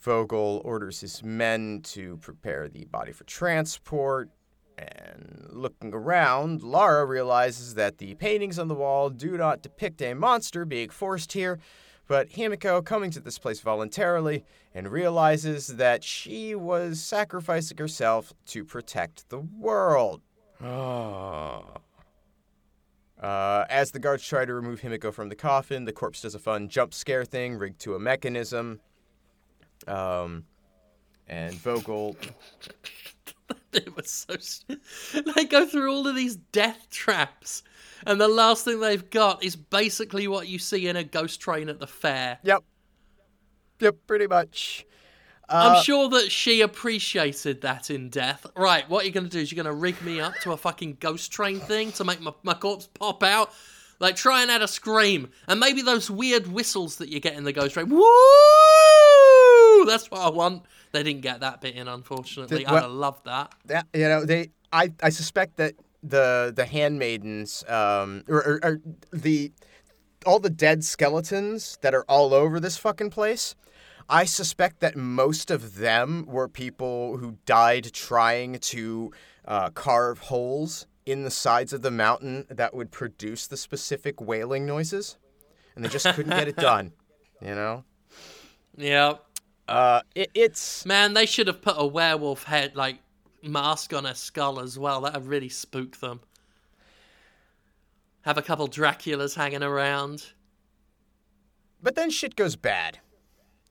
Vogel 0.00 0.62
orders 0.64 1.02
his 1.02 1.22
men 1.22 1.82
to 1.82 2.16
prepare 2.16 2.66
the 2.66 2.86
body 2.86 3.12
for 3.12 3.24
transport, 3.24 4.30
and 4.78 5.46
looking 5.50 5.94
around, 5.94 6.62
Lara 6.62 7.04
realizes 7.04 7.74
that 7.74 7.98
the 7.98 8.14
paintings 8.14 8.58
on 8.58 8.68
the 8.68 8.74
wall 8.74 9.10
do 9.10 9.36
not 9.36 9.62
depict 9.62 10.02
a 10.02 10.14
monster 10.14 10.64
being 10.64 10.90
forced 10.90 11.32
here, 11.32 11.58
but 12.06 12.30
Himiko 12.30 12.84
coming 12.84 13.10
to 13.12 13.20
this 13.20 13.38
place 13.38 13.60
voluntarily 13.60 14.44
and 14.74 14.88
realizes 14.88 15.68
that 15.68 16.04
she 16.04 16.54
was 16.54 17.00
sacrificing 17.00 17.78
herself 17.78 18.32
to 18.46 18.64
protect 18.64 19.28
the 19.30 19.38
world. 19.38 20.20
Uh, 23.20 23.64
as 23.70 23.92
the 23.92 23.98
guards 23.98 24.24
try 24.24 24.44
to 24.44 24.52
remove 24.52 24.82
Himiko 24.82 25.12
from 25.12 25.30
the 25.30 25.34
coffin, 25.34 25.84
the 25.86 25.92
corpse 25.92 26.20
does 26.20 26.34
a 26.34 26.38
fun 26.38 26.68
jump 26.68 26.92
scare 26.92 27.24
thing 27.24 27.56
rigged 27.56 27.80
to 27.80 27.94
a 27.94 27.98
mechanism. 27.98 28.80
Um, 29.88 30.44
and 31.26 31.54
Vogel 31.54 32.16
it 33.86 33.94
was 33.96 34.10
so. 34.10 34.34
s- 34.34 34.64
They 35.34 35.44
go 35.44 35.66
through 35.66 35.92
all 35.92 36.06
of 36.06 36.14
these 36.16 36.36
death 36.36 36.88
traps, 36.90 37.62
and 38.06 38.20
the 38.20 38.28
last 38.28 38.64
thing 38.64 38.80
they've 38.80 39.08
got 39.10 39.42
is 39.44 39.56
basically 39.56 40.28
what 40.28 40.48
you 40.48 40.58
see 40.58 40.88
in 40.88 40.96
a 40.96 41.04
ghost 41.04 41.40
train 41.40 41.68
at 41.68 41.78
the 41.80 41.86
fair. 41.86 42.38
Yep. 42.42 42.64
Yep, 43.80 43.96
pretty 44.06 44.26
much. 44.26 44.86
Uh, 45.48 45.76
I'm 45.76 45.82
sure 45.84 46.08
that 46.08 46.32
she 46.32 46.60
appreciated 46.62 47.60
that 47.60 47.88
in 47.90 48.08
death. 48.08 48.46
Right, 48.56 48.88
what 48.90 49.04
you're 49.04 49.12
going 49.12 49.24
to 49.28 49.30
do 49.30 49.38
is 49.38 49.52
you're 49.52 49.62
going 49.62 49.72
to 49.72 49.80
rig 49.80 50.00
me 50.02 50.20
up 50.20 50.34
to 50.42 50.50
a 50.52 50.56
fucking 50.56 50.96
ghost 50.98 51.30
train 51.30 51.60
thing 51.60 51.92
to 51.92 52.04
make 52.04 52.20
my, 52.20 52.32
my 52.42 52.54
corpse 52.54 52.88
pop 52.94 53.22
out. 53.22 53.52
Like, 54.00 54.16
try 54.16 54.42
and 54.42 54.50
add 54.50 54.60
a 54.60 54.68
scream. 54.68 55.30
And 55.46 55.60
maybe 55.60 55.82
those 55.82 56.10
weird 56.10 56.48
whistles 56.48 56.96
that 56.96 57.10
you 57.10 57.20
get 57.20 57.34
in 57.34 57.44
the 57.44 57.52
ghost 57.52 57.74
train. 57.74 57.88
Woo! 57.88 59.84
that's 59.86 60.10
what 60.10 60.20
I 60.20 60.30
want. 60.30 60.64
They 60.96 61.02
didn't 61.02 61.20
get 61.20 61.40
that 61.40 61.60
bit 61.60 61.74
in, 61.74 61.88
unfortunately. 61.88 62.64
I'd 62.64 62.72
well- 62.72 62.82
have 62.84 62.90
loved 62.90 63.26
that. 63.26 63.54
that 63.66 63.86
you 63.92 64.08
know 64.08 64.24
they 64.24 64.48
I 64.72 64.92
I 65.02 65.10
suspect 65.10 65.58
that 65.58 65.74
the 66.02 66.52
the 66.56 66.64
handmaidens 66.64 67.64
um 67.68 68.24
or, 68.28 68.38
or, 68.38 68.60
or 68.62 68.80
the 69.12 69.52
all 70.24 70.38
the 70.38 70.48
dead 70.48 70.84
skeletons 70.84 71.76
that 71.82 71.94
are 71.94 72.04
all 72.08 72.32
over 72.32 72.58
this 72.60 72.78
fucking 72.78 73.10
place. 73.10 73.54
I 74.08 74.24
suspect 74.24 74.80
that 74.80 74.96
most 74.96 75.50
of 75.50 75.76
them 75.76 76.24
were 76.26 76.48
people 76.48 77.18
who 77.18 77.36
died 77.44 77.92
trying 77.92 78.58
to 78.60 79.12
uh, 79.46 79.68
carve 79.70 80.18
holes 80.20 80.86
in 81.04 81.24
the 81.24 81.30
sides 81.30 81.72
of 81.74 81.82
the 81.82 81.90
mountain 81.90 82.46
that 82.48 82.72
would 82.72 82.90
produce 82.90 83.46
the 83.46 83.56
specific 83.56 84.20
wailing 84.20 84.64
noises, 84.64 85.18
and 85.74 85.84
they 85.84 85.88
just 85.88 86.06
couldn't 86.14 86.36
get 86.38 86.48
it 86.48 86.56
done. 86.72 86.92
You 87.42 87.54
know, 87.54 87.84
Yeah. 88.76 89.14
Uh, 89.68 90.02
it, 90.14 90.30
it's 90.34 90.86
Man, 90.86 91.14
they 91.14 91.26
should 91.26 91.48
have 91.48 91.60
put 91.60 91.74
a 91.76 91.86
werewolf 91.86 92.44
head, 92.44 92.76
like, 92.76 92.98
mask 93.42 93.92
on 93.92 94.04
her 94.04 94.14
skull 94.14 94.60
as 94.60 94.78
well. 94.78 95.00
That 95.02 95.14
would 95.14 95.26
really 95.26 95.48
spook 95.48 95.96
them. 95.98 96.20
Have 98.22 98.38
a 98.38 98.42
couple 98.42 98.68
Draculas 98.68 99.36
hanging 99.36 99.62
around. 99.62 100.32
But 101.82 101.94
then 101.94 102.10
shit 102.10 102.36
goes 102.36 102.56
bad. 102.56 102.98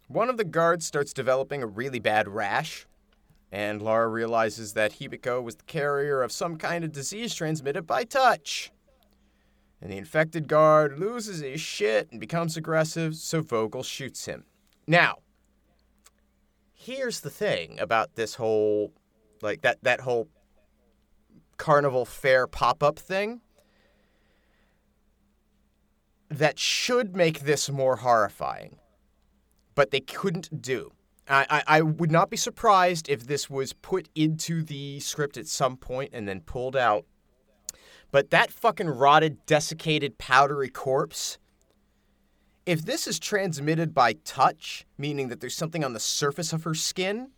One 0.07 0.29
of 0.29 0.37
the 0.37 0.43
guards 0.43 0.85
starts 0.85 1.13
developing 1.13 1.63
a 1.63 1.67
really 1.67 1.99
bad 1.99 2.27
rash, 2.27 2.85
and 3.51 3.81
Lara 3.81 4.07
realizes 4.07 4.73
that 4.73 4.93
Himiko 4.93 5.41
was 5.41 5.55
the 5.55 5.63
carrier 5.63 6.21
of 6.21 6.31
some 6.31 6.57
kind 6.57 6.83
of 6.83 6.91
disease 6.91 7.33
transmitted 7.33 7.87
by 7.87 8.03
touch. 8.03 8.71
And 9.81 9.91
the 9.91 9.97
infected 9.97 10.47
guard 10.47 10.99
loses 10.99 11.39
his 11.39 11.59
shit 11.59 12.09
and 12.11 12.19
becomes 12.19 12.55
aggressive, 12.55 13.15
so 13.15 13.41
Vogel 13.41 13.83
shoots 13.83 14.25
him. 14.25 14.45
Now, 14.87 15.17
here's 16.85 17.21
the 17.21 17.29
thing 17.29 17.79
about 17.79 18.15
this 18.15 18.35
whole 18.35 18.93
like 19.41 19.61
that 19.61 19.77
that 19.81 20.01
whole 20.01 20.27
carnival 21.57 22.05
fair 22.05 22.45
pop-up 22.47 22.99
thing 22.99 23.41
that 26.29 26.59
should 26.59 27.15
make 27.15 27.41
this 27.41 27.69
more 27.69 27.97
horrifying, 27.97 28.77
but 29.73 29.91
they 29.91 29.99
couldn't 29.99 30.61
do. 30.61 30.91
I, 31.27 31.45
I, 31.49 31.63
I 31.77 31.81
would 31.81 32.11
not 32.11 32.29
be 32.29 32.37
surprised 32.37 33.09
if 33.09 33.25
this 33.25 33.49
was 33.49 33.73
put 33.73 34.09
into 34.15 34.63
the 34.63 34.99
script 34.99 35.37
at 35.37 35.47
some 35.47 35.77
point 35.77 36.11
and 36.13 36.27
then 36.27 36.41
pulled 36.41 36.75
out. 36.75 37.05
But 38.11 38.29
that 38.29 38.51
fucking 38.51 38.89
rotted, 38.89 39.45
desiccated, 39.45 40.17
powdery 40.17 40.69
corpse, 40.69 41.37
if 42.65 42.83
this 42.83 43.07
is 43.07 43.19
transmitted 43.19 43.93
by 43.93 44.13
touch, 44.25 44.85
meaning 44.97 45.27
that 45.29 45.39
there's 45.39 45.55
something 45.55 45.83
on 45.83 45.93
the 45.93 45.99
surface 45.99 46.51
of 46.51 46.63
her 46.63 46.73
skin 46.73 47.29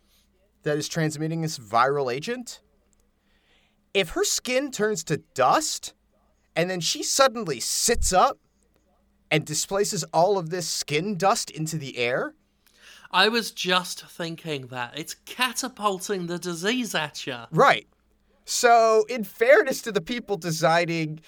that 0.64 0.78
is 0.78 0.88
transmitting 0.88 1.42
this 1.42 1.60
viral 1.60 2.14
agent, 2.14 2.62
if 3.94 4.12
her 4.12 4.24
skin 4.24 4.72
turns 4.72 5.04
to 5.06 5.18
dust 5.34 5.94
and 6.56 6.70
then 6.70 6.80
she 6.80 7.04
suddenly 7.04 7.60
sits 7.60 8.14
up 8.14 8.40
and 9.30 9.46
displaces 9.46 10.04
all 10.14 10.38
of 10.38 10.50
this 10.50 10.68
skin 10.68 11.18
dust 11.18 11.50
into 11.52 11.78
the 11.78 11.98
air, 11.98 12.34
I 13.12 13.30
was 13.30 13.52
just 13.52 14.06
thinking 14.06 14.68
that. 14.68 14.98
It's 14.98 15.16
catapulting 15.26 16.28
the 16.28 16.40
disease 16.40 16.96
at 16.96 17.26
you. 17.28 17.38
Right. 17.52 17.88
So, 18.46 19.06
in 19.10 19.24
fairness 19.24 19.82
to 19.84 19.92
the 19.92 20.02
people 20.02 20.38
designing 20.38 21.20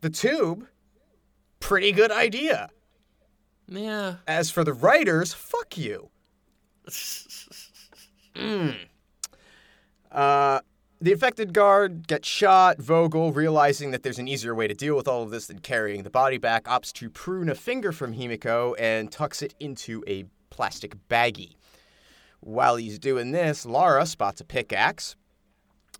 the 0.00 0.10
tube, 0.10 0.66
pretty 1.58 1.92
good 1.92 2.12
idea. 2.12 2.70
Yeah. 3.68 4.16
As 4.26 4.50
for 4.50 4.64
the 4.64 4.72
writers, 4.72 5.32
fuck 5.32 5.76
you. 5.76 6.10
Mm. 8.34 8.76
Uh, 10.12 10.60
the 11.00 11.12
affected 11.12 11.52
guard 11.52 12.06
gets 12.06 12.28
shot. 12.28 12.78
Vogel, 12.78 13.32
realizing 13.32 13.90
that 13.90 14.02
there's 14.02 14.18
an 14.18 14.28
easier 14.28 14.54
way 14.54 14.66
to 14.68 14.74
deal 14.74 14.96
with 14.96 15.08
all 15.08 15.22
of 15.22 15.30
this 15.30 15.46
than 15.46 15.58
carrying 15.58 16.02
the 16.04 16.10
body 16.10 16.38
back, 16.38 16.64
opts 16.64 16.92
to 16.94 17.10
prune 17.10 17.48
a 17.48 17.54
finger 17.54 17.92
from 17.92 18.14
Himiko 18.14 18.74
and 18.78 19.10
tucks 19.10 19.42
it 19.42 19.54
into 19.60 20.02
a 20.06 20.24
plastic 20.50 20.96
baggie. 21.08 21.56
While 22.40 22.76
he's 22.76 22.98
doing 22.98 23.32
this, 23.32 23.66
Lara 23.66 24.06
spots 24.06 24.40
a 24.40 24.44
pickaxe, 24.44 25.16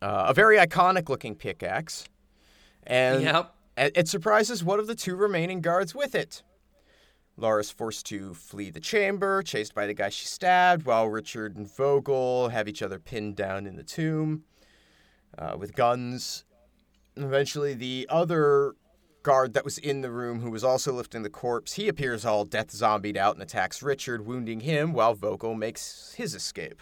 uh, 0.01 0.27
a 0.29 0.35
very 0.35 0.57
iconic 0.59 1.09
looking 1.09 1.35
pickaxe, 1.35 2.05
and 2.85 3.23
Yep. 3.23 3.55
it 3.77 3.93
it 3.97 4.09
surprises 4.09 4.63
one 4.63 4.79
of 4.79 4.87
the 4.87 4.95
two 4.95 5.17
remaining 5.17 5.61
guards 5.61 5.95
with 5.95 6.15
it. 6.15 6.43
Laura's 7.37 7.71
forced 7.71 8.07
to 8.07 8.33
flee 8.33 8.71
the 8.71 8.81
chamber, 8.81 9.43
chased 9.43 9.75
by 9.75 9.87
the 9.87 9.95
guy 9.95 10.09
she 10.09 10.27
stabbed, 10.27 10.87
while 10.87 11.09
Richard 11.09 11.57
and 11.57 11.71
Vogel 11.71 12.49
have 12.49 12.69
each 12.69 12.83
other 12.83 12.99
pinned 12.99 13.37
down 13.37 13.67
in 13.67 13.77
the 13.77 13.83
tomb 13.83 14.45
uh, 15.37 15.57
with 15.59 15.75
guns. 15.75 16.45
Eventually, 17.17 17.75
the 17.75 18.07
other 18.11 18.75
guard 19.23 19.53
that 19.55 19.65
was 19.65 19.77
in 19.79 20.01
the 20.01 20.11
room, 20.11 20.41
who 20.41 20.51
was 20.51 20.65
also 20.65 20.93
lifting 20.93 21.23
the 21.23 21.31
corpse, 21.31 21.75
he 21.75 21.89
appears 21.89 22.25
all 22.25 22.45
death 22.45 22.71
zombied 22.71 23.17
out 23.17 23.35
and 23.35 23.43
attacks 23.43 23.83
Richard, 23.83 24.25
wounding 24.25 24.61
him, 24.61 24.93
while 24.93 25.15
Vogel 25.15 25.55
makes 25.55 26.15
his 26.17 26.35
escape. 26.35 26.81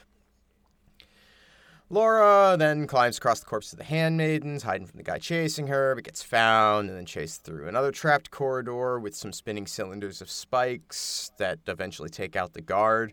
Laura 1.91 2.57
then 2.59 2.87
climbs 2.87 3.19
across 3.19 3.41
the 3.41 3.47
corpse 3.47 3.73
of 3.73 3.79
the 3.79 3.85
handmaidens, 3.85 4.63
hiding 4.63 4.87
from 4.87 4.97
the 4.97 5.03
guy 5.03 5.19
chasing 5.19 5.67
her, 5.67 5.95
but 5.95 6.05
gets 6.05 6.23
found 6.23 6.89
and 6.89 6.97
then 6.99 7.05
chased 7.05 7.45
through 7.45 7.69
another 7.69 7.93
trapped 7.93 8.31
corridor 8.31 8.99
with 8.99 9.15
some 9.15 9.33
spinning 9.33 9.67
cylinders 9.67 10.23
of 10.23 10.31
spikes 10.31 11.31
that 11.39 11.59
eventually 11.67 12.09
take 12.09 12.37
out 12.37 12.55
the 12.55 12.63
guard. 12.63 13.13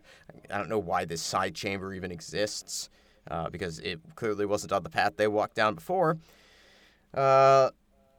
I 0.50 0.56
don't 0.56 0.70
know 0.70 0.78
why 0.78 1.04
this 1.04 1.20
side 1.20 1.54
chamber 1.54 1.92
even 1.92 2.10
exists, 2.10 2.88
uh, 3.30 3.50
because 3.50 3.78
it 3.80 4.00
clearly 4.16 4.46
wasn't 4.46 4.72
on 4.72 4.82
the 4.82 4.90
path 4.90 5.12
they 5.16 5.28
walked 5.28 5.54
down 5.54 5.74
before. 5.74 6.18
Uh, 7.12 7.70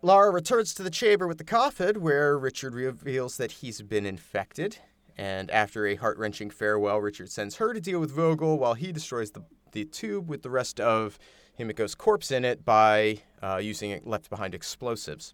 Laura 0.04 0.32
returns 0.32 0.74
to 0.76 0.84
the 0.84 0.92
chamber 0.92 1.28
with 1.28 1.40
the 1.40 1.44
coffin, 1.44 2.00
where 2.02 2.38
Richard 2.38 2.76
reveals 2.76 3.38
that 3.38 3.54
he's 3.54 3.82
been 3.82 4.06
infected. 4.06 4.78
And 5.18 5.50
after 5.50 5.88
a 5.88 5.96
heart 5.96 6.18
wrenching 6.18 6.50
farewell, 6.52 7.00
Richard 7.00 7.32
sends 7.32 7.56
her 7.56 7.74
to 7.74 7.82
deal 7.82 8.00
with 8.00 8.12
Vogel 8.12 8.60
while 8.60 8.74
he 8.74 8.92
destroys 8.92 9.32
the, 9.32 9.44
the 9.74 9.86
tube 9.86 10.30
with 10.30 10.41
the 10.41 10.50
rest 10.50 10.80
of 10.80 11.20
Himiko's 11.60 11.94
corpse 11.94 12.32
in 12.32 12.45
it 12.45 12.66
by 12.66 13.20
uh, 13.41 13.58
using 13.58 14.00
left 14.06 14.30
behind 14.30 14.56
explosives. 14.56 15.34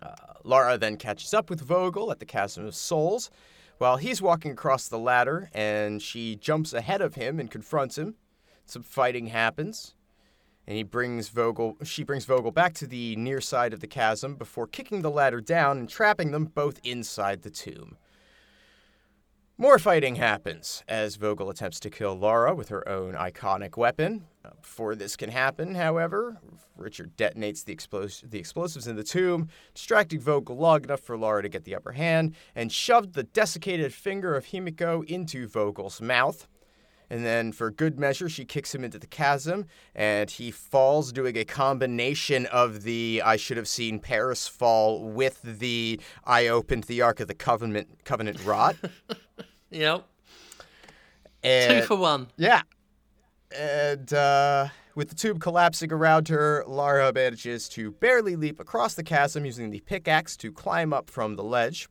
Uh, 0.00 0.14
Lara 0.44 0.78
then 0.78 0.96
catches 0.96 1.32
up 1.32 1.50
with 1.50 1.60
Vogel 1.60 2.12
at 2.12 2.20
the 2.20 2.26
Chasm 2.26 2.66
of 2.66 2.74
Souls 2.74 3.30
while 3.78 3.96
he's 3.96 4.22
walking 4.22 4.52
across 4.52 4.88
the 4.88 4.98
ladder, 4.98 5.50
and 5.52 6.00
she 6.02 6.36
jumps 6.36 6.72
ahead 6.72 7.00
of 7.00 7.14
him 7.14 7.40
and 7.40 7.50
confronts 7.50 7.98
him. 7.98 8.14
Some 8.64 8.82
fighting 8.82 9.28
happens, 9.28 9.94
and 10.66 10.76
he 10.76 10.82
brings 10.82 11.28
Vogel. 11.28 11.76
She 11.84 12.02
brings 12.04 12.24
Vogel 12.24 12.50
back 12.50 12.74
to 12.74 12.86
the 12.86 13.16
near 13.16 13.40
side 13.40 13.72
of 13.72 13.80
the 13.80 13.86
chasm 13.86 14.34
before 14.36 14.66
kicking 14.66 15.02
the 15.02 15.10
ladder 15.10 15.40
down 15.40 15.78
and 15.78 15.88
trapping 15.88 16.30
them 16.32 16.46
both 16.46 16.80
inside 16.84 17.42
the 17.42 17.50
tomb. 17.50 17.96
More 19.58 19.78
fighting 19.78 20.16
happens 20.16 20.84
as 20.86 21.16
Vogel 21.16 21.48
attempts 21.48 21.80
to 21.80 21.88
kill 21.88 22.14
Laura 22.14 22.54
with 22.54 22.68
her 22.68 22.86
own 22.86 23.14
iconic 23.14 23.78
weapon. 23.78 24.26
Uh, 24.44 24.50
before 24.60 24.94
this 24.94 25.16
can 25.16 25.30
happen, 25.30 25.76
however, 25.76 26.36
Richard 26.76 27.16
detonates 27.16 27.64
the, 27.64 27.74
explos- 27.74 28.30
the 28.30 28.38
explosives 28.38 28.86
in 28.86 28.96
the 28.96 29.02
tomb, 29.02 29.48
distracting 29.72 30.20
Vogel 30.20 30.58
long 30.58 30.84
enough 30.84 31.00
for 31.00 31.16
Laura 31.16 31.40
to 31.40 31.48
get 31.48 31.64
the 31.64 31.74
upper 31.74 31.92
hand, 31.92 32.34
and 32.54 32.70
shoved 32.70 33.14
the 33.14 33.22
desiccated 33.22 33.94
finger 33.94 34.34
of 34.36 34.44
Himiko 34.44 35.02
into 35.06 35.48
Vogel's 35.48 36.02
mouth. 36.02 36.46
And 37.08 37.24
then, 37.24 37.52
for 37.52 37.70
good 37.70 37.98
measure, 38.00 38.28
she 38.28 38.44
kicks 38.44 38.74
him 38.74 38.82
into 38.82 38.98
the 38.98 39.06
chasm, 39.06 39.66
and 39.94 40.28
he 40.28 40.50
falls, 40.50 41.12
doing 41.12 41.36
a 41.36 41.44
combination 41.44 42.46
of 42.46 42.82
the 42.82 43.22
I 43.24 43.36
should 43.36 43.56
have 43.56 43.68
seen 43.68 44.00
Paris 44.00 44.48
fall 44.48 45.04
with 45.04 45.40
the 45.42 46.00
I 46.24 46.48
opened 46.48 46.84
the 46.84 47.02
Ark 47.02 47.20
of 47.20 47.28
the 47.28 47.34
Covenant 47.34 48.04
Covenant 48.04 48.44
rot. 48.44 48.76
Yep. 49.70 50.06
And, 51.42 51.80
Two 51.82 51.86
for 51.86 51.96
one. 51.96 52.28
yeah. 52.36 52.62
And 53.56 54.12
uh, 54.12 54.68
with 54.94 55.08
the 55.08 55.14
tube 55.14 55.40
collapsing 55.40 55.92
around 55.92 56.28
her, 56.28 56.64
Lara 56.66 57.12
manages 57.12 57.68
to 57.70 57.90
barely 57.90 58.36
leap 58.36 58.60
across 58.60 58.94
the 58.94 59.02
chasm 59.02 59.44
using 59.44 59.70
the 59.70 59.80
pickaxe 59.80 60.36
to 60.38 60.52
climb 60.52 60.92
up 60.92 61.10
from 61.10 61.36
the 61.36 61.44
ledge. 61.44 61.88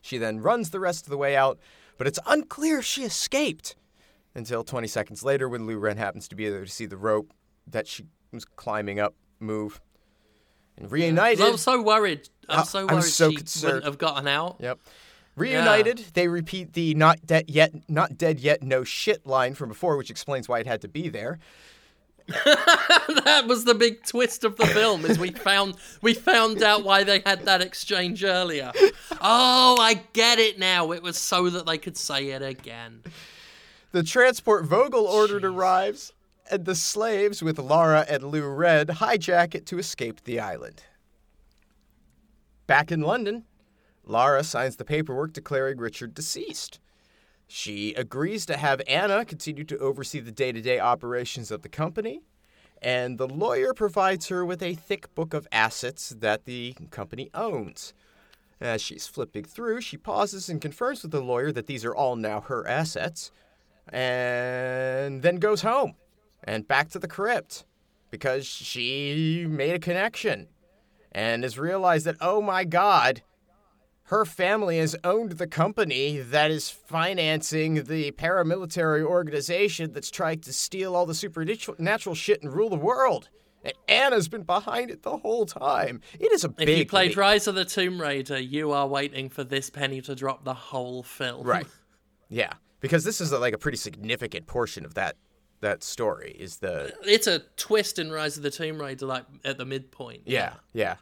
She 0.00 0.16
then 0.16 0.40
runs 0.40 0.70
the 0.70 0.80
rest 0.80 1.06
of 1.06 1.10
the 1.10 1.18
way 1.18 1.36
out, 1.36 1.58
but 1.98 2.06
it's 2.06 2.20
unclear 2.26 2.78
if 2.78 2.84
she 2.84 3.02
escaped 3.02 3.74
until 4.36 4.62
20 4.62 4.86
seconds 4.86 5.22
later 5.24 5.48
when 5.48 5.66
Lu 5.66 5.78
Ren 5.78 5.96
happens 5.96 6.28
to 6.28 6.36
be 6.36 6.48
there 6.48 6.64
to 6.64 6.70
see 6.70 6.86
the 6.86 6.96
rope 6.96 7.32
that 7.66 7.88
she 7.88 8.04
was 8.32 8.44
climbing 8.44 9.00
up 9.00 9.14
move. 9.40 9.80
And 10.76 10.92
reunited. 10.92 11.44
I'm 11.44 11.56
so 11.56 11.80
worried. 11.82 12.28
I'm 12.48 12.60
I- 12.60 12.64
so 12.64 12.86
worried 12.86 13.04
so 13.04 13.30
she 13.30 13.36
concerned. 13.36 13.64
wouldn't 13.64 13.84
have 13.86 13.98
gotten 13.98 14.28
out. 14.28 14.56
Yep. 14.60 14.78
Reunited, 15.36 15.98
they 16.14 16.28
repeat 16.28 16.72
the 16.72 16.94
not 16.94 17.26
dead 17.26 17.44
yet, 17.50 17.72
not 17.90 18.16
dead 18.16 18.40
yet, 18.40 18.62
no 18.62 18.84
shit 18.84 19.26
line 19.26 19.54
from 19.54 19.68
before, 19.68 19.98
which 19.98 20.08
explains 20.10 20.48
why 20.48 20.60
it 20.60 20.66
had 20.66 20.80
to 20.80 20.88
be 20.88 21.10
there. 21.10 21.38
that 22.44 23.44
was 23.46 23.64
the 23.64 23.74
big 23.74 24.02
twist 24.04 24.44
of 24.44 24.56
the 24.56 24.66
film 24.66 25.04
is 25.04 25.18
we 25.18 25.30
found 25.30 25.76
we 26.02 26.12
found 26.12 26.62
out 26.62 26.82
why 26.84 27.04
they 27.04 27.22
had 27.24 27.44
that 27.44 27.60
exchange 27.62 28.24
earlier. 28.24 28.72
Oh, 29.28 29.78
I 29.80 29.94
get 30.12 30.38
it 30.38 30.58
now. 30.58 30.92
It 30.92 31.02
was 31.02 31.16
so 31.16 31.48
that 31.48 31.64
they 31.64 31.78
could 31.78 31.96
say 31.96 32.28
it 32.28 32.42
again. 32.42 33.02
The 33.96 34.02
transport 34.02 34.66
Vogel 34.66 35.06
ordered 35.06 35.42
arrives, 35.42 36.12
and 36.50 36.66
the 36.66 36.74
slaves, 36.74 37.42
with 37.42 37.58
Lara 37.58 38.04
and 38.06 38.24
Lu 38.24 38.46
Ren, 38.46 38.88
hijack 38.88 39.54
it 39.54 39.64
to 39.68 39.78
escape 39.78 40.22
the 40.22 40.38
island. 40.38 40.82
Back 42.66 42.92
in 42.92 43.00
London, 43.00 43.46
Lara 44.04 44.44
signs 44.44 44.76
the 44.76 44.84
paperwork 44.84 45.32
declaring 45.32 45.78
Richard 45.78 46.12
deceased. 46.12 46.78
She 47.46 47.94
agrees 47.94 48.44
to 48.44 48.58
have 48.58 48.82
Anna 48.86 49.24
continue 49.24 49.64
to 49.64 49.78
oversee 49.78 50.20
the 50.20 50.30
day 50.30 50.52
to 50.52 50.60
day 50.60 50.78
operations 50.78 51.50
of 51.50 51.62
the 51.62 51.70
company, 51.70 52.20
and 52.82 53.16
the 53.16 53.26
lawyer 53.26 53.72
provides 53.72 54.28
her 54.28 54.44
with 54.44 54.62
a 54.62 54.74
thick 54.74 55.14
book 55.14 55.32
of 55.32 55.48
assets 55.50 56.10
that 56.10 56.44
the 56.44 56.74
company 56.90 57.30
owns. 57.32 57.94
As 58.60 58.82
she's 58.82 59.06
flipping 59.06 59.44
through, 59.44 59.80
she 59.80 59.96
pauses 59.96 60.50
and 60.50 60.60
confirms 60.60 61.00
with 61.00 61.12
the 61.12 61.22
lawyer 61.22 61.50
that 61.50 61.66
these 61.66 61.86
are 61.86 61.94
all 61.94 62.14
now 62.14 62.42
her 62.42 62.68
assets, 62.68 63.32
and 63.92 65.22
then 65.22 65.36
goes 65.36 65.62
home 65.62 65.94
and 66.44 66.66
back 66.66 66.88
to 66.90 66.98
the 66.98 67.08
crypt 67.08 67.64
because 68.10 68.46
she 68.46 69.46
made 69.48 69.74
a 69.74 69.78
connection 69.78 70.48
and 71.12 71.42
has 71.42 71.58
realized 71.58 72.06
that, 72.06 72.16
oh 72.20 72.40
my 72.42 72.64
god, 72.64 73.22
her 74.04 74.24
family 74.24 74.78
has 74.78 74.94
owned 75.02 75.32
the 75.32 75.46
company 75.46 76.18
that 76.18 76.50
is 76.50 76.70
financing 76.70 77.84
the 77.84 78.12
paramilitary 78.12 79.02
organization 79.02 79.92
that's 79.92 80.10
trying 80.10 80.40
to 80.40 80.52
steal 80.52 80.94
all 80.94 81.06
the 81.06 81.14
supernatural 81.14 82.14
shit 82.14 82.42
and 82.42 82.52
rule 82.52 82.68
the 82.68 82.76
world. 82.76 83.28
And 83.64 83.74
Anna's 83.88 84.28
been 84.28 84.44
behind 84.44 84.92
it 84.92 85.02
the 85.02 85.16
whole 85.16 85.44
time. 85.44 86.00
It 86.20 86.30
is 86.30 86.44
a 86.44 86.48
If 86.48 86.56
big 86.56 86.68
If 86.68 86.78
you 86.78 86.86
played. 86.86 87.16
Rise 87.16 87.48
of 87.48 87.56
the 87.56 87.64
Tomb 87.64 88.00
Raider, 88.00 88.38
you 88.38 88.70
are 88.70 88.86
waiting 88.86 89.28
for 89.28 89.42
this 89.42 89.70
penny 89.70 90.00
to 90.02 90.14
drop 90.14 90.44
the 90.44 90.54
whole 90.54 91.02
film. 91.02 91.46
Right. 91.46 91.66
Yeah, 92.28 92.54
because 92.86 93.04
this 93.04 93.20
is 93.20 93.32
like 93.32 93.52
a 93.52 93.58
pretty 93.58 93.76
significant 93.78 94.46
portion 94.46 94.84
of 94.84 94.94
that 94.94 95.16
that 95.60 95.82
story 95.82 96.36
is 96.38 96.58
the 96.58 96.92
It's 97.02 97.26
a 97.26 97.40
twist 97.56 97.98
in 97.98 98.12
Rise 98.12 98.36
of 98.36 98.42
the 98.42 98.50
Tomb 98.50 98.80
Raider, 98.80 99.06
like 99.06 99.24
at 99.44 99.58
the 99.58 99.64
midpoint. 99.64 100.22
Yeah, 100.26 100.54
yeah. 100.72 100.96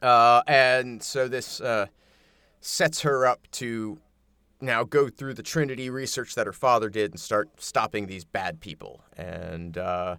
Uh, 0.00 0.42
and 0.46 1.02
so 1.02 1.28
this 1.28 1.60
uh, 1.60 1.86
sets 2.60 3.02
her 3.02 3.26
up 3.26 3.46
to 3.52 3.98
now 4.60 4.84
go 4.84 5.08
through 5.08 5.34
the 5.34 5.42
Trinity 5.42 5.90
research 5.90 6.34
that 6.34 6.46
her 6.46 6.52
father 6.52 6.88
did 6.88 7.10
and 7.10 7.20
start 7.20 7.50
stopping 7.60 8.06
these 8.06 8.24
bad 8.24 8.60
people. 8.60 9.02
And 9.16 9.76
uh, 9.76 10.16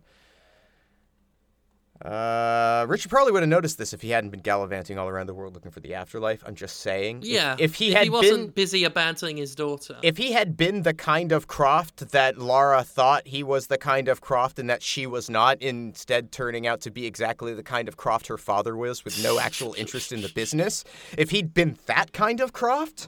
uh, 2.02 2.86
Richard 2.90 3.10
probably 3.10 3.32
would 3.32 3.42
have 3.42 3.50
noticed 3.50 3.78
this 3.78 3.94
if 3.94 4.02
he 4.02 4.10
hadn't 4.10 4.30
been 4.30 4.42
gallivanting 4.42 4.98
all 4.98 5.08
around 5.08 5.28
the 5.28 5.34
world 5.34 5.54
looking 5.54 5.72
for 5.72 5.80
the 5.80 5.94
afterlife. 5.94 6.44
I'm 6.46 6.56
just 6.56 6.82
saying. 6.82 7.22
Yeah. 7.24 7.56
If, 7.58 7.76
he 7.76 7.94
had 7.94 8.04
he 8.04 8.10
wasn't 8.10 8.48
been 8.48 8.50
busy 8.50 8.84
abandoning 8.84 9.38
his 9.38 9.56
daughter. 9.56 9.98
if 10.02 10.18
he 10.18 10.34
had 10.34 10.58
been 10.58 10.82
the 10.82 10.94
kind 10.94 11.32
of 11.32 11.48
Croft 11.48 12.12
that 12.12 12.38
Lara 12.38 12.84
thought 12.84 13.26
he 13.28 13.44
was 13.44 13.68
the 13.68 13.78
kind 13.78 14.10
of 14.10 14.20
Croft 14.20 14.60
and 14.60 14.70
that 14.70 14.84
she 14.84 15.08
was 15.08 15.30
not, 15.30 15.62
instead 15.62 16.34
turning 16.34 16.68
out 16.68 16.82
to 16.82 16.92
be 16.92 17.06
exactly 17.06 17.54
the 17.54 17.64
kind 17.64 17.88
of 17.88 17.96
Croft 17.96 18.28
her 18.28 18.38
father 18.38 18.76
was 18.76 19.06
with 19.06 19.24
no 19.24 19.40
actual 19.40 19.74
interest 19.76 20.12
in 20.12 20.22
the 20.22 20.30
business, 20.30 20.84
if 21.18 21.30
he'd 21.30 21.54
been 21.54 21.78
that 21.86 22.12
kind 22.12 22.42
of 22.42 22.52
Croft, 22.52 23.08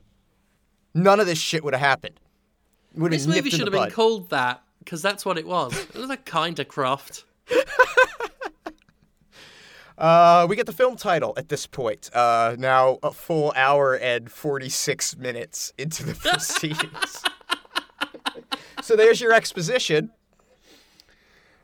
none 0.93 1.19
of 1.19 1.26
this 1.26 1.39
shit 1.39 1.61
would 1.61 1.73
have 1.73 1.81
happened. 1.81 2.22
Would 2.95 3.11
have 3.11 3.22
this 3.22 3.27
movie 3.27 3.49
should 3.49 3.68
have 3.68 3.73
been 3.73 3.91
called 3.91 4.30
that 4.30 4.64
because 4.80 5.01
that's 5.01 5.26
what 5.26 5.38
it 5.38 5.45
was. 5.45 5.77
It 5.77 5.95
was 5.95 6.09
a 6.09 6.18
kind 6.18 6.57
of 6.57 6.69
craft. 6.69 7.26
Uh, 9.98 10.45
we 10.48 10.56
get 10.56 10.68
the 10.68 10.74
film 10.74 10.95
title 10.95 11.34
at 11.38 11.49
this 11.49 11.65
point. 11.65 12.10
Uh, 12.14 12.56
now 12.60 12.99
a 13.02 13.11
full 13.11 13.52
hour 13.56 13.95
and 13.95 14.32
46 14.32 15.18
minutes 15.18 15.74
into 15.78 16.03
the 16.03 16.14
proceedings. 16.30 17.24
so 18.84 18.95
there's 18.95 19.19
your 19.19 19.34
exposition. 19.34 20.11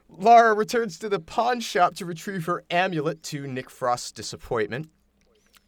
Laura 0.09 0.53
returns 0.53 0.97
to 0.99 1.09
the 1.09 1.19
pawn 1.19 1.59
shop 1.59 1.95
to 1.95 2.05
retrieve 2.05 2.45
her 2.45 2.63
amulet 2.69 3.21
to 3.23 3.47
Nick 3.47 3.69
Frost's 3.69 4.11
disappointment. 4.11 4.89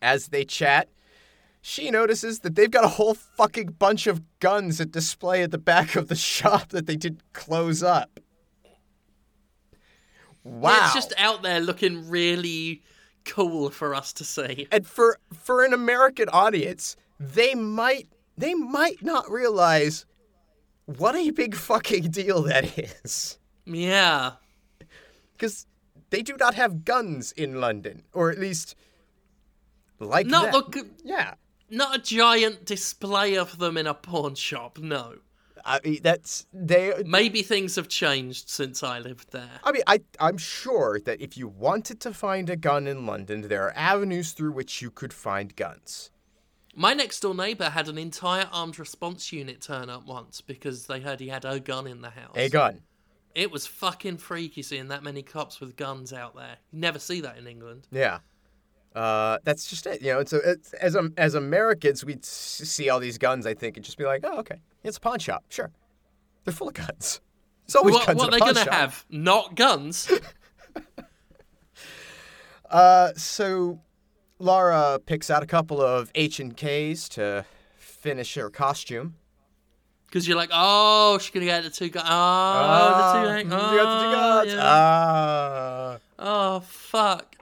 As 0.02 0.28
they 0.28 0.44
chat, 0.44 0.90
she 1.62 1.90
notices 1.90 2.40
that 2.40 2.56
they've 2.56 2.70
got 2.70 2.84
a 2.84 2.90
whole 2.90 3.16
fucking 3.16 3.76
bunch 3.80 4.06
of 4.06 4.22
guns 4.40 4.80
at 4.80 4.92
display 4.92 5.42
at 5.42 5.52
the 5.52 5.58
back 5.58 5.96
of 5.96 6.08
the 6.08 6.16
shop 6.34 6.70
that 6.70 6.86
they 6.86 6.96
didn't 6.96 7.22
close 7.34 7.82
up. 7.84 8.20
Wow. 10.46 10.86
It's 10.86 10.94
just 10.94 11.14
out 11.18 11.42
there 11.42 11.60
looking 11.60 12.08
really 12.08 12.84
cool 13.26 13.72
for 13.72 13.96
us 13.96 14.14
to 14.14 14.24
see. 14.24 14.68
and 14.72 14.86
for 14.88 15.18
for 15.34 15.66
an 15.66 15.74
American 15.74 16.30
audience, 16.30 16.96
they 17.20 17.56
might 17.56 18.08
they 18.38 18.54
might 18.54 19.04
not 19.04 19.30
realize 19.30 20.06
what 20.86 21.16
a 21.16 21.32
big 21.32 21.56
fucking 21.56 22.12
deal 22.12 22.44
that 22.44 22.78
is. 22.78 23.40
Yeah. 23.66 24.34
Because 25.34 25.66
they 26.12 26.22
do 26.22 26.38
not 26.40 26.54
have 26.54 26.86
guns 26.86 27.32
in 27.32 27.60
London, 27.60 28.04
or 28.14 28.32
at 28.32 28.40
least 28.40 28.76
like 30.00 30.28
Not 30.28 30.46
that. 30.46 30.54
look 30.54 30.78
Yeah, 31.04 31.34
not 31.70 31.96
a 31.96 32.00
giant 32.00 32.66
display 32.66 33.36
of 33.36 33.58
them 33.58 33.78
in 33.78 33.88
a 33.88 33.94
pawn 33.96 34.36
shop, 34.36 34.78
no. 34.78 35.16
I 35.66 35.80
mean 35.84 36.00
that's 36.04 36.46
they. 36.54 37.04
Maybe 37.06 37.42
things 37.42 37.76
have 37.76 37.88
changed 37.88 38.50
since 38.50 38.84
I 38.84 39.00
lived 39.00 39.32
there. 39.32 39.60
I 39.64 39.72
mean, 39.72 39.84
I 39.88 40.02
I'm 40.20 40.38
sure 40.38 41.00
that 41.06 41.20
if 41.22 41.38
you 41.38 41.48
wanted 41.48 42.00
to 42.02 42.14
find 42.14 42.50
a 42.50 42.56
gun 42.56 42.88
in 42.88 43.06
London, 43.06 43.42
there 43.42 43.64
are 43.64 43.74
avenues 43.76 44.34
through 44.34 44.52
which 44.52 44.82
you 44.82 44.92
could 44.92 45.12
find 45.12 45.56
guns. 45.56 46.12
My 46.76 46.94
next 46.94 47.22
door 47.22 47.34
neighbour 47.34 47.70
had 47.70 47.88
an 47.88 47.98
entire 47.98 48.50
armed 48.52 48.78
response 48.78 49.32
unit 49.32 49.62
turn 49.62 49.90
up 49.90 50.06
once 50.06 50.42
because 50.42 50.88
they 50.88 51.00
heard 51.00 51.22
he 51.22 51.30
had 51.30 51.46
a 51.46 51.60
gun 51.60 51.88
in 51.88 52.02
the 52.02 52.10
house. 52.10 52.36
A 52.36 52.50
gun. 52.50 52.82
It 53.34 53.50
was 53.50 53.66
fucking 53.66 54.18
freaky 54.18 54.62
seeing 54.62 54.90
that 54.90 55.04
many 55.04 55.22
cops 55.22 55.60
with 55.60 55.78
guns 55.78 56.14
out 56.14 56.36
there. 56.36 56.58
You 56.72 56.80
never 56.80 57.00
see 57.00 57.22
that 57.22 57.38
in 57.38 57.48
England. 57.48 57.88
Yeah. 57.92 58.20
Uh, 58.96 59.38
that's 59.44 59.68
just 59.70 59.86
it. 59.86 60.02
You 60.02 60.14
know, 60.14 60.20
it's, 60.20 60.32
a, 60.34 60.38
it's 60.52 60.74
as 60.74 60.96
um, 60.96 61.14
as 61.18 61.36
Americans, 61.36 62.06
we'd 62.06 62.24
see 62.24 62.90
all 62.90 63.00
these 63.00 63.18
guns. 63.18 63.46
I 63.46 63.54
think 63.54 63.76
and 63.78 63.86
just 63.86 63.98
be 63.98 64.06
like, 64.06 64.22
oh, 64.24 64.40
okay, 64.40 64.60
it's 64.84 64.98
a 64.98 65.02
pawn 65.02 65.20
shop. 65.20 65.44
Sure, 65.50 65.70
they're 66.46 66.54
full 66.54 66.70
of 66.70 66.74
guns. 66.76 67.20
There's 67.68 67.76
always 67.76 67.96
What, 67.96 68.08
guns 68.08 68.18
what 68.20 68.28
are 68.28 68.32
they 68.32 68.40
going 68.40 68.56
to 68.66 68.72
have? 68.72 69.06
Not 69.10 69.56
guns. 69.56 70.10
Uh, 72.70 73.12
so 73.16 73.80
Laura 74.40 75.00
picks 75.06 75.30
out 75.30 75.44
a 75.44 75.46
couple 75.46 75.82
of 75.82 76.12
H 76.16 76.40
and 76.40 76.58
K's 76.58 77.08
to 77.10 77.46
finish 77.78 78.34
her 78.36 78.50
costume. 78.50 79.16
Because 80.08 80.28
you're 80.28 80.36
like, 80.38 80.50
oh, 80.52 81.18
she's 81.20 81.30
going 81.32 81.46
to 81.46 81.52
get 81.52 81.64
the 81.64 81.70
two 81.70 81.90
guns. 81.90 82.08
Oh, 82.10 82.12
Ah, 82.14 83.14
the 83.14 83.42
two 83.44 83.46
you 83.46 83.50
guns. 83.50 83.78
got 83.78 84.00
the 84.00 84.06
two 84.10 84.16
guns. 84.16 84.54
yeah. 84.54 84.62
Ah, 84.64 85.98
Oh, 86.18 86.60
fuck. 86.62 87.36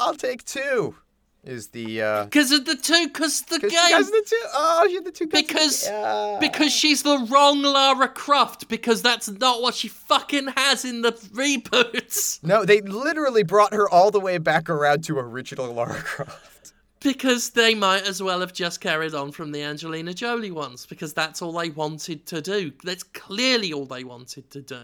I'll 0.00 0.14
take 0.14 0.44
two. 0.44 0.94
Is 1.42 1.68
the 1.68 2.02
uh, 2.02 2.24
Because 2.24 2.52
of 2.52 2.66
the 2.66 2.76
two, 2.76 3.06
because 3.08 3.40
the 3.42 3.58
game. 3.60 3.72
are 3.72 4.02
the 4.02 4.24
two. 4.26 4.42
Oh, 4.52 4.86
you're 4.90 5.00
the 5.02 5.10
two. 5.10 5.26
Because- 5.26 5.86
Yeah. 5.86 6.36
Because 6.38 6.70
she's 6.70 7.02
the 7.02 7.26
wrong 7.30 7.62
Lara 7.62 8.08
Croft, 8.08 8.68
because 8.68 9.00
that's 9.00 9.26
not 9.28 9.62
what 9.62 9.74
she 9.74 9.88
fucking 9.88 10.48
has 10.48 10.84
in 10.84 11.00
the 11.00 11.12
reboots. 11.12 12.42
no, 12.44 12.66
they 12.66 12.82
literally 12.82 13.42
brought 13.42 13.72
her 13.72 13.88
all 13.88 14.10
the 14.10 14.20
way 14.20 14.36
back 14.36 14.68
around 14.68 15.04
to 15.04 15.18
original 15.18 15.72
Lara 15.72 15.94
Croft. 16.02 16.74
Because 17.00 17.48
they 17.50 17.74
might 17.74 18.06
as 18.06 18.22
well 18.22 18.40
have 18.40 18.52
just 18.52 18.82
carried 18.82 19.14
on 19.14 19.32
from 19.32 19.52
the 19.52 19.62
Angelina 19.62 20.12
Jolie 20.12 20.50
ones, 20.50 20.84
because 20.84 21.14
that's 21.14 21.40
all 21.40 21.52
they 21.52 21.70
wanted 21.70 22.26
to 22.26 22.42
do. 22.42 22.70
That's 22.84 23.02
clearly 23.02 23.72
all 23.72 23.86
they 23.86 24.04
wanted 24.04 24.50
to 24.50 24.60
do. 24.60 24.82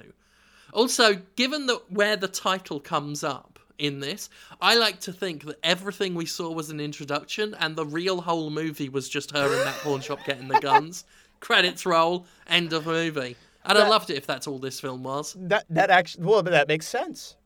Also, 0.72 1.16
given 1.36 1.66
that 1.66 1.82
where 1.92 2.16
the 2.16 2.28
title 2.28 2.80
comes 2.80 3.22
up 3.22 3.55
in 3.78 4.00
this, 4.00 4.28
I 4.60 4.76
like 4.76 5.00
to 5.00 5.12
think 5.12 5.44
that 5.44 5.58
everything 5.62 6.14
we 6.14 6.26
saw 6.26 6.50
was 6.50 6.70
an 6.70 6.80
introduction, 6.80 7.54
and 7.60 7.76
the 7.76 7.84
real 7.86 8.20
whole 8.20 8.50
movie 8.50 8.88
was 8.88 9.08
just 9.08 9.30
her 9.32 9.46
in 9.46 9.64
that 9.64 9.76
pawn 9.82 10.00
shop 10.00 10.18
getting 10.26 10.48
the 10.48 10.60
guns. 10.60 11.04
Credits 11.40 11.84
roll, 11.84 12.26
end 12.48 12.72
of 12.72 12.86
movie. 12.86 13.36
And 13.64 13.76
I 13.78 13.82
That- 13.82 13.90
loved 13.90 14.10
it 14.10 14.16
if 14.16 14.26
that's 14.26 14.46
all 14.46 14.58
this 14.58 14.80
film 14.80 15.02
was. 15.02 15.34
That 15.38 15.64
that 15.70 15.90
actually 15.90 16.24
well, 16.24 16.42
but 16.42 16.50
that 16.50 16.68
makes 16.68 16.86
sense. 16.88 17.36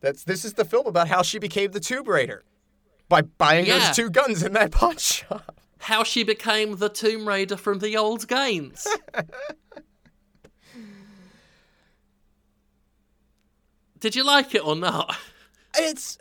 That's 0.00 0.24
this 0.24 0.44
is 0.44 0.52
the 0.54 0.64
film 0.64 0.86
about 0.86 1.08
how 1.08 1.22
she 1.22 1.38
became 1.38 1.70
the 1.72 1.80
Tomb 1.80 2.06
Raider 2.08 2.44
by 3.08 3.22
buying 3.22 3.66
Yeah. 3.66 3.78
those 3.78 3.96
two 3.96 4.10
guns 4.10 4.42
in 4.42 4.52
that 4.52 4.70
pawn 4.78 4.96
shop. 4.98 5.56
How 5.78 6.04
she 6.04 6.22
became 6.24 6.76
the 6.76 6.88
Tomb 6.88 7.26
Raider 7.26 7.56
from 7.56 7.80
the 7.80 7.96
old 7.96 8.28
games. 8.28 8.86
Did 14.00 14.14
you 14.16 14.24
like 14.24 14.54
it 14.54 14.64
or 14.66 14.74
not? 14.76 15.16
It's 15.76 16.18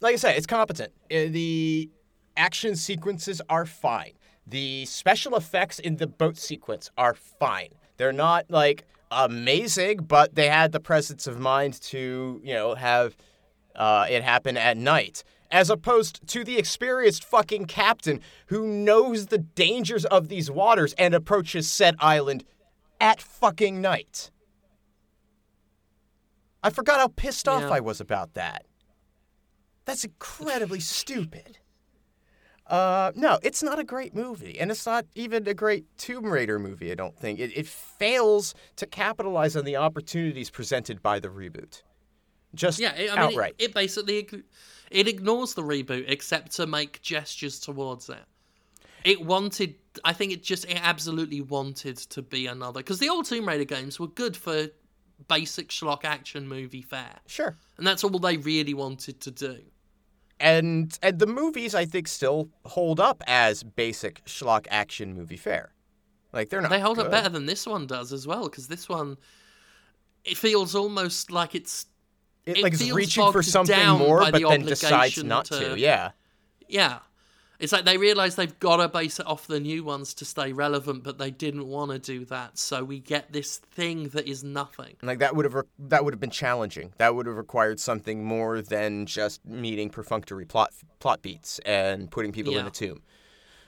like 0.00 0.14
I 0.14 0.16
said, 0.16 0.36
it's 0.36 0.46
competent. 0.46 0.92
Uh, 1.10 1.26
The 1.30 1.90
action 2.36 2.76
sequences 2.76 3.40
are 3.48 3.66
fine. 3.66 4.12
The 4.46 4.84
special 4.86 5.36
effects 5.36 5.78
in 5.78 5.96
the 5.96 6.06
boat 6.06 6.36
sequence 6.36 6.90
are 6.98 7.14
fine. 7.14 7.70
They're 7.96 8.12
not 8.12 8.46
like 8.50 8.84
amazing, 9.10 9.98
but 9.98 10.34
they 10.34 10.48
had 10.48 10.72
the 10.72 10.80
presence 10.80 11.26
of 11.26 11.38
mind 11.38 11.80
to, 11.82 12.40
you 12.42 12.54
know, 12.54 12.74
have 12.74 13.16
uh, 13.76 14.06
it 14.10 14.22
happen 14.22 14.56
at 14.56 14.76
night. 14.76 15.22
As 15.50 15.68
opposed 15.68 16.26
to 16.28 16.44
the 16.44 16.58
experienced 16.58 17.24
fucking 17.24 17.66
captain 17.66 18.20
who 18.46 18.66
knows 18.66 19.26
the 19.26 19.38
dangers 19.38 20.06
of 20.06 20.28
these 20.28 20.50
waters 20.50 20.94
and 20.94 21.14
approaches 21.14 21.70
said 21.70 21.94
island 22.00 22.44
at 23.00 23.20
fucking 23.20 23.80
night. 23.80 24.30
I 26.62 26.70
forgot 26.70 27.00
how 27.00 27.08
pissed 27.08 27.48
off 27.48 27.64
I 27.64 27.80
was 27.80 28.00
about 28.00 28.34
that. 28.34 28.64
That's 29.84 30.04
incredibly 30.04 30.80
stupid. 30.80 31.58
Uh, 32.66 33.12
no, 33.16 33.38
it's 33.42 33.62
not 33.62 33.78
a 33.78 33.84
great 33.84 34.14
movie, 34.14 34.58
and 34.58 34.70
it's 34.70 34.86
not 34.86 35.04
even 35.14 35.46
a 35.48 35.54
great 35.54 35.84
Tomb 35.98 36.26
Raider 36.26 36.58
movie. 36.58 36.92
I 36.92 36.94
don't 36.94 37.18
think 37.18 37.40
it, 37.40 37.50
it 37.56 37.66
fails 37.66 38.54
to 38.76 38.86
capitalize 38.86 39.56
on 39.56 39.64
the 39.64 39.76
opportunities 39.76 40.48
presented 40.48 41.02
by 41.02 41.18
the 41.18 41.28
reboot. 41.28 41.82
Just 42.54 42.78
Yeah, 42.78 42.94
it, 42.94 43.12
I 43.12 43.26
mean, 43.26 43.30
outright. 43.32 43.56
it, 43.58 43.70
it 43.70 43.74
basically 43.74 44.28
it 44.90 45.08
ignores 45.08 45.54
the 45.54 45.62
reboot 45.62 46.04
except 46.06 46.52
to 46.52 46.66
make 46.66 47.02
gestures 47.02 47.58
towards 47.58 48.08
it. 48.08 48.24
It 49.04 49.20
wanted, 49.20 49.74
I 50.04 50.12
think, 50.12 50.32
it 50.32 50.44
just 50.44 50.64
it 50.66 50.78
absolutely 50.80 51.40
wanted 51.40 51.96
to 51.96 52.22
be 52.22 52.46
another 52.46 52.80
because 52.80 53.00
the 53.00 53.08
old 53.08 53.24
Tomb 53.24 53.48
Raider 53.48 53.64
games 53.64 53.98
were 53.98 54.06
good 54.06 54.36
for 54.36 54.68
basic 55.28 55.68
schlock 55.68 56.04
action 56.04 56.48
movie 56.48 56.82
fare, 56.82 57.20
sure. 57.26 57.56
and 57.78 57.86
that's 57.86 58.04
all 58.04 58.18
they 58.18 58.36
really 58.36 58.74
wanted 58.74 59.20
to 59.20 59.30
do. 59.30 59.58
And 60.40 60.98
and 61.02 61.18
the 61.18 61.26
movies 61.26 61.74
I 61.74 61.84
think 61.84 62.08
still 62.08 62.48
hold 62.64 62.98
up 62.98 63.22
as 63.26 63.62
basic 63.62 64.24
schlock 64.24 64.66
action 64.70 65.14
movie 65.14 65.36
fare. 65.36 65.72
Like 66.32 66.48
they're 66.48 66.60
not. 66.60 66.70
They 66.70 66.80
hold 66.80 66.96
good. 66.96 67.06
up 67.06 67.12
better 67.12 67.28
than 67.28 67.46
this 67.46 67.66
one 67.66 67.86
does 67.86 68.12
as 68.12 68.26
well 68.26 68.44
because 68.48 68.66
this 68.68 68.88
one 68.88 69.18
it 70.24 70.36
feels 70.36 70.74
almost 70.74 71.30
like 71.30 71.54
it's 71.54 71.86
It, 72.46 72.58
it 72.58 72.62
like 72.62 72.72
it's 72.72 72.82
feels 72.82 72.96
reaching 72.96 73.30
for 73.32 73.42
something 73.42 73.88
more, 73.90 74.20
but 74.20 74.34
the 74.34 74.48
then 74.48 74.62
decides 74.64 75.22
not 75.22 75.44
to. 75.46 75.74
to- 75.74 75.78
Yeah. 75.78 76.10
Yeah. 76.68 76.98
It's 77.62 77.72
like 77.72 77.84
they 77.84 77.96
realize 77.96 78.34
they've 78.34 78.58
got 78.58 78.78
to 78.78 78.88
base 78.88 79.20
it 79.20 79.26
off 79.26 79.46
the 79.46 79.60
new 79.60 79.84
ones 79.84 80.12
to 80.14 80.24
stay 80.24 80.52
relevant, 80.52 81.04
but 81.04 81.16
they 81.18 81.30
didn't 81.30 81.66
want 81.68 81.92
to 81.92 81.98
do 82.00 82.24
that. 82.26 82.58
So 82.58 82.82
we 82.82 82.98
get 82.98 83.32
this 83.32 83.58
thing 83.58 84.08
that 84.08 84.26
is 84.28 84.42
nothing. 84.42 84.96
Like 85.00 85.20
that 85.20 85.36
would 85.36 85.44
have 85.44 85.54
re- 85.54 85.62
that 85.78 86.04
would 86.04 86.12
have 86.12 86.20
been 86.20 86.30
challenging. 86.30 86.92
That 86.98 87.14
would 87.14 87.26
have 87.26 87.36
required 87.36 87.78
something 87.78 88.24
more 88.24 88.60
than 88.60 89.06
just 89.06 89.46
meeting 89.46 89.90
perfunctory 89.90 90.44
plot 90.44 90.72
plot 90.98 91.22
beats 91.22 91.60
and 91.60 92.10
putting 92.10 92.32
people 92.32 92.52
in 92.52 92.64
Yeah. 92.64 92.66
a 92.66 92.70
tomb. 92.70 93.02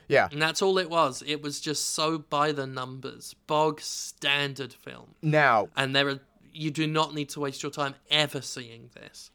Yeah. 0.09 0.27
And 0.31 0.41
that's 0.41 0.61
all 0.61 0.77
it 0.77 0.89
was. 0.89 1.23
It 1.25 1.41
was 1.41 1.59
just 1.59 1.95
so 1.95 2.19
by 2.19 2.51
the 2.51 2.67
numbers, 2.67 3.33
bog 3.47 3.81
standard 3.81 4.73
film. 4.73 5.15
Now 5.23 5.69
And 5.75 5.95
there 5.95 6.09
are 6.09 6.19
you 6.51 6.69
do 6.69 6.85
not 6.85 7.13
need 7.13 7.29
to 7.29 7.39
waste 7.39 7.63
your 7.63 7.71
time 7.71 7.95
ever 8.11 8.41
seeing 8.41 8.89
this. 8.93 9.31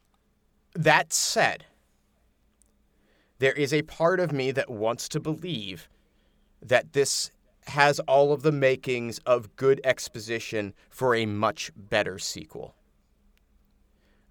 that 0.74 1.12
said, 1.12 1.64
there 3.40 3.52
is 3.52 3.72
a 3.72 3.82
part 3.82 4.20
of 4.20 4.32
me 4.32 4.52
that 4.52 4.70
wants 4.70 5.08
to 5.08 5.18
believe 5.18 5.88
that 6.62 6.92
this 6.92 7.30
has 7.66 7.98
all 8.00 8.32
of 8.32 8.42
the 8.42 8.52
makings 8.52 9.18
of 9.26 9.54
good 9.56 9.80
exposition 9.82 10.74
for 10.90 11.14
a 11.14 11.26
much 11.26 11.72
better 11.74 12.18
sequel. 12.18 12.74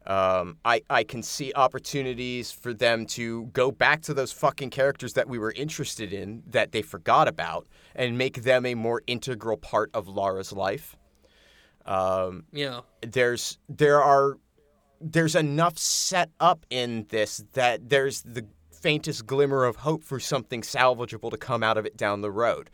Um, 0.06 0.58
I, 0.64 0.82
I 0.90 1.04
can 1.04 1.22
see 1.24 1.52
opportunities 1.56 2.52
for 2.52 2.74
them 2.74 3.06
to 3.08 3.46
go 3.48 3.72
back 3.72 4.02
to 4.04 4.14
those 4.14 4.32
fucking 4.32 4.70
characters 4.70 5.14
that 5.14 5.28
we 5.28 5.38
were 5.38 5.52
interested 5.52 6.14
in 6.14 6.44
that 6.48 6.72
they 6.72 6.82
forgot 6.82 7.28
about 7.28 7.68
and 7.96 8.18
make 8.18 8.44
them 8.44 8.66
a 8.66 8.76
more 8.76 9.02
integral 9.08 9.58
part 9.58 9.90
of 9.94 10.08
Lara's 10.08 10.54
life. 10.54 10.96
Um, 11.86 12.46
Yeah. 12.52 12.82
there's 13.02 13.58
there 13.68 14.02
are 14.02 14.38
there's 15.02 15.36
enough 15.36 15.78
set 15.78 16.30
up 16.40 16.66
in 16.70 17.06
this 17.10 17.44
that 17.54 17.90
there's 17.90 18.22
the 18.24 18.46
faintest 18.82 19.26
glimmer 19.26 19.66
of 19.66 19.78
hope 19.78 20.04
for 20.04 20.20
something 20.20 20.62
salvageable 20.62 21.32
to 21.32 21.38
come 21.38 21.64
out 21.64 21.78
of 21.78 21.86
it 21.86 21.98
down 21.98 22.22
the 22.22 22.32
road. 22.32 22.70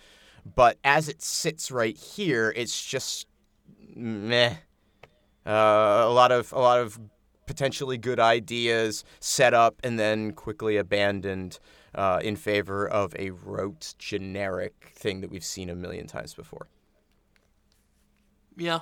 But 0.56 0.78
as 0.84 1.10
it 1.10 1.22
sits 1.22 1.72
right 1.72 1.98
here, 1.98 2.54
it's 2.56 2.86
just 2.86 3.28
meh. 3.96 4.56
Uh, 5.46 5.50
a 6.06 6.12
lot 6.12 6.32
of 6.32 6.52
a 6.54 6.60
lot 6.60 6.80
of 6.80 7.00
potentially 7.46 7.98
good 7.98 8.20
ideas 8.20 9.04
set 9.20 9.54
up 9.54 9.80
and 9.84 10.00
then 10.00 10.32
quickly 10.34 10.78
abandoned 10.78 11.60
uh, 11.94 12.20
in 12.24 12.36
favor 12.36 12.88
of 12.88 13.16
a 13.18 13.30
rote 13.32 13.94
generic 13.98 14.92
thing 14.96 15.22
that 15.22 15.30
we've 15.30 15.46
seen 15.46 15.70
a 15.70 15.76
million 15.76 16.08
times 16.08 16.34
before. 16.34 16.68
Yeah. 18.58 18.82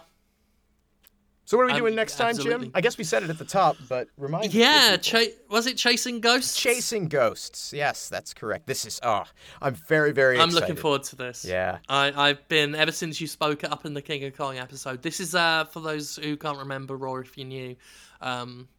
So 1.45 1.57
what 1.57 1.63
are 1.63 1.67
we 1.67 1.71
Um, 1.73 1.79
doing 1.79 1.95
next 1.95 2.15
time, 2.15 2.29
absolutely. 2.29 2.67
Jim? 2.67 2.71
I 2.73 2.79
guess 2.81 2.97
we 2.97 3.03
said 3.03 3.21
it 3.23 3.29
at 3.29 3.37
the 3.37 3.43
top, 3.45 3.75
but 3.89 4.07
remind 4.17 4.53
Yeah, 4.53 4.93
the 4.93 4.97
people. 4.99 5.19
cha- 5.25 5.33
was 5.49 5.67
it 5.67 5.75
Chasing 5.77 6.21
Ghosts? 6.21 6.57
chasing 6.59 7.09
ghosts. 7.09 7.73
Yes, 7.73 8.07
that's 8.07 8.33
correct. 8.33 8.65
This 8.65 8.85
is 8.85 8.99
oh, 9.03 9.23
I'm 9.61 9.75
very 9.75 10.13
very. 10.13 10.37
I'm 10.39 10.49
excited. 10.49 10.61
looking 10.69 10.81
forward 10.81 11.03
to 11.03 11.15
this. 11.17 11.43
Yeah. 11.43 11.79
I, 11.89 12.13
I've 12.29 12.47
been 12.47 12.75
ever 12.75 12.91
since 12.93 13.19
you 13.19 13.27
spoke 13.27 13.63
it 13.65 13.71
up 13.71 13.85
in 13.85 13.93
the 13.93 14.01
King 14.01 14.23
of 14.23 14.37
Kong 14.37 14.57
episode. 14.57 15.01
This 15.01 15.19
is 15.19 15.35
uh 15.35 15.65
for 15.65 15.81
those 15.81 16.15
who 16.15 16.37
can't 16.37 16.57
remember 16.59 17.05
or 17.05 17.19
if 17.21 17.37
you're 17.37 17.45
new, 17.47 17.75
um, 18.21 18.69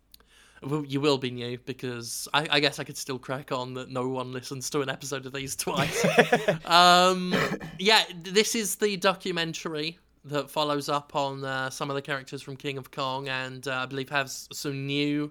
well, 0.62 0.82
you 0.86 0.99
will 1.03 1.19
be 1.19 1.31
new 1.31 1.59
because 1.66 2.27
I, 2.32 2.47
I 2.51 2.61
guess 2.61 2.78
I 2.78 2.85
could 2.85 2.97
still 2.97 3.19
crack 3.19 3.53
on 3.53 3.74
that 3.74 3.91
no 3.91 4.09
one 4.09 4.32
listens 4.32 4.70
to 4.70 4.81
an 4.81 4.89
episode 4.89 5.27
of 5.27 5.35
these 5.35 5.55
twice. 5.55 6.03
um, 6.65 7.35
yeah, 7.78 8.05
this 8.23 8.55
is 8.55 8.77
the 8.77 8.97
documentary 8.97 9.99
that 10.25 10.51
follows 10.51 10.89
up 10.89 11.15
on 11.15 11.45
uh, 11.45 11.71
some 11.71 11.91
of 11.91 11.97
the 11.97 12.03
characters 12.03 12.43
from 12.43 12.57
King 12.57 12.79
of 12.79 12.91
Kong 12.91 13.29
and 13.29 13.67
uh, 13.69 13.73
I 13.83 13.87
believe 13.87 14.09
has 14.11 14.49
some 14.53 14.87
new 14.87 15.31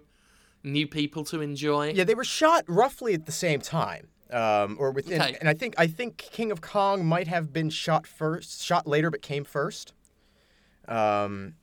new 0.64 0.88
people 0.88 1.24
to 1.26 1.42
enjoy. 1.42 1.92
Yeah, 1.92 2.04
they 2.06 2.16
were 2.16 2.24
shot 2.24 2.64
roughly 2.68 3.14
at 3.14 3.26
the 3.26 3.32
same 3.32 3.60
time. 3.60 4.08
Um, 4.32 4.78
or 4.80 4.92
within, 4.92 5.22
Okay. 5.22 5.38
and 5.40 5.48
I 5.48 5.54
think 5.54 5.76
I 5.78 5.86
think 5.86 6.18
King 6.18 6.52
of 6.52 6.62
Kong 6.62 7.06
might 7.06 7.28
have 7.28 7.54
been 7.54 7.70
shot 7.70 8.08
first, 8.08 8.64
shot 8.64 8.88
later, 8.88 9.12
but 9.12 9.22
came 9.22 9.44
first. 9.44 9.94
Um, 10.88 11.54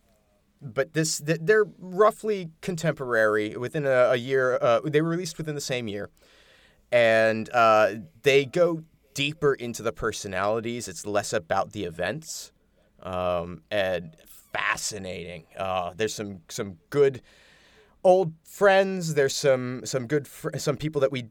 but 0.62 0.93
this 0.93 1.20
they're 1.24 1.65
roughly 1.78 2.51
contemporary 2.61 3.57
within 3.57 3.86
a, 3.86 4.11
a 4.11 4.16
year. 4.16 4.57
Uh, 4.61 4.81
they 4.85 5.01
were 5.01 5.09
released 5.09 5.36
within 5.39 5.55
the 5.57 5.61
same 5.61 5.89
year, 5.89 6.11
and 6.93 7.48
uh, 7.52 7.94
they 8.23 8.44
go 8.44 8.85
deeper 9.15 9.55
into 9.55 9.82
the 9.82 9.93
personalities. 9.93 10.86
It's 10.86 11.05
less 11.07 11.32
about 11.32 11.73
the 11.73 11.85
events, 11.85 12.52
um, 13.02 13.62
and 13.70 14.14
fascinating. 14.52 15.44
Uh, 15.56 15.93
there's 15.97 16.14
some 16.14 16.40
some 16.48 16.78
good 16.90 17.22
old 18.05 18.32
friends. 18.44 19.14
There's 19.14 19.35
some 19.35 19.82
some 19.85 20.06
good 20.06 20.27
fr- 20.28 20.56
some 20.59 20.77
people 20.77 21.01
that 21.02 21.12
we 21.12 21.27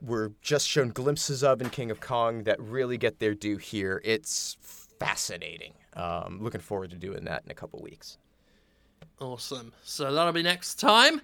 were 0.00 0.32
just 0.42 0.68
shown 0.68 0.90
glimpses 0.90 1.42
of 1.42 1.60
in 1.60 1.70
King 1.70 1.90
of 1.90 2.00
Kong 2.00 2.44
that 2.44 2.60
really 2.60 2.96
get 2.98 3.18
their 3.18 3.34
due 3.34 3.56
here. 3.56 4.00
It's 4.04 4.56
fascinating. 5.00 5.74
Um, 5.94 6.38
looking 6.40 6.60
forward 6.60 6.90
to 6.90 6.96
doing 6.96 7.24
that 7.24 7.42
in 7.44 7.50
a 7.50 7.54
couple 7.54 7.80
weeks. 7.82 8.18
Awesome. 9.20 9.72
So 9.82 10.12
that'll 10.12 10.32
be 10.32 10.42
next 10.44 10.76
time. 10.76 11.20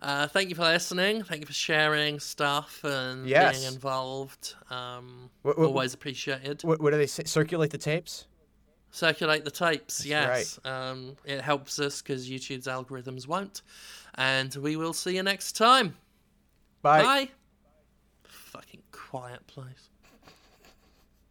Uh, 0.00 0.26
thank 0.26 0.48
you 0.50 0.54
for 0.54 0.62
listening. 0.62 1.22
Thank 1.22 1.40
you 1.42 1.46
for 1.46 1.52
sharing 1.52 2.18
stuff 2.20 2.82
and 2.84 3.26
Yes. 3.26 3.58
being 3.60 3.72
involved. 3.72 4.54
Um, 4.70 5.30
Wh- 5.44 5.50
wh- 5.56 5.58
always 5.60 5.94
appreciated. 5.94 6.62
What, 6.62 6.80
what 6.80 6.90
do 6.92 6.98
they 6.98 7.06
say? 7.06 7.24
Circulate 7.24 7.70
the 7.70 7.78
tapes. 7.78 8.26
Circulate 8.94 9.44
the 9.44 9.50
tapes. 9.50 10.06
yes. 10.06 10.60
Um, 10.64 11.16
it 11.24 11.40
helps 11.40 11.80
us 11.80 12.00
because 12.00 12.30
YouTube's 12.30 12.68
algorithms 12.68 13.26
won't. 13.26 13.62
And 14.14 14.54
we 14.54 14.76
will 14.76 14.92
see 14.92 15.16
you 15.16 15.24
next 15.24 15.56
time. 15.56 15.96
Bye. 16.80 17.02
Bye. 17.02 17.28
Fucking 18.22 18.82
quiet 18.92 19.44
place. 19.48 19.90